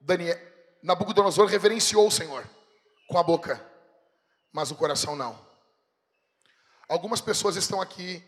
Daniel, 0.00 0.38
Nabucodonosor 0.82 1.46
reverenciou 1.46 2.06
o 2.06 2.10
Senhor 2.10 2.48
com 3.08 3.18
a 3.18 3.22
boca, 3.22 3.62
mas 4.52 4.70
o 4.70 4.74
coração 4.74 5.14
não. 5.14 5.38
Algumas 6.88 7.20
pessoas 7.20 7.56
estão 7.56 7.80
aqui 7.80 8.22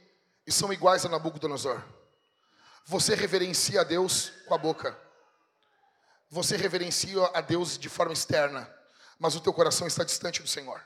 e 0.47 0.53
são 0.53 0.73
iguais 0.73 1.05
a 1.05 1.09
Nabucodonosor. 1.09 1.83
Você 2.85 3.15
reverencia 3.15 3.81
a 3.81 3.85
Deus 3.85 4.31
com 4.47 4.55
a 4.55 4.59
boca. 4.59 4.99
Você 6.31 6.57
reverencia 6.57 7.25
a 7.35 7.41
Deus 7.41 7.79
de 7.79 7.89
forma 7.89 8.13
externa, 8.13 8.71
mas 9.19 9.35
o 9.35 9.41
teu 9.41 9.53
coração 9.53 9.87
está 9.87 10.05
distante 10.05 10.43
do 10.43 10.49
Senhor. 10.49 10.85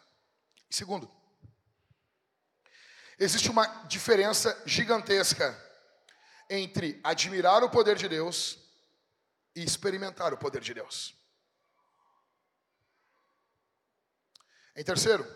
segundo, 0.71 1.11
existe 3.21 3.51
uma 3.51 3.67
diferença 3.85 4.61
gigantesca 4.65 5.55
entre 6.49 6.99
admirar 7.05 7.63
o 7.63 7.69
poder 7.69 7.95
de 7.97 8.09
Deus 8.09 8.59
e 9.55 9.63
experimentar 9.63 10.33
o 10.33 10.39
poder 10.39 10.63
de 10.63 10.73
Deus. 10.73 11.15
Em 14.75 14.83
terceiro, 14.83 15.27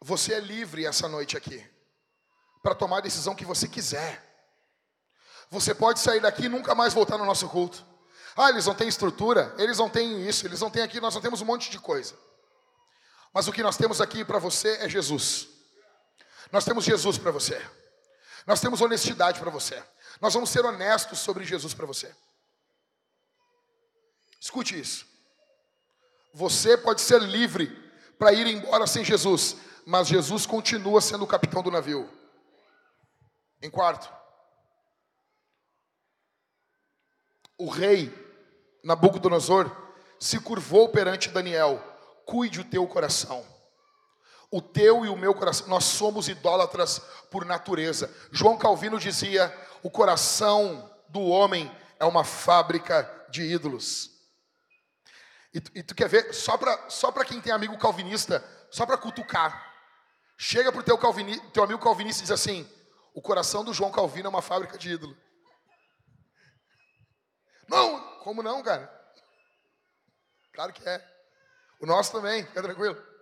você 0.00 0.34
é 0.34 0.40
livre 0.40 0.84
essa 0.84 1.08
noite 1.08 1.36
aqui 1.36 1.64
para 2.60 2.74
tomar 2.74 2.98
a 2.98 3.02
decisão 3.02 3.34
que 3.34 3.44
você 3.44 3.68
quiser. 3.68 4.20
Você 5.48 5.72
pode 5.74 6.00
sair 6.00 6.20
daqui 6.20 6.46
e 6.46 6.48
nunca 6.48 6.74
mais 6.74 6.92
voltar 6.92 7.16
no 7.16 7.24
nosso 7.24 7.48
culto. 7.48 7.86
Ah, 8.36 8.48
eles 8.48 8.66
não 8.66 8.74
têm 8.74 8.88
estrutura, 8.88 9.54
eles 9.56 9.78
não 9.78 9.88
têm 9.88 10.26
isso, 10.26 10.44
eles 10.44 10.60
não 10.60 10.70
têm 10.70 10.82
aqui, 10.82 11.00
nós 11.00 11.14
não 11.14 11.22
temos 11.22 11.40
um 11.40 11.44
monte 11.44 11.70
de 11.70 11.78
coisa. 11.78 12.18
Mas 13.32 13.46
o 13.46 13.52
que 13.52 13.62
nós 13.62 13.76
temos 13.76 14.00
aqui 14.00 14.24
para 14.24 14.40
você 14.40 14.78
é 14.78 14.88
Jesus. 14.88 15.53
Nós 16.52 16.64
temos 16.64 16.84
Jesus 16.84 17.18
para 17.18 17.30
você. 17.30 17.60
Nós 18.46 18.60
temos 18.60 18.80
honestidade 18.80 19.40
para 19.40 19.50
você. 19.50 19.82
Nós 20.20 20.34
vamos 20.34 20.50
ser 20.50 20.64
honestos 20.64 21.18
sobre 21.18 21.44
Jesus 21.44 21.74
para 21.74 21.86
você. 21.86 22.14
Escute 24.38 24.78
isso. 24.78 25.06
Você 26.32 26.76
pode 26.76 27.00
ser 27.00 27.20
livre 27.22 27.66
para 28.18 28.32
ir 28.32 28.46
embora 28.46 28.86
sem 28.86 29.04
Jesus, 29.04 29.56
mas 29.86 30.08
Jesus 30.08 30.46
continua 30.46 31.00
sendo 31.00 31.24
o 31.24 31.28
capitão 31.28 31.62
do 31.62 31.70
navio. 31.70 32.08
Em 33.62 33.70
quarto, 33.70 34.12
o 37.56 37.70
rei 37.70 38.12
Nabucodonosor 38.82 39.74
se 40.18 40.38
curvou 40.38 40.90
perante 40.90 41.30
Daniel: 41.30 41.82
cuide 42.26 42.60
o 42.60 42.64
teu 42.64 42.86
coração 42.86 43.53
o 44.54 44.62
teu 44.62 45.04
e 45.04 45.08
o 45.08 45.16
meu 45.16 45.34
coração, 45.34 45.66
nós 45.66 45.82
somos 45.82 46.28
idólatras 46.28 47.00
por 47.28 47.44
natureza. 47.44 48.08
João 48.30 48.56
Calvino 48.56 49.00
dizia: 49.00 49.52
o 49.82 49.90
coração 49.90 50.88
do 51.08 51.22
homem 51.22 51.68
é 51.98 52.04
uma 52.04 52.22
fábrica 52.22 53.02
de 53.28 53.42
ídolos. 53.42 54.12
E, 55.52 55.58
e 55.74 55.82
tu 55.82 55.92
quer 55.92 56.08
ver, 56.08 56.32
só 56.32 56.56
para 56.56 56.88
só 56.88 57.10
quem 57.24 57.40
tem 57.40 57.52
amigo 57.52 57.76
calvinista, 57.76 58.44
só 58.70 58.86
para 58.86 58.96
cutucar, 58.96 59.74
chega 60.38 60.70
para 60.70 60.82
o 60.82 60.84
teu, 60.84 60.96
teu 61.52 61.64
amigo 61.64 61.82
calvinista 61.82 62.22
e 62.22 62.22
diz 62.22 62.30
assim: 62.30 62.64
o 63.12 63.20
coração 63.20 63.64
do 63.64 63.74
João 63.74 63.90
Calvino 63.90 64.28
é 64.28 64.30
uma 64.30 64.42
fábrica 64.42 64.78
de 64.78 64.92
ídolo. 64.92 65.16
Não, 67.68 68.18
como 68.18 68.40
não, 68.40 68.62
cara? 68.62 68.88
Claro 70.52 70.72
que 70.72 70.88
é. 70.88 71.04
O 71.80 71.86
nosso 71.86 72.12
também, 72.12 72.46
fica 72.46 72.62
tranquilo. 72.62 73.13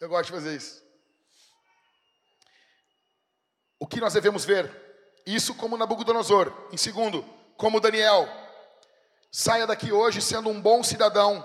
Eu 0.00 0.08
gosto 0.08 0.26
de 0.26 0.32
fazer 0.32 0.56
isso. 0.56 0.82
O 3.78 3.86
que 3.86 4.00
nós 4.00 4.14
devemos 4.14 4.44
ver? 4.44 4.70
Isso 5.26 5.54
como 5.54 5.76
Nabucodonosor. 5.76 6.52
Em 6.72 6.76
segundo, 6.76 7.22
como 7.56 7.80
Daniel. 7.80 8.28
Saia 9.30 9.66
daqui 9.66 9.92
hoje 9.92 10.22
sendo 10.22 10.48
um 10.48 10.60
bom 10.60 10.82
cidadão, 10.82 11.44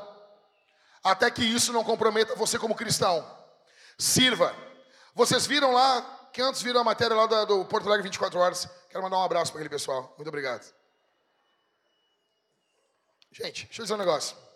até 1.03 1.31
que 1.31 1.43
isso 1.43 1.73
não 1.73 1.83
comprometa 1.83 2.35
você 2.35 2.59
como 2.59 2.75
cristão. 2.75 3.25
Sirva. 3.97 4.55
Vocês 5.15 5.47
viram 5.47 5.73
lá, 5.73 6.29
quem 6.31 6.43
antes 6.43 6.61
viram 6.61 6.81
a 6.81 6.83
matéria 6.83 7.15
lá 7.15 7.45
do 7.45 7.65
Porto 7.65 7.87
Alegre 7.87 8.03
24 8.03 8.39
horas? 8.39 8.69
Quero 8.89 9.03
mandar 9.03 9.17
um 9.17 9.23
abraço 9.23 9.51
para 9.51 9.59
aquele 9.59 9.73
pessoal. 9.73 10.13
Muito 10.17 10.27
obrigado. 10.27 10.71
Gente, 13.31 13.65
deixa 13.65 13.81
eu 13.81 13.85
dizer 13.85 13.93
um 13.95 13.97
negócio 13.97 14.48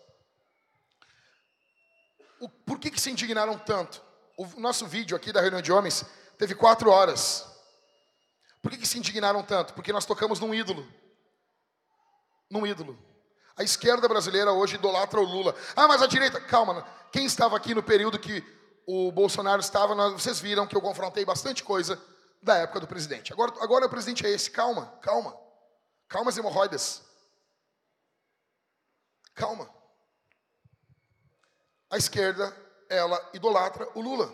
o, 2.44 2.48
por 2.48 2.78
que, 2.78 2.90
que 2.90 3.00
se 3.00 3.10
indignaram 3.10 3.58
tanto? 3.58 4.02
O 4.36 4.60
nosso 4.60 4.86
vídeo 4.86 5.16
aqui 5.16 5.32
da 5.32 5.40
reunião 5.40 5.62
de 5.62 5.72
homens 5.72 6.04
teve 6.36 6.54
quatro 6.54 6.90
horas. 6.90 7.46
Por 8.60 8.70
que, 8.70 8.78
que 8.78 8.86
se 8.86 8.98
indignaram 8.98 9.42
tanto? 9.42 9.72
Porque 9.74 9.92
nós 9.92 10.04
tocamos 10.04 10.40
num 10.40 10.54
ídolo. 10.54 10.86
Num 12.50 12.66
ídolo. 12.66 12.98
A 13.56 13.62
esquerda 13.62 14.08
brasileira 14.08 14.52
hoje 14.52 14.74
idolatra 14.74 15.20
o 15.20 15.24
Lula. 15.24 15.54
Ah, 15.76 15.86
mas 15.86 16.02
a 16.02 16.06
direita. 16.06 16.40
Calma, 16.40 16.86
quem 17.12 17.24
estava 17.24 17.56
aqui 17.56 17.74
no 17.74 17.82
período 17.82 18.18
que 18.18 18.44
o 18.86 19.10
Bolsonaro 19.12 19.60
estava, 19.60 19.94
nós, 19.94 20.12
vocês 20.12 20.40
viram 20.40 20.66
que 20.66 20.76
eu 20.76 20.82
confrontei 20.82 21.24
bastante 21.24 21.62
coisa 21.62 22.00
da 22.42 22.56
época 22.56 22.80
do 22.80 22.86
presidente. 22.86 23.32
Agora, 23.32 23.52
agora 23.62 23.86
o 23.86 23.90
presidente 23.90 24.26
é 24.26 24.30
esse. 24.30 24.50
Calma, 24.50 24.86
calma. 25.00 25.34
Calma 26.08 26.30
as 26.30 26.36
hemorroidas. 26.36 27.02
Calma. 29.34 29.73
A 31.94 31.96
esquerda, 31.96 32.52
ela 32.88 33.30
idolatra 33.32 33.88
o 33.94 34.00
Lula. 34.00 34.28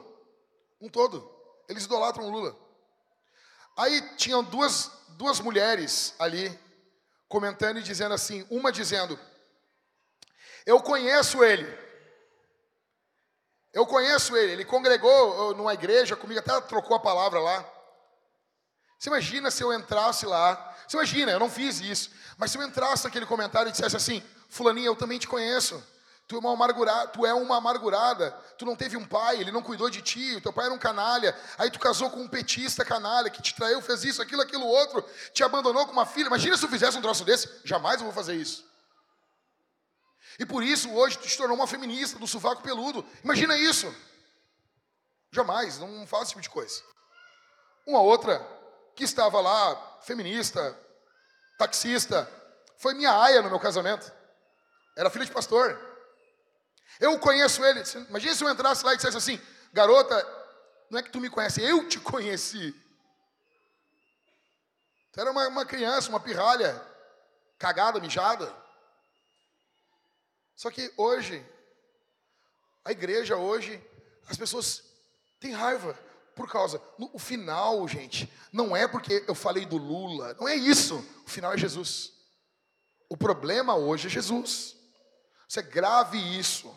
Um 0.81 0.89
todo. 0.89 1.31
Eles 1.69 1.85
idolatram 1.85 2.25
o 2.25 2.31
Lula. 2.31 2.57
Aí 3.77 4.01
tinham 4.17 4.43
duas, 4.43 4.91
duas 5.11 5.41
mulheres 5.41 6.15
ali 6.19 6.59
comentando 7.29 7.79
e 7.79 7.83
dizendo 7.83 8.15
assim, 8.15 8.47
uma 8.51 8.73
dizendo: 8.73 9.21
Eu 10.65 10.81
conheço 10.81 11.45
ele. 11.45 11.67
Eu 13.75 13.85
conheço 13.85 14.35
ele, 14.35 14.53
ele 14.53 14.65
congregou 14.65 15.55
numa 15.55 15.75
igreja 15.75 16.17
comigo, 16.17 16.41
até 16.41 16.59
trocou 16.63 16.97
a 16.97 17.01
palavra 17.01 17.41
lá. 17.41 17.71
Você 18.99 19.11
imagina 19.11 19.51
se 19.51 19.63
eu 19.63 19.71
entrasse 19.71 20.25
lá, 20.25 20.75
você 20.89 20.97
imagina, 20.97 21.31
eu 21.31 21.39
não 21.39 21.51
fiz 21.51 21.79
isso, 21.79 22.11
mas 22.39 22.51
se 22.53 22.57
eu 22.57 22.63
entrasse 22.63 23.05
naquele 23.05 23.27
comentário 23.27 23.69
e 23.69 23.73
dissesse 23.73 23.97
assim, 23.97 24.23
fulaninha, 24.49 24.87
eu 24.87 24.97
também 24.97 25.19
te 25.19 25.29
conheço, 25.29 25.87
tu 26.31 26.37
é 26.37 26.39
uma 26.39 26.53
amargurada, 26.53 27.09
tu 27.09 27.27
é 27.27 27.35
uma 27.35 27.57
amargurada, 27.57 28.31
tu 28.57 28.65
não 28.65 28.77
teve 28.77 28.97
um 28.97 29.05
pai, 29.05 29.41
ele 29.41 29.51
não 29.51 29.61
cuidou 29.61 29.91
de 29.91 30.01
ti, 30.01 30.41
teu 30.41 30.53
pai 30.53 30.67
era 30.67 30.75
um 30.75 30.79
canalha, 30.79 31.37
aí 31.59 31.69
tu 31.73 31.81
casou 31.81 32.09
com 32.09 32.21
um 32.21 32.29
petista 32.29 32.85
canalha, 32.85 33.29
que 33.29 33.43
te 33.43 33.53
traiu, 33.53 33.83
fez 33.83 34.05
isso, 34.05 34.23
aquilo, 34.23 34.41
aquilo, 34.41 34.65
outro, 34.65 35.05
te 35.33 35.43
abandonou 35.43 35.85
com 35.87 35.93
uma 35.93 36.07
filha, 36.07 36.29
imagina 36.29 36.57
se 36.57 36.65
eu 36.65 36.69
fizesse 36.69 36.97
um 36.97 37.03
troço 37.03 37.25
desse, 37.25 37.51
jamais 37.65 37.97
eu 37.97 38.05
vou 38.05 38.15
fazer 38.15 38.37
isso. 38.37 38.65
E 40.39 40.47
por 40.47 40.63
isso 40.63 40.89
hoje 40.93 41.19
tu 41.19 41.27
te 41.27 41.37
tornou 41.37 41.57
uma 41.57 41.67
feminista 41.67 42.17
do 42.17 42.29
sovaco 42.29 42.63
peludo. 42.63 43.05
Imagina 43.25 43.59
isso. 43.59 43.93
Jamais, 45.33 45.81
não 45.81 46.07
faço 46.07 46.23
esse 46.23 46.31
tipo 46.31 46.43
de 46.43 46.49
coisa. 46.49 46.81
Uma 47.85 48.01
outra 48.01 48.41
que 48.95 49.03
estava 49.03 49.41
lá, 49.41 49.99
feminista, 50.03 50.79
taxista, 51.59 52.31
foi 52.79 52.95
minha 52.95 53.21
aia 53.21 53.43
no 53.43 53.51
meu 53.51 53.59
casamento. 53.59 54.11
Era 54.97 55.11
filha 55.11 55.25
de 55.25 55.33
pastor. 55.33 55.90
Eu 56.99 57.19
conheço 57.19 57.65
ele. 57.65 57.83
Imagina 58.09 58.35
se 58.35 58.45
eu 58.45 58.51
entrasse 58.51 58.85
lá 58.85 58.93
e 58.93 58.97
dissesse 58.97 59.17
assim: 59.17 59.41
garota, 59.73 60.27
não 60.91 60.99
é 60.99 61.03
que 61.03 61.11
tu 61.11 61.21
me 61.21 61.31
conhece, 61.31 61.63
eu 61.63 61.89
te 61.89 62.01
conheci. 62.01 62.75
Tu 65.13 65.21
era 65.21 65.31
uma, 65.31 65.47
uma 65.49 65.67
criança, 65.67 66.09
uma 66.09 66.21
pirralha, 66.21 66.81
cagada, 67.59 68.01
mijada. 68.01 68.55
Só 70.57 70.71
que 70.71 70.93
hoje, 70.97 71.45
a 72.85 72.93
igreja 72.93 73.37
hoje, 73.37 73.83
as 74.29 74.37
pessoas 74.37 74.83
têm 75.39 75.53
raiva 75.53 75.99
por 76.35 76.51
causa. 76.51 76.81
No, 76.99 77.11
o 77.13 77.19
final, 77.19 77.87
gente, 77.89 78.33
não 78.53 78.77
é 78.77 78.87
porque 78.87 79.25
eu 79.27 79.35
falei 79.35 79.67
do 79.67 79.77
Lula, 79.77 80.35
não 80.35 80.49
é 80.49 80.55
isso. 80.55 80.97
O 81.27 81.31
final 81.31 81.53
é 81.53 81.59
Jesus. 81.59 82.13
O 83.09 83.17
problema 83.17 83.75
hoje 83.75 84.07
é 84.07 84.11
Jesus. 84.11 84.77
Você 85.49 85.63
grave 85.63 86.19
isso. 86.39 86.75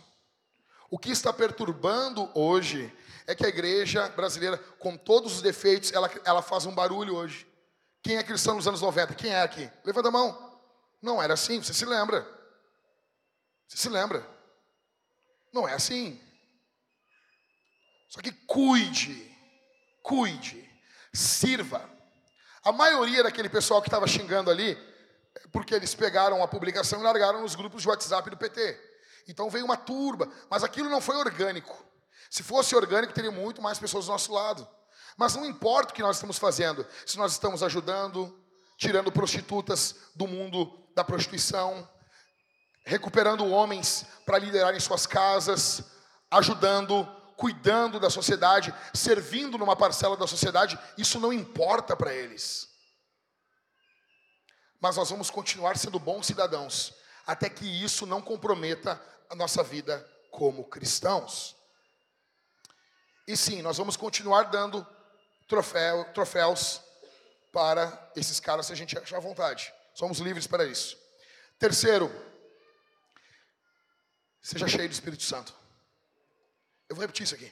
O 0.93 0.99
que 0.99 1.09
está 1.09 1.33
perturbando 1.33 2.29
hoje 2.35 2.95
é 3.25 3.33
que 3.33 3.43
a 3.43 3.49
igreja 3.49 4.09
brasileira, 4.09 4.59
com 4.77 4.95
todos 4.95 5.37
os 5.37 5.41
defeitos, 5.41 5.91
ela, 5.91 6.07
ela 6.23 6.43
faz 6.43 6.67
um 6.67 6.71
barulho 6.71 7.15
hoje. 7.15 7.47
Quem 8.03 8.17
é 8.17 8.21
cristão 8.21 8.53
nos 8.53 8.67
anos 8.67 8.79
90? 8.79 9.15
Quem 9.15 9.33
é 9.33 9.41
aqui? 9.41 9.67
Levanta 9.83 10.09
a 10.09 10.11
mão. 10.11 10.61
Não 11.01 11.19
era 11.19 11.33
assim, 11.33 11.63
você 11.63 11.73
se 11.73 11.83
lembra. 11.83 12.21
Você 13.67 13.77
se 13.77 13.89
lembra? 13.89 14.23
Não 15.51 15.67
é 15.67 15.73
assim. 15.73 16.21
Só 18.07 18.21
que 18.21 18.31
cuide, 18.31 19.35
cuide, 20.03 20.63
sirva. 21.11 21.89
A 22.63 22.71
maioria 22.71 23.23
daquele 23.23 23.49
pessoal 23.49 23.81
que 23.81 23.87
estava 23.87 24.05
xingando 24.05 24.51
ali, 24.51 24.77
é 25.33 25.47
porque 25.51 25.73
eles 25.73 25.95
pegaram 25.95 26.43
a 26.43 26.47
publicação 26.47 26.99
e 26.99 27.03
largaram 27.03 27.41
nos 27.41 27.55
grupos 27.55 27.81
de 27.81 27.89
WhatsApp 27.89 28.29
do 28.29 28.37
PT. 28.37 28.92
Então 29.27 29.49
veio 29.49 29.65
uma 29.65 29.77
turba, 29.77 30.31
mas 30.49 30.63
aquilo 30.63 30.89
não 30.89 31.01
foi 31.01 31.15
orgânico. 31.15 31.85
Se 32.29 32.43
fosse 32.43 32.75
orgânico, 32.75 33.13
teria 33.13 33.31
muito 33.31 33.61
mais 33.61 33.79
pessoas 33.79 34.05
do 34.05 34.11
nosso 34.11 34.33
lado. 34.33 34.67
Mas 35.15 35.35
não 35.35 35.45
importa 35.45 35.91
o 35.91 35.95
que 35.95 36.01
nós 36.01 36.17
estamos 36.17 36.37
fazendo, 36.37 36.85
se 37.05 37.17
nós 37.17 37.31
estamos 37.31 37.61
ajudando, 37.61 38.43
tirando 38.77 39.11
prostitutas 39.11 39.95
do 40.15 40.27
mundo 40.27 40.83
da 40.95 41.03
prostituição, 41.03 41.87
recuperando 42.85 43.47
homens 43.47 44.05
para 44.25 44.39
liderarem 44.39 44.79
suas 44.79 45.05
casas, 45.05 45.83
ajudando, 46.29 47.05
cuidando 47.37 47.99
da 47.99 48.09
sociedade, 48.09 48.73
servindo 48.93 49.57
numa 49.57 49.75
parcela 49.75 50.17
da 50.17 50.27
sociedade, 50.27 50.77
isso 50.97 51.19
não 51.19 51.31
importa 51.31 51.95
para 51.95 52.13
eles. 52.13 52.67
Mas 54.81 54.97
nós 54.97 55.09
vamos 55.09 55.29
continuar 55.29 55.77
sendo 55.77 55.99
bons 55.99 56.25
cidadãos, 56.25 56.93
até 57.25 57.49
que 57.49 57.65
isso 57.65 58.05
não 58.05 58.21
comprometa 58.21 59.01
a 59.29 59.35
nossa 59.35 59.63
vida 59.63 59.99
como 60.31 60.65
cristãos. 60.65 61.55
E 63.27 63.37
sim, 63.37 63.61
nós 63.61 63.77
vamos 63.77 63.95
continuar 63.95 64.43
dando 64.43 64.85
troféu, 65.47 66.05
troféus 66.13 66.81
para 67.51 68.11
esses 68.15 68.39
caras 68.39 68.65
se 68.65 68.73
a 68.73 68.75
gente 68.75 68.97
achar 68.97 69.19
vontade. 69.19 69.73
Somos 69.93 70.19
livres 70.19 70.47
para 70.47 70.65
isso. 70.65 70.97
Terceiro, 71.59 72.11
Seja 74.43 74.67
cheio 74.67 74.89
do 74.89 74.91
Espírito 74.91 75.23
Santo. 75.23 75.55
Eu 76.89 76.97
vou 76.97 77.01
repetir 77.01 77.23
isso 77.23 77.33
aqui. 77.33 77.51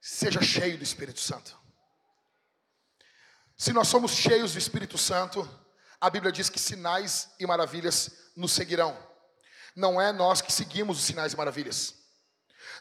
Seja 0.00 0.40
cheio 0.40 0.78
do 0.78 0.84
Espírito 0.84 1.18
Santo. 1.18 1.58
Se 3.56 3.72
nós 3.72 3.88
somos 3.88 4.12
cheios 4.12 4.52
do 4.52 4.58
Espírito 4.58 4.96
Santo, 4.96 5.42
a 6.00 6.08
Bíblia 6.08 6.30
diz 6.30 6.48
que 6.48 6.60
sinais 6.60 7.30
e 7.40 7.46
maravilhas 7.46 8.30
nos 8.36 8.52
seguirão. 8.52 8.96
Não 9.78 10.00
é 10.00 10.10
nós 10.10 10.40
que 10.40 10.52
seguimos 10.52 10.98
os 10.98 11.04
sinais 11.04 11.32
e 11.32 11.36
maravilhas. 11.36 11.94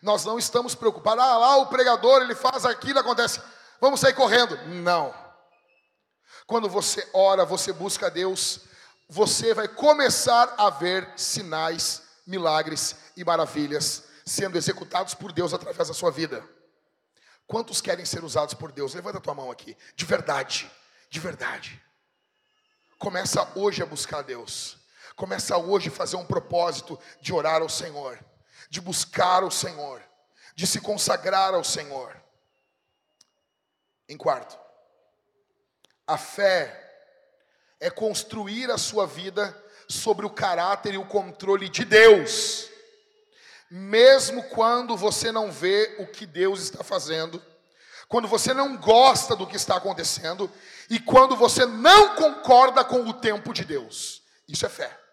Nós 0.02 0.26
não 0.26 0.40
estamos 0.40 0.74
preocupados. 0.74 1.24
Ah, 1.24 1.38
lá 1.38 1.58
o 1.58 1.68
pregador, 1.68 2.24
ele 2.24 2.34
faz 2.34 2.66
aquilo, 2.66 2.98
acontece. 2.98 3.40
Vamos 3.80 4.00
sair 4.00 4.16
correndo. 4.16 4.58
Não. 4.66 5.14
Quando 6.48 6.68
você 6.68 7.08
ora, 7.14 7.46
você 7.46 7.72
busca 7.72 8.10
Deus, 8.10 8.62
você 9.08 9.54
vai 9.54 9.68
começar 9.68 10.56
a 10.58 10.72
ver 10.72 11.08
sinais 11.16 12.02
milagres 12.26 12.96
e 13.16 13.24
maravilhas 13.24 14.06
sendo 14.26 14.58
executados 14.58 15.14
por 15.14 15.32
Deus 15.32 15.54
através 15.54 15.90
da 15.90 15.94
sua 15.94 16.10
vida. 16.10 16.44
Quantos 17.46 17.80
querem 17.80 18.06
ser 18.06 18.24
usados 18.24 18.56
por 18.56 18.72
Deus? 18.72 18.96
Levanta 18.96 19.20
a 19.20 19.22
tua 19.22 19.36
mão 19.36 19.52
aqui. 19.52 19.78
De 19.96 20.04
verdade, 20.04 20.70
de 21.12 21.20
verdade. 21.20 21.80
Começa 22.98 23.48
hoje 23.54 23.84
a 23.84 23.86
buscar 23.86 24.24
Deus. 24.24 24.87
Começa 25.18 25.58
hoje 25.58 25.90
a 25.90 25.92
fazer 25.92 26.16
um 26.16 26.24
propósito 26.24 26.98
de 27.20 27.34
orar 27.34 27.64
ao 27.64 27.68
Senhor, 27.68 28.24
de 28.70 28.80
buscar 28.80 29.44
o 29.44 29.50
Senhor, 29.50 30.00
de 30.56 30.68
se 30.68 30.80
consagrar 30.80 31.56
ao 31.56 31.64
Senhor. 31.64 32.16
Em 34.08 34.16
quarto, 34.16 34.56
a 36.06 36.20
fé 36.20 37.02
é 37.80 37.90
construir 37.90 38.70
a 38.70 38.78
sua 38.78 39.08
vida 39.08 39.60
sobre 39.90 40.24
o 40.24 40.30
caráter 40.30 40.94
e 40.94 41.00
o 41.00 41.08
controle 41.08 41.68
de 41.68 41.84
Deus, 41.84 42.70
mesmo 43.72 44.44
quando 44.44 44.96
você 44.96 45.32
não 45.32 45.52
vê 45.52 45.96
o 45.98 46.06
que 46.06 46.28
Deus 46.28 46.62
está 46.62 46.84
fazendo, 46.84 47.44
quando 48.08 48.28
você 48.28 48.54
não 48.54 48.78
gosta 48.78 49.36
do 49.36 49.48
que 49.48 49.56
está 49.56 49.78
acontecendo 49.78 50.48
e 50.92 51.00
quando 51.00 51.36
você 51.36 51.66
não 51.66 52.14
concorda 52.14 52.86
com 52.86 53.00
o 53.00 53.14
tempo 53.14 53.52
de 53.52 53.66
Deus. 53.66 54.22
Isso 54.48 54.64
é 54.64 54.70
fé. 54.70 55.07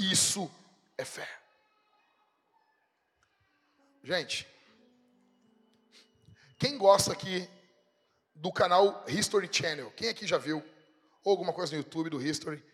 Isso 0.00 0.50
é 0.96 1.04
fé. 1.04 1.28
Gente, 4.02 4.48
quem 6.58 6.78
gosta 6.78 7.12
aqui 7.12 7.46
do 8.34 8.50
canal 8.50 9.04
History 9.06 9.46
Channel? 9.52 9.90
Quem 9.90 10.08
aqui 10.08 10.26
já 10.26 10.38
viu? 10.38 10.64
Ou 11.22 11.32
alguma 11.32 11.52
coisa 11.52 11.72
no 11.72 11.78
YouTube 11.82 12.08
do 12.08 12.22
History? 12.22 12.64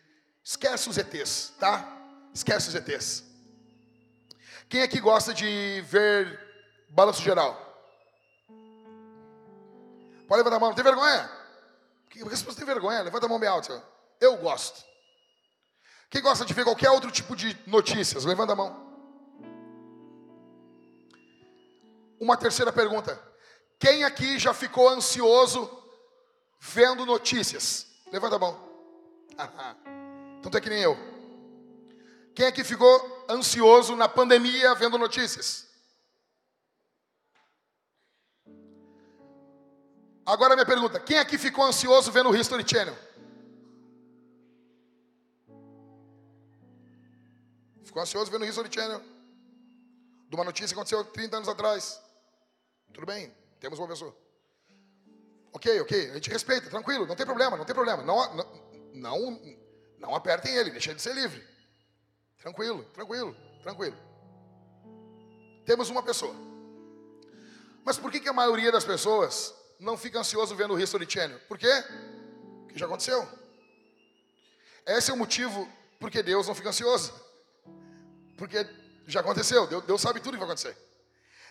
Esquece 0.45 0.89
os 0.89 0.97
ETs, 0.97 1.53
tá? 1.59 1.99
Esquece 2.33 2.69
os 2.69 2.75
ETs. 2.77 3.25
Quem 4.69 4.83
aqui 4.83 5.01
gosta 5.01 5.35
de 5.35 5.81
ver 5.83 6.87
balanço 6.89 7.23
geral? 7.23 7.55
Pode 10.29 10.39
levantar 10.39 10.59
a 10.59 10.61
mão. 10.61 10.69
Não 10.69 10.77
tem 10.77 10.85
vergonha? 10.85 11.29
Por 12.05 12.11
que 12.11 12.25
você 12.25 12.55
tem 12.55 12.65
vergonha? 12.65 13.03
Levanta 13.03 13.27
a 13.27 13.29
mão 13.29 13.41
bem 13.41 13.49
alta. 13.49 13.83
Eu 14.21 14.37
gosto. 14.37 14.85
Quem 16.11 16.23
gosta 16.23 16.45
de 16.45 16.55
ver 16.55 16.65
qualquer 16.65 16.91
outro 16.91 17.11
tipo 17.11 17.35
de 17.35 17.57
notícias? 17.67 18.25
Levanta 18.25 18.53
a 18.53 18.57
mão. 18.57 18.87
Uma 22.21 22.37
terceira 22.37 22.73
pergunta. 22.73 23.21
Quem 23.79 24.05
aqui 24.05 24.39
já 24.39 24.55
ficou 24.55 24.89
ansioso 24.89 25.71
vendo 26.61 27.05
notícias? 27.05 27.87
Levanta 28.11 28.37
a 28.37 28.39
mão. 28.39 28.59
Então 30.39 30.51
tu 30.51 30.57
é 30.57 30.61
que 30.61 30.71
nem 30.71 30.81
eu. 30.81 30.97
Quem 32.35 32.47
aqui 32.47 32.63
ficou 32.63 33.27
ansioso 33.29 33.97
na 33.97 34.09
pandemia 34.09 34.75
vendo 34.75 34.97
notícias? 34.97 35.67
Agora 40.25 40.55
minha 40.55 40.67
pergunta: 40.67 40.99
quem 41.01 41.19
aqui 41.19 41.39
ficou 41.39 41.65
ansioso 41.65 42.11
vendo 42.11 42.31
o 42.31 42.37
History 42.37 42.65
Channel? 42.67 43.06
Ficou 47.87 48.03
ansioso 48.03 48.31
vendo 48.31 48.43
o 48.43 48.45
History 48.45 48.69
Channel? 48.71 49.01
De 50.29 50.35
uma 50.35 50.45
notícia 50.45 50.69
que 50.69 50.75
aconteceu 50.75 51.05
30 51.05 51.37
anos 51.37 51.49
atrás. 51.49 52.03
Tudo 52.93 53.07
bem, 53.07 53.33
temos 53.61 53.79
uma 53.79 53.87
pessoa. 53.87 54.15
Ok, 55.53 55.81
ok, 55.81 56.11
a 56.11 56.15
gente 56.15 56.29
respeita, 56.29 56.69
tranquilo, 56.69 57.07
não 57.07 57.15
tem 57.15 57.25
problema, 57.25 57.57
não 57.57 57.65
tem 57.65 57.75
problema. 57.75 58.03
Não, 58.03 58.35
não, 58.93 59.41
não, 59.99 60.15
apertem 60.15 60.55
ele, 60.55 60.71
deixa 60.71 60.91
ele 60.91 60.99
ser 60.99 61.15
livre. 61.15 61.43
Tranquilo, 62.39 62.85
tranquilo, 62.93 63.37
tranquilo. 63.63 63.97
Temos 65.65 65.89
uma 65.89 66.03
pessoa. 66.03 66.35
Mas 67.85 67.97
por 67.97 68.11
que, 68.11 68.19
que 68.19 68.29
a 68.29 68.33
maioria 68.33 68.73
das 68.73 68.85
pessoas 68.85 69.55
não 69.79 69.97
fica 69.97 70.19
ansioso 70.19 70.57
vendo 70.57 70.75
o 70.75 70.81
History 70.81 71.09
Channel? 71.09 71.39
Por 71.49 71.57
quê? 71.57 71.73
Porque 72.65 72.79
já 72.79 72.87
aconteceu. 72.87 73.27
Esse 74.85 75.13
é 75.13 75.15
o 75.15 75.17
motivo 75.17 75.71
porque 76.01 76.23
Deus 76.23 76.49
não 76.49 76.55
fica 76.55 76.71
ansioso. 76.71 77.26
Porque 78.37 78.67
já 79.07 79.21
aconteceu, 79.21 79.67
Deus, 79.67 79.85
Deus 79.85 80.01
sabe 80.01 80.21
tudo 80.21 80.33
que 80.33 80.45
vai 80.45 80.47
acontecer. 80.47 80.77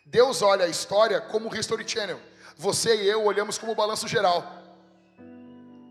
Deus 0.06 0.42
olha 0.42 0.66
a 0.66 0.68
história 0.68 1.20
como 1.20 1.50
o 1.50 1.56
History 1.56 1.88
Channel. 1.88 2.22
Você 2.58 2.96
e 3.04 3.08
eu 3.08 3.24
olhamos 3.26 3.58
como 3.58 3.72
o 3.72 3.76
balanço 3.76 4.08
geral. 4.08 4.64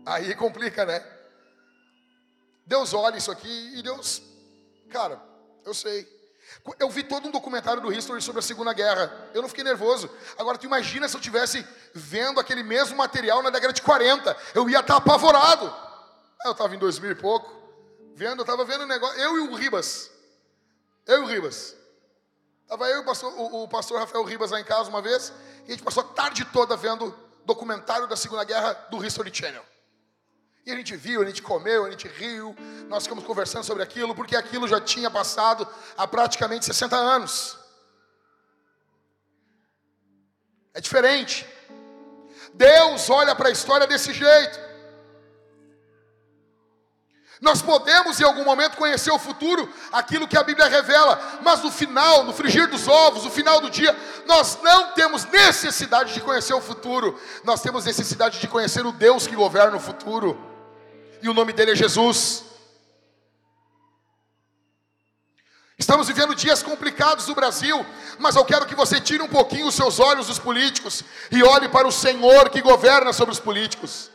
Aí 0.05 0.33
complica, 0.35 0.85
né? 0.85 1.03
Deus 2.65 2.93
olha 2.93 3.17
isso 3.17 3.31
aqui 3.31 3.77
e 3.77 3.81
Deus, 3.83 4.21
cara, 4.89 5.21
eu 5.63 5.73
sei. 5.73 6.07
Eu 6.79 6.89
vi 6.89 7.03
todo 7.03 7.27
um 7.27 7.31
documentário 7.31 7.81
do 7.81 7.91
History 7.91 8.21
sobre 8.21 8.39
a 8.39 8.41
Segunda 8.41 8.71
Guerra. 8.71 9.29
Eu 9.33 9.41
não 9.41 9.49
fiquei 9.49 9.63
nervoso. 9.63 10.09
Agora, 10.37 10.57
tu 10.57 10.65
imagina 10.65 11.07
se 11.07 11.15
eu 11.15 11.21
tivesse 11.21 11.65
vendo 11.93 12.39
aquele 12.39 12.63
mesmo 12.63 12.95
material 12.95 13.43
na 13.43 13.49
década 13.49 13.73
de 13.73 13.81
40. 13.81 14.35
Eu 14.53 14.69
ia 14.69 14.79
estar 14.79 14.97
apavorado. 14.97 15.73
Eu 16.45 16.51
estava 16.51 16.75
em 16.75 16.79
2000 16.79 17.11
e 17.11 17.15
pouco. 17.15 17.51
Vendo, 18.15 18.39
eu 18.39 18.43
estava 18.43 18.63
vendo 18.63 18.81
o 18.81 18.87
negócio. 18.87 19.19
Eu 19.19 19.37
e 19.37 19.39
o 19.49 19.55
Ribas. 19.55 20.09
Eu 21.05 21.21
e 21.21 21.25
o 21.25 21.27
Ribas. 21.27 21.75
Estava 22.63 22.87
eu 22.89 22.97
e 22.97 22.99
o 23.01 23.05
pastor, 23.05 23.33
o, 23.33 23.63
o 23.63 23.67
pastor 23.67 23.99
Rafael 23.99 24.23
Ribas 24.23 24.51
lá 24.51 24.59
em 24.59 24.63
casa 24.63 24.89
uma 24.89 25.01
vez. 25.01 25.31
E 25.65 25.67
a 25.67 25.71
gente 25.71 25.83
passou 25.83 26.03
a 26.03 26.07
tarde 26.07 26.43
toda 26.45 26.75
vendo 26.75 27.13
documentário 27.45 28.07
da 28.07 28.15
Segunda 28.15 28.43
Guerra 28.43 28.73
do 28.89 29.05
History 29.05 29.33
Channel. 29.33 29.63
E 30.65 30.71
a 30.71 30.75
gente 30.75 30.95
viu, 30.95 31.21
a 31.21 31.25
gente 31.25 31.43
comeu, 31.43 31.85
a 31.85 31.91
gente 31.91 32.07
riu, 32.07 32.55
nós 32.87 33.03
ficamos 33.03 33.23
conversando 33.23 33.63
sobre 33.63 33.83
aquilo, 33.83 34.15
porque 34.15 34.35
aquilo 34.35 34.67
já 34.67 34.81
tinha 34.81 35.11
passado 35.11 35.67
há 35.95 36.07
praticamente 36.07 36.65
60 36.65 36.95
anos. 36.95 37.55
É 40.73 40.81
diferente. 40.81 41.47
Deus 42.51 43.09
olha 43.11 43.35
para 43.35 43.49
a 43.49 43.51
história 43.51 43.85
desse 43.85 44.11
jeito. 44.11 44.64
Nós 47.41 47.61
podemos 47.61 48.19
em 48.19 48.23
algum 48.23 48.45
momento 48.45 48.77
conhecer 48.77 49.11
o 49.11 49.19
futuro, 49.19 49.71
aquilo 49.91 50.27
que 50.27 50.37
a 50.37 50.43
Bíblia 50.43 50.67
revela, 50.67 51.39
mas 51.43 51.61
no 51.61 51.71
final, 51.71 52.23
no 52.23 52.33
frigir 52.33 52.67
dos 52.67 52.87
ovos, 52.87 53.23
no 53.23 53.29
final 53.29 53.59
do 53.59 53.69
dia, 53.69 53.95
nós 54.25 54.57
não 54.63 54.93
temos 54.93 55.25
necessidade 55.25 56.13
de 56.13 56.21
conhecer 56.21 56.53
o 56.53 56.61
futuro, 56.61 57.19
nós 57.43 57.61
temos 57.61 57.85
necessidade 57.85 58.39
de 58.39 58.47
conhecer 58.47 58.85
o 58.85 58.91
Deus 58.91 59.27
que 59.27 59.35
governa 59.35 59.75
o 59.75 59.81
futuro, 59.81 60.39
e 61.21 61.27
o 61.27 61.33
nome 61.33 61.51
dele 61.51 61.71
é 61.71 61.75
Jesus. 61.75 62.45
Estamos 65.77 66.07
vivendo 66.07 66.33
dias 66.33 66.63
complicados 66.63 67.27
no 67.27 67.35
Brasil, 67.35 67.85
mas 68.17 68.37
eu 68.37 68.45
quero 68.45 68.65
que 68.65 68.75
você 68.75 69.01
tire 69.01 69.21
um 69.21 69.27
pouquinho 69.27 69.67
os 69.67 69.75
seus 69.75 69.99
olhos 69.99 70.27
dos 70.27 70.39
políticos 70.39 71.03
e 71.29 71.43
olhe 71.43 71.67
para 71.67 71.85
o 71.85 71.91
Senhor 71.91 72.49
que 72.49 72.61
governa 72.61 73.11
sobre 73.11 73.33
os 73.33 73.41
políticos. 73.41 74.09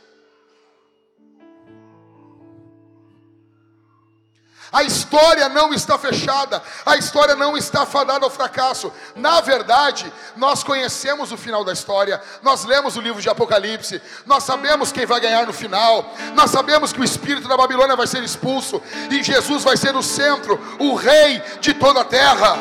A 4.71 4.83
história 4.83 5.49
não 5.49 5.73
está 5.73 5.97
fechada, 5.97 6.63
a 6.85 6.95
história 6.95 7.35
não 7.35 7.57
está 7.57 7.85
fadada 7.85 8.23
ao 8.23 8.31
fracasso. 8.31 8.91
Na 9.15 9.41
verdade, 9.41 10.11
nós 10.37 10.63
conhecemos 10.63 11.31
o 11.33 11.37
final 11.37 11.65
da 11.65 11.73
história, 11.73 12.21
nós 12.41 12.63
lemos 12.63 12.95
o 12.95 13.01
livro 13.01 13.21
de 13.21 13.29
Apocalipse, 13.29 14.01
nós 14.25 14.43
sabemos 14.43 14.91
quem 14.91 15.05
vai 15.05 15.19
ganhar 15.19 15.45
no 15.45 15.51
final, 15.51 16.13
nós 16.33 16.51
sabemos 16.51 16.93
que 16.93 17.01
o 17.01 17.03
espírito 17.03 17.49
da 17.49 17.57
Babilônia 17.57 17.97
vai 17.97 18.07
ser 18.07 18.23
expulso 18.23 18.81
e 19.09 19.21
Jesus 19.21 19.61
vai 19.63 19.75
ser 19.75 19.93
o 19.93 20.01
centro, 20.01 20.57
o 20.79 20.95
rei 20.95 21.39
de 21.59 21.73
toda 21.73 21.99
a 21.99 22.05
terra. 22.05 22.55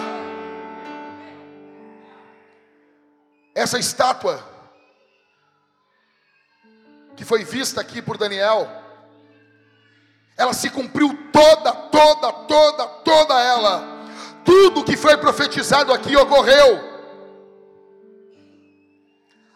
Essa 3.54 3.78
estátua 3.78 4.42
que 7.16 7.24
foi 7.24 7.44
vista 7.44 7.80
aqui 7.80 8.02
por 8.02 8.16
Daniel, 8.16 8.79
ela 10.40 10.54
se 10.54 10.70
cumpriu 10.70 11.10
toda, 11.30 11.70
toda, 11.70 12.32
toda, 12.32 12.86
toda 12.86 13.38
ela. 13.42 14.00
Tudo 14.42 14.82
que 14.82 14.96
foi 14.96 15.14
profetizado 15.18 15.92
aqui 15.92 16.16
ocorreu. 16.16 16.80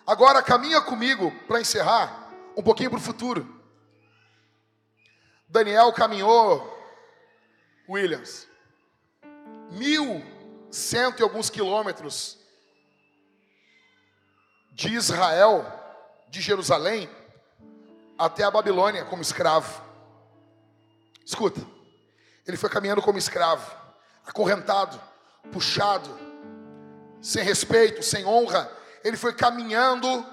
Agora 0.06 0.43
caminha 0.43 0.82
comigo 0.82 1.32
para 1.48 1.59
encerrar 1.59 2.31
um 2.55 2.62
pouquinho 2.62 2.90
para 2.90 2.98
o 2.98 3.02
futuro. 3.02 3.48
Daniel 5.48 5.90
caminhou, 5.90 6.70
Williams, 7.89 8.47
mil 9.70 10.23
cento 10.70 11.20
e 11.20 11.23
alguns 11.23 11.48
quilômetros 11.48 12.36
de 14.70 14.93
Israel, 14.93 15.65
de 16.28 16.43
Jerusalém, 16.43 17.09
até 18.19 18.44
a 18.44 18.51
Babilônia 18.51 19.06
como 19.06 19.23
escravo. 19.23 19.82
Escuta, 21.24 21.60
ele 22.46 22.56
foi 22.56 22.68
caminhando 22.68 23.01
como 23.01 23.18
escravo, 23.18 23.74
acorrentado, 24.26 25.01
puxado, 25.51 26.10
sem 27.22 27.42
respeito, 27.42 28.02
sem 28.02 28.24
honra. 28.26 28.70
Ele 29.02 29.16
foi 29.16 29.34
caminhando 29.34 30.26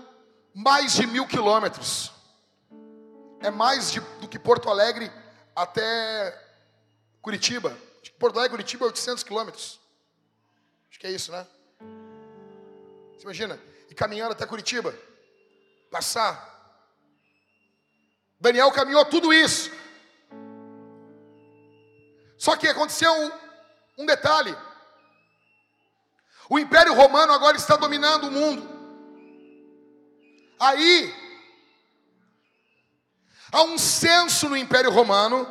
mais 0.53 0.93
de 0.93 1.07
mil 1.07 1.25
quilômetros. 1.25 2.11
É 3.39 3.49
mais 3.49 3.91
de, 3.91 3.99
do 4.19 4.27
que 4.27 4.37
Porto 4.37 4.69
Alegre 4.69 5.11
até 5.55 6.37
Curitiba. 7.21 7.75
Porto 8.19 8.37
Alegre, 8.37 8.57
Curitiba, 8.57 8.85
800 8.85 9.23
quilômetros. 9.23 9.79
Acho 10.89 10.99
que 10.99 11.07
é 11.07 11.11
isso, 11.11 11.31
né? 11.31 11.47
Você 13.13 13.23
imagina? 13.23 13.59
E 13.89 13.95
caminhando 13.95 14.33
até 14.33 14.45
Curitiba. 14.45 14.93
Passar. 15.89 16.49
Daniel 18.39 18.71
caminhou 18.71 19.05
tudo 19.05 19.33
isso. 19.33 19.71
Só 22.41 22.55
que 22.55 22.67
aconteceu 22.67 23.13
um, 23.13 23.31
um 23.99 24.05
detalhe: 24.07 24.57
o 26.49 26.57
Império 26.57 26.95
Romano 26.95 27.31
agora 27.31 27.55
está 27.55 27.75
dominando 27.75 28.29
o 28.29 28.31
mundo. 28.31 28.67
Aí, 30.59 31.13
há 33.51 33.61
um 33.61 33.77
censo 33.77 34.49
no 34.49 34.57
Império 34.57 34.89
Romano, 34.89 35.47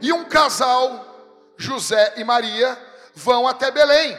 e 0.00 0.10
um 0.10 0.24
casal, 0.24 1.52
José 1.58 2.14
e 2.16 2.24
Maria, 2.24 2.74
vão 3.14 3.46
até 3.46 3.70
Belém. 3.70 4.18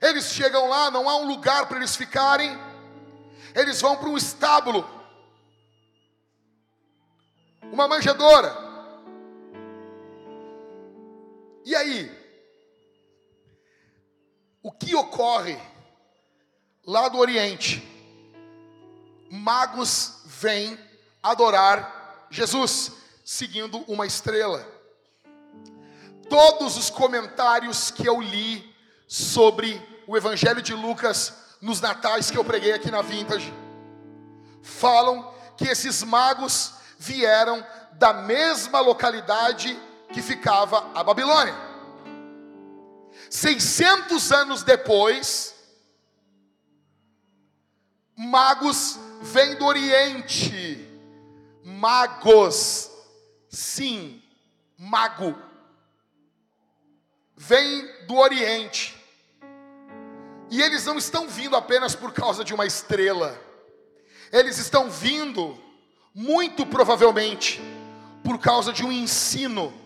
Eles 0.00 0.26
chegam 0.26 0.68
lá, 0.68 0.92
não 0.92 1.08
há 1.08 1.16
um 1.16 1.26
lugar 1.26 1.66
para 1.66 1.78
eles 1.78 1.96
ficarem, 1.96 2.56
eles 3.52 3.80
vão 3.80 3.96
para 3.96 4.08
um 4.08 4.16
estábulo, 4.16 4.88
uma 7.62 7.88
manjedoura. 7.88 8.70
E 11.64 11.74
aí? 11.74 12.10
O 14.62 14.70
que 14.70 14.94
ocorre 14.94 15.58
lá 16.86 17.08
do 17.08 17.18
Oriente? 17.18 17.82
Magos 19.30 20.22
vêm 20.26 20.78
adorar 21.22 22.26
Jesus, 22.30 22.92
seguindo 23.24 23.78
uma 23.88 24.06
estrela. 24.06 24.66
Todos 26.28 26.76
os 26.76 26.90
comentários 26.90 27.90
que 27.90 28.06
eu 28.06 28.20
li 28.20 28.74
sobre 29.06 29.80
o 30.06 30.16
Evangelho 30.16 30.62
de 30.62 30.74
Lucas 30.74 31.34
nos 31.60 31.80
natais 31.80 32.30
que 32.30 32.38
eu 32.38 32.44
preguei 32.44 32.72
aqui 32.72 32.90
na 32.90 33.02
Vintage 33.02 33.52
falam 34.62 35.32
que 35.56 35.66
esses 35.68 36.02
magos 36.02 36.74
vieram 36.98 37.64
da 37.94 38.12
mesma 38.12 38.80
localidade 38.80 39.78
que 40.12 40.22
ficava 40.22 40.90
a 40.94 41.02
Babilônia. 41.02 41.54
600 43.30 44.30
anos 44.32 44.62
depois, 44.62 45.54
magos 48.16 48.98
vêm 49.22 49.56
do 49.56 49.64
Oriente. 49.64 50.88
Magos, 51.64 52.90
sim, 53.48 54.22
mago, 54.76 55.36
vem 57.36 58.06
do 58.06 58.16
Oriente. 58.16 58.98
E 60.50 60.60
eles 60.60 60.84
não 60.84 60.98
estão 60.98 61.28
vindo 61.28 61.56
apenas 61.56 61.94
por 61.94 62.12
causa 62.12 62.44
de 62.44 62.52
uma 62.52 62.66
estrela, 62.66 63.40
eles 64.30 64.58
estão 64.58 64.90
vindo, 64.90 65.58
muito 66.14 66.66
provavelmente, 66.66 67.60
por 68.22 68.38
causa 68.38 68.72
de 68.72 68.84
um 68.84 68.92
ensino 68.92 69.81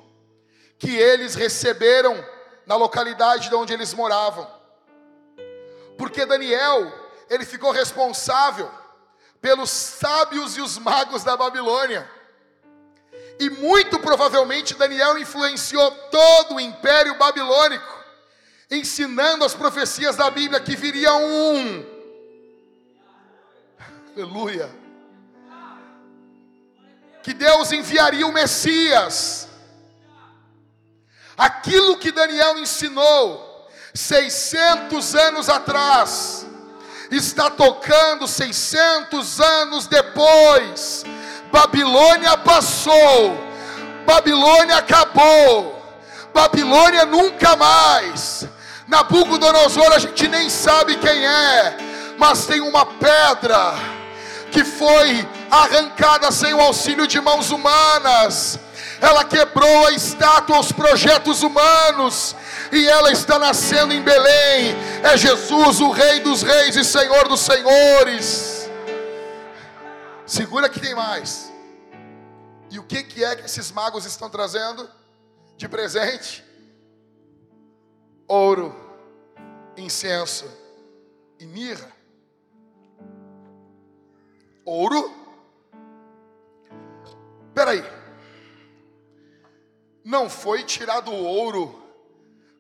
que 0.78 0.94
eles 0.94 1.34
receberam 1.34 2.22
na 2.66 2.76
localidade 2.76 3.48
de 3.48 3.54
onde 3.54 3.72
eles 3.72 3.94
moravam. 3.94 4.46
Porque 5.96 6.26
Daniel, 6.26 6.92
ele 7.30 7.44
ficou 7.44 7.70
responsável 7.70 8.70
pelos 9.40 9.70
sábios 9.70 10.56
e 10.56 10.60
os 10.60 10.78
magos 10.78 11.22
da 11.22 11.36
Babilônia. 11.36 12.10
E 13.38 13.50
muito 13.50 13.98
provavelmente 13.98 14.74
Daniel 14.74 15.18
influenciou 15.18 15.90
todo 16.10 16.54
o 16.54 16.60
império 16.60 17.16
babilônico, 17.16 18.04
ensinando 18.70 19.44
as 19.44 19.54
profecias 19.54 20.16
da 20.16 20.30
Bíblia 20.30 20.60
que 20.60 20.74
viria 20.74 21.14
um. 21.14 21.84
Aleluia. 24.14 24.70
Que 27.22 27.34
Deus 27.34 27.72
enviaria 27.72 28.26
o 28.26 28.32
Messias. 28.32 29.45
Aquilo 31.36 31.96
que 31.98 32.10
Daniel 32.10 32.58
ensinou 32.58 33.68
600 33.94 35.14
anos 35.14 35.48
atrás, 35.48 36.46
está 37.10 37.50
tocando 37.50 38.26
600 38.26 39.40
anos 39.40 39.86
depois 39.86 41.04
Babilônia 41.56 42.36
passou, 42.36 43.38
Babilônia 44.04 44.76
acabou, 44.76 45.82
Babilônia 46.34 47.06
nunca 47.06 47.56
mais. 47.56 48.46
Nabucodonosor 48.86 49.92
a 49.92 49.98
gente 49.98 50.28
nem 50.28 50.50
sabe 50.50 50.96
quem 50.96 51.26
é, 51.26 51.76
mas 52.18 52.46
tem 52.46 52.60
uma 52.60 52.84
pedra 52.84 53.74
que 54.50 54.64
foi 54.64 55.26
arrancada 55.50 56.30
sem 56.30 56.54
o 56.54 56.60
auxílio 56.60 57.06
de 57.06 57.20
mãos 57.20 57.50
humanas. 57.50 58.58
Ela 59.00 59.24
quebrou 59.24 59.86
a 59.86 59.92
estátua, 59.92 60.58
os 60.58 60.72
projetos 60.72 61.42
humanos, 61.42 62.34
e 62.72 62.86
ela 62.86 63.12
está 63.12 63.38
nascendo 63.38 63.92
em 63.92 64.02
Belém. 64.02 64.74
É 65.02 65.16
Jesus, 65.16 65.80
o 65.80 65.90
Rei 65.90 66.20
dos 66.20 66.42
Reis 66.42 66.76
e 66.76 66.84
Senhor 66.84 67.28
dos 67.28 67.40
Senhores. 67.40 68.70
Segura 70.26 70.68
que 70.68 70.80
tem 70.80 70.94
mais. 70.94 71.52
E 72.70 72.78
o 72.78 72.82
que, 72.82 73.02
que 73.02 73.24
é 73.24 73.36
que 73.36 73.44
esses 73.44 73.70
magos 73.70 74.04
estão 74.04 74.28
trazendo 74.28 74.88
de 75.56 75.68
presente? 75.68 76.44
Ouro, 78.26 78.74
incenso 79.76 80.46
e 81.38 81.46
mirra. 81.46 81.92
Ouro? 84.64 85.14
Peraí. 87.54 87.84
Não 90.06 90.30
foi 90.30 90.62
tirado 90.62 91.10
o 91.10 91.24
ouro 91.24 91.82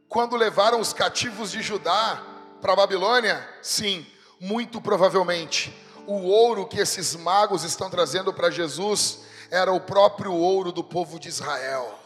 quando 0.08 0.34
levaram 0.34 0.80
os 0.80 0.92
cativos 0.92 1.52
de 1.52 1.62
Judá 1.62 2.20
para 2.60 2.72
a 2.72 2.76
Babilônia? 2.76 3.48
Sim, 3.62 4.04
muito 4.40 4.80
provavelmente 4.80 5.72
o 6.08 6.24
ouro 6.24 6.66
que 6.66 6.80
esses 6.80 7.14
magos 7.14 7.62
estão 7.62 7.88
trazendo 7.88 8.34
para 8.34 8.50
Jesus 8.50 9.20
era 9.48 9.72
o 9.72 9.78
próprio 9.78 10.32
ouro 10.32 10.72
do 10.72 10.82
povo 10.82 11.20
de 11.20 11.28
Israel. 11.28 11.96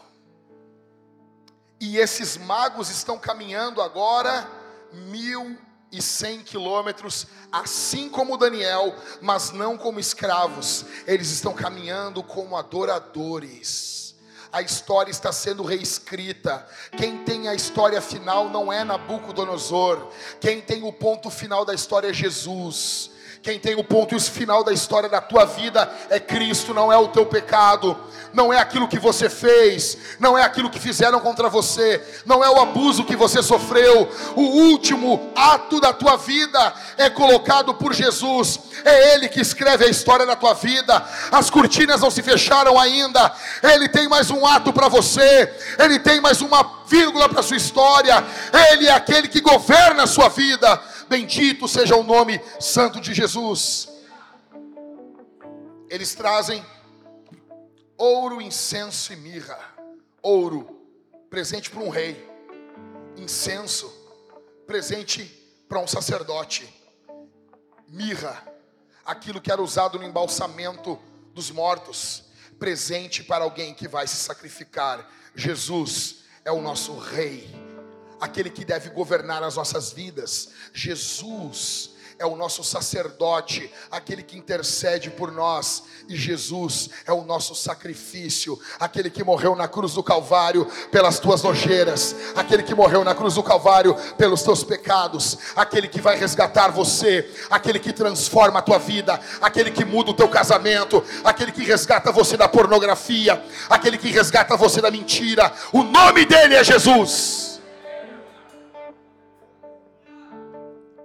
E 1.81 1.97
esses 1.97 2.37
magos 2.37 2.91
estão 2.91 3.19
caminhando 3.19 3.81
agora 3.81 4.47
mil 4.93 5.57
e 5.91 6.03
cem 6.03 6.43
quilômetros, 6.43 7.27
assim 7.51 8.11
como 8.11 8.37
Daniel, 8.37 8.95
mas 9.23 9.53
não 9.53 9.79
como 9.79 9.99
escravos, 9.99 10.85
eles 11.07 11.31
estão 11.31 11.55
caminhando 11.55 12.23
como 12.23 12.59
adoradores. 12.59 14.10
A 14.53 14.63
história 14.63 15.11
está 15.11 15.33
sendo 15.33 15.63
reescrita. 15.63 16.67
Quem 16.97 17.19
tem 17.25 17.49
a 17.49 17.55
história 17.55 18.01
final 18.01 18.49
não 18.49 18.73
é 18.73 18.83
Nabucodonosor. 18.83 20.09
Quem 20.41 20.61
tem 20.61 20.83
o 20.83 20.93
ponto 20.93 21.31
final 21.31 21.65
da 21.65 21.75
história 21.75 22.09
é 22.09 22.13
Jesus. 22.13 23.11
Quem 23.43 23.59
tem 23.59 23.75
o 23.75 23.83
ponto 23.83 24.21
final 24.21 24.63
da 24.63 24.71
história 24.71 25.09
da 25.09 25.19
tua 25.19 25.47
vida 25.47 25.91
é 26.11 26.21
Cristo, 26.21 26.75
não 26.75 26.93
é 26.93 26.97
o 26.99 27.09
teu 27.09 27.25
pecado, 27.25 27.97
não 28.35 28.53
é 28.53 28.59
aquilo 28.59 28.87
que 28.87 28.99
você 28.99 29.31
fez, 29.31 29.97
não 30.19 30.37
é 30.37 30.43
aquilo 30.43 30.69
que 30.69 30.79
fizeram 30.79 31.19
contra 31.21 31.49
você, 31.49 32.07
não 32.27 32.45
é 32.45 32.51
o 32.51 32.61
abuso 32.61 33.03
que 33.03 33.17
você 33.17 33.43
sofreu. 33.43 34.07
O 34.37 34.43
último 34.43 35.33
ato 35.35 35.81
da 35.81 35.91
tua 35.91 36.17
vida 36.17 36.75
é 36.99 37.09
colocado 37.09 37.73
por 37.73 37.95
Jesus, 37.95 38.61
é 38.85 39.15
Ele 39.15 39.27
que 39.27 39.41
escreve 39.41 39.87
a 39.87 39.89
história 39.89 40.27
da 40.27 40.37
tua 40.37 40.53
vida. 40.53 41.03
As 41.33 41.49
cortinas 41.49 42.03
não 42.03 42.11
se 42.11 42.23
fecharam 42.23 42.79
ainda, 42.79 43.33
Ele 43.63 43.89
tem 43.89 44.07
mais 44.07 44.31
um 44.31 44.47
ato 44.47 44.71
para 44.71 44.89
você, 44.89 45.51
Ele 45.79 45.99
tem 45.99 46.21
mais 46.21 46.43
uma 46.43 46.81
vírgula 46.87 47.27
para 47.27 47.41
a 47.41 47.43
sua 47.43 47.57
história, 47.57 48.23
Ele 48.71 48.87
é 48.87 48.93
aquele 48.93 49.29
que 49.29 49.41
governa 49.41 50.03
a 50.03 50.07
sua 50.07 50.29
vida. 50.29 50.79
Bendito 51.11 51.67
seja 51.67 51.97
o 51.97 52.05
nome 52.05 52.41
santo 52.61 53.01
de 53.01 53.13
Jesus. 53.13 53.89
Eles 55.89 56.15
trazem 56.15 56.65
ouro, 57.99 58.41
incenso 58.41 59.13
e 59.13 59.17
mirra. 59.17 59.59
Ouro, 60.23 60.87
presente 61.29 61.69
para 61.69 61.81
um 61.81 61.89
rei. 61.89 62.25
Incenso, 63.17 63.93
presente 64.69 65.25
para 65.69 65.81
um 65.81 65.87
sacerdote. 65.89 66.73
Mirra, 67.89 68.41
aquilo 69.05 69.41
que 69.41 69.51
era 69.51 69.61
usado 69.61 69.99
no 69.99 70.05
embalsamento 70.05 70.97
dos 71.35 71.51
mortos. 71.51 72.23
Presente 72.57 73.25
para 73.25 73.43
alguém 73.43 73.75
que 73.75 73.89
vai 73.89 74.07
se 74.07 74.15
sacrificar. 74.15 75.11
Jesus 75.35 76.23
é 76.45 76.53
o 76.53 76.61
nosso 76.61 76.97
rei 76.97 77.70
aquele 78.21 78.51
que 78.51 78.65
deve 78.65 78.91
governar 78.91 79.43
as 79.43 79.57
nossas 79.57 79.93
vidas. 79.93 80.51
Jesus 80.73 81.91
é 82.21 82.27
o 82.27 82.37
nosso 82.37 82.63
sacerdote, 82.63 83.73
aquele 83.91 84.23
que 84.23 84.37
intercede 84.37 85.09
por 85.09 85.33
nós, 85.33 85.85
e 86.07 86.15
Jesus 86.15 86.91
é 87.07 87.13
o 87.13 87.25
nosso 87.25 87.55
sacrifício, 87.55 88.61
aquele 88.79 89.09
que 89.09 89.25
morreu 89.25 89.57
na 89.57 89.67
cruz 89.67 89.95
do 89.95 90.03
Calvário 90.03 90.67
pelas 90.91 91.19
tuas 91.19 91.43
nojeiras, 91.43 92.15
aquele 92.37 92.63
que 92.63 92.75
morreu 92.75 93.03
na 93.05 93.15
cruz 93.15 93.35
do 93.35 93.43
Calvário 93.43 93.97
pelos 94.19 94.43
teus 94.43 94.63
pecados, 94.63 95.39
aquele 95.57 95.89
que 95.89 95.99
vai 95.99 96.19
resgatar 96.19 96.69
você, 96.69 97.27
aquele 97.51 97.79
que 97.79 97.91
transforma 97.91 98.59
a 98.59 98.63
tua 98.63 98.79
vida, 98.79 99.19
aquele 99.41 99.71
que 99.71 99.87
muda 99.87 100.11
o 100.11 100.15
teu 100.15 100.29
casamento, 100.29 101.03
aquele 101.25 101.51
que 101.51 101.65
resgata 101.65 102.13
você 102.13 102.37
da 102.37 102.47
pornografia, 102.47 103.43
aquele 103.71 103.97
que 103.97 104.11
resgata 104.11 104.59
você 104.59 104.83
da 104.83 104.91
mentira. 104.91 105.51
O 105.73 105.83
nome 105.83 106.27
dele 106.27 106.55
é 106.55 106.63
Jesus. 106.63 107.60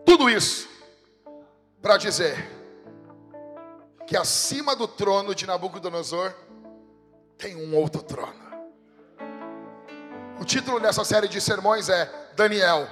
Tudo 0.06 0.30
isso 0.30 0.69
para 1.82 1.98
dizer 1.98 2.49
que 4.07 4.15
acima 4.15 4.76
do 4.76 4.88
trono 4.88 5.34
de 5.34 5.48
Nabucodonosor 5.48 6.34
tem 7.38 7.56
um 7.56 7.76
outro 7.76 8.02
trono. 8.03 8.45
O 10.40 10.45
título 10.45 10.80
dessa 10.80 11.03
série 11.03 11.27
de 11.27 11.41
sermões 11.41 11.90
é 11.90 12.32
Daniel, 12.36 12.88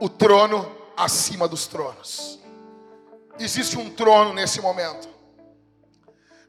o 0.00 0.08
trono 0.08 0.70
acima 0.96 1.46
dos 1.46 1.66
tronos. 1.66 2.38
Existe 3.38 3.78
um 3.78 3.90
trono 3.90 4.32
nesse 4.32 4.60
momento. 4.60 5.08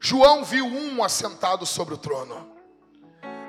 João 0.00 0.44
viu 0.44 0.66
um 0.66 1.04
assentado 1.04 1.64
sobre 1.64 1.94
o 1.94 1.98
trono. 1.98 2.50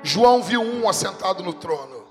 João 0.02 0.42
viu 0.42 0.62
um 0.62 0.88
assentado 0.88 1.42
no 1.42 1.52
trono. 1.52 2.06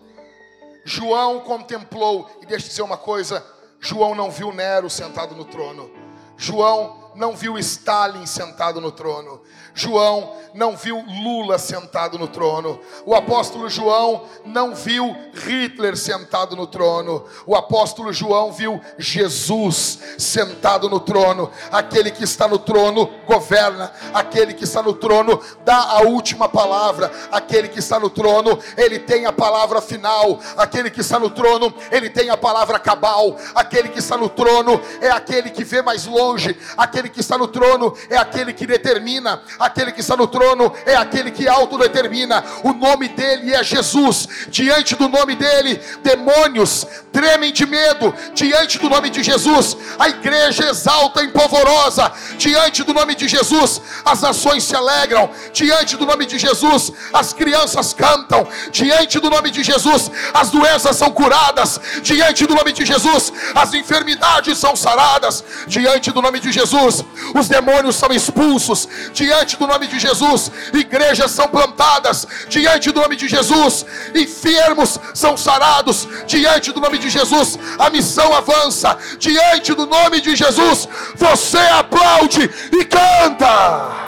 João 0.84 1.40
contemplou, 1.40 2.30
e 2.42 2.46
deixa 2.46 2.66
eu 2.66 2.70
dizer 2.70 2.82
uma 2.82 2.98
coisa: 2.98 3.46
João 3.84 4.15
não 4.15 4.31
viu 4.31 4.53
Nero 4.53 4.89
sentado 4.89 5.35
no 5.35 5.43
trono. 5.43 5.91
João 6.38 7.03
não 7.15 7.35
viu 7.35 7.57
Stalin 7.57 8.26
sentado 8.26 8.80
no 8.81 8.91
trono. 8.91 9.41
João 9.73 10.35
não 10.53 10.76
viu 10.76 11.03
Lula 11.23 11.57
sentado 11.57 12.18
no 12.19 12.27
trono. 12.27 12.80
O 13.06 13.15
apóstolo 13.15 13.69
João 13.69 14.23
não 14.45 14.76
viu 14.76 15.15
Hitler 15.34 15.98
sentado 15.98 16.56
no 16.56 16.68
trono. 16.68 17.26
O 17.45 17.56
apóstolo 17.56 18.14
João 18.14 18.52
viu 18.52 18.80
Jesus 18.98 19.99
sentado 20.18 20.88
no 20.90 20.99
trono. 20.99 21.49
Aquele 21.72 22.11
que 22.11 22.23
está 22.23 22.48
no 22.48 22.60
trono 22.60 23.10
governa. 23.26 23.91
Aquele 24.14 24.53
que 24.53 24.64
está 24.64 24.84
no 24.84 24.94
trono 24.94 25.41
dá 25.65 25.77
a 25.77 26.02
última 26.02 26.48
palavra. 26.48 27.11
Aquele 27.31 27.68
que 27.68 27.80
está 27.80 27.99
no 27.99 28.10
trono, 28.10 28.60
ele 28.77 28.99
tem 28.99 29.26
a 29.26 29.34
palavra 29.34 29.81
final. 29.81 30.40
Aquele 30.56 30.91
que 30.91 31.02
está 31.02 31.18
no 31.18 31.31
trono, 31.31 31.73
ele 31.91 32.10
tem 32.10 32.30
a 32.30 32.38
palavra 32.38 32.77
cabal. 32.77 33.38
Aquele 33.56 33.90
que 33.90 33.99
está 33.99 34.18
no 34.18 34.30
trono 34.30 34.80
é 35.02 35.10
aquele 35.10 35.49
que 35.49 35.64
vê 35.64 35.81
mais 35.81 36.06
longe. 36.06 36.56
Aquele 36.77 37.03
Aquele 37.04 37.10
que 37.10 37.20
está 37.20 37.38
no 37.38 37.48
trono 37.50 37.94
é 38.10 38.16
aquele 38.16 38.54
que 38.54 38.66
determina, 38.66 39.42
aquele 39.60 39.92
que 39.92 40.00
está 40.00 40.16
no 40.16 40.26
trono 40.26 40.74
é 40.86 40.96
aquele 40.96 41.32
que 41.32 41.50
autodetermina. 41.50 42.42
O 42.64 42.72
nome 42.72 43.10
dele 43.10 43.54
é 43.54 43.62
Jesus. 43.62 44.28
Diante 44.48 44.96
do 44.96 45.10
nome 45.10 45.36
dele, 45.36 45.82
demônios 46.02 46.88
tremem 47.12 47.52
de 47.52 47.66
medo. 47.66 48.14
Diante 48.34 48.80
do 48.80 48.90
nome 48.90 49.10
de 49.10 49.22
Jesus, 49.22 49.76
a 50.00 50.08
igreja 50.08 50.70
exalta 50.70 51.24
em 51.24 51.30
polvorosa. 51.30 52.12
Diante 52.38 52.84
do 52.84 52.94
nome 52.94 53.16
de 53.16 53.28
Jesus, 53.28 53.82
as 54.06 54.22
nações 54.22 54.64
se 54.64 54.76
alegram. 54.76 55.30
Diante 55.52 55.98
do 55.98 56.06
nome 56.06 56.26
de 56.26 56.40
Jesus, 56.40 56.92
as 57.12 57.34
crianças 57.34 57.94
cantam. 57.94 58.48
Diante 58.72 59.20
do 59.20 59.30
nome 59.30 59.52
de 59.52 59.62
Jesus, 59.62 60.10
as 60.34 60.50
doenças 60.50 60.96
são 60.96 61.12
curadas. 61.12 61.80
Diante 62.02 62.48
do 62.48 62.56
nome 62.56 62.72
de 62.72 62.86
Jesus, 62.86 63.34
as 63.54 63.74
enfermidades 63.74 64.58
são 64.58 64.76
saradas. 64.76 65.44
Diante 65.68 66.12
do 66.12 66.22
nome 66.22 66.40
de 66.40 66.52
Jesus, 66.52 66.93
os 67.34 67.48
demônios 67.48 67.95
são 67.95 68.11
expulsos. 68.11 68.88
Diante 69.14 69.57
do 69.57 69.65
nome 69.65 69.88
de 69.88 69.99
Jesus, 69.99 70.52
igrejas 70.74 71.32
são 71.32 71.48
plantadas. 71.48 72.28
Diante 72.49 72.91
do 72.91 73.02
nome 73.02 73.15
de 73.15 73.28
Jesus, 73.28 73.86
enfermos 74.14 74.99
são 75.14 75.38
sarados. 75.38 76.07
Diante 76.28 76.72
do 76.72 76.82
nome 76.82 76.98
de 76.98 77.10
Jesus, 77.10 77.57
a 77.80 77.90
missão 77.90 78.34
avança. 78.34 78.98
Diante 79.18 79.74
do 79.74 79.86
nome 79.86 80.22
de 80.22 80.36
Jesus, 80.36 80.88
você 81.15 81.57
aplaude 81.57 82.49
e 82.72 82.86
canta. 82.86 84.03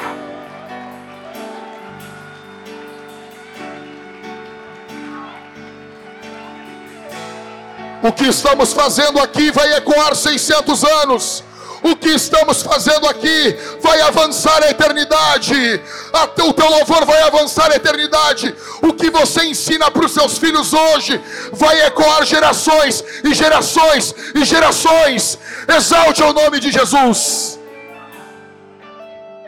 O 8.03 8.11
que 8.11 8.25
estamos 8.25 8.71
fazendo 8.71 9.19
aqui 9.19 9.51
vai 9.51 9.73
ecoar 9.73 10.15
600 10.15 10.83
anos. 10.83 11.43
O 11.85 11.95
que 11.95 12.09
estamos 12.09 12.63
fazendo 12.63 13.07
aqui 13.07 13.55
vai 13.79 14.01
avançar 14.01 14.63
a 14.63 14.71
eternidade. 14.71 15.79
Até 16.11 16.41
o 16.41 16.51
teu 16.51 16.67
louvor 16.67 17.05
vai 17.05 17.21
avançar 17.21 17.71
a 17.71 17.75
eternidade. 17.75 18.55
O 18.81 18.91
que 18.91 19.11
você 19.11 19.45
ensina 19.45 19.91
para 19.91 20.03
os 20.03 20.11
seus 20.11 20.39
filhos 20.39 20.73
hoje 20.73 21.21
vai 21.53 21.85
ecoar 21.85 22.25
gerações 22.25 23.03
e 23.23 23.35
gerações 23.35 24.15
e 24.33 24.43
gerações. 24.43 25.37
Exalte 25.67 26.23
o 26.23 26.33
nome 26.33 26.59
de 26.59 26.71
Jesus. 26.71 27.59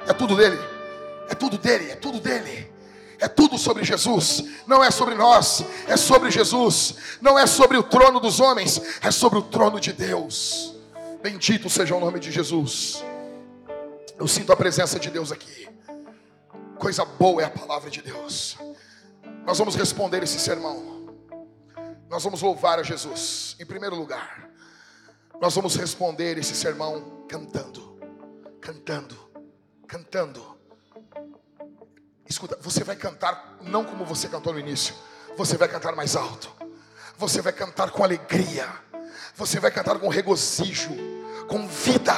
É 0.06 0.14
tudo 0.14 0.36
dele. 0.36 0.60
É 1.30 1.34
tudo 1.34 1.58
dele, 1.58 1.90
é 1.90 1.96
tudo 1.96 2.20
dele. 2.20 2.72
É 3.20 3.28
tudo 3.28 3.58
sobre 3.58 3.84
Jesus, 3.84 4.44
não 4.68 4.84
é 4.84 4.92
sobre 4.92 5.16
nós, 5.16 5.64
é 5.88 5.98
sobre 5.98 6.30
Jesus, 6.30 6.94
não 7.20 7.38
é 7.38 7.48
sobre 7.48 7.76
o 7.76 7.82
trono 7.82 8.20
dos 8.20 8.40
homens, 8.40 8.80
é 9.02 9.10
sobre 9.10 9.40
o 9.40 9.42
trono 9.42 9.80
de 9.80 9.92
Deus. 9.92 10.77
Bendito 11.30 11.70
seja 11.70 11.94
o 11.94 12.00
nome 12.00 12.22
de 12.22 12.32
Jesus. 12.32 13.04
Eu 14.18 14.30
sinto 14.30 14.54
a 14.54 14.56
presença 14.56 14.98
de 14.98 15.10
Deus 15.10 15.30
aqui. 15.30 15.68
Coisa 16.80 17.04
boa 17.04 17.42
é 17.42 17.46
a 17.46 17.50
palavra 17.50 17.90
de 17.90 18.02
Deus. 18.02 18.58
Nós 19.46 19.58
vamos 19.58 19.76
responder 19.76 20.24
esse 20.24 20.40
sermão. 20.40 21.14
Nós 22.10 22.24
vamos 22.24 22.42
louvar 22.42 22.80
a 22.80 22.84
Jesus, 22.84 23.58
em 23.60 23.66
primeiro 23.66 23.98
lugar. 23.98 24.50
Nós 25.42 25.54
vamos 25.54 25.76
responder 25.76 26.38
esse 26.38 26.56
sermão 26.56 27.26
cantando, 27.28 28.00
cantando, 28.62 29.30
cantando. 29.86 30.58
Escuta, 32.26 32.58
você 32.62 32.86
vai 32.86 32.96
cantar 32.96 33.58
não 33.64 33.84
como 33.84 34.06
você 34.06 34.30
cantou 34.30 34.54
no 34.54 34.60
início, 34.60 34.96
você 35.36 35.58
vai 35.58 35.68
cantar 35.68 35.94
mais 35.94 36.16
alto, 36.16 36.50
você 37.18 37.42
vai 37.42 37.52
cantar 37.52 37.92
com 37.92 38.02
alegria, 38.02 38.66
você 39.36 39.60
vai 39.60 39.72
cantar 39.72 40.00
com 40.00 40.08
regozijo, 40.08 41.17
com 41.48 41.68
vida, 41.68 42.16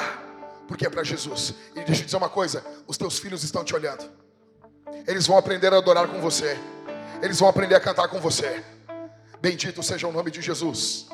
porque 0.67 0.85
é 0.85 0.89
para 0.89 1.03
Jesus. 1.03 1.53
E 1.75 1.81
deixa 1.81 2.01
eu 2.01 2.05
dizer 2.05 2.17
uma 2.17 2.29
coisa: 2.29 2.63
os 2.87 2.97
teus 2.97 3.19
filhos 3.19 3.43
estão 3.43 3.63
te 3.63 3.73
olhando, 3.75 4.09
eles 5.07 5.27
vão 5.27 5.37
aprender 5.37 5.73
a 5.73 5.77
adorar 5.77 6.07
com 6.07 6.19
você, 6.19 6.57
eles 7.21 7.39
vão 7.39 7.49
aprender 7.49 7.75
a 7.75 7.79
cantar 7.79 8.07
com 8.07 8.19
você. 8.19 8.63
Bendito 9.41 9.81
seja 9.81 10.07
o 10.07 10.11
nome 10.11 10.31
de 10.31 10.41
Jesus. 10.41 11.07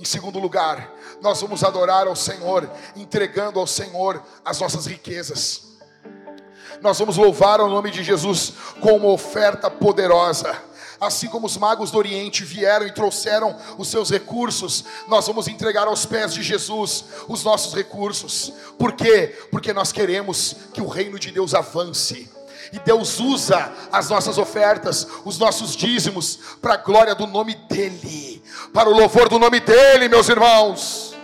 Em 0.00 0.04
segundo 0.04 0.38
lugar, 0.38 0.92
nós 1.20 1.40
vamos 1.40 1.64
adorar 1.64 2.06
ao 2.06 2.14
Senhor, 2.14 2.70
entregando 2.94 3.58
ao 3.58 3.66
Senhor 3.66 4.22
as 4.44 4.60
nossas 4.60 4.86
riquezas. 4.86 5.76
Nós 6.80 6.98
vamos 6.98 7.16
louvar 7.16 7.60
o 7.60 7.68
nome 7.68 7.90
de 7.90 8.04
Jesus 8.04 8.52
com 8.80 8.92
uma 8.96 9.08
oferta 9.08 9.68
poderosa. 9.68 10.56
Assim 11.00 11.28
como 11.28 11.46
os 11.46 11.56
magos 11.56 11.90
do 11.90 11.98
Oriente 11.98 12.44
vieram 12.44 12.86
e 12.86 12.92
trouxeram 12.92 13.56
os 13.76 13.88
seus 13.88 14.10
recursos, 14.10 14.84
nós 15.06 15.26
vamos 15.26 15.46
entregar 15.46 15.86
aos 15.86 16.04
pés 16.04 16.34
de 16.34 16.42
Jesus 16.42 17.04
os 17.28 17.44
nossos 17.44 17.72
recursos. 17.72 18.52
Por 18.76 18.92
quê? 18.92 19.46
Porque 19.50 19.72
nós 19.72 19.92
queremos 19.92 20.56
que 20.74 20.80
o 20.80 20.88
reino 20.88 21.18
de 21.18 21.30
Deus 21.30 21.54
avance. 21.54 22.30
E 22.72 22.78
Deus 22.80 23.18
usa 23.20 23.72
as 23.92 24.10
nossas 24.10 24.38
ofertas, 24.38 25.06
os 25.24 25.38
nossos 25.38 25.74
dízimos, 25.74 26.38
para 26.60 26.74
a 26.74 26.78
glória 26.78 27.14
do 27.14 27.26
nome 27.26 27.54
dEle, 27.68 28.42
para 28.74 28.90
o 28.90 28.92
louvor 28.92 29.28
do 29.28 29.38
nome 29.38 29.60
dEle, 29.60 30.08
meus 30.08 30.28
irmãos. 30.28 31.14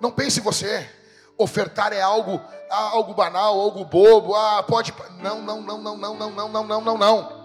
Não 0.00 0.10
pense 0.10 0.40
você, 0.40 0.88
ofertar 1.36 1.92
é 1.92 2.00
algo 2.00 2.40
ah, 2.70 2.90
algo 2.92 3.12
banal, 3.14 3.58
algo 3.58 3.84
bobo, 3.84 4.34
ah, 4.34 4.62
pode. 4.62 4.94
Não, 5.20 5.42
não, 5.42 5.60
não, 5.60 5.78
não, 5.78 5.96
não, 5.96 6.14
não, 6.14 6.30
não, 6.30 6.48
não, 6.48 6.64
não, 6.64 6.80
não, 6.80 6.98
não. 6.98 7.39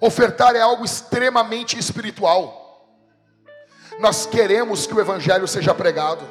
Ofertar 0.00 0.54
é 0.54 0.60
algo 0.60 0.84
extremamente 0.84 1.78
espiritual. 1.78 2.66
Nós 3.98 4.26
queremos 4.26 4.86
que 4.86 4.94
o 4.94 5.00
Evangelho 5.00 5.48
seja 5.48 5.74
pregado, 5.74 6.24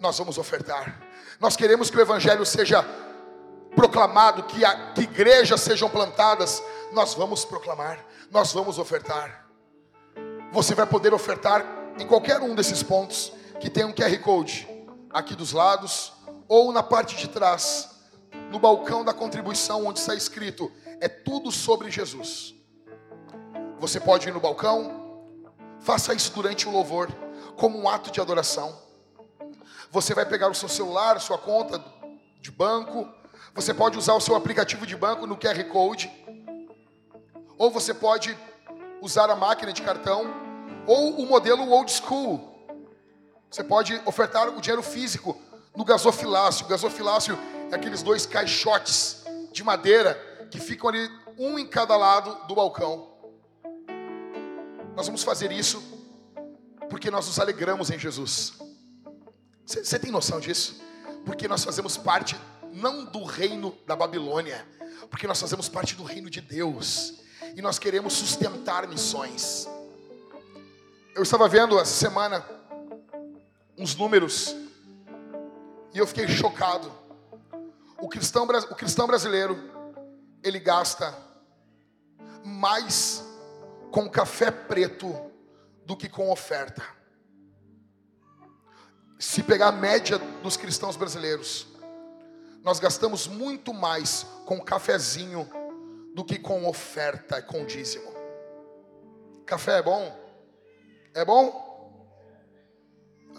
nós 0.00 0.18
vamos 0.18 0.38
ofertar. 0.38 1.00
Nós 1.38 1.56
queremos 1.56 1.88
que 1.88 1.96
o 1.96 2.00
Evangelho 2.00 2.44
seja 2.44 2.84
proclamado, 3.76 4.42
que, 4.42 4.64
a, 4.64 4.92
que 4.92 5.02
igrejas 5.02 5.60
sejam 5.60 5.88
plantadas, 5.88 6.62
nós 6.92 7.14
vamos 7.14 7.44
proclamar, 7.44 8.04
nós 8.30 8.52
vamos 8.52 8.78
ofertar. 8.78 9.46
Você 10.50 10.74
vai 10.74 10.86
poder 10.86 11.14
ofertar 11.14 11.64
em 11.98 12.06
qualquer 12.06 12.40
um 12.40 12.54
desses 12.54 12.82
pontos 12.82 13.32
que 13.60 13.70
tem 13.70 13.84
um 13.84 13.92
QR 13.92 14.18
Code 14.18 14.68
aqui 15.10 15.34
dos 15.34 15.52
lados, 15.52 16.12
ou 16.48 16.72
na 16.72 16.82
parte 16.82 17.16
de 17.16 17.28
trás, 17.28 17.88
no 18.50 18.58
balcão 18.58 19.04
da 19.04 19.14
contribuição, 19.14 19.86
onde 19.86 20.00
está 20.00 20.14
escrito: 20.14 20.70
é 21.02 21.08
tudo 21.08 21.50
sobre 21.50 21.90
Jesus. 21.90 22.54
Você 23.80 23.98
pode 23.98 24.28
ir 24.28 24.32
no 24.32 24.38
balcão, 24.38 25.20
faça 25.80 26.14
isso 26.14 26.32
durante 26.32 26.68
o 26.68 26.70
louvor, 26.70 27.10
como 27.56 27.76
um 27.76 27.88
ato 27.88 28.12
de 28.12 28.20
adoração. 28.20 28.80
Você 29.90 30.14
vai 30.14 30.24
pegar 30.24 30.48
o 30.48 30.54
seu 30.54 30.68
celular, 30.68 31.20
sua 31.20 31.36
conta 31.36 31.84
de 32.40 32.52
banco, 32.52 33.12
você 33.52 33.74
pode 33.74 33.98
usar 33.98 34.14
o 34.14 34.20
seu 34.20 34.36
aplicativo 34.36 34.86
de 34.86 34.94
banco 34.94 35.26
no 35.26 35.36
QR 35.36 35.64
Code, 35.64 36.08
ou 37.58 37.68
você 37.68 37.92
pode 37.92 38.38
usar 39.00 39.28
a 39.28 39.34
máquina 39.34 39.72
de 39.72 39.82
cartão, 39.82 40.32
ou 40.86 41.20
o 41.20 41.26
modelo 41.26 41.68
old 41.68 41.90
school. 41.90 42.48
Você 43.50 43.64
pode 43.64 44.00
ofertar 44.06 44.48
o 44.48 44.60
dinheiro 44.60 44.84
físico 44.84 45.36
no 45.74 45.84
gasofilácio. 45.84 46.64
O 46.64 46.68
gasofilácio 46.68 47.36
é 47.72 47.74
aqueles 47.74 48.04
dois 48.04 48.24
caixotes 48.24 49.24
de 49.50 49.64
madeira 49.64 50.31
que 50.52 50.60
ficam 50.60 50.90
ali, 50.90 51.10
um 51.38 51.58
em 51.58 51.66
cada 51.66 51.96
lado 51.96 52.46
do 52.46 52.54
balcão. 52.54 53.10
Nós 54.94 55.06
vamos 55.06 55.24
fazer 55.24 55.50
isso 55.50 55.82
porque 56.90 57.10
nós 57.10 57.26
nos 57.26 57.40
alegramos 57.40 57.90
em 57.90 57.98
Jesus. 57.98 58.52
Você 59.64 59.98
tem 59.98 60.10
noção 60.10 60.38
disso? 60.38 60.82
Porque 61.24 61.48
nós 61.48 61.64
fazemos 61.64 61.96
parte 61.96 62.38
não 62.70 63.06
do 63.06 63.24
reino 63.24 63.74
da 63.86 63.96
Babilônia, 63.96 64.66
porque 65.08 65.26
nós 65.26 65.40
fazemos 65.40 65.70
parte 65.70 65.94
do 65.94 66.02
reino 66.02 66.28
de 66.28 66.42
Deus 66.42 67.14
e 67.56 67.62
nós 67.62 67.78
queremos 67.78 68.12
sustentar 68.12 68.86
missões. 68.86 69.66
Eu 71.14 71.22
estava 71.22 71.48
vendo 71.48 71.78
essa 71.78 71.94
semana 71.94 72.44
uns 73.78 73.94
números 73.94 74.54
e 75.94 75.98
eu 75.98 76.06
fiquei 76.06 76.28
chocado. 76.28 76.92
O 77.98 78.08
cristão, 78.08 78.44
o 78.44 78.74
cristão 78.74 79.06
brasileiro, 79.06 79.72
ele 80.42 80.58
gasta 80.58 81.16
mais 82.44 83.24
com 83.90 84.08
café 84.08 84.50
preto 84.50 85.14
do 85.84 85.96
que 85.96 86.08
com 86.08 86.30
oferta. 86.30 86.82
Se 89.18 89.42
pegar 89.42 89.68
a 89.68 89.72
média 89.72 90.18
dos 90.42 90.56
cristãos 90.56 90.96
brasileiros, 90.96 91.66
nós 92.62 92.80
gastamos 92.80 93.26
muito 93.26 93.72
mais 93.72 94.26
com 94.46 94.60
cafezinho 94.60 95.48
do 96.14 96.24
que 96.24 96.38
com 96.38 96.66
oferta 96.66 97.38
e 97.38 97.42
com 97.42 97.64
dízimo. 97.64 98.12
Café 99.46 99.78
é 99.78 99.82
bom? 99.82 100.18
É 101.14 101.24
bom? 101.24 101.72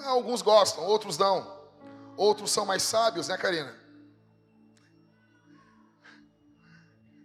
Alguns 0.06 0.42
gostam, 0.42 0.86
outros 0.86 1.18
não. 1.18 1.62
Outros 2.16 2.52
são 2.52 2.66
mais 2.66 2.84
sábios, 2.84 3.28
né, 3.28 3.38
Karina? 3.38 3.83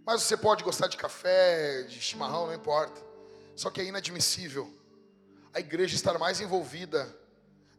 Mas 0.09 0.23
você 0.23 0.39
pode 0.39 0.65
gostar 0.65 0.87
de 0.87 0.97
café, 0.97 1.83
de 1.83 2.01
chimarrão, 2.01 2.47
não 2.47 2.55
importa. 2.55 2.99
Só 3.55 3.69
que 3.69 3.79
é 3.79 3.85
inadmissível 3.85 4.67
a 5.53 5.61
igreja 5.61 5.95
estar 5.95 6.19
mais 6.19 6.41
envolvida 6.41 7.15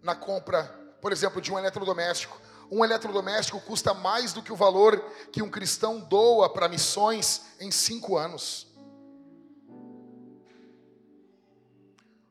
na 0.03 0.13
compra, 0.13 0.63
por 1.01 1.11
exemplo, 1.11 1.41
de 1.41 1.51
um 1.51 1.57
eletrodoméstico 1.57 2.39
Um 2.69 2.85
eletrodoméstico 2.85 3.59
custa 3.61 3.95
mais 3.95 4.31
do 4.31 4.43
que 4.43 4.53
o 4.53 4.55
valor 4.55 5.03
que 5.31 5.41
um 5.41 5.49
cristão 5.49 6.01
doa 6.01 6.47
para 6.47 6.69
missões 6.69 7.47
em 7.59 7.71
cinco 7.71 8.15
anos. 8.15 8.67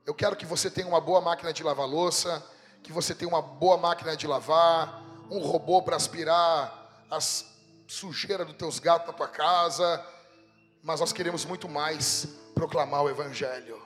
Eu 0.06 0.14
quero 0.14 0.36
que 0.36 0.46
você 0.46 0.70
tenha 0.70 0.86
uma 0.86 1.00
boa 1.00 1.20
máquina 1.20 1.52
de 1.52 1.64
lavar 1.64 1.88
louça, 1.88 2.40
que 2.84 2.92
você 2.92 3.16
tenha 3.16 3.28
uma 3.28 3.42
boa 3.42 3.76
máquina 3.76 4.16
de 4.16 4.28
lavar, 4.28 5.02
um 5.28 5.40
robô 5.40 5.82
para 5.82 5.96
aspirar 5.96 7.04
as 7.10 7.57
sujeiras 7.88 8.46
dos 8.46 8.56
teus 8.56 8.78
gatos 8.78 9.08
na 9.08 9.12
tua 9.14 9.26
casa, 9.26 10.04
mas 10.82 11.00
nós 11.00 11.12
queremos 11.12 11.44
muito 11.46 11.68
mais 11.68 12.28
proclamar 12.54 13.02
o 13.02 13.10
Evangelho. 13.10 13.80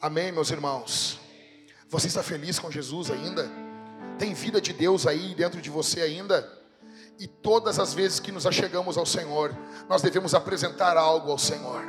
Amém, 0.00 0.30
meus 0.30 0.50
irmãos? 0.50 1.18
Você 1.88 2.06
está 2.06 2.22
feliz 2.22 2.58
com 2.58 2.70
Jesus 2.70 3.10
ainda? 3.10 3.50
Tem 4.18 4.32
vida 4.32 4.60
de 4.60 4.72
Deus 4.72 5.06
aí 5.06 5.34
dentro 5.34 5.60
de 5.60 5.68
você 5.68 6.00
ainda? 6.00 6.48
E 7.18 7.26
todas 7.26 7.78
as 7.78 7.92
vezes 7.92 8.20
que 8.20 8.30
nos 8.30 8.46
achegamos 8.46 8.96
ao 8.96 9.04
Senhor, 9.04 9.56
nós 9.88 10.00
devemos 10.00 10.32
apresentar 10.34 10.96
algo 10.96 11.30
ao 11.30 11.38
Senhor. 11.38 11.82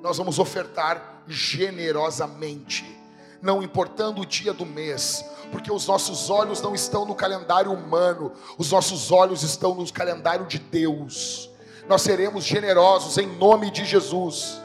Nós 0.00 0.16
vamos 0.16 0.38
ofertar 0.38 1.22
generosamente, 1.26 2.84
não 3.40 3.62
importando 3.62 4.22
o 4.22 4.26
dia 4.26 4.52
do 4.52 4.66
mês, 4.66 5.24
porque 5.50 5.70
os 5.72 5.86
nossos 5.86 6.30
olhos 6.30 6.60
não 6.60 6.74
estão 6.74 7.04
no 7.04 7.14
calendário 7.14 7.72
humano, 7.72 8.32
os 8.58 8.70
nossos 8.70 9.10
olhos 9.10 9.42
estão 9.42 9.74
no 9.74 9.92
calendário 9.92 10.46
de 10.46 10.58
Deus. 10.58 11.50
Nós 11.88 12.02
seremos 12.02 12.44
generosos 12.44 13.16
em 13.18 13.26
nome 13.26 13.70
de 13.70 13.84
Jesus. 13.84 14.60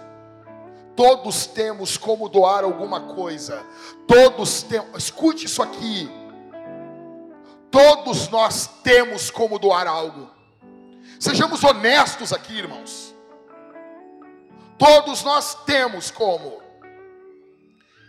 Todos 0.96 1.46
temos 1.46 1.98
como 1.98 2.28
doar 2.28 2.64
alguma 2.64 3.00
coisa. 3.02 3.64
Todos 4.08 4.64
temos, 4.64 5.04
escute 5.04 5.46
isso 5.46 5.62
aqui. 5.62 6.10
Todos 7.70 8.28
nós 8.30 8.68
temos 8.84 9.30
como 9.30 9.58
doar 9.58 9.88
algo. 9.88 10.30
Sejamos 11.20 11.64
honestos 11.64 12.34
aqui, 12.34 12.58
irmãos. 12.58 13.16
Todos 14.78 15.24
nós 15.24 15.56
temos 15.64 16.10
como. 16.10 16.61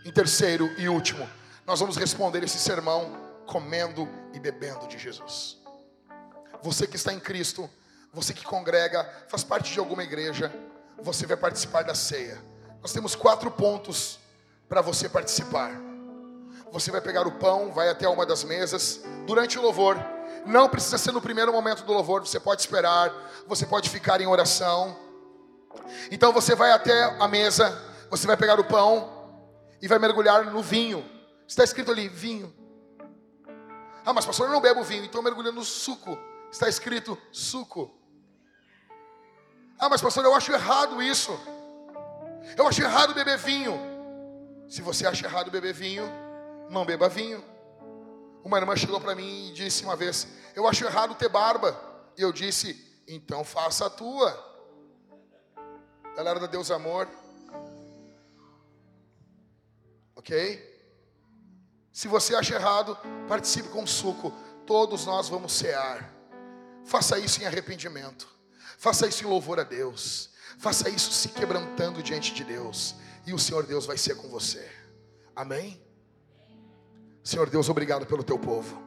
Em 0.04 0.10
terceiro 0.10 0.68
e 0.78 0.88
último, 0.88 1.28
nós 1.64 1.78
vamos 1.78 1.96
responder 1.96 2.42
esse 2.42 2.58
sermão 2.58 3.16
comendo 3.46 4.08
e 4.32 4.40
bebendo 4.40 4.88
de 4.88 4.98
Jesus. 4.98 5.58
Você 6.60 6.88
que 6.88 6.96
está 6.96 7.12
em 7.12 7.20
Cristo, 7.20 7.70
você 8.12 8.34
que 8.34 8.44
congrega, 8.44 9.08
faz 9.28 9.44
parte 9.44 9.72
de 9.72 9.78
alguma 9.78 10.02
igreja, 10.02 10.52
você 11.00 11.24
vai 11.24 11.36
participar 11.36 11.82
da 11.82 11.94
ceia. 11.94 12.42
Nós 12.80 12.92
temos 12.92 13.14
quatro 13.14 13.48
pontos 13.48 14.18
para 14.68 14.80
você 14.80 15.08
participar. 15.08 15.70
Você 16.72 16.90
vai 16.90 17.00
pegar 17.00 17.24
o 17.26 17.32
pão, 17.32 17.70
vai 17.70 17.88
até 17.88 18.08
uma 18.08 18.26
das 18.26 18.42
mesas, 18.42 19.02
durante 19.24 19.56
o 19.56 19.62
louvor. 19.62 19.96
Não 20.44 20.68
precisa 20.68 20.98
ser 20.98 21.12
no 21.12 21.22
primeiro 21.22 21.52
momento 21.52 21.84
do 21.84 21.92
louvor, 21.92 22.26
você 22.26 22.40
pode 22.40 22.60
esperar, 22.60 23.12
você 23.46 23.64
pode 23.64 23.88
ficar 23.88 24.20
em 24.20 24.26
oração. 24.26 24.96
Então 26.10 26.32
você 26.32 26.56
vai 26.56 26.72
até 26.72 27.04
a 27.20 27.28
mesa, 27.28 27.80
você 28.10 28.26
vai 28.26 28.36
pegar 28.36 28.58
o 28.58 28.64
pão 28.64 29.21
e 29.82 29.88
vai 29.88 29.98
mergulhar 29.98 30.46
no 30.46 30.62
vinho. 30.62 31.04
Está 31.46 31.64
escrito 31.64 31.90
ali, 31.90 32.08
vinho. 32.08 32.54
Ah, 34.06 34.12
mas 34.12 34.24
pastor, 34.24 34.46
eu 34.46 34.52
não 34.52 34.60
bebo 34.60 34.84
vinho, 34.84 35.04
então 35.04 35.20
mergulhando 35.20 35.56
no 35.56 35.64
suco. 35.64 36.16
Está 36.50 36.68
escrito 36.68 37.18
suco. 37.32 37.92
Ah, 39.78 39.88
mas 39.88 40.00
pastor, 40.00 40.24
eu 40.24 40.34
acho 40.34 40.52
errado 40.52 41.02
isso. 41.02 41.32
Eu 42.56 42.66
acho 42.68 42.80
errado 42.80 43.12
beber 43.12 43.36
vinho. 43.38 43.74
Se 44.68 44.80
você 44.80 45.06
acha 45.06 45.26
errado 45.26 45.50
beber 45.50 45.74
vinho, 45.74 46.04
não 46.70 46.86
beba 46.86 47.08
vinho. 47.08 47.44
Uma 48.44 48.58
irmã 48.58 48.76
chegou 48.76 49.00
para 49.00 49.14
mim 49.14 49.48
e 49.48 49.52
disse 49.52 49.82
uma 49.82 49.96
vez: 49.96 50.28
Eu 50.54 50.66
acho 50.68 50.84
errado 50.84 51.14
ter 51.16 51.28
barba. 51.28 51.76
E 52.16 52.22
eu 52.22 52.32
disse: 52.32 53.02
Então 53.08 53.44
faça 53.44 53.86
a 53.86 53.90
tua. 53.90 54.32
Galera 56.16 56.38
da 56.38 56.46
Deus 56.46 56.70
Amor. 56.70 57.08
Ok? 60.22 60.70
Se 61.92 62.06
você 62.06 62.36
acha 62.36 62.54
errado, 62.54 62.96
participe 63.28 63.68
com 63.70 63.84
suco. 63.84 64.32
Todos 64.64 65.04
nós 65.04 65.28
vamos 65.28 65.52
cear. 65.52 66.14
Faça 66.84 67.18
isso 67.18 67.42
em 67.42 67.44
arrependimento. 67.44 68.28
Faça 68.78 69.08
isso 69.08 69.24
em 69.24 69.26
louvor 69.26 69.58
a 69.58 69.64
Deus. 69.64 70.30
Faça 70.58 70.88
isso 70.88 71.12
se 71.12 71.28
quebrantando 71.30 72.00
diante 72.04 72.32
de 72.32 72.44
Deus. 72.44 72.94
E 73.26 73.34
o 73.34 73.38
Senhor 73.38 73.66
Deus 73.66 73.84
vai 73.84 73.98
ser 73.98 74.14
com 74.14 74.28
você. 74.28 74.70
Amém? 75.34 75.84
Senhor 77.24 77.50
Deus, 77.50 77.68
obrigado 77.68 78.06
pelo 78.06 78.22
teu 78.22 78.38
povo. 78.38 78.80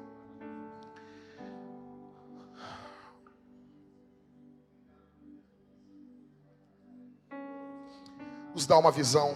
Nos 8.54 8.66
dá 8.66 8.78
uma 8.78 8.90
visão 8.90 9.36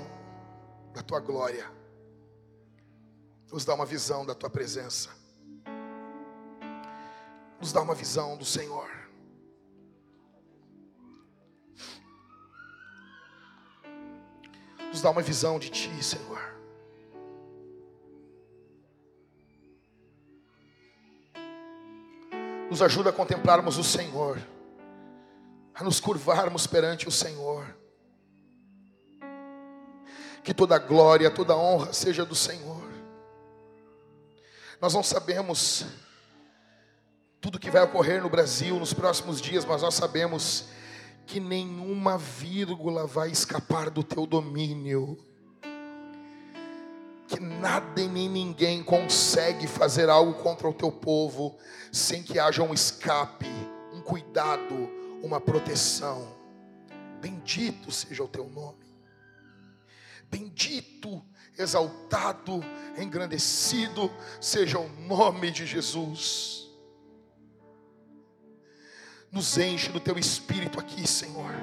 da 0.93 1.03
tua 1.03 1.19
glória 1.19 1.78
nos 3.51 3.65
dá 3.65 3.73
uma 3.73 3.85
visão 3.85 4.26
da 4.26 4.35
tua 4.35 4.49
presença, 4.49 5.09
nos 7.59 7.71
dá 7.71 7.81
uma 7.81 7.95
visão 7.95 8.38
do 8.38 8.45
Senhor. 8.45 8.89
Nos 14.89 15.01
dá 15.01 15.11
uma 15.11 15.21
visão 15.21 15.59
de 15.59 15.69
Ti, 15.69 16.03
Senhor. 16.03 16.39
Nos 22.69 22.81
ajuda 22.81 23.11
a 23.11 23.13
contemplarmos 23.13 23.77
o 23.77 23.84
Senhor, 23.84 24.39
a 25.73 25.84
nos 25.84 25.99
curvarmos 25.99 26.65
perante 26.65 27.07
o 27.07 27.11
Senhor. 27.11 27.76
Que 30.43 30.53
toda 30.53 30.77
glória, 30.80 31.30
toda 31.30 31.55
honra 31.55 31.93
seja 31.93 32.26
do 32.26 32.35
Senhor. 32.35 32.88
Nós 34.81 34.93
não 34.93 35.03
sabemos 35.03 35.85
tudo 37.41 37.60
que 37.60 37.69
vai 37.69 37.84
ocorrer 37.84 38.22
no 38.22 38.30
Brasil 38.30 38.80
nos 38.80 38.93
próximos 38.93 39.41
dias, 39.41 39.65
mas 39.65 39.81
nós 39.81 39.93
sabemos 39.95 40.69
que 41.26 41.39
nenhuma 41.39 42.18
vírgula 42.18 43.06
vai 43.06 43.30
escapar 43.30 43.89
do 43.89 44.03
teu 44.03 44.26
domínio. 44.26 45.18
Que 47.27 47.41
nada 47.41 48.01
e 48.01 48.07
nem 48.07 48.30
ninguém 48.30 48.81
consegue 48.81 49.68
fazer 49.68 50.10
algo 50.10 50.34
contra 50.35 50.68
o 50.68 50.73
teu 50.73 50.91
povo 50.91 51.57
sem 51.91 52.23
que 52.23 52.39
haja 52.39 52.64
um 52.64 52.73
escape, 52.73 53.45
um 53.93 54.01
cuidado, 54.01 54.89
uma 55.22 55.41
proteção. 55.41 56.26
Bendito 57.19 57.91
seja 57.91 58.23
o 58.23 58.27
teu 58.30 58.49
nome. 58.49 58.85
Bendito 60.31 61.22
exaltado, 61.60 62.64
engrandecido 62.98 64.11
seja 64.40 64.80
o 64.80 64.90
nome 65.07 65.52
de 65.52 65.65
Jesus. 65.65 66.68
Nos 69.31 69.57
enche 69.57 69.90
do 69.90 69.99
teu 69.99 70.18
espírito 70.18 70.80
aqui, 70.80 71.07
Senhor. 71.07 71.53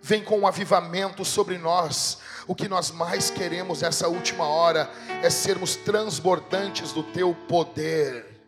Vem 0.00 0.24
com 0.24 0.40
um 0.40 0.46
avivamento 0.48 1.24
sobre 1.24 1.58
nós. 1.58 2.18
O 2.48 2.56
que 2.56 2.66
nós 2.66 2.90
mais 2.90 3.30
queremos 3.30 3.82
nessa 3.82 4.08
última 4.08 4.44
hora 4.44 4.90
é 5.22 5.30
sermos 5.30 5.76
transbordantes 5.76 6.92
do 6.92 7.04
teu 7.04 7.34
poder. 7.46 8.42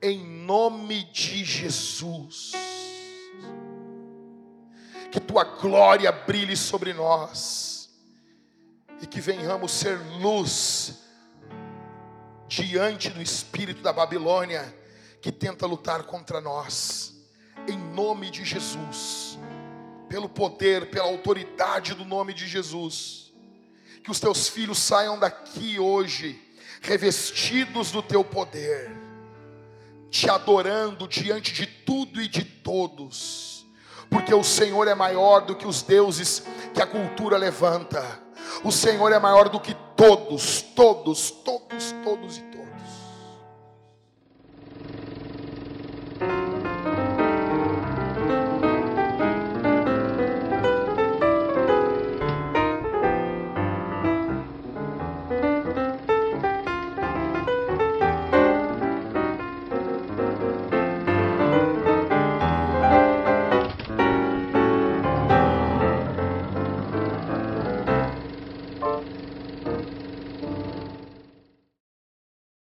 Em 0.00 0.24
nome 0.24 1.04
de 1.12 1.44
Jesus. 1.44 2.52
Que 5.10 5.20
tua 5.20 5.44
glória 5.44 6.10
brilhe 6.10 6.56
sobre 6.56 6.94
nós 6.94 7.73
e 9.04 9.06
que 9.06 9.20
venhamos 9.20 9.70
ser 9.70 9.98
luz 10.18 10.94
diante 12.48 13.10
do 13.10 13.20
espírito 13.20 13.82
da 13.82 13.92
Babilônia 13.92 14.74
que 15.20 15.30
tenta 15.30 15.66
lutar 15.66 16.04
contra 16.04 16.40
nós, 16.40 17.14
em 17.68 17.76
nome 17.76 18.30
de 18.30 18.46
Jesus, 18.46 19.38
pelo 20.08 20.26
poder, 20.26 20.88
pela 20.88 21.04
autoridade 21.04 21.92
do 21.92 22.06
nome 22.06 22.32
de 22.32 22.48
Jesus, 22.48 23.30
que 24.02 24.10
os 24.10 24.18
teus 24.18 24.48
filhos 24.48 24.78
saiam 24.78 25.18
daqui 25.18 25.78
hoje, 25.78 26.42
revestidos 26.80 27.90
do 27.90 28.02
teu 28.02 28.24
poder, 28.24 28.90
te 30.10 30.30
adorando 30.30 31.06
diante 31.06 31.52
de 31.52 31.66
tudo 31.66 32.22
e 32.22 32.26
de 32.26 32.42
todos, 32.42 33.53
porque 34.14 34.32
o 34.32 34.44
Senhor 34.44 34.88
é 34.88 34.94
maior 34.94 35.40
do 35.40 35.54
que 35.54 35.66
os 35.66 35.82
deuses 35.82 36.42
que 36.72 36.80
a 36.80 36.86
cultura 36.86 37.36
levanta 37.36 38.24
o 38.62 38.70
Senhor 38.70 39.12
é 39.12 39.18
maior 39.18 39.48
do 39.48 39.58
que 39.58 39.74
todos, 39.96 40.62
todos, 40.62 41.30
todos, 41.30 41.92
todos 42.04 42.38
e 42.38 42.40
todos. 42.42 42.53